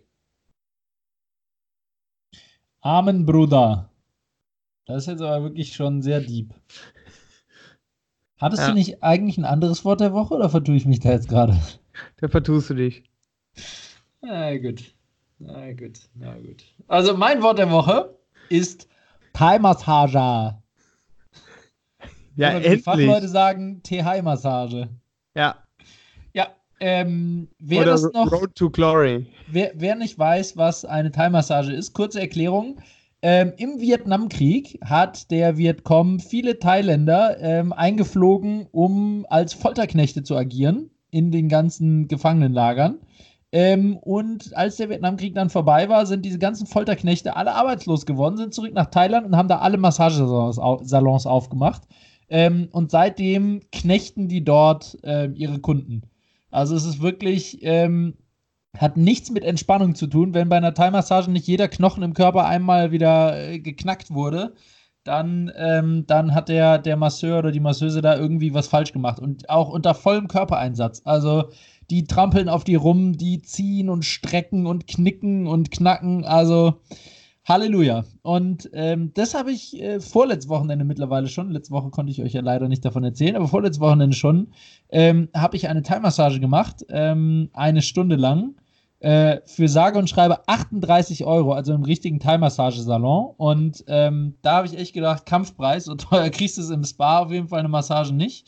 Amen, 2.82 3.26
Bruder. 3.26 3.90
Das 4.86 5.04
ist 5.04 5.08
jetzt 5.08 5.22
aber 5.22 5.44
wirklich 5.44 5.74
schon 5.74 6.02
sehr 6.02 6.22
deep. 6.22 6.54
Hattest 8.38 8.64
Ja. 8.64 8.70
du 8.70 8.74
nicht 8.74 9.04
eigentlich 9.04 9.38
ein 9.38 9.46
anderes 9.46 9.84
Wort 9.84 10.00
der 10.00 10.14
Woche 10.14 10.34
oder 10.34 10.50
vertue 10.50 10.76
ich 10.76 10.86
mich 10.86 11.00
da 11.02 11.12
jetzt 11.12 11.30
gerade? 11.30 11.60
Da 12.18 12.30
vertust 12.30 12.70
du 12.70 12.76
dich. 12.76 13.04
Na 14.22 14.58
gut. 14.58 14.96
Na 15.40 15.74
gut, 15.74 16.00
na 16.16 16.38
gut. 16.38 16.64
Also 16.88 17.16
mein 17.18 17.42
Wort 17.42 17.60
der 17.60 17.70
Woche 17.72 18.18
ist 18.48 18.88
Thai-Massage. 19.34 20.59
Ja, 22.40 22.52
Oder 22.56 22.64
wie 22.64 22.76
die 22.78 22.82
Fachleute 22.82 23.12
endlich. 23.12 23.32
sagen, 23.32 23.82
TH-Massage. 23.84 24.88
Ja. 25.36 25.56
Ja, 26.34 26.48
ähm, 26.80 27.50
wer 27.60 27.82
Oder 27.82 27.92
das 27.92 28.04
noch, 28.14 28.32
Road 28.32 28.56
to 28.56 28.70
Glory. 28.70 29.26
wer, 29.52 29.72
wer 29.76 29.96
nicht 29.96 30.18
weiß, 30.18 30.56
was 30.56 30.86
eine 30.86 31.12
Thai-Massage 31.12 31.74
ist, 31.74 31.94
kurze 31.94 32.22
Erklärung. 32.22 32.78
Ähm, 33.22 33.52
Im 33.58 33.82
Vietnamkrieg 33.82 34.80
hat 34.86 35.30
der 35.32 35.58
Vietcong 35.58 36.20
viele 36.20 36.58
Thailänder 36.60 37.38
ähm, 37.42 37.74
eingeflogen, 37.74 38.68
um 38.72 39.26
als 39.30 39.54
Folterknechte 39.54 40.24
zu 40.24 40.38
agieren 40.38 40.90
in 41.12 41.32
den 41.32 41.50
ganzen 41.50 42.08
Gefangenenlagern. 42.08 43.00
Ähm, 43.52 43.98
und 43.98 44.56
als 44.56 44.78
der 44.78 44.90
Vietnamkrieg 44.90 45.36
dann 45.36 45.50
vorbei 45.50 45.90
war, 45.90 46.06
sind 46.06 46.24
diese 46.24 46.40
ganzen 46.40 46.68
Folterknechte 46.68 47.36
alle 47.36 47.54
arbeitslos 47.56 48.06
geworden, 48.06 48.38
sind 48.38 48.54
zurück 48.54 48.74
nach 48.74 48.86
Thailand 48.86 49.26
und 49.26 49.36
haben 49.36 49.50
da 49.50 49.58
alle 49.58 49.78
Massagesalons 49.78 50.58
au 50.60 50.80
Salons 50.84 51.26
aufgemacht. 51.26 51.82
Ähm, 52.30 52.70
und 52.72 52.92
seitdem 52.92 53.62
knechten 53.72 54.28
die 54.28 54.44
dort 54.44 54.98
ähm, 55.04 55.36
ihre 55.36 55.60
Kunden. 55.60 56.04
Also 56.52 56.76
es 56.76 56.86
ist 56.86 57.02
wirklich, 57.02 57.60
ähm, 57.62 58.16
hat 58.78 58.98
nichts 58.98 59.32
mit 59.32 59.44
Entspannung 59.44 59.96
zu 59.96 60.08
tun. 60.08 60.34
Wenn 60.34 60.50
bei 60.50 60.58
einer 60.58 60.74
Thai-Massage 60.74 61.32
nicht 61.32 61.48
jeder 61.48 61.68
Knochen 61.68 62.04
im 62.04 62.14
Körper 62.14 62.46
einmal 62.46 62.92
wieder 62.92 63.38
äh, 63.38 63.60
geknackt 63.60 64.12
wurde, 64.12 64.54
dann, 65.04 65.52
ähm, 65.56 66.06
dann 66.08 66.36
hat 66.36 66.50
der, 66.50 66.78
der 66.78 66.98
Masseur 66.98 67.40
oder 67.40 67.52
die 67.52 67.60
Masseuse 67.60 68.02
da 68.02 68.16
irgendwie 68.16 68.54
was 68.54 68.68
falsch 68.68 68.94
gemacht. 68.94 69.20
Und 69.20 69.50
auch 69.50 69.70
unter 69.70 69.96
vollem 69.96 70.28
Körpereinsatz. 70.28 71.02
Also 71.06 71.46
die 71.90 72.06
trampeln 72.06 72.50
auf 72.50 72.64
die 72.64 72.76
rum, 72.76 73.18
die 73.18 73.42
ziehen 73.42 73.90
und 73.90 74.06
strecken 74.06 74.68
und 74.68 74.88
knicken 74.88 75.48
und 75.48 75.72
knacken. 75.72 76.26
Also 76.26 76.82
Halleluja. 77.50 78.06
Und 78.22 78.70
ähm, 78.74 79.12
das 79.16 79.34
habe 79.34 79.52
ich 79.52 79.82
äh, 79.82 80.00
vorletztes 80.00 80.50
Wochenende 80.50 80.86
mittlerweile 80.86 81.28
schon. 81.28 81.50
Letzte 81.50 81.74
Woche 81.74 81.90
konnte 81.90 82.12
ich 82.12 82.22
euch 82.22 82.34
ja 82.34 82.42
leider 82.42 82.68
nicht 82.70 82.86
davon 82.86 83.04
erzählen, 83.04 83.36
aber 83.36 83.48
vorletztes 83.48 83.82
Wochenende 83.82 84.16
schon 84.16 84.54
ähm, 84.90 85.30
habe 85.36 85.58
ich 85.58 85.68
eine 85.68 85.82
Thai-Massage 85.82 86.40
gemacht, 86.40 86.86
ähm, 86.90 87.50
eine 87.54 87.82
Stunde 87.82 88.16
lang. 88.16 88.56
Äh, 89.00 89.40
für 89.46 89.70
sage 89.70 89.98
und 89.98 90.10
schreibe 90.10 90.48
38 90.48 91.24
Euro, 91.26 91.54
also 91.54 91.74
im 91.74 91.84
richtigen 91.84 92.20
Thai-Massagesalon. 92.20 93.34
Und 93.38 93.84
ähm, 93.88 94.36
da 94.42 94.58
habe 94.58 94.68
ich 94.68 94.78
echt 94.78 94.94
gedacht, 94.94 95.26
Kampfpreis, 95.26 95.86
so 95.86 95.96
teuer 95.96 96.30
kriegst 96.30 96.58
du 96.58 96.62
es 96.62 96.70
im 96.70 96.84
Spa 96.84 97.20
auf 97.20 97.32
jeden 97.32 97.48
Fall 97.48 97.60
eine 97.60 97.70
Massage 97.70 98.14
nicht. 98.14 98.46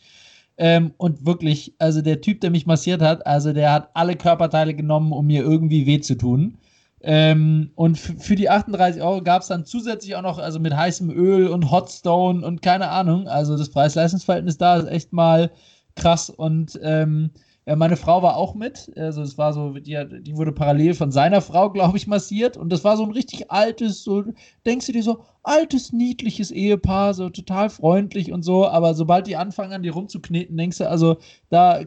Ähm, 0.58 0.94
und 0.98 1.26
wirklich, 1.26 1.74
also 1.80 2.02
der 2.02 2.22
Typ, 2.22 2.42
der 2.42 2.52
mich 2.52 2.68
massiert 2.68 3.02
hat, 3.02 3.26
also 3.26 3.52
der 3.54 3.72
hat 3.72 3.90
alle 3.96 4.16
Körperteile 4.16 4.76
genommen, 4.76 5.12
um 5.12 5.26
mir 5.26 5.42
irgendwie 5.42 5.88
weh 5.88 6.02
zu 6.02 6.16
tun. 6.16 6.58
Ähm, 7.04 7.72
und 7.76 7.98
für 7.98 8.36
die 8.36 8.50
38 8.50 9.02
Euro 9.02 9.24
gab 9.24 9.42
es 9.42 9.48
dann 9.48 9.66
zusätzlich 9.66 10.16
auch 10.16 10.22
noch, 10.22 10.38
also 10.38 10.60
mit 10.60 10.76
heißem 10.76 11.10
Öl 11.10 11.48
und 11.48 11.72
Hotstone 11.72 12.46
und 12.46 12.62
keine 12.62 12.90
Ahnung. 12.90 13.28
Also 13.28 13.58
das 13.58 13.70
Preis-Leistungs-Verhältnis 13.70 14.58
da 14.58 14.78
ist 14.78 14.88
echt 14.88 15.14
mal 15.14 15.52
krass. 15.96 16.30
Und 16.30 16.80
ähm, 16.84 17.32
ja, 17.68 17.76
meine 17.76 17.96
Frau 17.96 18.24
war 18.24 18.38
auch 18.38 18.56
mit. 18.56 18.92
Also 18.98 19.22
es 19.22 19.38
war 19.38 19.54
so, 19.54 19.74
die, 19.74 19.96
die 20.22 20.36
wurde 20.36 20.52
parallel 20.52 20.96
von 20.96 21.12
seiner 21.12 21.42
Frau, 21.42 21.70
glaube 21.70 21.96
ich, 21.96 22.08
massiert. 22.08 22.58
Und 22.58 22.70
das 22.72 22.84
war 22.84 22.98
so 22.98 23.04
ein 23.04 23.12
richtig 23.12 23.52
altes, 23.52 24.04
so, 24.04 24.24
denkst 24.66 24.88
du 24.88 24.92
dir 24.94 25.04
so, 25.04 25.24
altes, 25.44 25.94
niedliches 25.94 26.50
Ehepaar, 26.50 27.14
so 27.14 27.30
total 27.30 27.70
freundlich 27.70 28.32
und 28.32 28.42
so. 28.42 28.68
Aber 28.68 28.96
sobald 28.96 29.28
die 29.28 29.36
anfangen, 29.36 29.74
an 29.74 29.84
die 29.84 29.90
rumzukneten, 29.90 30.58
denkst 30.58 30.80
du, 30.80 30.90
also 30.90 31.18
da 31.50 31.84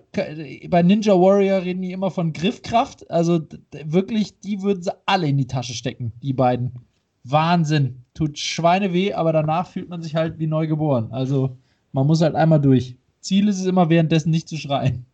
bei 0.68 0.82
Ninja 0.82 1.14
Warrior 1.14 1.62
reden 1.62 1.82
die 1.82 1.92
immer 1.92 2.12
von 2.12 2.32
Griffkraft. 2.32 3.10
Also 3.10 3.40
wirklich, 3.84 4.38
die 4.38 4.62
würden 4.62 4.82
sie 4.82 4.92
alle 5.06 5.26
in 5.26 5.38
die 5.38 5.48
Tasche 5.48 5.74
stecken, 5.74 6.12
die 6.22 6.32
beiden. 6.32 6.72
Wahnsinn. 7.24 8.04
Tut 8.14 8.38
Schweine 8.38 8.92
weh, 8.92 9.12
aber 9.12 9.32
danach 9.32 9.66
fühlt 9.66 9.88
man 9.88 10.02
sich 10.02 10.14
halt 10.14 10.38
wie 10.38 10.46
neu 10.46 10.68
geboren. 10.68 11.08
Also 11.10 11.56
man 11.90 12.06
muss 12.06 12.20
halt 12.20 12.36
einmal 12.36 12.60
durch. 12.60 12.96
Ziel 13.24 13.48
ist 13.48 13.58
es 13.58 13.66
immer 13.66 13.88
währenddessen 13.88 14.30
nicht 14.30 14.48
zu 14.48 14.56
schreien. 14.56 15.06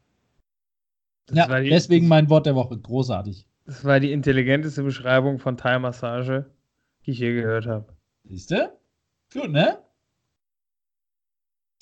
Das 1.27 1.37
Ja, 1.39 1.61
die- 1.61 1.71
deswegen 1.71 2.09
mein 2.09 2.29
Wort 2.29 2.45
der 2.47 2.55
Woche. 2.57 2.77
Großartig. 2.77 3.47
Das 3.67 3.85
war 3.85 4.01
die 4.01 4.13
intelligenteste 4.13 4.83
Beschreibung 4.83 5.39
von 5.39 5.57
Thai-Massage, 5.57 6.51
die 7.07 7.13
ich 7.13 7.21
je 7.21 7.33
gehört 7.35 7.67
habe. 7.67 7.97
Siehst 8.25 8.51
du? 8.51 8.73
Gut, 9.33 9.51
ne? 9.51 9.79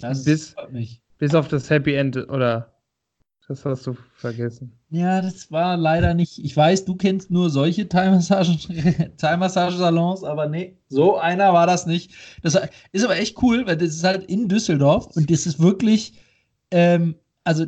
Das 0.01 0.25
Bis- 0.25 0.51
freut 0.51 0.73
mich. 0.73 1.03
Bis 1.17 1.35
auf 1.35 1.49
das 1.49 1.71
Happy 1.71 1.95
End, 1.95 2.17
oder? 2.17 2.78
Das 3.49 3.65
hast 3.65 3.87
du 3.87 3.97
vergessen. 4.15 4.73
Ja, 4.91 5.23
das 5.23 5.51
war 5.51 5.79
leider 5.79 6.13
nicht. 6.13 6.39
Ich 6.39 6.55
weiß, 6.55 6.85
du 6.85 6.95
kennst 6.97 7.31
nur 7.31 7.49
solche 7.49 7.89
Thai-Massagesalons, 7.89 9.17
aber 10.25 10.49
nee, 10.49 10.77
so 10.89 11.17
einer 11.17 11.53
war 11.55 11.67
das 11.67 11.87
nicht. 11.87 12.11
Das 12.43 12.59
ist 12.93 13.05
aber 13.05 13.17
echt 13.17 13.43
cool, 13.43 13.67
weil 13.67 13.77
das 13.79 13.91
ist 13.91 14.05
halt 14.05 14.25
in 14.31 14.49
Düsseldorf 14.49 15.09
und 15.17 15.31
das 15.31 15.47
ist 15.47 15.59
wirklich, 15.61 16.13
ähm, 16.71 17.15
also 17.45 17.65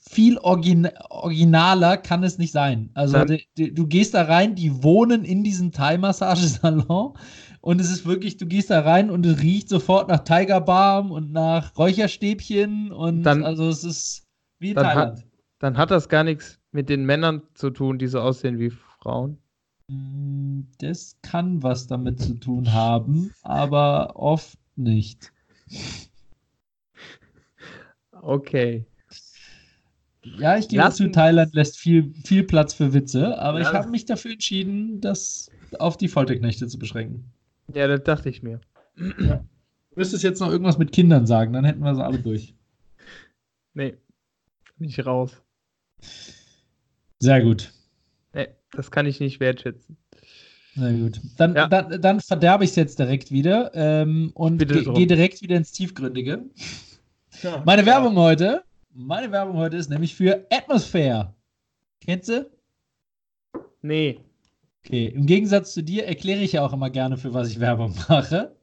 viel 0.00 0.36
origin 0.38 0.88
originaler 1.08 1.96
kann 1.96 2.22
es 2.22 2.38
nicht 2.38 2.52
sein. 2.52 2.90
Also 2.94 3.18
die, 3.56 3.74
du 3.74 3.86
gehst 3.86 4.14
da 4.14 4.22
rein, 4.22 4.54
die 4.54 4.82
wohnen 4.84 5.24
in 5.24 5.42
diesem 5.42 5.72
Thai-Massagesalon 5.72 7.14
und 7.62 7.80
es 7.80 7.90
ist 7.90 8.06
wirklich, 8.06 8.36
du 8.36 8.46
gehst 8.46 8.70
da 8.70 8.80
rein 8.80 9.10
und 9.10 9.24
es 9.26 9.40
riecht 9.42 9.68
sofort 9.68 10.08
nach 10.08 10.20
Tiger 10.24 10.60
Balm 10.60 11.10
und 11.10 11.32
nach 11.32 11.76
Räucherstäbchen 11.76 12.92
und 12.92 13.22
Dann- 13.22 13.44
also 13.44 13.68
es 13.68 13.82
ist 13.84 14.26
wie 14.60 14.74
dann 14.74 14.84
Thailand. 14.84 15.18
hat- 15.18 15.26
Dann 15.58 15.76
hat 15.76 15.90
das 15.90 16.08
gar 16.08 16.24
nichts 16.24 16.58
mit 16.72 16.88
den 16.88 17.04
Männern 17.04 17.42
zu 17.54 17.70
tun, 17.70 17.98
die 17.98 18.06
so 18.06 18.20
aussehen 18.20 18.58
wie 18.58 18.70
Frauen. 18.70 19.36
Mm, 19.88 20.60
Das 20.78 21.16
kann 21.22 21.62
was 21.62 21.86
damit 21.86 22.20
zu 22.20 22.34
tun 22.34 22.72
haben, 22.72 23.32
aber 23.42 24.14
oft 24.16 24.56
nicht. 24.76 25.32
Okay. 28.12 28.86
Ja, 30.38 30.56
ich 30.58 30.68
gebe 30.68 30.88
zu, 30.90 31.10
Thailand 31.10 31.54
lässt 31.54 31.78
viel, 31.78 32.12
viel 32.24 32.44
Platz 32.44 32.74
für 32.74 32.92
Witze, 32.92 33.38
aber 33.38 33.60
Ja, 33.60 33.68
ich 33.68 33.74
habe 33.74 33.88
mich 33.90 34.04
dafür 34.04 34.32
entschieden, 34.32 35.00
das 35.00 35.50
auf 35.78 35.96
die 35.96 36.08
Folterknechte 36.08 36.66
zu 36.68 36.78
beschränken. 36.78 37.32
Ja, 37.74 37.86
das 37.88 38.02
dachte 38.04 38.28
ich 38.28 38.42
mir. 38.42 38.60
Du 38.96 39.14
müsstest 39.96 40.22
jetzt 40.22 40.40
noch 40.40 40.50
irgendwas 40.50 40.78
mit 40.78 40.92
Kindern 40.92 41.26
sagen, 41.26 41.52
dann 41.52 41.64
hätten 41.64 41.80
wir 41.80 41.94
sie 41.94 42.04
alle 42.04 42.18
durch. 42.18 42.54
Nee, 43.74 43.96
nicht 44.80 45.04
raus. 45.06 45.32
Sehr 47.18 47.42
gut. 47.42 47.72
Nee, 48.32 48.48
das 48.72 48.90
kann 48.90 49.06
ich 49.06 49.20
nicht 49.20 49.40
wertschätzen. 49.40 49.96
Sehr 50.74 50.92
gut. 50.94 51.20
Dann, 51.36 51.54
Ja. 51.54 51.66
dann, 51.68 52.00
dann 52.00 52.20
verderbe 52.20 52.64
ich 52.64 52.70
es 52.70 52.76
jetzt 52.76 52.98
direkt 52.98 53.30
wieder 53.30 53.72
ähm, 53.74 54.30
und 54.34 54.58
ge 54.58 54.84
gehe 54.84 55.06
direkt 55.06 55.42
wieder 55.42 55.56
ins 55.56 55.72
Tiefgründige. 55.72 56.44
Meine 57.64 57.84
Werbung 57.86 58.16
heute, 58.16 58.62
meine 58.92 59.30
Werbung 59.32 59.56
heute 59.56 59.76
ist 59.76 59.90
nämlich 59.90 60.14
für 60.14 60.46
Atmosphere. 60.50 61.34
Kennst 62.00 62.28
du? 62.28 62.50
Nee. 63.82 64.20
Okay, 64.84 65.06
im 65.08 65.26
Gegensatz 65.26 65.74
zu 65.74 65.82
dir 65.82 66.06
erkläre 66.06 66.40
ich 66.40 66.52
ja 66.52 66.64
auch 66.64 66.72
immer 66.72 66.88
gerne, 66.90 67.16
für 67.18 67.34
was 67.34 67.50
ich 67.50 67.60
Werbung 67.60 67.94
mache. 68.08 68.56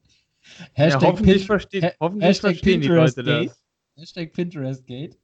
Ja, 0.60 0.66
Hashtag, 0.74 1.04
hoffentlich 1.04 1.38
Pin 1.40 1.46
verstehen, 1.46 1.84
Ha- 1.84 1.92
hoffentlich 2.00 2.28
Hashtag 2.30 2.52
verstehen 2.52 2.82
die 2.82 2.88
Pinterest 2.88 3.18
Leute 3.18 3.46
das. 3.48 3.64
Hashtag 3.98 4.34
Pinterest 4.34 4.88
Gate. 4.88 5.18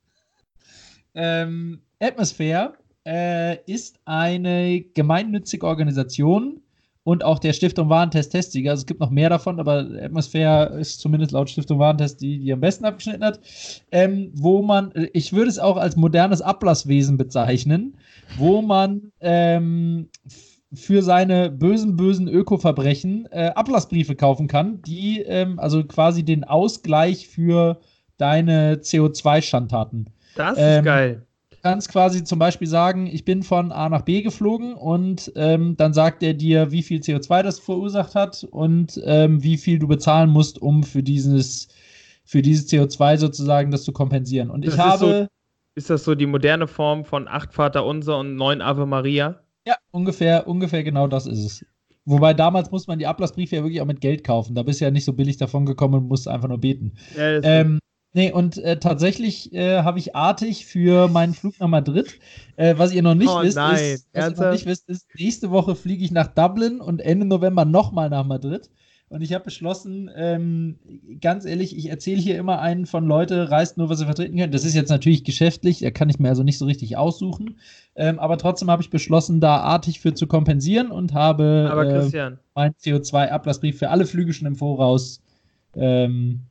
Ähm, 1.15 1.81
Atmosphere 1.99 2.73
äh, 3.05 3.57
ist 3.65 3.99
eine 4.05 4.81
gemeinnützige 4.93 5.65
Organisation 5.65 6.61
und 7.03 7.23
auch 7.23 7.39
der 7.39 7.53
Stiftung 7.53 7.89
Warentest 7.89 8.31
Testsieger. 8.31 8.71
Also 8.71 8.81
es 8.81 8.85
gibt 8.85 9.01
noch 9.01 9.09
mehr 9.09 9.29
davon, 9.29 9.59
aber 9.59 9.85
Atmosphäre 10.01 10.79
ist 10.79 10.99
zumindest 11.01 11.33
laut 11.33 11.49
Stiftung 11.49 11.79
Warentest 11.79 12.21
die, 12.21 12.39
die 12.39 12.53
am 12.53 12.61
besten 12.61 12.85
abgeschnitten 12.85 13.23
hat. 13.23 13.39
Ähm, 13.91 14.31
wo 14.33 14.61
man, 14.61 14.93
ich 15.13 15.33
würde 15.33 15.49
es 15.49 15.59
auch 15.59 15.77
als 15.77 15.95
modernes 15.95 16.41
Ablasswesen 16.41 17.17
bezeichnen, 17.17 17.97
wo 18.37 18.61
man 18.61 19.11
ähm, 19.19 20.09
für 20.73 21.03
seine 21.03 21.51
bösen, 21.51 21.97
bösen 21.97 22.27
Ökoverbrechen 22.27 23.27
äh, 23.31 23.51
Ablassbriefe 23.53 24.15
kaufen 24.15 24.47
kann, 24.47 24.81
die 24.81 25.21
ähm, 25.21 25.59
also 25.59 25.83
quasi 25.83 26.23
den 26.23 26.43
Ausgleich 26.45 27.27
für 27.27 27.79
deine 28.17 28.75
CO2-Schandtaten. 28.75 30.12
Das 30.35 30.57
ist 30.57 30.63
ähm, 30.63 30.85
geil 30.85 31.27
kannst 31.63 31.89
quasi 31.89 32.23
zum 32.23 32.39
Beispiel 32.39 32.67
sagen, 32.67 33.07
ich 33.07 33.25
bin 33.25 33.41
von 33.41 33.71
A 33.71 33.89
nach 33.89 34.01
B 34.01 34.21
geflogen 34.21 34.73
und 34.73 35.31
ähm, 35.35 35.75
dann 35.77 35.93
sagt 35.93 36.21
er 36.21 36.33
dir, 36.33 36.71
wie 36.71 36.83
viel 36.83 36.99
CO2 36.99 37.41
das 37.41 37.57
verursacht 37.57 38.15
hat 38.15 38.45
und 38.51 39.01
ähm, 39.05 39.41
wie 39.41 39.57
viel 39.57 39.79
du 39.79 39.87
bezahlen 39.87 40.29
musst, 40.29 40.61
um 40.61 40.83
für 40.83 41.01
dieses, 41.01 41.69
für 42.25 42.41
dieses 42.41 42.69
CO2 42.69 43.17
sozusagen 43.17 43.71
das 43.71 43.83
zu 43.83 43.93
kompensieren. 43.93 44.49
Und 44.49 44.67
das 44.67 44.75
ich 44.75 44.79
habe. 44.79 44.99
So, 44.99 45.27
ist 45.75 45.89
das 45.89 46.03
so 46.03 46.13
die 46.13 46.27
moderne 46.27 46.67
Form 46.67 47.03
von 47.03 47.27
acht 47.27 47.53
Vater 47.53 47.85
Unser 47.85 48.19
und 48.19 48.35
neun 48.35 48.61
Ave 48.61 48.85
Maria? 48.85 49.39
Ja, 49.65 49.75
ungefähr, 49.91 50.47
ungefähr 50.47 50.83
genau 50.83 51.07
das 51.07 51.25
ist 51.25 51.39
es. 51.39 51.65
Wobei 52.05 52.33
damals 52.33 52.69
musste 52.69 52.91
man 52.91 52.99
die 52.99 53.07
Ablassbriefe 53.07 53.55
ja 53.55 53.63
wirklich 53.63 53.81
auch 53.81 53.85
mit 53.85 54.01
Geld 54.01 54.25
kaufen. 54.25 54.53
Da 54.53 54.63
bist 54.63 54.81
du 54.81 54.85
ja 54.85 54.91
nicht 54.91 55.05
so 55.05 55.13
billig 55.13 55.37
davon 55.37 55.65
gekommen 55.65 55.95
und 55.95 56.07
musst 56.09 56.27
einfach 56.27 56.49
nur 56.49 56.59
beten. 56.59 56.91
Ja, 57.15 57.41
ähm, 57.41 57.79
Nee, 58.15 58.31
und 58.31 58.59
äh, 58.59 58.79
tatsächlich 58.79 59.51
äh, 59.53 59.81
habe 59.81 59.97
ich 59.97 60.15
artig 60.15 60.67
für 60.67 61.07
meinen 61.07 61.33
Flug 61.33 61.59
nach 61.59 61.67
Madrid. 61.67 62.19
Äh, 62.55 62.75
was 62.77 62.93
ihr 62.93 63.01
noch 63.01 63.15
nicht 63.15 63.29
oh, 63.29 63.41
wisst, 63.41 63.57
nein. 63.57 63.75
ist, 63.75 64.07
was 64.13 64.29
ihr 64.29 64.45
noch 64.45 64.51
nicht 64.51 64.65
wisst, 64.67 64.87
ist, 64.87 65.07
nächste 65.17 65.49
Woche 65.49 65.75
fliege 65.75 66.03
ich 66.03 66.11
nach 66.11 66.27
Dublin 66.27 66.79
und 66.79 67.01
Ende 67.01 67.25
November 67.25 67.65
nochmal 67.65 68.11
nach 68.11 68.25
Madrid. 68.25 68.69
Und 69.09 69.21
ich 69.21 69.33
habe 69.33 69.43
beschlossen, 69.43 70.09
ähm, 70.15 70.79
ganz 71.21 71.45
ehrlich, 71.45 71.77
ich 71.77 71.89
erzähle 71.89 72.19
hier 72.19 72.37
immer 72.37 72.59
einen 72.59 72.85
von 72.85 73.05
Leute, 73.05 73.51
reist 73.51 73.77
nur, 73.77 73.89
was 73.89 73.99
sie 73.99 74.05
vertreten 74.05 74.37
können. 74.37 74.51
Das 74.51 74.65
ist 74.65 74.73
jetzt 74.73 74.89
natürlich 74.89 75.23
geschäftlich, 75.23 75.79
da 75.79 75.91
kann 75.91 76.09
ich 76.09 76.17
mir 76.17 76.29
also 76.29 76.41
nicht 76.41 76.57
so 76.57 76.65
richtig 76.65 76.97
aussuchen. 76.97 77.57
Ähm, 77.95 78.17
aber 78.17 78.37
trotzdem 78.37 78.71
habe 78.71 78.81
ich 78.81 78.89
beschlossen, 78.89 79.39
da 79.39 79.57
artig 79.57 79.99
für 79.99 80.13
zu 80.15 80.25
kompensieren 80.25 80.89
und 80.89 81.13
habe 81.13 82.11
äh, 82.11 82.31
meinen 82.55 82.73
CO2-Ablassbrief 82.73 83.77
für 83.77 83.89
alle 83.89 84.05
Flüge 84.07 84.33
schon 84.33 84.47
im 84.47 84.55
Voraus 84.55 85.21
ähm, 85.75 86.41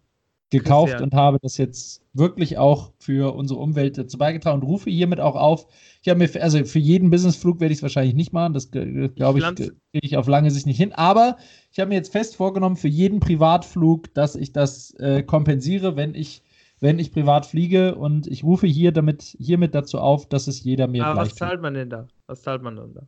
gekauft 0.53 1.01
und 1.01 1.15
habe 1.15 1.39
das 1.41 1.57
jetzt 1.57 2.03
wirklich 2.13 2.59
auch 2.59 2.93
für 2.99 3.35
unsere 3.35 3.59
Umwelt 3.59 3.97
dazu 3.97 4.19
beigetragen 4.19 4.61
und 4.61 4.67
rufe 4.69 4.91
hiermit 4.91 5.19
auch 5.19 5.35
auf. 5.35 5.67
Ich 6.03 6.09
habe 6.09 6.19
mir, 6.19 6.29
für, 6.29 6.43
also 6.43 6.63
für 6.65 6.79
jeden 6.79 7.11
Businessflug 7.11 7.59
werde 7.61 7.73
ich 7.73 7.79
es 7.79 7.83
wahrscheinlich 7.83 8.15
nicht 8.15 8.33
machen, 8.33 8.53
das 8.53 8.71
glaube 8.71 9.39
ich, 9.39 9.45
kriege 9.45 9.77
ich 9.93 10.17
auf 10.17 10.29
lange 10.29 10.51
Sicht 10.51 10.67
nicht 10.67 10.77
hin. 10.77 10.93
Aber 10.93 11.39
ich 11.73 11.81
habe 11.81 11.89
mir 11.89 11.95
jetzt 11.95 12.13
fest 12.13 12.37
vorgenommen, 12.37 12.77
für 12.77 12.89
jeden 12.89 13.21
Privatflug, 13.21 14.13
dass 14.15 14.37
ich 14.37 14.53
das 14.53 14.95
äh, 14.99 15.23
kompensiere, 15.23 15.97
wenn 15.97 16.15
ich, 16.15 16.43
wenn 16.81 16.99
ich 16.99 17.13
privat 17.13 17.47
fliege 17.47 17.95
und 17.95 18.27
ich 18.27 18.45
rufe 18.45 18.67
hier 18.67 18.93
damit, 18.93 19.23
hiermit 19.39 19.75
dazu 19.75 19.99
auf, 19.99 20.29
dass 20.29 20.49
es 20.49 20.63
jeder 20.63 20.87
mir 20.87 21.07
Aber 21.07 21.21
was 21.23 21.35
zahlt 21.35 21.63
man 21.63 21.75
denn 21.75 21.89
da? 21.89 22.07
Was 22.27 22.43
zahlt 22.43 22.63
man 22.63 22.77
denn 22.77 22.93
da? 22.93 23.07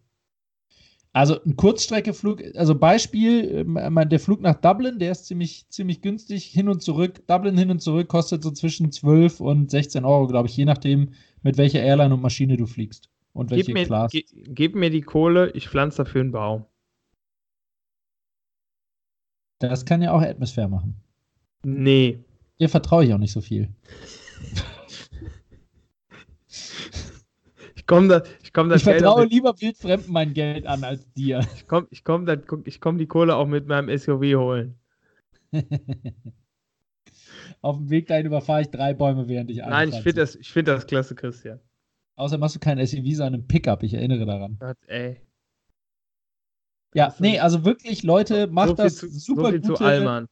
Also 1.15 1.41
ein 1.45 1.57
Kurzstreckeflug, 1.57 2.43
also 2.57 2.75
Beispiel, 2.75 3.65
äh, 3.77 4.07
der 4.07 4.19
Flug 4.19 4.41
nach 4.41 4.61
Dublin, 4.61 4.99
der 4.99 5.13
ist 5.13 5.27
ziemlich, 5.27 5.65
ziemlich 5.71 6.03
günstig, 6.03 6.47
hin 6.47 6.69
und 6.69 6.83
zurück. 6.83 7.25
Dublin 7.29 7.57
hin 7.57 7.71
und 7.71 7.81
zurück 7.81 8.09
kostet 8.09 8.43
so 8.43 8.51
zwischen 8.51 8.91
12 8.91 9.39
und 9.39 9.71
16 9.71 10.05
Euro, 10.05 10.27
glaube 10.27 10.49
ich, 10.49 10.57
je 10.57 10.65
nachdem, 10.65 11.13
mit 11.43 11.57
welcher 11.57 11.81
Airline 11.81 12.13
und 12.13 12.21
Maschine 12.21 12.57
du 12.57 12.67
fliegst 12.67 13.11
und 13.33 13.53
welche 13.53 13.67
gib 13.67 13.75
mir, 13.75 13.87
Class. 13.87 14.11
Ge, 14.11 14.25
gib 14.33 14.75
mir 14.75 14.91
die 14.91 15.03
Kohle, 15.03 15.53
ich 15.53 15.69
pflanze 15.69 15.99
dafür 15.99 16.23
einen 16.23 16.33
Baum. 16.33 16.65
Das 19.61 19.85
kann 19.85 20.03
ja 20.03 20.11
auch 20.11 20.21
Atmosphäre 20.21 20.69
machen. 20.69 20.97
Nee. 21.63 22.19
Dir 22.59 22.69
vertraue 22.69 23.05
ich 23.05 23.15
auch 23.15 23.19
nicht 23.19 23.33
so 23.33 23.41
viel. 23.41 23.73
Ich 27.77 27.87
komme 27.87 28.09
da, 28.09 28.23
ich 28.55 28.63
komm 28.63 28.71
Ich 28.71 28.85
vertraue 28.85 29.25
lieber 29.25 29.61
Wildfremden 29.61 30.13
mein 30.13 30.33
Geld 30.33 30.67
an 30.67 30.85
als 30.85 31.13
dir. 31.13 31.41
Ich 31.57 31.67
komme 31.67 31.89
ich 31.91 32.05
komm 32.05 32.27
ich 32.65 32.81
komm 32.81 32.99
die 32.99 33.07
Kohle 33.07 33.35
auch 33.35 33.49
mit 33.49 33.67
meinem 33.67 33.97
SUV 33.97 34.23
holen. 34.37 34.79
Auf 37.61 37.77
dem 37.79 37.91
Weg 37.91 38.07
dahin 38.07 38.27
überfahre 38.27 38.63
ich 38.63 38.69
drei 38.69 38.95
Bäume, 38.95 39.29
während 39.29 39.51
ich 39.51 39.59
Nein, 39.59 39.89
ich 39.89 39.97
finde 39.97 40.21
das, 40.21 40.39
find 40.43 40.69
das 40.69 40.87
klasse, 40.87 41.15
Christian. 41.15 41.61
Außerdem 42.17 42.45
hast 42.45 42.55
du 42.55 42.61
kein 42.61 42.79
SUV, 42.85 43.17
sondern 43.17 43.41
ein 43.41 43.47
Pickup, 43.47 43.83
ich 43.83 43.95
erinnere 43.95 44.25
daran. 44.25 44.57
Gott, 44.61 44.77
ey. 44.87 45.21
Ja, 46.95 47.13
nee, 47.19 47.41
also 47.41 47.65
wirklich, 47.65 48.05
Leute, 48.05 48.47
macht 48.47 48.69
so 48.69 48.75
das 48.75 48.97
zu, 48.97 49.09
super 49.09 49.43
so 49.43 49.51
viel 49.51 49.61
gute, 49.63 49.75
zu 49.75 49.85
Allmann. 49.85 50.29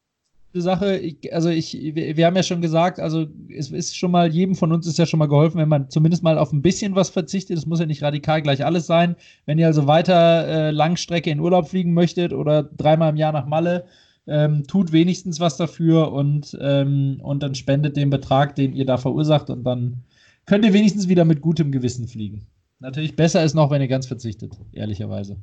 Sache. 0.60 0.98
Ich, 0.98 1.34
also 1.34 1.48
ich, 1.48 1.72
wir, 1.94 2.16
wir, 2.16 2.26
haben 2.26 2.36
ja 2.36 2.42
schon 2.42 2.60
gesagt, 2.60 3.00
also 3.00 3.26
es 3.48 3.70
ist 3.70 3.96
schon 3.96 4.10
mal, 4.10 4.30
jedem 4.30 4.54
von 4.54 4.72
uns 4.72 4.86
ist 4.86 4.98
ja 4.98 5.06
schon 5.06 5.18
mal 5.18 5.26
geholfen, 5.26 5.58
wenn 5.58 5.68
man 5.68 5.88
zumindest 5.88 6.22
mal 6.22 6.38
auf 6.38 6.52
ein 6.52 6.62
bisschen 6.62 6.94
was 6.94 7.10
verzichtet. 7.10 7.56
Es 7.56 7.66
muss 7.66 7.80
ja 7.80 7.86
nicht 7.86 8.02
radikal 8.02 8.42
gleich 8.42 8.64
alles 8.64 8.86
sein. 8.86 9.16
Wenn 9.46 9.58
ihr 9.58 9.66
also 9.66 9.86
weiter 9.86 10.46
äh, 10.46 10.70
Langstrecke 10.70 11.30
in 11.30 11.40
Urlaub 11.40 11.68
fliegen 11.68 11.94
möchtet 11.94 12.32
oder 12.32 12.62
dreimal 12.62 13.10
im 13.10 13.16
Jahr 13.16 13.32
nach 13.32 13.46
Malle, 13.46 13.86
ähm, 14.26 14.66
tut 14.66 14.92
wenigstens 14.92 15.40
was 15.40 15.56
dafür 15.56 16.12
und, 16.12 16.56
ähm, 16.60 17.20
und 17.22 17.42
dann 17.42 17.54
spendet 17.54 17.96
den 17.96 18.10
Betrag, 18.10 18.54
den 18.54 18.72
ihr 18.72 18.86
da 18.86 18.98
verursacht 18.98 19.50
und 19.50 19.64
dann 19.64 20.04
könnt 20.46 20.64
ihr 20.64 20.72
wenigstens 20.72 21.08
wieder 21.08 21.24
mit 21.24 21.40
gutem 21.40 21.72
Gewissen 21.72 22.06
fliegen. 22.06 22.46
Natürlich 22.78 23.16
besser 23.16 23.44
ist 23.44 23.54
noch, 23.54 23.70
wenn 23.70 23.80
ihr 23.80 23.88
ganz 23.88 24.06
verzichtet, 24.06 24.58
ehrlicherweise. 24.72 25.36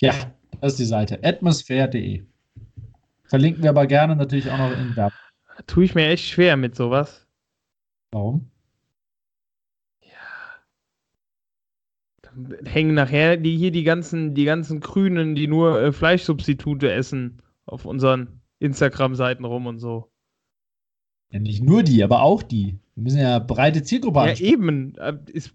Ja, 0.00 0.34
das 0.60 0.72
ist 0.72 0.80
die 0.80 0.84
Seite. 0.84 1.22
Atmosphäre.de. 1.22 2.24
Verlinken 3.24 3.62
wir 3.62 3.70
aber 3.70 3.86
gerne 3.86 4.16
natürlich 4.16 4.50
auch 4.50 4.58
noch 4.58 4.72
in 4.72 4.94
der. 4.94 5.12
Tue 5.66 5.84
ich 5.84 5.94
mir 5.94 6.08
echt 6.08 6.26
schwer 6.26 6.56
mit 6.56 6.76
sowas. 6.76 7.26
Warum? 8.10 8.50
Ja. 10.02 10.10
Dann 12.22 12.56
hängen 12.66 12.94
nachher 12.94 13.36
die, 13.36 13.56
hier 13.56 13.70
die 13.70 13.84
ganzen, 13.84 14.34
die 14.34 14.44
ganzen 14.44 14.80
Grünen, 14.80 15.34
die 15.34 15.46
nur 15.46 15.80
äh, 15.80 15.92
Fleischsubstitute 15.92 16.92
essen, 16.92 17.42
auf 17.64 17.84
unseren 17.84 18.40
Instagram-Seiten 18.58 19.44
rum 19.44 19.66
und 19.66 19.78
so. 19.78 20.10
Ja, 21.30 21.40
nicht 21.40 21.62
nur 21.62 21.82
die, 21.82 22.02
aber 22.02 22.22
auch 22.22 22.42
die. 22.42 22.78
Wir 22.94 23.02
müssen 23.02 23.18
ja 23.18 23.38
breite 23.38 23.82
Zielgruppe 23.82 24.20
haben. 24.20 24.28
Ja, 24.28 24.40
eben. 24.40 24.94
Äh, 24.96 25.18
ist 25.32 25.52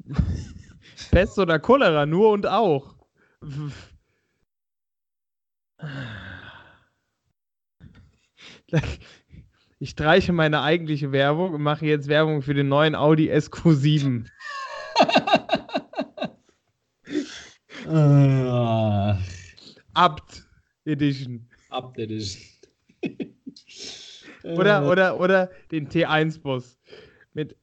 Pest 1.11 1.39
oder 1.39 1.59
Cholera, 1.59 2.05
nur 2.05 2.31
und 2.31 2.47
auch. 2.47 2.95
Ich 9.79 9.89
streiche 9.89 10.31
meine 10.31 10.61
eigentliche 10.61 11.11
Werbung 11.11 11.55
und 11.55 11.63
mache 11.63 11.87
jetzt 11.87 12.07
Werbung 12.07 12.43
für 12.43 12.53
den 12.53 12.69
neuen 12.69 12.93
Audi 12.93 13.31
SQ7. 13.31 14.27
Abt 19.93 20.47
Edition. 20.85 21.49
Abt 21.69 21.97
Edition. 21.97 22.50
oder, 24.43 24.89
oder, 24.89 25.19
oder 25.19 25.49
den 25.71 25.89
T1-Bus 25.89 26.77
mit 27.33 27.55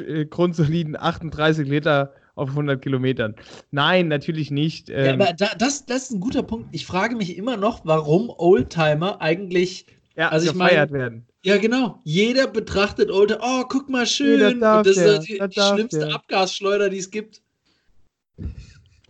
äh, 0.00 0.26
grundsoliden 0.26 0.96
38 0.96 1.68
Liter 1.68 2.12
auf 2.34 2.50
100 2.50 2.80
Kilometern. 2.80 3.34
Nein, 3.70 4.08
natürlich 4.08 4.50
nicht. 4.50 4.90
Ähm, 4.90 5.04
ja, 5.04 5.12
aber 5.14 5.32
da, 5.32 5.48
das, 5.58 5.86
das 5.86 6.04
ist 6.04 6.12
ein 6.12 6.20
guter 6.20 6.42
Punkt. 6.42 6.68
Ich 6.72 6.86
frage 6.86 7.16
mich 7.16 7.36
immer 7.36 7.56
noch, 7.56 7.84
warum 7.84 8.30
Oldtimer 8.30 9.20
eigentlich 9.20 9.86
ja, 10.16 10.28
also 10.28 10.52
gefeiert 10.52 10.90
mein, 10.90 11.00
werden. 11.00 11.26
Ja, 11.44 11.58
genau. 11.58 12.00
Jeder 12.04 12.46
betrachtet 12.46 13.10
Oldtimer. 13.10 13.40
Oh, 13.42 13.64
guck 13.68 13.88
mal 13.88 14.06
schön. 14.06 14.60
das 14.60 14.86
ist 14.86 14.98
der, 14.98 15.18
die, 15.18 15.54
die 15.54 15.60
schlimmste 15.60 16.06
der. 16.06 16.14
Abgasschleuder, 16.14 16.88
die 16.90 16.98
es 16.98 17.10
gibt. 17.10 17.42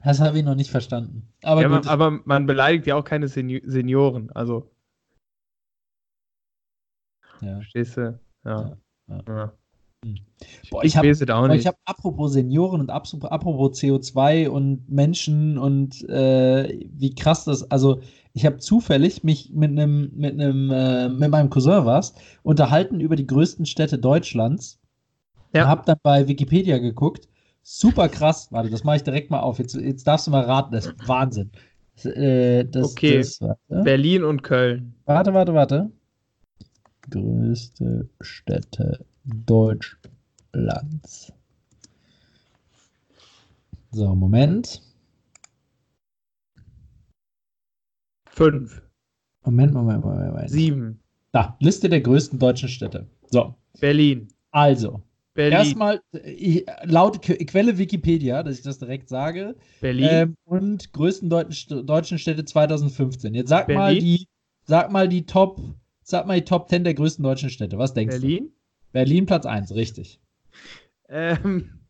Das 0.05 0.21
habe 0.21 0.39
ich 0.39 0.45
noch 0.45 0.55
nicht 0.55 0.71
verstanden. 0.71 1.29
Aber, 1.43 1.63
ja, 1.63 1.69
man, 1.69 1.87
aber 1.87 2.21
man 2.25 2.47
beleidigt 2.47 2.87
ja 2.87 2.95
auch 2.95 3.05
keine 3.05 3.29
Senioren. 3.29 4.31
Also 4.33 4.71
ja. 7.41 7.55
Verstehst 7.57 7.97
du? 7.97 8.19
Ja. 8.45 8.77
ja. 9.09 9.23
ja. 9.27 9.53
Hm. 10.05 10.17
Boah, 10.71 10.85
ich 10.85 10.97
habe 10.97 11.13
hab, 11.13 11.77
apropos 11.85 12.33
Senioren 12.33 12.81
und 12.81 12.91
apropos 12.91 13.81
CO2 13.81 14.49
und 14.49 14.89
Menschen 14.89 15.59
und 15.59 16.09
äh, 16.09 16.87
wie 16.93 17.15
krass 17.15 17.45
das, 17.45 17.69
also 17.71 18.01
ich 18.33 18.47
habe 18.47 18.59
zufällig 18.59 19.25
mich 19.25 19.51
mit 19.53 19.73
einem 19.73 20.13
mit 20.15 20.35
einem 20.35 20.71
äh, 20.71 21.09
mit 21.09 21.31
meinem 21.31 21.51
Cousin 21.51 21.85
was 21.85 22.15
unterhalten 22.45 23.01
über 23.01 23.17
die 23.17 23.27
größten 23.27 23.67
Städte 23.67 23.99
Deutschlands. 23.99 24.79
Ja. 25.53 25.67
Habe 25.67 25.83
dann 25.87 25.99
bei 26.03 26.29
Wikipedia 26.29 26.79
geguckt, 26.79 27.27
super 27.63 28.09
krass. 28.09 28.49
Warte, 28.53 28.71
das 28.71 28.85
mache 28.85 28.97
ich 28.97 29.03
direkt 29.03 29.31
mal 29.31 29.41
auf. 29.41 29.59
Jetzt, 29.59 29.75
jetzt 29.75 30.07
darfst 30.07 30.27
du 30.27 30.31
mal 30.31 30.45
raten, 30.45 30.73
das 30.73 30.87
ist 30.87 31.09
Wahnsinn. 31.09 31.51
Das, 31.97 32.05
äh, 32.05 32.65
das, 32.65 32.93
Okay. 32.93 33.19
Das. 33.19 33.41
Berlin 33.69 34.25
und 34.25 34.43
Köln. 34.43 34.95
warte, 35.07 35.35
warte, 35.35 35.55
warte. 35.55 35.91
Größte 37.11 38.09
Städte 38.21 39.05
Deutschlands. 39.25 41.33
So, 43.91 44.15
Moment. 44.15 44.83
Fünf. 48.31 48.83
Moment, 49.45 49.73
Moment, 49.73 50.05
Moment, 50.05 50.31
Moment. 50.33 50.51
Sieben. 50.51 51.01
Da, 51.33 51.57
Liste 51.61 51.89
der 51.89 52.01
größten 52.01 52.39
deutschen 52.39 52.69
Städte. 52.69 53.07
So, 53.31 53.55
Berlin. 53.81 54.29
also. 54.51 55.03
Berlin. 55.35 55.59
Erstmal, 55.59 56.01
ich, 56.25 56.67
laut 56.85 57.23
Que- 57.23 57.37
Quelle 57.45 57.79
Wikipedia, 57.79 58.43
dass 58.43 58.59
ich 58.59 58.63
das 58.65 58.79
direkt 58.79 59.09
sage, 59.09 59.57
Berlin. 59.81 60.09
ähm, 60.11 60.35
und 60.45 60.93
größten 60.93 61.31
deutschen, 61.31 61.87
deutschen 61.87 62.19
Städte 62.19 62.45
2015. 62.45 63.35
Jetzt 63.35 63.49
sag 63.49 63.69
mal 63.69 63.95
Berlin. 63.95 64.05
die, 64.05 64.29
sag 64.65 64.91
mal 64.91 65.09
die 65.09 65.27
Top, 65.27 65.61
sag 66.09 66.27
mal 66.27 66.39
die 66.41 66.45
Top 66.45 66.69
10 66.69 66.85
der 66.85 66.95
größten 66.95 67.23
deutschen 67.23 67.51
Städte. 67.51 67.79
Was 67.79 67.93
denkst 67.95 68.21
Berlin. 68.21 68.45
du? 68.47 68.53
Berlin 68.93 69.27
Platz 69.27 69.45
1, 69.47 69.75
richtig. 69.75 70.21
Ähm, 71.09 71.81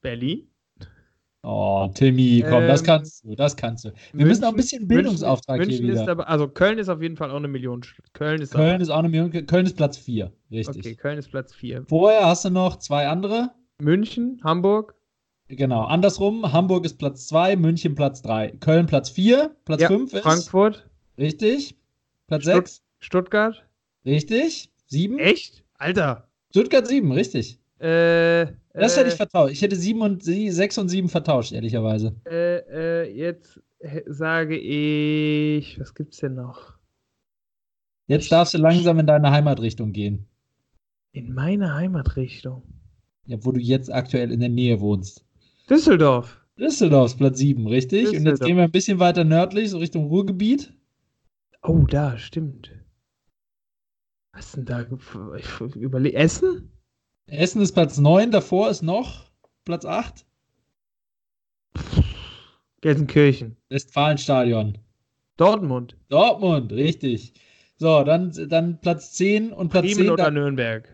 Berlin. 0.00 0.46
Oh, 1.42 1.88
Timmy, 1.94 2.44
komm, 2.46 2.66
das 2.66 2.80
Ähm, 2.80 2.86
kannst 2.86 3.24
du, 3.24 3.34
das 3.34 3.56
kannst 3.56 3.84
du. 3.86 3.92
Wir 4.12 4.26
müssen 4.26 4.44
auch 4.44 4.50
ein 4.50 4.56
bisschen 4.56 4.86
Bildungsauftrag 4.86 5.58
München, 5.58 5.72
hier 5.76 5.82
München 5.86 5.96
ist 5.96 6.02
wieder. 6.02 6.12
aber, 6.12 6.28
also 6.28 6.48
Köln 6.48 6.78
ist 6.78 6.90
auf 6.90 7.00
jeden 7.00 7.16
Fall 7.16 7.30
auch 7.30 7.36
eine 7.36 7.48
Million. 7.48 7.80
Köln 8.12 8.42
ist 8.42 8.52
Köln 8.52 8.80
ist 8.82 8.90
auch 8.90 8.98
eine 8.98 9.08
Million, 9.08 9.30
Köln 9.46 9.64
ist 9.64 9.76
Platz 9.76 9.96
4, 9.96 10.30
richtig. 10.50 10.78
Okay, 10.78 10.94
Köln 10.96 11.18
ist 11.18 11.30
Platz 11.30 11.54
4. 11.54 11.84
Vorher 11.86 12.26
hast 12.26 12.44
du 12.44 12.50
noch 12.50 12.76
zwei 12.76 13.08
andere. 13.08 13.52
München, 13.80 14.38
Hamburg. 14.44 14.94
Genau, 15.48 15.84
andersrum. 15.84 16.52
Hamburg 16.52 16.84
ist 16.84 16.98
Platz 16.98 17.26
2, 17.28 17.56
München 17.56 17.94
Platz 17.94 18.20
3. 18.20 18.52
Köln 18.60 18.86
Platz 18.86 19.08
4, 19.08 19.54
Platz 19.64 19.80
Ja, 19.80 19.88
5 19.88 20.12
ist. 20.12 20.22
Frankfurt. 20.22 20.88
Richtig. 21.16 21.74
Platz 22.26 22.42
Stutt- 22.42 22.68
6. 22.68 22.82
Stuttgart. 23.00 23.64
Richtig. 24.04 24.70
7. 24.86 25.18
Echt? 25.18 25.64
Alter. 25.74 26.28
Stuttgart 26.50 26.86
7, 26.86 27.10
richtig. 27.12 27.58
Äh, 27.78 28.46
Das 28.74 28.96
äh, 28.96 29.00
hätte 29.00 29.08
ich 29.08 29.14
vertauscht. 29.14 29.52
Ich 29.52 29.62
hätte 29.62 29.76
7 29.76 30.00
und 30.02 30.22
6 30.22 30.78
und 30.78 30.88
7 30.88 31.08
vertauscht, 31.08 31.52
ehrlicherweise. 31.52 32.14
äh, 32.26 33.04
äh, 33.04 33.10
jetzt 33.16 33.60
sage 34.06 34.58
ich. 34.58 35.78
Was 35.80 35.94
gibt's 35.94 36.18
denn 36.18 36.34
noch? 36.34 36.74
Jetzt 38.06 38.30
darfst 38.30 38.52
du 38.54 38.58
langsam 38.58 38.98
in 38.98 39.06
deine 39.06 39.30
Heimatrichtung 39.30 39.92
gehen. 39.92 40.26
In 41.12 41.32
meine 41.32 41.74
Heimatrichtung. 41.74 42.62
Ja, 43.26 43.38
wo 43.44 43.52
du 43.52 43.60
jetzt 43.60 43.92
aktuell 43.92 44.32
in 44.32 44.40
der 44.40 44.48
Nähe 44.48 44.80
wohnst. 44.80 45.24
Düsseldorf. 45.68 46.40
Düsseldorf 46.58 47.12
ist 47.12 47.18
Platz 47.18 47.38
7, 47.38 47.66
richtig? 47.68 48.08
Und 48.10 48.26
jetzt 48.26 48.42
gehen 48.42 48.56
wir 48.56 48.64
ein 48.64 48.70
bisschen 48.72 48.98
weiter 48.98 49.24
nördlich, 49.24 49.70
so 49.70 49.78
Richtung 49.78 50.06
Ruhrgebiet. 50.08 50.72
Oh, 51.62 51.86
da, 51.88 52.18
stimmt. 52.18 52.70
Was 54.40 54.52
denn 54.52 54.64
da? 54.64 54.86
Ich 55.36 55.76
überle 55.76 56.14
Essen? 56.14 56.72
Essen 57.26 57.60
ist 57.60 57.72
Platz 57.72 57.98
9, 57.98 58.30
davor 58.30 58.70
ist 58.70 58.80
noch 58.82 59.30
Platz 59.66 59.84
8. 59.84 60.24
Gelsenkirchen. 62.80 63.58
Westfalenstadion. 63.68 64.78
Dortmund. 65.36 65.98
Dortmund, 66.08 66.72
richtig. 66.72 67.34
So, 67.76 68.02
dann, 68.02 68.32
dann 68.48 68.80
Platz 68.80 69.12
10 69.12 69.52
und 69.52 69.68
Platz 69.68 69.84
Bremen 69.84 69.96
10. 70.04 70.10
oder 70.10 70.24
Da, 70.24 70.30
Nürnberg? 70.30 70.88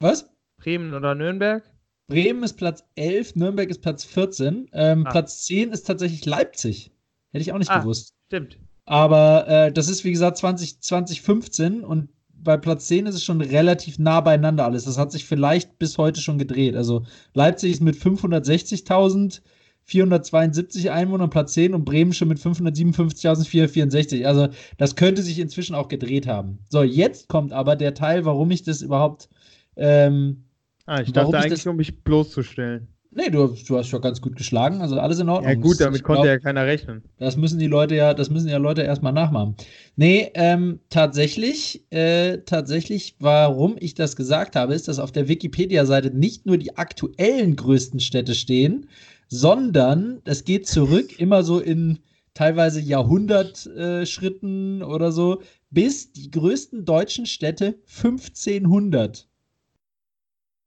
was? 0.00 0.28
Bremen 0.56 0.92
oder 0.92 1.14
Nürnberg? 1.14 1.62
Bremen 2.08 2.42
ist 2.42 2.54
Platz 2.54 2.82
11, 2.96 3.36
Nürnberg 3.36 3.70
ist 3.70 3.80
Platz 3.80 4.02
14. 4.04 4.68
Ähm, 4.72 5.06
Ah. 5.06 5.10
Platz 5.12 5.44
10 5.44 5.70
ist 5.70 5.84
tatsächlich 5.86 6.26
Leipzig. 6.26 6.90
Hätte 7.30 7.42
ich 7.42 7.52
auch 7.52 7.58
nicht 7.58 7.70
Ah. 7.70 7.78
gewusst. 7.78 8.12
Stimmt. 8.26 8.58
Aber 8.86 9.46
äh, 9.46 9.70
das 9.72 9.88
ist, 9.88 10.02
wie 10.04 10.10
gesagt, 10.10 10.38
20, 10.38 10.80
2015 10.80 11.84
und 11.84 12.08
bei 12.42 12.56
Platz 12.56 12.86
10 12.86 13.06
ist 13.06 13.14
es 13.14 13.24
schon 13.24 13.40
relativ 13.40 13.98
nah 13.98 14.20
beieinander 14.20 14.64
alles. 14.64 14.84
Das 14.84 14.98
hat 14.98 15.12
sich 15.12 15.24
vielleicht 15.24 15.78
bis 15.78 15.98
heute 15.98 16.20
schon 16.20 16.38
gedreht. 16.38 16.76
Also 16.76 17.04
Leipzig 17.34 17.72
ist 17.72 17.80
mit 17.82 17.96
560.000, 17.96 19.40
472 19.84 20.90
Einwohnern 20.90 21.30
Platz 21.30 21.54
10 21.54 21.74
und 21.74 21.84
Bremen 21.84 22.12
schon 22.12 22.28
mit 22.28 22.38
557.464. 22.38 24.24
Also 24.26 24.48
das 24.76 24.96
könnte 24.96 25.22
sich 25.22 25.38
inzwischen 25.38 25.74
auch 25.74 25.88
gedreht 25.88 26.26
haben. 26.26 26.58
So, 26.68 26.82
jetzt 26.82 27.28
kommt 27.28 27.52
aber 27.52 27.76
der 27.76 27.94
Teil, 27.94 28.24
warum 28.24 28.50
ich 28.50 28.62
das 28.62 28.82
überhaupt. 28.82 29.28
Ähm, 29.76 30.44
Ah, 30.86 31.02
ich 31.02 31.12
dachte 31.12 31.28
ich 31.30 31.34
eigentlich, 31.36 31.50
das- 31.60 31.66
um 31.66 31.76
mich 31.76 32.02
bloßzustellen. 32.02 32.88
Nee, 33.10 33.30
du, 33.30 33.54
du 33.66 33.78
hast 33.78 33.88
schon 33.88 34.00
ganz 34.00 34.20
gut 34.20 34.36
geschlagen, 34.36 34.80
also 34.80 34.98
alles 34.98 35.18
in 35.18 35.28
Ordnung. 35.28 35.50
Ja, 35.50 35.58
gut, 35.58 35.80
damit 35.80 35.98
Ich 35.98 36.02
konnte 36.02 36.22
glaub, 36.22 36.34
ja 36.34 36.38
keiner 36.38 36.66
rechnen. 36.66 37.02
Das 37.18 37.36
müssen 37.36 37.58
die 37.58 37.66
Leute 37.66 37.94
ja, 37.94 38.14
das 38.14 38.30
müssen 38.30 38.48
ja 38.48 38.58
Leute 38.58 38.82
erstmal 38.82 39.12
nachmachen. 39.12 39.56
Nee, 39.96 40.30
ähm, 40.34 40.80
tatsächlich, 40.90 41.84
äh, 41.90 42.38
tatsächlich, 42.38 43.16
warum 43.18 43.76
ich 43.78 43.94
das 43.94 44.16
gesagt 44.16 44.56
habe, 44.56 44.74
ist, 44.74 44.88
dass 44.88 44.98
auf 44.98 45.12
der 45.12 45.28
Wikipedia-Seite 45.28 46.10
nicht 46.10 46.46
nur 46.46 46.58
die 46.58 46.76
aktuellen 46.76 47.56
größten 47.56 48.00
Städte 48.00 48.34
stehen, 48.34 48.88
sondern 49.28 50.20
es 50.24 50.44
geht 50.44 50.66
zurück 50.66 51.12
immer 51.20 51.42
so 51.42 51.60
in 51.60 51.98
teilweise 52.34 52.80
Jahrhundertschritten 52.80 54.82
oder 54.82 55.12
so, 55.12 55.42
bis 55.70 56.12
die 56.12 56.30
größten 56.30 56.84
deutschen 56.84 57.26
Städte 57.26 57.78
1500. 57.88 59.28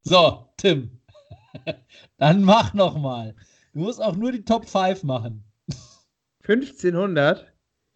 So, 0.04 0.48
Tim, 0.58 0.90
dann 2.18 2.44
mach 2.44 2.74
noch 2.74 2.98
mal. 2.98 3.36
Du 3.74 3.80
musst 3.80 4.02
auch 4.02 4.16
nur 4.16 4.32
die 4.32 4.44
Top 4.44 4.68
5 4.68 5.04
machen. 5.04 5.44
1500? 6.48 7.46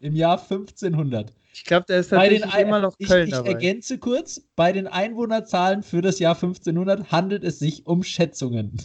Im 0.00 0.14
Jahr 0.14 0.40
1500. 0.40 1.32
Ich 1.52 1.64
glaube, 1.64 1.86
da 1.88 1.96
ist 1.96 2.10
Bei 2.10 2.28
den 2.28 2.40
tatsächlich 2.42 2.54
Ein- 2.54 2.66
immer 2.68 2.80
noch 2.80 2.94
ich, 2.98 3.08
Köln 3.08 3.28
ich 3.28 3.34
dabei. 3.34 3.48
ergänze 3.50 3.98
kurz, 3.98 4.42
bei 4.56 4.72
den 4.72 4.86
Einwohnerzahlen 4.86 5.82
für 5.82 6.02
das 6.02 6.18
Jahr 6.18 6.34
1500 6.34 7.10
handelt 7.10 7.44
es 7.44 7.58
sich 7.58 7.86
um 7.86 8.02
Schätzungen. 8.02 8.76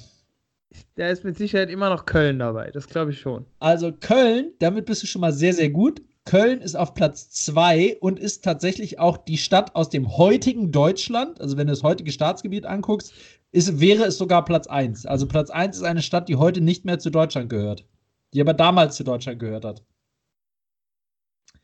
Da 0.95 1.09
ist 1.09 1.25
mit 1.25 1.37
Sicherheit 1.37 1.69
immer 1.69 1.89
noch 1.89 2.05
Köln 2.05 2.39
dabei. 2.39 2.71
Das 2.71 2.87
glaube 2.87 3.11
ich 3.11 3.19
schon. 3.19 3.45
Also 3.59 3.91
Köln, 3.91 4.53
damit 4.59 4.85
bist 4.85 5.03
du 5.03 5.07
schon 5.07 5.19
mal 5.21 5.33
sehr, 5.33 5.53
sehr 5.53 5.69
gut. 5.69 6.01
Köln 6.25 6.61
ist 6.61 6.75
auf 6.75 6.93
Platz 6.93 7.29
2 7.29 7.97
und 7.99 8.19
ist 8.19 8.43
tatsächlich 8.43 8.99
auch 8.99 9.17
die 9.17 9.37
Stadt 9.37 9.75
aus 9.75 9.89
dem 9.89 10.17
heutigen 10.17 10.71
Deutschland. 10.71 11.41
Also 11.41 11.57
wenn 11.57 11.67
du 11.67 11.73
das 11.73 11.83
heutige 11.83 12.11
Staatsgebiet 12.11 12.65
anguckst, 12.65 13.13
ist, 13.51 13.79
wäre 13.79 14.05
es 14.05 14.17
sogar 14.17 14.45
Platz 14.45 14.67
1. 14.67 15.05
Also 15.05 15.27
Platz 15.27 15.49
1 15.49 15.77
ist 15.77 15.83
eine 15.83 16.01
Stadt, 16.01 16.29
die 16.29 16.35
heute 16.35 16.61
nicht 16.61 16.85
mehr 16.85 16.99
zu 16.99 17.09
Deutschland 17.09 17.49
gehört. 17.49 17.85
Die 18.33 18.41
aber 18.41 18.53
damals 18.53 18.95
zu 18.95 19.03
Deutschland 19.03 19.39
gehört 19.39 19.65
hat. 19.65 19.83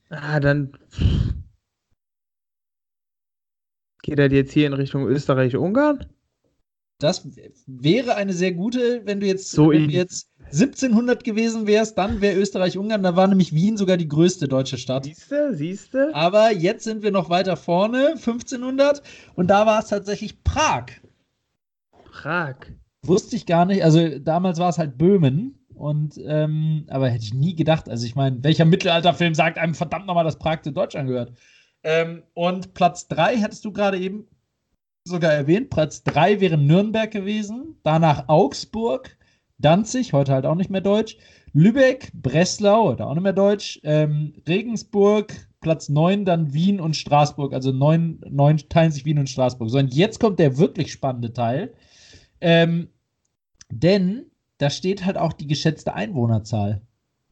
Ah, 0.09 0.39
dann. 0.39 0.71
Geht 4.01 4.19
er 4.19 4.31
jetzt 4.31 4.53
hier 4.53 4.67
in 4.67 4.73
Richtung 4.73 5.05
Österreich-Ungarn? 5.05 6.05
Das 6.99 7.27
wäre 7.67 8.15
eine 8.15 8.33
sehr 8.33 8.53
gute, 8.53 9.05
wenn 9.05 9.19
du 9.19 9.27
jetzt, 9.27 9.51
So 9.51 9.69
wenn 9.69 9.87
du 9.87 9.93
jetzt 9.93 10.31
1700 10.51 11.23
gewesen 11.23 11.67
wärst, 11.67 11.97
dann 11.97 12.21
wäre 12.21 12.37
Österreich-Ungarn, 12.37 13.03
da 13.03 13.15
war 13.15 13.27
nämlich 13.27 13.53
Wien 13.53 13.77
sogar 13.77 13.97
die 13.97 14.07
größte 14.07 14.47
deutsche 14.47 14.77
Stadt. 14.77 15.05
Siehste, 15.05 15.53
siehste? 15.55 16.09
Aber 16.13 16.51
jetzt 16.51 16.83
sind 16.83 17.03
wir 17.03 17.11
noch 17.11 17.29
weiter 17.29 17.57
vorne, 17.57 18.13
1500, 18.15 19.01
und 19.35 19.47
da 19.47 19.65
war 19.65 19.79
es 19.79 19.87
tatsächlich 19.87 20.43
Prag. 20.43 20.85
Prag. 22.11 22.55
Wusste 23.03 23.35
ich 23.35 23.45
gar 23.45 23.65
nicht, 23.65 23.83
also 23.83 24.19
damals 24.19 24.59
war 24.59 24.69
es 24.69 24.77
halt 24.77 24.97
Böhmen, 24.97 25.57
und, 25.77 26.19
ähm, 26.25 26.85
aber 26.89 27.09
hätte 27.09 27.23
ich 27.23 27.33
nie 27.33 27.55
gedacht, 27.55 27.87
also 27.87 28.05
ich 28.05 28.15
meine, 28.15 28.43
welcher 28.43 28.65
Mittelalterfilm 28.65 29.35
sagt 29.35 29.59
einem 29.59 29.75
verdammt 29.75 30.07
nochmal, 30.07 30.23
dass 30.23 30.39
Prag 30.39 30.61
zu 30.61 30.71
Deutschland 30.71 31.07
gehört? 31.07 31.33
Ähm, 31.83 32.23
und 32.33 32.73
Platz 32.73 33.07
3 33.07 33.37
hattest 33.37 33.63
du 33.63 33.71
gerade 33.71 33.99
eben 33.99 34.27
sogar 35.03 35.31
erwähnt. 35.31 35.69
Platz 35.69 36.03
3 36.03 36.41
wäre 36.41 36.57
Nürnberg 36.57 37.11
gewesen, 37.11 37.79
danach 37.83 38.27
Augsburg, 38.27 39.16
Danzig, 39.59 40.13
heute 40.13 40.33
halt 40.33 40.45
auch 40.45 40.55
nicht 40.55 40.69
mehr 40.69 40.81
deutsch, 40.81 41.17
Lübeck, 41.53 42.11
Breslau, 42.13 42.89
heute 42.89 43.07
auch 43.07 43.15
nicht 43.15 43.23
mehr 43.23 43.33
deutsch, 43.33 43.79
ähm, 43.83 44.33
Regensburg, 44.47 45.33
Platz 45.61 45.89
9, 45.89 46.25
dann 46.25 46.53
Wien 46.53 46.79
und 46.79 46.95
Straßburg, 46.95 47.53
also 47.53 47.71
9, 47.71 48.21
9 48.29 48.57
teilen 48.69 48.91
sich 48.91 49.05
Wien 49.05 49.17
und 49.17 49.29
Straßburg. 49.29 49.69
So, 49.69 49.79
und 49.79 49.93
jetzt 49.93 50.19
kommt 50.19 50.37
der 50.37 50.57
wirklich 50.59 50.91
spannende 50.91 51.33
Teil, 51.33 51.73
ähm, 52.41 52.89
denn 53.71 54.27
da 54.59 54.69
steht 54.69 55.05
halt 55.05 55.17
auch 55.17 55.33
die 55.33 55.47
geschätzte 55.47 55.95
Einwohnerzahl. 55.95 56.81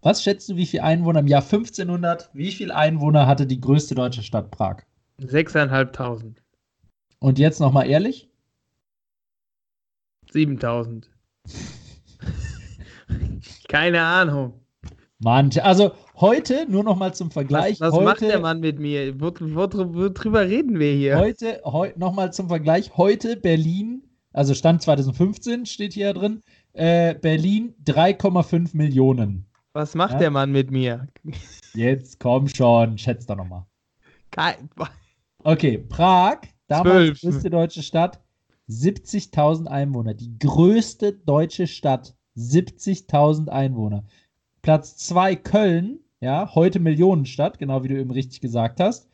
Was 0.01 0.23
schätzt 0.23 0.49
du, 0.49 0.55
wie 0.55 0.65
viele 0.65 0.83
Einwohner 0.83 1.19
im 1.19 1.27
Jahr 1.27 1.41
1500, 1.43 2.29
wie 2.33 2.51
viele 2.51 2.75
Einwohner 2.75 3.27
hatte 3.27 3.47
die 3.47 3.61
größte 3.61 3.95
deutsche 3.95 4.23
Stadt 4.23 4.51
Prag? 4.51 4.83
6.500. 5.19 6.35
Und 7.19 7.39
jetzt 7.39 7.59
nochmal 7.59 7.87
ehrlich? 7.87 8.29
7.000. 10.31 11.05
Keine 13.67 14.01
Ahnung. 14.01 14.53
Mann, 15.19 15.49
also 15.61 15.91
heute, 16.19 16.65
nur 16.69 16.83
nochmal 16.83 17.13
zum 17.13 17.31
Vergleich, 17.31 17.79
Was, 17.79 17.91
was 17.91 17.93
heute, 17.93 18.05
macht 18.05 18.21
der 18.21 18.39
Mann 18.39 18.59
mit 18.59 18.79
mir? 18.79 19.19
Wo, 19.19 19.31
wo, 19.39 19.67
worüber 19.93 20.41
reden 20.41 20.79
wir 20.79 20.93
hier? 20.93 21.17
heute, 21.17 21.61
heu, 21.63 21.91
nochmal 21.95 22.33
zum 22.33 22.47
Vergleich, 22.47 22.97
heute 22.97 23.37
Berlin 23.37 24.05
also 24.35 24.53
Stand 24.53 24.81
2015 24.81 25.65
steht 25.65 25.93
hier 25.93 26.13
drin, 26.13 26.41
äh, 26.73 27.15
Berlin 27.15 27.73
3,5 27.85 28.75
Millionen. 28.75 29.45
Was 29.71 29.95
macht 29.95 30.13
ja? 30.13 30.19
der 30.19 30.31
Mann 30.31 30.51
mit 30.51 30.71
mir? 30.71 31.07
Jetzt 31.73 32.19
komm 32.19 32.49
schon, 32.49 32.97
schätzt 32.97 33.29
doch 33.29 33.37
nochmal. 33.37 33.65
Okay, 35.43 35.77
Prag, 35.77 36.41
damals 36.67 37.21
größte 37.21 37.49
deutsche 37.49 37.81
Stadt, 37.81 38.21
70.000 38.67 39.67
Einwohner. 39.67 40.13
Die 40.13 40.37
größte 40.37 41.13
deutsche 41.13 41.67
Stadt, 41.67 42.13
70.000 42.37 43.49
Einwohner. 43.49 44.03
Platz 44.61 44.97
2 44.97 45.35
Köln, 45.35 45.99
ja, 46.19 46.53
heute 46.55 46.79
Millionenstadt, 46.79 47.59
genau 47.59 47.83
wie 47.83 47.87
du 47.87 47.99
eben 47.99 48.11
richtig 48.11 48.41
gesagt 48.41 48.79
hast. 48.79 49.07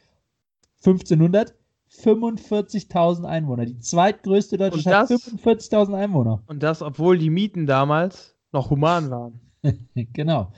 1500, 0.78 1.54
45.000 1.92 3.26
Einwohner. 3.26 3.66
Die 3.66 3.78
zweitgrößte 3.78 4.58
deutsche 4.58 4.76
und 4.76 4.82
Stadt, 4.82 5.10
45.000 5.10 5.94
Einwohner. 5.94 6.42
Und 6.48 6.64
das, 6.64 6.82
obwohl 6.82 7.18
die 7.18 7.30
Mieten 7.30 7.66
damals 7.66 8.36
noch 8.52 8.70
human 8.70 9.12
waren. 9.12 9.42
genau. 10.14 10.52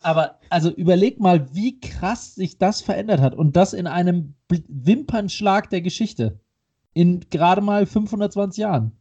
Aber 0.00 0.38
also 0.48 0.70
überleg 0.70 1.18
mal, 1.18 1.52
wie 1.54 1.80
krass 1.80 2.34
sich 2.34 2.58
das 2.58 2.80
verändert 2.80 3.20
hat. 3.20 3.34
Und 3.34 3.56
das 3.56 3.72
in 3.72 3.86
einem 3.86 4.34
Wimpernschlag 4.48 5.70
der 5.70 5.80
Geschichte. 5.80 6.40
In 6.94 7.20
gerade 7.30 7.60
mal 7.60 7.84
520 7.86 8.62
Jahren. 8.62 8.92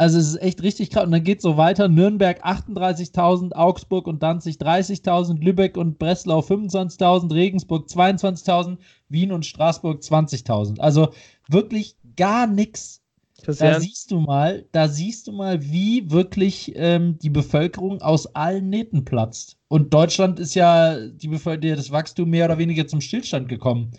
Also 0.00 0.18
es 0.18 0.28
ist 0.28 0.40
echt 0.40 0.62
richtig 0.62 0.88
krass. 0.88 1.04
Und 1.04 1.10
dann 1.10 1.24
geht 1.24 1.40
es 1.40 1.42
so 1.42 1.58
weiter. 1.58 1.86
Nürnberg 1.86 2.42
38.000, 2.42 3.52
Augsburg 3.52 4.06
und 4.06 4.22
Danzig 4.22 4.56
30.000, 4.56 5.44
Lübeck 5.44 5.76
und 5.76 5.98
Breslau 5.98 6.40
25.000, 6.40 7.34
Regensburg 7.34 7.86
22.000, 7.86 8.78
Wien 9.10 9.30
und 9.30 9.44
Straßburg 9.44 10.00
20.000. 10.00 10.80
Also 10.80 11.10
wirklich 11.50 11.96
gar 12.16 12.46
nichts. 12.46 13.02
Da 13.44 13.78
siehst 13.78 14.10
du 14.10 14.20
mal, 14.20 14.64
da 14.72 14.88
siehst 14.88 15.26
du 15.26 15.32
mal, 15.32 15.62
wie 15.62 16.10
wirklich 16.10 16.72
ähm, 16.76 17.18
die 17.18 17.28
Bevölkerung 17.28 18.00
aus 18.00 18.34
allen 18.34 18.70
Nähten 18.70 19.04
platzt. 19.04 19.58
Und 19.68 19.92
Deutschland 19.92 20.40
ist 20.40 20.54
ja 20.54 20.98
die 21.08 21.28
Bevölkerung, 21.28 21.76
das 21.76 21.90
Wachstum 21.90 22.30
mehr 22.30 22.46
oder 22.46 22.56
weniger 22.56 22.86
zum 22.86 23.02
Stillstand 23.02 23.50
gekommen. 23.50 23.90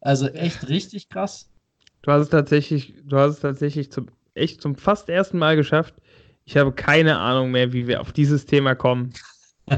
Also 0.00 0.26
echt 0.26 0.68
richtig 0.68 1.08
krass. 1.08 1.48
Du 2.02 2.10
hast 2.10 2.22
es 2.22 2.30
tatsächlich, 2.30 2.94
du 3.04 3.16
hast 3.16 3.34
es 3.34 3.40
tatsächlich 3.40 3.92
zum 3.92 4.06
echt 4.34 4.60
zum 4.60 4.74
fast 4.76 5.08
ersten 5.08 5.38
Mal 5.38 5.56
geschafft. 5.56 5.94
Ich 6.44 6.56
habe 6.56 6.72
keine 6.72 7.18
Ahnung 7.18 7.50
mehr, 7.50 7.72
wie 7.72 7.86
wir 7.86 8.00
auf 8.00 8.12
dieses 8.12 8.46
Thema 8.46 8.74
kommen. 8.74 9.12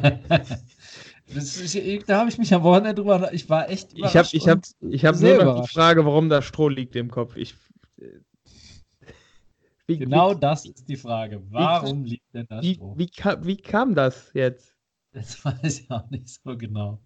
ist, 1.34 1.78
da 2.06 2.18
habe 2.18 2.30
ich 2.30 2.38
mich 2.38 2.52
am 2.54 2.62
Wochenende 2.62 2.94
drüber. 2.94 3.32
Ich 3.32 3.48
war 3.48 3.68
echt. 3.68 3.92
Ich 3.94 4.16
habe 4.16 4.28
ich 4.32 4.48
hab, 4.48 4.60
ich 4.80 5.04
hab 5.04 5.20
nur 5.20 5.44
noch 5.44 5.62
die 5.62 5.68
Frage, 5.68 6.04
warum 6.04 6.28
da 6.28 6.42
Stroh 6.42 6.68
liegt 6.68 6.96
im 6.96 7.10
Kopf. 7.10 7.36
Ich, 7.36 7.54
wie, 9.86 9.98
genau 9.98 10.34
wie, 10.34 10.40
das 10.40 10.64
ist 10.64 10.88
die 10.88 10.96
Frage. 10.96 11.42
Warum 11.50 12.04
wie, 12.04 12.10
liegt 12.10 12.34
denn 12.34 12.46
da 12.48 12.62
Stroh? 12.62 12.94
Wie, 12.96 13.10
wie, 13.42 13.56
kam 13.56 13.94
das 13.94 14.30
jetzt? 14.34 14.74
Das 15.12 15.44
weiß 15.44 15.80
ich 15.80 15.90
auch 15.90 16.08
nicht 16.10 16.28
so 16.28 16.56
genau. 16.56 17.00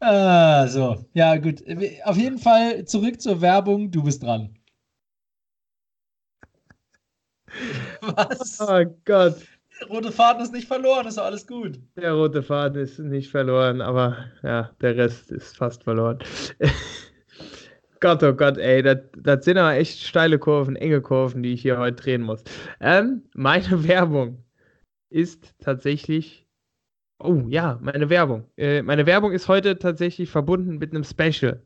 Ah, 0.00 0.66
so, 0.66 1.04
ja, 1.14 1.36
gut. 1.36 1.62
Auf 2.04 2.16
jeden 2.16 2.38
Fall 2.38 2.84
zurück 2.86 3.20
zur 3.20 3.40
Werbung. 3.40 3.90
Du 3.90 4.02
bist 4.02 4.22
dran. 4.22 4.56
Was? 8.00 8.60
Oh 8.60 8.84
Gott. 9.04 9.36
Der 9.80 9.88
rote 9.88 10.12
Faden 10.12 10.42
ist 10.42 10.52
nicht 10.52 10.68
verloren, 10.68 11.06
ist 11.06 11.18
alles 11.18 11.46
gut. 11.46 11.78
Der 11.96 12.12
rote 12.12 12.42
Faden 12.42 12.82
ist 12.82 12.98
nicht 12.98 13.30
verloren, 13.30 13.80
aber 13.80 14.16
ja, 14.42 14.70
der 14.80 14.96
Rest 14.96 15.30
ist 15.32 15.56
fast 15.56 15.82
verloren. 15.82 16.18
Gott, 18.00 18.22
oh 18.24 18.32
Gott, 18.32 18.58
ey, 18.58 18.82
das, 18.82 18.98
das 19.16 19.44
sind 19.44 19.58
aber 19.58 19.74
echt 19.74 20.00
steile 20.00 20.38
Kurven, 20.38 20.74
enge 20.74 21.00
Kurven, 21.00 21.42
die 21.42 21.52
ich 21.52 21.62
hier 21.62 21.78
heute 21.78 22.02
drehen 22.02 22.22
muss. 22.22 22.42
Ähm, 22.80 23.22
meine 23.34 23.84
Werbung 23.88 24.44
ist 25.08 25.54
tatsächlich. 25.60 26.46
Oh 27.20 27.44
ja, 27.46 27.78
meine 27.80 28.10
Werbung. 28.10 28.44
Äh, 28.56 28.82
meine 28.82 29.06
Werbung 29.06 29.30
ist 29.30 29.46
heute 29.46 29.78
tatsächlich 29.78 30.28
verbunden 30.28 30.78
mit 30.78 30.90
einem 30.90 31.04
Special. 31.04 31.62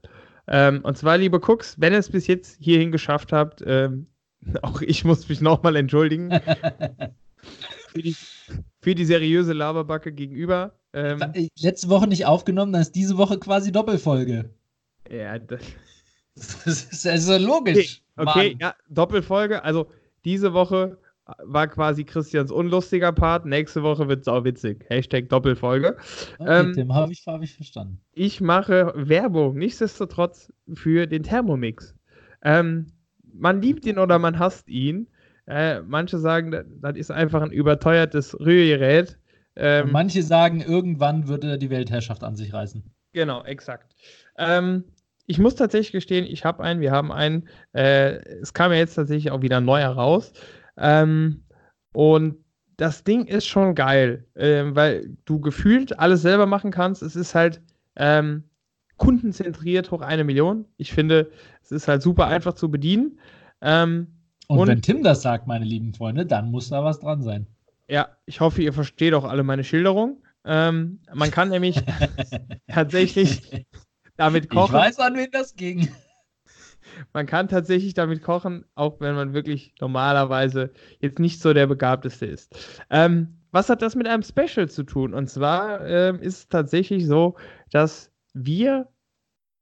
Ähm, 0.47 0.83
und 0.83 0.99
zwar, 0.99 1.17
liebe 1.17 1.41
Cooks, 1.41 1.81
wenn 1.81 1.95
ihr 1.95 2.01
es 2.01 2.11
bis 2.11 2.27
jetzt 2.27 2.59
hierhin 2.63 2.93
geschafft 2.93 3.33
habt, 3.33 3.63
ähm, 3.67 4.07
Auch 4.63 4.81
ich 4.83 5.05
muss 5.05 5.29
mich 5.29 5.41
nochmal 5.41 5.77
entschuldigen. 5.77 6.31
für, 7.89 8.03
die, 8.03 8.17
für, 8.81 8.95
die, 8.95 9.05
seriöse 9.05 9.53
Laberbacke 9.53 10.13
gegenüber. 10.13 10.79
Ähm, 10.93 11.21
Letzte 11.59 11.89
Woche 11.89 12.07
nicht 12.07 12.27
aufgenommen, 12.27 12.73
dann 12.73 12.83
ist 12.83 12.95
diese 12.95 13.17
Woche 13.19 13.39
quasi 13.39 13.73
Doppelfolge. 13.73 14.51
Ja, 15.11 15.39
das, 15.39 15.61
das 16.65 16.85
ist 16.85 17.07
also 17.07 17.37
logisch. 17.39 18.03
Okay, 18.17 18.29
okay 18.29 18.57
ja, 18.61 18.75
Doppelfolge. 18.89 19.63
Also 19.63 19.89
diese 20.25 20.53
Woche 20.53 20.99
war 21.43 21.67
quasi 21.67 22.05
Christians 22.05 22.53
unlustiger 22.53 23.13
Part. 23.13 23.47
Nächste 23.47 23.83
Woche 23.83 24.09
wird 24.09 24.21
es 24.21 24.29
auch 24.29 24.45
witzig. 24.45 24.85
Hashtag 24.89 25.29
Doppelfolge. 25.29 25.97
Okay, 26.39 26.61
ähm, 26.61 26.73
Tim, 26.73 26.95
habe 26.95 27.13
ich, 27.13 27.27
hab 27.27 27.43
ich 27.43 27.55
verstanden. 27.55 28.01
Ich 28.13 28.41
mache 28.41 28.93
Werbung, 28.95 29.57
nichtsdestotrotz, 29.57 30.53
für 30.75 31.07
den 31.07 31.25
Thermomix. 31.25 31.95
Ähm, 32.43 32.93
man 33.39 33.63
liebt 33.63 33.87
ihn 33.87 33.99
oder 33.99 34.19
man 34.19 34.39
hasst 34.39 34.69
ihn. 34.69 35.09
Äh, 35.47 35.81
manche 35.83 36.19
sagen, 36.19 36.81
das 36.81 36.97
ist 36.97 37.11
einfach 37.11 37.43
ein 37.43 37.53
überteuertes 37.53 38.39
Rührgerät. 38.39 39.19
Ähm, 39.55 39.91
manche 39.93 40.23
sagen, 40.23 40.61
irgendwann 40.61 41.29
würde 41.29 41.57
die 41.57 41.71
Weltherrschaft 41.71 42.23
an 42.25 42.37
sich 42.37 42.53
reißen. 42.53 42.83
Genau, 43.13 43.43
exakt. 43.45 43.95
Ähm, 44.37 44.85
ich 45.27 45.39
muss 45.39 45.55
tatsächlich 45.55 45.93
gestehen, 45.93 46.25
ich 46.25 46.45
habe 46.45 46.63
einen, 46.63 46.81
wir 46.81 46.93
haben 46.93 47.11
einen. 47.11 47.49
Äh, 47.73 48.17
es 48.41 48.53
kam 48.53 48.73
ja 48.73 48.79
jetzt 48.79 48.95
tatsächlich 48.95 49.31
auch 49.31 49.43
wieder 49.43 49.61
neu 49.61 49.81
heraus. 49.81 50.33
Ähm, 50.77 51.45
und 51.93 52.37
das 52.77 53.05
Ding 53.05 53.25
ist 53.25 53.47
schon 53.47 53.75
geil, 53.75 54.27
äh, 54.35 54.65
weil 54.67 55.17
du 55.25 55.41
gefühlt 55.41 55.99
alles 55.99 56.23
selber 56.23 56.47
machen 56.47 56.71
kannst. 56.71 57.03
Es 57.03 57.17
ist 57.17 57.35
halt 57.35 57.63
ähm, 57.97 58.45
kundenzentriert 58.97 59.91
hoch 59.91 60.01
eine 60.01 60.25
Million. 60.25 60.65
Ich 60.77 60.93
finde, 60.93 61.31
es 61.63 61.73
ist 61.73 61.89
halt 61.89 62.03
super 62.03 62.27
einfach 62.27 62.55
zu 62.55 62.71
bedienen. 62.71 63.19
Ähm, 63.61 64.09
und, 64.49 64.61
und, 64.61 64.69
wenn 64.69 64.83
Tim 64.83 65.03
das 65.03 65.23
sagt, 65.23 65.47
meine 65.47 65.65
lieben 65.65 65.93
Freunde, 65.93 66.27
dann 66.27 66.51
muss 66.51 66.69
da 66.69 66.85
was 66.85 67.01
dran 67.01 67.23
sein. 67.23 67.47
Ja, 67.89 68.09
ich 68.27 68.41
hoffe, 68.41 68.63
ihr 68.63 68.73
versteht 68.73 69.15
auch 69.15 69.25
alle 69.25 69.43
meine 69.43 69.65
Schilderung. 69.65 70.23
Ähm, 70.45 71.01
man 71.13 71.31
kann 71.31 71.49
nämlich 71.49 71.83
tatsächlich 72.69 73.67
damit 74.17 74.49
kochen. 74.49 74.75
Ich 74.75 74.81
weiß, 74.81 74.99
an 75.01 75.15
wen 75.17 75.31
das 75.31 75.55
ging. 75.55 75.89
Man 77.13 77.27
kann 77.27 77.49
tatsächlich 77.49 77.95
damit 77.95 78.23
kochen, 78.23 78.65
auch 78.75 79.01
wenn 79.01 79.15
man 79.15 79.35
wirklich 79.35 79.75
normalerweise 79.81 80.73
jetzt 81.01 81.19
nicht 81.19 81.41
so 81.41 81.53
der 81.53 81.67
Begabteste 81.67 82.27
ist. 82.27 82.55
Ähm, 82.91 83.37
was 83.51 83.69
hat 83.69 83.83
das 83.83 83.95
mit 83.95 84.07
einem 84.07 84.23
Special 84.23 84.69
zu 84.69 84.85
tun? 84.85 85.15
Und 85.15 85.29
zwar 85.29 85.85
ähm, 85.87 86.21
ist 86.21 86.39
es 86.39 86.49
tatsächlich 86.49 87.07
so, 87.07 87.37
dass 87.71 88.13
wir 88.37 88.89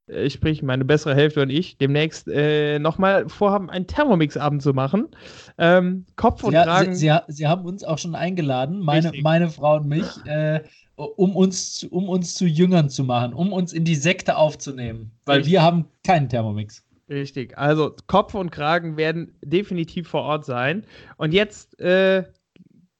äh, 0.06 0.28
sprich 0.28 0.62
meine 0.62 0.84
bessere 0.84 1.14
Hälfte 1.14 1.40
und 1.40 1.50
ich, 1.50 1.78
demnächst 1.78 2.28
äh, 2.28 2.78
nochmal 2.78 3.26
vorhaben, 3.28 3.70
einen 3.70 3.86
Thermomix-Abend 3.86 4.62
zu 4.62 4.74
machen. 4.74 5.08
Ähm, 5.56 6.04
Kopf 6.16 6.44
und 6.44 6.50
Sie, 6.50 6.62
Kragen. 6.62 6.94
Sie, 6.94 7.08
Sie, 7.08 7.18
Sie, 7.28 7.46
haben 7.46 7.64
uns 7.64 7.84
auch 7.84 7.96
schon 7.96 8.14
eingeladen, 8.14 8.80
meine, 8.80 9.12
meine 9.22 9.48
Frau 9.48 9.76
und 9.76 9.88
mich, 9.88 10.06
äh, 10.26 10.60
um, 10.96 11.34
uns, 11.34 11.84
um 11.84 12.10
uns 12.10 12.34
zu 12.34 12.44
Jüngern 12.44 12.90
zu 12.90 13.02
machen, 13.04 13.32
um 13.32 13.52
uns 13.52 13.72
in 13.72 13.84
die 13.84 13.94
Sekte 13.94 14.36
aufzunehmen, 14.36 15.10
weil 15.24 15.38
Richtig. 15.38 15.52
wir 15.52 15.62
haben 15.62 15.86
keinen 16.04 16.28
Thermomix. 16.28 16.84
Richtig, 17.08 17.56
also 17.56 17.94
Kopf 18.06 18.34
und 18.34 18.50
Kragen 18.50 18.98
werden 18.98 19.34
definitiv 19.42 20.08
vor 20.08 20.22
Ort 20.22 20.44
sein. 20.44 20.84
Und 21.16 21.32
jetzt 21.32 21.80
äh, 21.80 22.24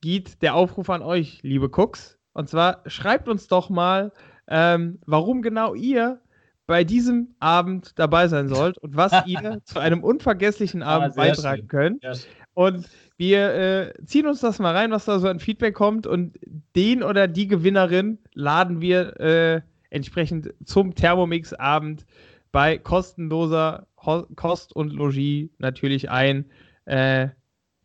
geht 0.01 0.43
der 0.43 0.55
Aufruf 0.55 0.89
an 0.89 1.03
euch, 1.03 1.43
liebe 1.43 1.69
Cooks. 1.69 2.19
Und 2.33 2.49
zwar 2.49 2.83
schreibt 2.87 3.29
uns 3.29 3.47
doch 3.47 3.71
mal, 3.71 4.13
ähm, 4.49 4.99
warum 5.07 5.43
genau 5.43 5.75
ihr 5.75 6.21
bei 6.67 6.85
diesem 6.85 7.35
Abend 7.41 7.99
dabei 7.99 8.29
sein 8.29 8.49
sollt 8.49 8.79
und 8.79 8.97
was 8.97 9.13
ihr 9.27 9.61
zu 9.65 9.79
einem 9.79 10.03
unvergesslichen 10.03 10.83
ah, 10.83 10.97
Abend 10.97 11.13
ah, 11.13 11.17
beitragen 11.17 11.63
schön. 11.63 11.69
könnt. 11.69 12.03
Ja. 12.03 12.13
Und 12.55 12.89
wir 13.17 13.55
äh, 13.55 14.05
ziehen 14.05 14.27
uns 14.27 14.41
das 14.41 14.59
mal 14.59 14.75
rein, 14.75 14.91
was 14.91 15.05
da 15.05 15.19
so 15.19 15.29
an 15.29 15.41
Feedback 15.41 15.75
kommt 15.75 16.07
und 16.07 16.39
den 16.75 17.03
oder 17.03 17.29
die 17.29 17.49
Gewinnerin 17.49 18.19
laden 18.33 18.81
wir 18.81 19.21
äh, 19.21 19.61
entsprechend 19.91 20.55
zum 20.65 20.95
Thermomix-Abend 20.95 22.07
bei 22.53 22.79
kostenloser 22.79 23.87
Ho 24.05 24.27
Kost 24.37 24.75
und 24.75 24.93
Logis 24.93 25.51
natürlich 25.59 26.11
ein. 26.11 26.47
Äh, 26.85 27.29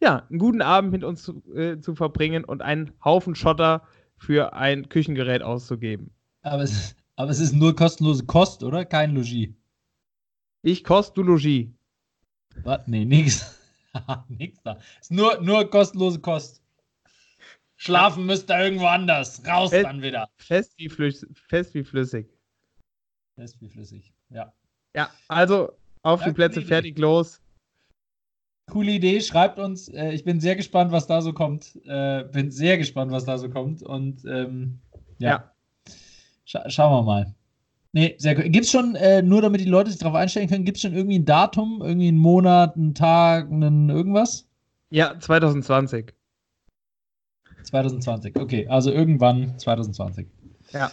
ja, 0.02 0.26
einen 0.30 0.40
guten 0.40 0.62
Abend 0.62 0.92
mit 0.92 1.04
uns 1.04 1.24
zu, 1.24 1.44
äh, 1.54 1.80
zu 1.80 1.96
verbringen 1.96 2.46
und 2.46 2.62
einen 2.62 2.92
Haufen 3.04 3.36
Schotter 3.36 3.84
für 4.18 4.54
ein 4.54 4.90
Küchengerät 4.90 5.42
auszugeben. 5.42 6.12
Aber 6.42 6.64
es, 6.64 6.96
aber 7.16 7.32
es 7.32 7.40
ist 7.40 7.54
nur 7.54 7.76
kostenlose 7.76 8.26
Kost, 8.26 8.64
oder? 8.64 8.86
Kein 8.86 9.14
Logis. 9.14 9.50
Ich 10.62 10.84
kost, 10.84 11.18
du 11.18 11.24
Logis. 11.24 11.68
Was? 12.64 12.88
Nee, 12.88 13.06
nix. 13.06 13.58
nix 14.30 14.62
da. 14.64 14.80
Ist 15.00 15.12
nur, 15.12 15.42
nur 15.42 15.70
kostenlose 15.70 16.20
Kost. 16.20 16.62
Schlafen 17.76 18.26
müsst 18.26 18.50
ihr 18.50 18.60
irgendwo 18.60 18.88
anders. 18.88 19.42
Raus 19.48 19.70
fest, 19.70 19.86
dann 19.86 20.02
wieder. 20.02 20.30
Fest 20.36 20.74
wie, 20.78 20.90
flüssig, 20.90 21.30
fest 21.48 21.74
wie 21.74 21.84
flüssig. 21.84 22.28
Fest 23.36 23.62
wie 23.62 23.70
flüssig, 23.70 24.14
ja. 24.30 24.52
Ja, 24.94 25.10
also 25.30 25.72
auf 26.02 26.22
ja, 26.22 26.28
die 26.28 26.34
Plätze, 26.34 26.62
fertig, 26.62 26.98
los. 26.98 27.42
Coole 28.70 28.92
Idee, 28.92 29.22
schreibt 29.22 29.60
uns. 29.60 29.88
Äh, 29.88 30.12
ich 30.12 30.24
bin 30.24 30.40
sehr 30.40 30.56
gespannt, 30.56 30.92
was 30.92 31.08
da 31.08 31.22
so 31.22 31.32
kommt. 31.32 31.78
Äh, 31.86 32.26
bin 32.26 32.52
sehr 32.52 32.78
gespannt, 32.78 33.12
was 33.12 33.26
da 33.26 33.38
so 33.38 33.50
kommt. 33.50 33.82
Und 33.82 34.26
ähm, 34.26 34.80
ja. 35.18 35.30
ja. 35.30 35.56
Scha 36.50 36.68
schauen 36.68 36.92
wir 36.92 37.04
mal. 37.04 37.36
Nee, 37.92 38.16
sehr 38.18 38.34
gut. 38.34 38.46
Gibt 38.46 38.66
es 38.66 38.72
schon, 38.72 38.96
äh, 38.96 39.22
nur 39.22 39.44
damit 39.44 39.62
die 39.62 39.66
Leute 39.66 39.92
sich 39.92 40.00
darauf 40.00 40.16
einstellen 40.16 40.50
können, 40.50 40.66
gibt 40.66 40.78
es 40.78 40.82
schon 40.82 40.96
irgendwie 40.96 41.20
ein 41.20 41.26
Datum, 41.26 41.80
irgendwie 41.84 42.08
einen 42.08 42.18
Monat, 42.18 42.76
einen 42.76 42.96
Tag, 42.96 43.52
einen 43.52 43.90
irgendwas? 43.90 44.48
Ja, 44.90 45.20
2020. 45.20 46.12
2020, 47.62 48.36
okay. 48.40 48.68
Also 48.68 48.92
irgendwann 48.92 49.60
2020. 49.60 50.28
Ja. 50.72 50.92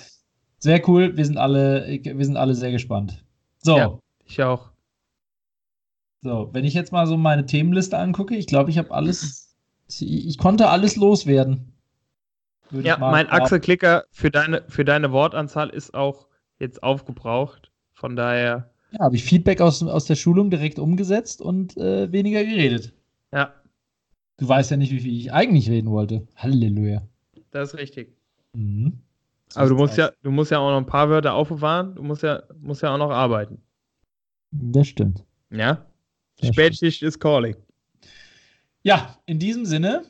Sehr 0.59 0.87
cool. 0.89 1.16
Wir 1.16 1.24
sind 1.24 1.39
alle, 1.39 1.87
wir 2.03 2.24
sind 2.24 2.37
alle 2.37 2.55
sehr 2.55 2.73
gespannt. 2.73 3.24
So. 3.62 3.78
Ja, 3.78 3.99
ich 4.27 4.43
auch. 4.43 4.73
So, 6.20 6.51
wenn 6.53 6.66
ich 6.66 6.74
jetzt 6.74 6.93
mal 6.93 7.07
so 7.07 7.16
meine 7.16 7.47
Themenliste 7.47 7.97
angucke, 7.97 8.37
ich 8.37 8.47
glaube, 8.47 8.69
ich 8.69 8.77
habe 8.77 8.91
alles, 8.91 9.57
ich 9.89 10.37
konnte 10.37 10.69
alles 10.69 10.97
loswerden. 10.97 11.73
Ja, 12.70 12.98
mein 12.98 13.28
Achselklicker 13.28 14.05
für 14.10 14.30
deine, 14.30 14.62
für 14.68 14.84
deine 14.84 15.12
Wortanzahl 15.12 15.70
ist 15.70 15.94
auch 15.94 16.26
jetzt 16.59 16.82
aufgebraucht. 16.82 17.70
Von 17.93 18.16
daher. 18.16 18.70
Ja, 18.93 19.01
habe 19.01 19.16
ich 19.16 19.24
Feedback 19.24 19.60
aus, 19.60 19.82
aus 19.82 20.05
der 20.05 20.16
Schulung 20.16 20.51
direkt 20.51 20.78
umgesetzt 20.78 21.40
und 21.40 21.76
äh, 21.76 22.10
weniger 22.12 22.44
geredet. 22.44 22.93
Ja. 23.32 23.55
Du 24.38 24.48
weißt 24.48 24.70
ja 24.70 24.76
nicht, 24.76 24.93
wie 24.93 25.01
viel 25.01 25.18
ich 25.18 25.32
eigentlich 25.32 25.70
reden 25.70 25.90
wollte. 25.90 26.26
Halleluja. 26.36 27.02
Das 27.51 27.72
ist 27.72 27.78
richtig. 27.78 28.14
Mhm. 28.52 29.01
So 29.48 29.60
Aber 29.60 29.68
du 29.70 29.76
musst, 29.76 29.97
ja, 29.97 30.10
du 30.22 30.30
musst 30.30 30.51
ja 30.51 30.59
auch 30.59 30.70
noch 30.70 30.78
ein 30.78 30.86
paar 30.86 31.09
Wörter 31.09 31.34
aufbewahren. 31.34 31.94
Du 31.94 32.02
musst 32.02 32.22
ja, 32.22 32.43
musst 32.60 32.82
ja 32.82 32.93
auch 32.93 32.98
noch 32.98 33.10
arbeiten. 33.10 33.62
Das 34.51 34.88
stimmt. 34.88 35.24
Ja. 35.51 35.86
Das 36.40 36.51
Spätschicht 36.51 37.02
ist 37.02 37.18
calling. 37.18 37.56
Ja, 38.82 39.16
in 39.26 39.38
diesem 39.38 39.64
Sinne 39.64 40.05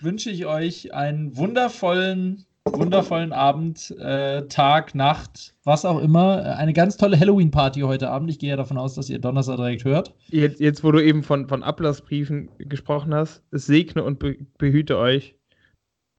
wünsche 0.00 0.30
ich 0.30 0.46
euch 0.46 0.94
einen 0.94 1.36
wundervollen, 1.36 2.44
wundervollen 2.64 3.32
Abend, 3.32 3.90
äh, 3.98 4.46
Tag, 4.48 4.94
Nacht, 4.94 5.54
was 5.64 5.84
auch 5.84 6.00
immer. 6.00 6.56
Eine 6.56 6.72
ganz 6.72 6.96
tolle 6.96 7.18
Halloween-Party 7.18 7.80
heute 7.80 8.10
Abend. 8.10 8.30
Ich 8.30 8.38
gehe 8.38 8.50
ja 8.50 8.56
davon 8.56 8.78
aus, 8.78 8.94
dass 8.94 9.10
ihr 9.10 9.18
Donnerstag 9.18 9.56
direkt 9.56 9.84
hört. 9.84 10.14
Jetzt, 10.28 10.60
jetzt 10.60 10.84
wo 10.84 10.92
du 10.92 11.02
eben 11.02 11.22
von, 11.22 11.48
von 11.48 11.62
Ablassbriefen 11.62 12.50
gesprochen 12.58 13.14
hast, 13.14 13.42
es 13.50 13.66
segne 13.66 14.04
und 14.04 14.18
be 14.18 14.36
behüte 14.58 14.98
euch 14.98 15.36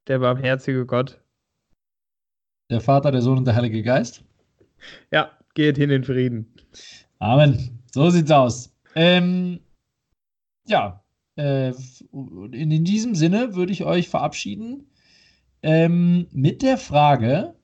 der 0.08 0.20
barmherzige 0.20 0.86
Gott. 0.86 1.22
Der 2.70 2.82
Vater, 2.82 3.12
der 3.12 3.22
Sohn 3.22 3.38
und 3.38 3.46
der 3.46 3.56
Heilige 3.56 3.84
Geist. 3.84 4.24
Ja, 5.12 5.32
geht 5.54 5.78
hin 5.78 5.90
in 5.90 6.04
Frieden. 6.04 6.54
Amen. 7.20 7.84
So 7.92 8.10
sieht's 8.10 8.32
aus. 8.32 8.74
Ähm, 8.96 9.60
ja, 10.68 11.04
äh, 11.36 11.74
in, 12.12 12.84
diesem 12.84 13.16
Sinne 13.16 13.56
würde 13.56 13.72
ich 13.72 13.84
euch 13.84 14.10
verabschieden 14.10 14.88
ähm, 15.64 16.28
mit 16.32 16.62
der 16.62 16.78
Frage: 16.78 17.56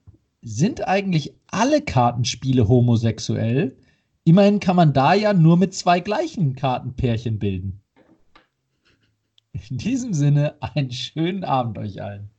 Sind 0.42 0.86
eigentlich 0.86 1.34
alle 1.46 1.82
Kartenspiele 1.82 2.68
homosexuell? 2.68 3.76
Immerhin 4.24 4.60
kann 4.60 4.76
man 4.76 4.92
da 4.92 5.14
ja 5.14 5.32
nur 5.32 5.56
mit 5.56 5.74
zwei 5.74 6.00
gleichen 6.00 6.54
Kartenpärchen 6.54 7.38
bilden. 7.38 7.80
In 9.70 9.78
diesem 9.78 10.12
Sinne, 10.12 10.56
einen 10.60 10.92
schönen 10.92 11.44
Abend 11.44 11.78
euch 11.78 12.02
allen. 12.02 12.30